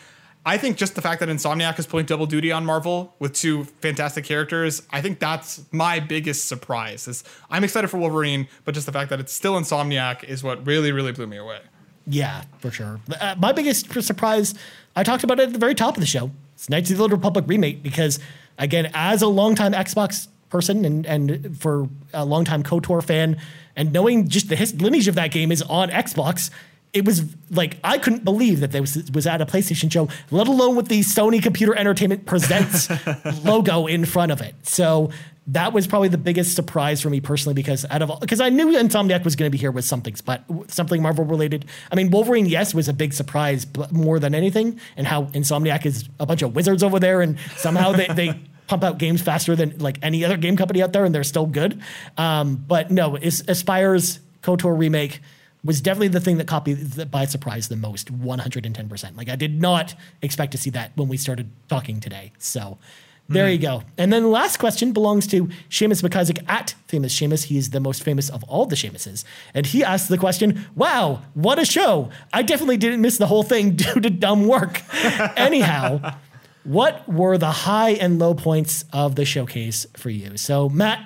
I 0.46 0.58
think 0.58 0.76
just 0.78 0.96
the 0.96 1.02
fact 1.02 1.22
that 1.22 1.30
Insomniac 1.30 1.80
is 1.80 1.86
pulling 1.86 2.06
double 2.06 2.26
duty 2.26 2.52
on 2.52 2.66
Marvel 2.66 3.16
with 3.20 3.34
two 3.34 3.64
fantastic 3.64 4.26
characters, 4.26 4.82
I 4.92 5.02
think 5.02 5.20
that's 5.20 5.64
my 5.72 6.00
biggest 6.02 6.48
surprise. 6.48 7.08
Is 7.08 7.24
I'm 7.50 7.64
excited 7.64 7.88
for 7.88 7.98
Wolverine, 7.98 8.48
but 8.66 8.76
just 8.76 8.86
the 8.86 8.92
fact 8.92 9.10
that 9.10 9.20
it's 9.20 9.32
still 9.32 9.54
Insomniac 9.54 10.24
is 10.24 10.44
what 10.44 10.66
really, 10.68 10.92
really 10.92 11.14
blew 11.14 11.28
me 11.28 11.38
away. 11.38 11.60
Yeah, 12.06 12.44
for 12.60 12.72
sure. 12.72 13.00
Uh, 13.22 13.36
my 13.38 13.54
biggest 13.54 13.90
surprise, 14.04 14.54
I 14.96 15.04
talked 15.04 15.24
about 15.24 15.40
it 15.40 15.44
at 15.44 15.54
the 15.54 15.60
very 15.60 15.76
top 15.76 15.96
of 15.96 16.02
the 16.02 16.08
show. 16.08 16.32
It's 16.56 16.70
Knights 16.70 16.92
of 16.92 16.98
the 16.98 17.04
Old 17.04 17.14
Republic 17.14 17.46
remake 17.48 17.82
because, 17.82 18.20
again, 18.58 18.92
as 18.94 19.22
a 19.22 19.28
longtime 19.28 19.72
Xbox 19.72 20.28
person 20.50 20.86
and 20.86 21.06
and 21.06 21.58
for 21.58 21.90
a 22.14 22.26
longtime 22.26 22.64
KOTOR 22.64 23.02
fan, 23.04 23.38
and 23.76 23.94
knowing 23.94 24.28
just 24.28 24.50
the 24.50 24.56
his, 24.56 24.80
lineage 24.80 25.08
of 25.08 25.16
that 25.16 25.32
game 25.32 25.52
is 25.52 25.62
on 25.64 25.90
Xbox, 25.90 26.52
it 26.94 27.06
was 27.06 27.24
like 27.50 27.78
I 27.84 27.98
couldn't 27.98 28.24
believe 28.24 28.60
that 28.60 28.72
there 28.72 28.82
was 28.82 29.12
was 29.12 29.26
at 29.26 29.42
a 29.42 29.46
PlayStation 29.46 29.92
show, 29.92 30.08
let 30.30 30.48
alone 30.48 30.76
with 30.76 30.88
the 30.88 31.02
Sony 31.02 31.42
Computer 31.42 31.76
Entertainment 31.76 32.26
Presents 32.26 32.90
logo 33.44 33.88
in 33.88 34.06
front 34.06 34.32
of 34.32 34.42
it. 34.42 34.56
So 34.62 35.10
that 35.48 35.74
was 35.74 35.88
probably 35.88 36.08
the 36.08 36.18
biggest 36.18 36.56
surprise 36.56 37.02
for 37.02 37.10
me 37.10 37.20
personally 37.20 37.56
because 37.56 37.86
out 37.90 38.02
of 38.04 38.20
because 38.20 38.40
I 38.40 38.50
knew 38.50 38.68
Insomniac 38.68 39.24
was 39.24 39.36
going 39.36 39.50
to 39.50 39.52
be 39.52 39.58
here 39.58 39.72
with 39.72 39.86
something, 39.86 40.16
but 40.24 40.44
something 40.68 41.02
Marvel 41.02 41.26
related. 41.26 41.66
I 41.92 41.96
mean, 41.96 42.12
Wolverine, 42.12 42.46
yes, 42.46 42.74
was 42.76 42.88
a 42.88 42.94
big 42.94 43.14
surprise, 43.14 43.66
but 43.66 43.92
more 43.92 44.20
than 44.20 44.36
anything, 44.36 44.80
and 44.96 45.08
how 45.08 45.24
Insomniac 45.26 45.86
is 45.86 46.08
a 46.20 46.28
bunch 46.28 46.44
of 46.44 46.56
wizards 46.56 46.84
over 46.84 47.00
there, 47.00 47.22
and 47.22 47.38
somehow 47.58 47.92
they 47.92 48.08
they. 48.08 48.40
Pump 48.66 48.82
out 48.82 48.98
games 48.98 49.22
faster 49.22 49.58
than 49.58 49.78
like 49.80 50.00
any 50.02 50.24
other 50.24 50.38
game 50.38 50.56
company 50.56 50.82
out 50.82 50.94
there, 50.94 51.04
and 51.04 51.14
they're 51.14 51.26
still 51.26 51.46
good. 51.46 51.82
Um, 52.18 52.56
but 52.56 52.92
no, 52.92 53.18
Aspyr's 53.18 54.22
KOTOR 54.42 54.80
remake 54.80 55.20
was 55.64 55.82
definitely 55.82 56.10
the 56.10 56.20
thing 56.20 56.38
that 56.38 56.48
caught 56.48 56.66
me 56.66 56.76
by 57.10 57.26
surprise 57.26 57.68
the 57.68 57.76
most 57.76 58.14
110% 58.14 59.18
like 59.18 59.30
i 59.30 59.36
did 59.36 59.62
not 59.62 59.96
expect 60.22 60.52
to 60.52 60.58
see 60.58 60.70
that 60.70 60.92
when 60.96 61.08
we 61.08 61.18
started 61.18 61.50
talking 61.68 62.00
today 62.00 62.32
so 62.38 62.78
there 63.30 63.50
you 63.50 63.58
hmm. 63.58 63.64
go 63.64 63.84
and 63.98 64.12
then 64.12 64.24
the 64.24 64.30
last 64.30 64.58
question 64.58 64.92
belongs 64.92 65.28
to 65.28 65.48
Seamus 65.70 66.04
McIsaac 66.04 66.44
at 66.48 66.76
famous 66.88 67.18
Seamus. 67.18 67.46
He 67.46 67.58
is 67.58 67.72
the 67.72 67.80
most 67.80 68.04
famous 68.04 68.30
of 68.30 68.44
all 68.44 68.66
the 68.66 68.76
Seamuses. 68.76 69.24
And 69.54 69.66
he 69.66 69.84
asked 69.84 70.10
the 70.10 70.18
question, 70.18 70.66
wow, 70.76 71.22
what 71.34 71.58
a 71.58 71.66
show. 71.66 72.12
I 72.32 72.44
definitely 72.44 72.78
didn't 72.78 73.02
miss 73.02 73.18
the 73.18 73.28
whole 73.28 73.42
thing 73.42 73.76
due 73.76 74.00
to 74.00 74.10
dumb 74.10 74.46
work. 74.46 74.82
Anyhow, 75.38 76.16
what 76.64 77.08
were 77.08 77.38
the 77.38 77.52
high 77.52 77.92
and 77.92 78.20
low 78.20 78.34
points 78.34 78.86
of 78.94 79.16
the 79.16 79.26
showcase 79.26 79.88
for 79.98 80.10
you? 80.10 80.38
So, 80.38 80.70
Matt, 80.70 81.04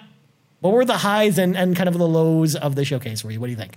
what 0.60 0.74
were 0.74 0.86
the 0.86 0.98
highs 0.98 1.38
and, 1.38 1.56
and 1.56 1.76
kind 1.76 1.88
of 1.88 1.98
the 1.98 2.08
lows 2.08 2.56
of 2.56 2.76
the 2.76 2.84
showcase 2.84 3.22
for 3.22 3.32
you? 3.32 3.40
What 3.40 3.48
do 3.48 3.52
you 3.52 3.58
think? 3.58 3.76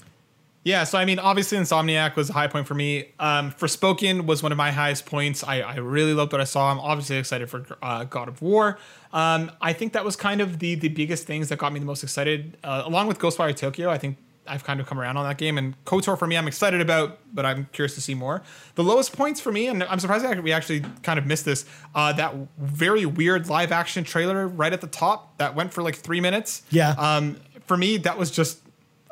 Yeah, 0.62 0.84
so 0.84 0.98
I 0.98 1.06
mean, 1.06 1.18
obviously, 1.18 1.56
Insomniac 1.56 2.16
was 2.16 2.28
a 2.28 2.34
high 2.34 2.46
point 2.46 2.66
for 2.66 2.74
me. 2.74 3.12
Um, 3.18 3.50
Forspoken 3.52 4.26
was 4.26 4.42
one 4.42 4.52
of 4.52 4.58
my 4.58 4.70
highest 4.70 5.06
points. 5.06 5.42
I, 5.42 5.60
I 5.60 5.76
really 5.76 6.12
loved 6.12 6.32
what 6.32 6.40
I 6.40 6.44
saw. 6.44 6.70
I'm 6.70 6.78
obviously 6.78 7.16
excited 7.16 7.48
for 7.48 7.64
uh, 7.80 8.04
God 8.04 8.28
of 8.28 8.42
War. 8.42 8.78
Um, 9.12 9.50
I 9.60 9.72
think 9.72 9.94
that 9.94 10.04
was 10.04 10.16
kind 10.16 10.40
of 10.40 10.58
the 10.58 10.74
the 10.74 10.88
biggest 10.88 11.26
things 11.26 11.48
that 11.48 11.58
got 11.58 11.72
me 11.72 11.80
the 11.80 11.86
most 11.86 12.02
excited, 12.02 12.58
uh, 12.62 12.82
along 12.84 13.06
with 13.06 13.18
Ghostwire 13.18 13.56
Tokyo. 13.56 13.88
I 13.90 13.96
think 13.96 14.18
I've 14.46 14.62
kind 14.62 14.80
of 14.80 14.86
come 14.86 15.00
around 15.00 15.16
on 15.16 15.26
that 15.26 15.38
game, 15.38 15.56
and 15.56 15.82
Kotor 15.86 16.18
for 16.18 16.26
me, 16.26 16.36
I'm 16.36 16.46
excited 16.46 16.82
about, 16.82 17.20
but 17.32 17.46
I'm 17.46 17.66
curious 17.72 17.94
to 17.94 18.02
see 18.02 18.14
more. 18.14 18.42
The 18.74 18.84
lowest 18.84 19.16
points 19.16 19.40
for 19.40 19.52
me, 19.52 19.68
and 19.68 19.82
I'm 19.84 19.98
surprised 19.98 20.24
that 20.24 20.42
we 20.42 20.52
actually 20.52 20.84
kind 21.02 21.18
of 21.18 21.24
missed 21.24 21.46
this. 21.46 21.64
Uh, 21.94 22.12
that 22.14 22.34
very 22.58 23.06
weird 23.06 23.48
live 23.48 23.72
action 23.72 24.04
trailer 24.04 24.46
right 24.46 24.74
at 24.74 24.82
the 24.82 24.88
top 24.88 25.38
that 25.38 25.54
went 25.54 25.72
for 25.72 25.82
like 25.82 25.96
three 25.96 26.20
minutes. 26.20 26.62
Yeah. 26.70 26.90
Um, 26.98 27.36
for 27.66 27.78
me, 27.78 27.96
that 27.98 28.18
was 28.18 28.30
just 28.30 28.60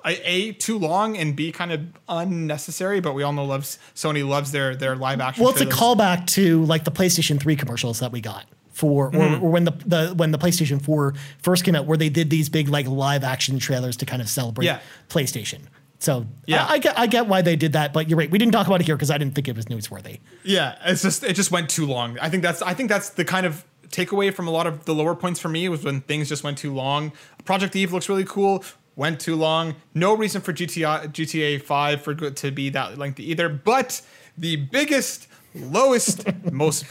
a 0.05 0.53
too 0.53 0.78
long 0.78 1.16
and 1.16 1.34
b 1.34 1.53
kind 1.53 1.72
of 1.72 1.80
unnecessary 2.09 3.01
but 3.01 3.14
we 3.14 3.22
all 3.22 3.32
know 3.32 3.44
loves 3.44 3.78
sony 3.94 4.26
loves 4.26 4.53
their 4.53 4.74
their 4.76 4.96
live 4.96 5.20
action 5.20 5.42
well 5.42 5.51
it's 5.53 5.61
trailers. 5.61 5.74
a 5.74 5.78
callback 5.78 6.26
to 6.26 6.64
like 6.64 6.84
the 6.84 6.90
playstation 6.90 7.40
3 7.40 7.57
commercials 7.57 8.01
that 8.01 8.12
we 8.12 8.20
got 8.20 8.46
for 8.72 9.11
mm-hmm. 9.11 9.42
or, 9.42 9.46
or, 9.46 9.51
when 9.51 9.64
the, 9.64 9.72
the 9.86 10.14
when 10.16 10.30
the 10.30 10.38
playstation 10.38 10.80
4 10.80 11.14
first 11.42 11.64
came 11.64 11.74
out 11.74 11.86
where 11.86 11.99
they 11.99 12.09
did 12.09 12.30
these 12.30 12.49
big 12.49 12.68
like 12.68 12.86
live 12.86 13.24
action 13.24 13.59
trailers 13.59 13.96
to 13.96 14.07
kind 14.07 14.22
of 14.22 14.28
celebrate 14.28 14.66
yeah. 14.66 14.80
playstation 15.09 15.61
so 15.99 16.26
yeah, 16.46 16.64
I, 16.64 16.74
I, 16.74 16.78
get 16.78 16.99
I 16.99 17.07
get 17.07 17.26
why 17.26 17.42
they 17.42 17.57
did 17.57 17.72
that, 17.72 17.92
but 17.92 18.09
you're 18.09 18.18
right. 18.18 18.30
We 18.30 18.38
didn't 18.38 18.53
talk 18.53 18.66
about 18.66 18.80
it 18.80 18.86
here 18.86 18.94
because 18.94 19.11
I 19.11 19.18
didn't 19.18 19.34
think 19.34 19.49
it 19.49 19.57
was 19.57 19.66
newsworthy. 19.66 20.20
Yeah, 20.44 20.76
it's 20.84 21.03
just 21.03 21.24
it 21.24 21.34
just 21.34 21.51
went 21.51 21.68
too 21.68 21.86
long. 21.86 22.18
I 22.20 22.30
think 22.30 22.42
that's 22.42 22.62
I 22.62 22.72
think 22.72 22.88
that's 22.88 23.11
the 23.11 23.24
kind 23.24 23.44
of 23.44 23.64
takeaway 23.88 24.32
from 24.32 24.46
a 24.46 24.51
lot 24.51 24.66
of 24.66 24.84
the 24.84 24.94
lower 24.94 25.14
points 25.14 25.40
for 25.40 25.49
me 25.49 25.68
was 25.68 25.82
when 25.82 26.01
things 26.03 26.28
just 26.28 26.44
went 26.44 26.59
too 26.59 26.72
long. 26.72 27.12
Project 27.44 27.74
Eve 27.74 27.92
looks 27.92 28.09
really 28.09 28.24
cool 28.24 28.62
went 28.99 29.20
too 29.20 29.36
long. 29.36 29.76
No 29.94 30.14
reason 30.14 30.42
for 30.42 30.53
GTA 30.53 31.12
GTA 31.12 31.62
5 31.62 32.03
for 32.03 32.14
to 32.14 32.51
be 32.51 32.68
that 32.70 32.99
lengthy 32.99 33.30
either. 33.30 33.49
But 33.49 34.03
the 34.36 34.57
biggest, 34.57 35.28
lowest, 35.55 36.26
most 36.53 36.84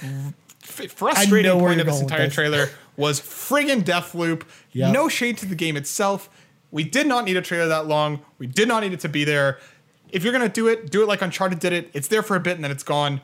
f- 0.63 0.91
frustrating 0.91 1.51
point 1.59 1.81
of 1.81 1.85
this 1.85 2.01
entire 2.01 2.25
this. 2.25 2.33
trailer 2.33 2.69
was 2.95 3.19
friggin' 3.19 3.83
Deathloop. 3.83 4.43
Yep. 4.71 4.93
No 4.93 5.09
shade 5.09 5.37
to 5.39 5.45
the 5.45 5.53
game 5.53 5.77
itself. 5.77 6.29
We 6.71 6.83
did 6.83 7.07
not 7.07 7.25
need 7.25 7.37
a 7.37 7.41
trailer 7.41 7.67
that 7.67 7.85
long. 7.85 8.21
We 8.39 8.47
did 8.47 8.67
not 8.67 8.81
need 8.81 8.93
it 8.93 9.01
to 9.01 9.09
be 9.09 9.23
there. 9.23 9.59
If 10.09 10.23
you're 10.23 10.33
gonna 10.33 10.49
do 10.49 10.67
it, 10.67 10.89
do 10.89 11.03
it 11.03 11.07
like 11.07 11.21
Uncharted 11.21 11.59
did 11.59 11.73
it. 11.73 11.91
It's 11.93 12.07
there 12.07 12.23
for 12.23 12.35
a 12.35 12.39
bit 12.39 12.55
and 12.55 12.63
then 12.63 12.71
it's 12.71 12.83
gone. 12.83 13.21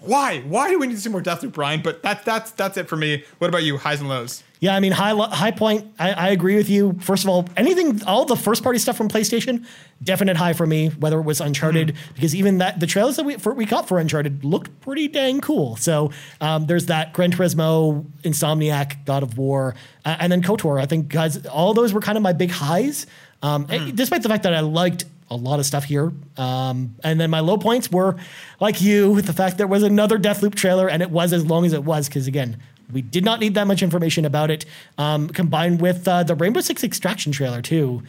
Why? 0.00 0.40
Why 0.40 0.70
do 0.70 0.78
we 0.78 0.86
need 0.86 0.94
to 0.94 1.00
see 1.00 1.10
more 1.10 1.22
Deathloop, 1.22 1.52
Brian? 1.52 1.82
But 1.82 2.02
that, 2.02 2.24
that's 2.24 2.50
that's 2.50 2.76
it 2.76 2.88
for 2.88 2.96
me. 2.96 3.22
What 3.38 3.48
about 3.48 3.62
you? 3.62 3.76
Highs 3.76 4.00
and 4.00 4.08
lows. 4.08 4.42
Yeah, 4.64 4.74
I 4.74 4.80
mean, 4.80 4.92
high 4.92 5.14
high 5.14 5.50
point. 5.50 5.92
I, 5.98 6.12
I, 6.12 6.28
agree 6.30 6.56
with 6.56 6.70
you. 6.70 6.96
First 6.98 7.22
of 7.22 7.28
all, 7.28 7.46
anything, 7.54 8.02
all 8.04 8.24
the 8.24 8.34
first 8.34 8.62
party 8.62 8.78
stuff 8.78 8.96
from 8.96 9.10
PlayStation, 9.10 9.66
definite 10.02 10.38
high 10.38 10.54
for 10.54 10.66
me. 10.66 10.88
Whether 10.88 11.18
it 11.18 11.24
was 11.24 11.42
Uncharted, 11.42 11.88
mm-hmm. 11.88 12.14
because 12.14 12.34
even 12.34 12.56
that 12.58 12.80
the 12.80 12.86
trailers 12.86 13.16
that 13.16 13.24
we 13.24 13.36
for, 13.36 13.52
we 13.52 13.66
got 13.66 13.86
for 13.86 13.98
Uncharted 13.98 14.42
looked 14.42 14.80
pretty 14.80 15.06
dang 15.06 15.42
cool. 15.42 15.76
So 15.76 16.12
um, 16.40 16.64
there's 16.64 16.86
that 16.86 17.12
Gran 17.12 17.30
Turismo, 17.30 18.06
Insomniac, 18.22 19.04
God 19.04 19.22
of 19.22 19.36
War, 19.36 19.74
uh, 20.06 20.16
and 20.18 20.32
then 20.32 20.40
Kotor. 20.40 20.80
I 20.80 20.86
think 20.86 21.08
guys, 21.08 21.44
all 21.44 21.74
those 21.74 21.92
were 21.92 22.00
kind 22.00 22.16
of 22.16 22.22
my 22.22 22.32
big 22.32 22.50
highs. 22.50 23.06
Um, 23.42 23.66
mm. 23.66 23.94
Despite 23.94 24.22
the 24.22 24.30
fact 24.30 24.44
that 24.44 24.54
I 24.54 24.60
liked 24.60 25.04
a 25.30 25.36
lot 25.36 25.58
of 25.58 25.66
stuff 25.66 25.84
here. 25.84 26.10
Um, 26.38 26.94
and 27.04 27.20
then 27.20 27.28
my 27.28 27.40
low 27.40 27.58
points 27.58 27.90
were 27.90 28.16
like 28.60 28.80
you, 28.80 29.10
with 29.12 29.26
the 29.26 29.32
fact 29.34 29.58
there 29.58 29.66
was 29.66 29.82
another 29.82 30.18
Deathloop 30.18 30.54
trailer 30.54 30.88
and 30.88 31.02
it 31.02 31.10
was 31.10 31.32
as 31.32 31.44
long 31.44 31.66
as 31.66 31.72
it 31.72 31.84
was, 31.84 32.08
because 32.08 32.26
again, 32.26 32.58
we 32.92 33.02
did 33.02 33.24
not 33.24 33.40
need 33.40 33.54
that 33.54 33.66
much 33.66 33.82
information 33.82 34.24
about 34.24 34.50
it. 34.50 34.64
Um, 34.98 35.28
combined 35.28 35.80
with 35.80 36.06
uh, 36.06 36.22
the 36.22 36.34
Rainbow 36.34 36.60
Six 36.60 36.84
Extraction 36.84 37.32
trailer 37.32 37.62
too, 37.62 38.02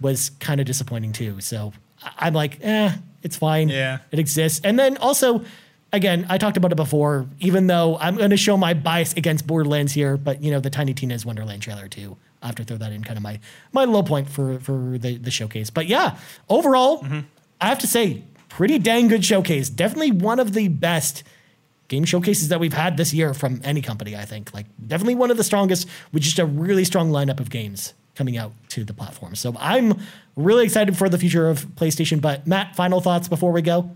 was 0.00 0.30
kind 0.40 0.60
of 0.60 0.66
disappointing 0.66 1.12
too. 1.12 1.40
So 1.40 1.72
I'm 2.18 2.34
like, 2.34 2.58
eh, 2.62 2.92
it's 3.22 3.36
fine. 3.36 3.68
Yeah, 3.68 3.98
it 4.10 4.18
exists. 4.18 4.60
And 4.64 4.78
then 4.78 4.96
also, 4.98 5.44
again, 5.92 6.26
I 6.28 6.38
talked 6.38 6.56
about 6.56 6.72
it 6.72 6.76
before. 6.76 7.26
Even 7.40 7.66
though 7.66 7.96
I'm 7.98 8.16
going 8.16 8.30
to 8.30 8.36
show 8.36 8.56
my 8.56 8.74
bias 8.74 9.12
against 9.14 9.46
Borderlands 9.46 9.92
here, 9.92 10.16
but 10.16 10.42
you 10.42 10.50
know 10.50 10.60
the 10.60 10.70
Tiny 10.70 10.94
Tina's 10.94 11.24
Wonderland 11.24 11.62
trailer 11.62 11.88
too. 11.88 12.16
I 12.42 12.46
have 12.46 12.56
to 12.56 12.64
throw 12.64 12.76
that 12.78 12.92
in 12.92 13.04
kind 13.04 13.16
of 13.16 13.22
my 13.22 13.38
my 13.72 13.84
low 13.84 14.02
point 14.02 14.28
for 14.28 14.58
for 14.60 14.98
the 14.98 15.16
the 15.16 15.30
showcase. 15.30 15.70
But 15.70 15.86
yeah, 15.86 16.16
overall, 16.48 17.02
mm-hmm. 17.02 17.20
I 17.60 17.68
have 17.68 17.78
to 17.80 17.86
say, 17.86 18.24
pretty 18.48 18.78
dang 18.78 19.08
good 19.08 19.24
showcase. 19.24 19.70
Definitely 19.70 20.12
one 20.12 20.40
of 20.40 20.52
the 20.52 20.68
best 20.68 21.22
game 21.92 22.04
showcases 22.04 22.48
that 22.48 22.58
we've 22.58 22.72
had 22.72 22.96
this 22.96 23.12
year 23.12 23.34
from 23.34 23.60
any 23.62 23.82
company, 23.82 24.16
I 24.16 24.24
think. 24.24 24.52
Like 24.54 24.66
definitely 24.84 25.14
one 25.14 25.30
of 25.30 25.36
the 25.36 25.44
strongest 25.44 25.86
with 26.10 26.22
just 26.22 26.38
a 26.38 26.46
really 26.46 26.84
strong 26.84 27.10
lineup 27.10 27.38
of 27.38 27.50
games. 27.50 27.92
coming 28.14 28.36
out 28.36 28.52
to 28.68 28.84
the 28.84 28.92
platform. 28.92 29.34
So 29.34 29.54
I'm 29.58 29.98
really 30.36 30.64
excited 30.64 30.96
for 30.96 31.08
the 31.08 31.18
future 31.18 31.48
of 31.48 31.66
PlayStation. 31.76 32.20
But 32.20 32.46
Matt, 32.46 32.76
final 32.76 33.00
thoughts 33.00 33.28
before 33.28 33.52
we 33.52 33.62
go? 33.62 33.90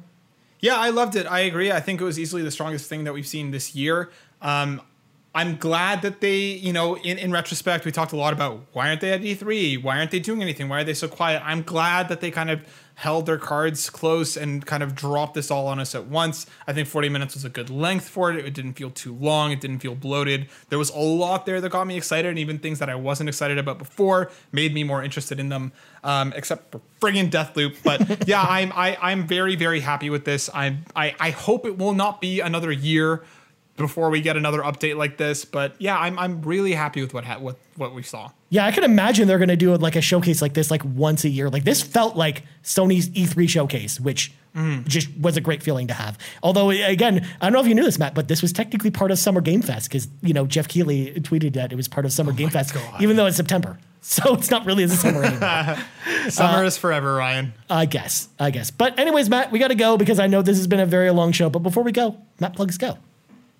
Yeah, 0.61 0.77
I 0.77 0.91
loved 0.91 1.17
it. 1.17 1.27
I 1.27 1.41
agree. 1.41 1.71
I 1.71 1.81
think 1.81 2.01
it 2.01 2.05
was 2.05 2.19
easily 2.19 2.43
the 2.43 2.51
strongest 2.51 2.89
thing 2.89 3.05
that 3.05 3.13
we've 3.13 3.27
seen 3.27 3.51
this 3.51 3.75
year. 3.75 4.11
Um, 4.41 4.81
I'm 5.35 5.57
glad 5.57 6.01
that 6.01 6.23
they, 6.23 6.39
you 6.39 6.73
know, 6.73 6.97
in, 6.97 7.19
in 7.19 7.31
retrospect, 7.31 7.85
we 7.85 7.93
talked 7.93 8.13
a 8.13 8.17
lot 8.17 8.33
about 8.33 8.63
why 8.73 8.89
aren't 8.89 9.03
they 9.03 9.13
at 9.13 9.21
E3? 9.21 9.83
Why 9.83 9.99
aren't 9.99 10.11
they 10.11 10.19
doing 10.19 10.41
anything? 10.41 10.71
Why 10.71 10.81
are 10.81 10.85
they 10.85 10.95
so 10.95 11.09
quiet? 11.09 11.43
I'm 11.45 11.63
glad 11.63 12.09
that 12.09 12.23
they 12.23 12.31
kind 12.31 12.51
of 12.51 12.61
held 12.97 13.27
their 13.27 13.37
cards 13.37 13.91
close 13.91 14.39
and 14.39 14.65
kind 14.65 14.83
of 14.83 14.95
dropped 14.95 15.35
this 15.35 15.51
all 15.51 15.67
on 15.67 15.79
us 15.79 15.95
at 15.95 16.07
once. 16.07 16.47
I 16.67 16.73
think 16.73 16.89
40 16.89 17.11
minutes 17.11 17.35
was 17.35 17.45
a 17.45 17.51
good 17.51 17.69
length 17.69 18.09
for 18.09 18.33
it. 18.33 18.43
It 18.43 18.55
didn't 18.55 18.73
feel 18.73 18.91
too 18.91 19.15
long. 19.15 19.53
It 19.53 19.61
didn't 19.61 19.81
feel 19.81 19.95
bloated. 19.95 20.49
There 20.71 20.79
was 20.79 20.89
a 20.89 20.99
lot 20.99 21.45
there 21.45 21.61
that 21.61 21.69
got 21.69 21.87
me 21.87 21.99
excited, 21.99 22.27
and 22.27 22.39
even 22.39 22.59
things 22.59 22.79
that 22.79 22.89
I 22.89 22.95
wasn't 22.95 23.29
excited 23.29 23.59
about 23.59 23.79
before 23.79 24.31
made 24.51 24.73
me 24.73 24.83
more 24.83 25.05
interested 25.05 25.39
in 25.39 25.51
them. 25.51 25.73
Um, 26.05 26.33
except 26.37 26.73
for 26.73 26.81
friggin' 27.01 27.31
Deathloop, 27.31 27.77
but 27.83 28.27
yeah, 28.27 28.43
I'm 28.49 28.73
I, 28.73 28.97
I'm 29.03 29.27
very 29.27 29.57
very 29.57 29.81
happy 29.81 30.09
with 30.09 30.25
this. 30.25 30.49
I'm 30.55 30.85
I 30.95 31.15
I 31.21 31.31
hope 31.31 31.67
it 31.67 31.77
will 31.77 31.95
not 31.95 32.21
be 32.21 32.41
another 32.41 32.73
year 32.73 33.25
before 33.77 34.11
we 34.11 34.21
get 34.21 34.37
another 34.37 34.61
update 34.63 34.97
like 34.97 35.17
this. 35.17 35.45
But 35.45 35.75
yeah, 35.79 35.99
I'm 35.99 36.19
I'm 36.19 36.43
really 36.43 36.73
happy 36.73 37.03
with 37.03 37.15
what 37.15 37.25
ha- 37.25 37.39
what 37.39 37.59
what 37.77 37.95
we 37.95 38.03
saw. 38.03 38.31
Yeah, 38.49 38.67
I 38.67 38.73
can 38.73 38.85
imagine 38.85 39.29
they're 39.29 39.39
going 39.39 39.49
to 39.49 39.57
do 39.57 39.75
like 39.77 39.97
a 39.97 40.01
showcase 40.01 40.41
like 40.41 40.55
this 40.55 40.71
like 40.71 40.85
once 40.85 41.25
a 41.25 41.29
year. 41.29 41.51
Like 41.51 41.65
this 41.65 41.83
felt 41.83 42.17
like 42.17 42.45
Sony's 42.63 43.09
E3 43.11 43.49
showcase, 43.49 44.01
which 44.01 44.33
mm. 44.55 44.87
just 44.87 45.09
was 45.19 45.37
a 45.37 45.41
great 45.41 45.63
feeling 45.63 45.89
to 45.89 45.95
have. 45.95 46.19
Although 46.43 46.71
again, 46.71 47.27
I 47.41 47.47
don't 47.47 47.53
know 47.53 47.61
if 47.61 47.67
you 47.67 47.75
knew 47.75 47.85
this, 47.85 47.99
Matt, 47.99 48.15
but 48.15 48.29
this 48.29 48.43
was 48.43 48.53
technically 48.53 48.91
part 48.91 49.11
of 49.11 49.19
Summer 49.19 49.41
Game 49.41 49.63
Fest 49.63 49.89
because 49.89 50.09
you 50.23 50.33
know 50.33 50.47
Geoff 50.47 50.69
Keighley 50.69 51.13
tweeted 51.21 51.55
that 51.55 51.73
it 51.73 51.77
was 51.77 51.89
part 51.89 52.07
of 52.07 52.13
Summer 52.13 52.33
oh 52.33 52.37
Game 52.37 52.51
Fest, 52.51 52.75
God. 52.75 53.03
even 53.03 53.17
though 53.17 53.27
it's 53.27 53.37
September. 53.37 53.79
So 54.09 54.35
it's 54.35 54.53
not 54.53 54.65
really 54.67 54.87
the 54.87 54.95
summer 54.95 55.25
anymore. 55.25 55.85
summer 56.31 56.63
uh, 56.63 56.67
is 56.67 56.79
forever, 56.79 57.15
Ryan. 57.15 57.53
I 57.69 57.87
guess. 57.87 58.29
I 58.39 58.53
guess. 58.53 58.71
But 58.71 59.01
anyways, 59.01 59.29
Matt, 59.29 59.51
we 59.51 59.59
got 59.59 59.69
to 59.69 59.75
go 59.75 59.97
because 59.97 60.21
I 60.21 60.29
know 60.29 60.43
this 60.43 60.59
has 60.59 60.69
been 60.69 60.79
a 60.79 60.87
very 60.87 61.11
long 61.11 61.33
show. 61.33 61.51
But 61.51 61.65
before 61.65 61.83
we 61.83 61.91
go, 61.91 62.17
Matt 62.39 62.55
plugs 62.55 62.79
go. 62.79 62.99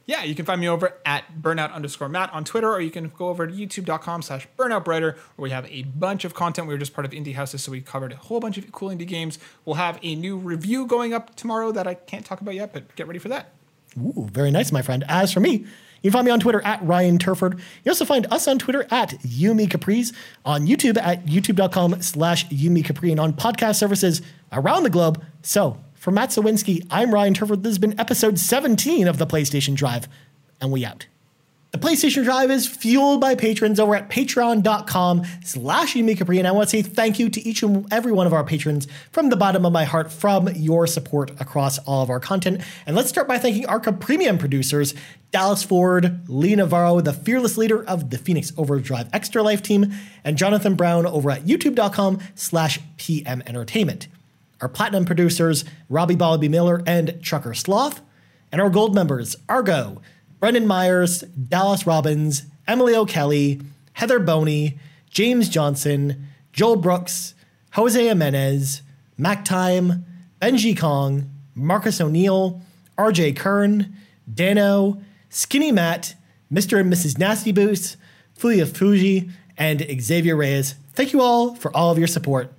Yeah, 0.07 0.23
you 0.23 0.37
can 0.37 0.45
find 0.45 0.61
me 0.61 0.69
over 0.69 0.95
at 1.05 1.25
burnout 1.43 1.73
underscore 1.73 2.09
Matt 2.09 2.33
on 2.33 2.45
Twitter, 2.45 2.73
or 2.73 2.81
you 2.81 2.93
can 2.93 3.09
go 3.09 3.29
over 3.29 3.45
to 3.45 3.53
youtube.com 3.53 4.23
slash 4.23 4.47
burnoutbrighter, 4.57 5.17
where 5.17 5.43
we 5.43 5.51
have 5.51 5.67
a 5.67 5.83
bunch 5.83 6.25
of 6.25 6.33
content. 6.33 6.69
We 6.69 6.75
were 6.75 6.79
just 6.79 6.95
part 6.95 7.05
of 7.05 7.11
Indie 7.11 7.35
Houses, 7.35 7.65
so 7.65 7.73
we 7.73 7.81
covered 7.81 8.13
a 8.13 8.17
whole 8.17 8.39
bunch 8.39 8.57
of 8.57 8.71
cool 8.71 8.91
indie 8.91 9.07
games. 9.07 9.41
We'll 9.65 9.75
have 9.75 9.99
a 10.03 10.15
new 10.15 10.39
review 10.39 10.87
going 10.87 11.13
up 11.13 11.35
tomorrow 11.35 11.73
that 11.73 11.89
I 11.89 11.95
can't 11.95 12.25
talk 12.25 12.41
about 12.41 12.55
yet, 12.55 12.73
but 12.73 12.95
get 12.95 13.09
ready 13.09 13.19
for 13.19 13.29
that. 13.31 13.53
Ooh, 13.99 14.29
very 14.31 14.53
nice, 14.53 14.71
my 14.71 14.83
friend. 14.83 15.05
As 15.09 15.33
for 15.33 15.41
me, 15.41 15.67
you 16.03 16.11
can 16.11 16.13
find 16.13 16.27
me 16.27 16.31
on 16.31 16.39
Twitter 16.39 16.63
at 16.65 16.81
Ryan 16.85 17.19
Turford. 17.19 17.59
You 17.85 17.91
also 17.91 18.05
find 18.05 18.27
us 18.31 18.47
on 18.47 18.61
Twitter 18.61 18.87
at 18.93 19.11
YouMeCapri's, 19.23 20.13
on 20.45 20.69
YouTube 20.69 20.99
at 20.99 21.27
youtube.com 21.27 22.01
slash 22.03 22.47
YouMeCapri, 22.49 23.11
and 23.11 23.19
on 23.19 23.33
podcast 23.33 23.77
services 23.77 24.23
around 24.53 24.85
the 24.85 24.91
globe. 24.91 25.25
So 25.43 25.83
for 26.07 26.13
Matt 26.13 26.29
Sawinski, 26.29 26.87
I'm 26.89 27.13
Ryan 27.13 27.35
Turford. 27.35 27.65
This 27.65 27.71
has 27.71 27.79
been 27.79 27.99
episode 27.99 28.39
17 28.39 29.09
of 29.09 29.19
the 29.19 29.27
PlayStation 29.27 29.75
Drive, 29.75 30.07
and 30.61 30.71
we 30.71 30.85
out. 30.85 31.09
The 31.73 31.79
PlayStation 31.79 32.23
Drive 32.23 32.49
is 32.49 32.65
fueled 32.65 33.21
by 33.21 33.35
patrons 33.35 33.81
over 33.81 33.97
at 33.97 34.09
patreon.com 34.09 35.25
slash 35.43 35.95
Capri, 35.95 36.39
and 36.39 36.47
I 36.47 36.53
want 36.53 36.69
to 36.69 36.77
say 36.77 36.83
thank 36.83 37.19
you 37.19 37.29
to 37.31 37.41
each 37.41 37.65
and 37.65 37.93
every 37.93 38.13
one 38.13 38.29
of 38.29 38.33
our 38.33 38.45
patrons 38.45 38.87
from 39.11 39.31
the 39.31 39.37
bottom 39.37 39.67
of 39.67 39.73
my 39.73 39.83
heart 39.83 40.13
from 40.13 40.49
your 40.55 40.87
support 40.87 41.33
across 41.41 41.79
all 41.79 42.05
of 42.05 42.11
our 42.11 42.21
content. 42.21 42.61
And 42.87 42.95
let's 42.95 43.09
start 43.09 43.27
by 43.27 43.39
thanking 43.39 43.67
our 43.67 43.81
CaPremium 43.81 44.39
producers, 44.39 44.95
Dallas 45.33 45.65
Ford, 45.65 46.21
Lee 46.29 46.55
Navarro, 46.55 47.01
the 47.01 47.15
fearless 47.15 47.59
leader 47.59 47.85
of 47.85 48.11
the 48.11 48.19
Phoenix 48.19 48.53
Overdrive 48.57 49.09
Extra 49.13 49.43
Life 49.43 49.61
team, 49.61 49.93
and 50.23 50.39
Johnathan 50.39 50.77
Brown 50.77 51.05
over 51.05 51.33
at 51.33 51.43
youtube.com 51.43 52.21
slash 52.37 52.79
PM 52.97 53.43
Entertainment 53.45 54.07
our 54.61 54.69
platinum 54.69 55.05
producers, 55.05 55.65
Robby 55.89 56.15
Bobby 56.15 56.49
Miller 56.49 56.83
and 56.87 57.19
Trucker 57.23 57.55
Sloth, 57.55 58.01
and 58.51 58.61
our 58.61 58.71
gold 58.71 58.95
members, 58.95 59.37
Argo, 59.49 60.01
Brendan 60.41 60.67
Myers, 60.67 61.21
Dallas 61.21 61.87
Robbins, 61.87 62.43
Emily 62.67 62.95
O'Kelley, 62.95 63.61
Heather 63.95 64.19
Boney, 64.19 64.79
James 65.11 65.49
Johnson, 65.49 66.27
Joel 66.53 66.77
Brooks, 66.77 67.35
Jose 67.73 68.03
Jimenez, 68.03 68.83
Mac 69.19 69.45
Time, 69.45 70.05
Benjicong, 70.41 71.29
Marcus 71.55 72.01
O'Neill, 72.01 72.61
RJ 72.99 73.37
Kern, 73.37 73.95
Dannohh, 74.33 75.03
Skinny 75.31 75.73
Matt, 75.73 76.15
Mr. 76.53 76.81
and 76.81 76.93
Mrs. 76.93 77.19
Nasty 77.19 77.53
Boots, 77.53 77.97
Fulish 78.39 78.77
Fuji, 78.77 79.31
and 79.57 79.85
Xavier 80.01 80.37
Reyes. 80.37 80.75
Thank 80.93 81.13
you 81.13 81.21
all 81.21 81.55
for 81.55 81.75
all 81.77 81.91
of 81.91 81.99
your 81.99 82.07
support. 82.07 82.53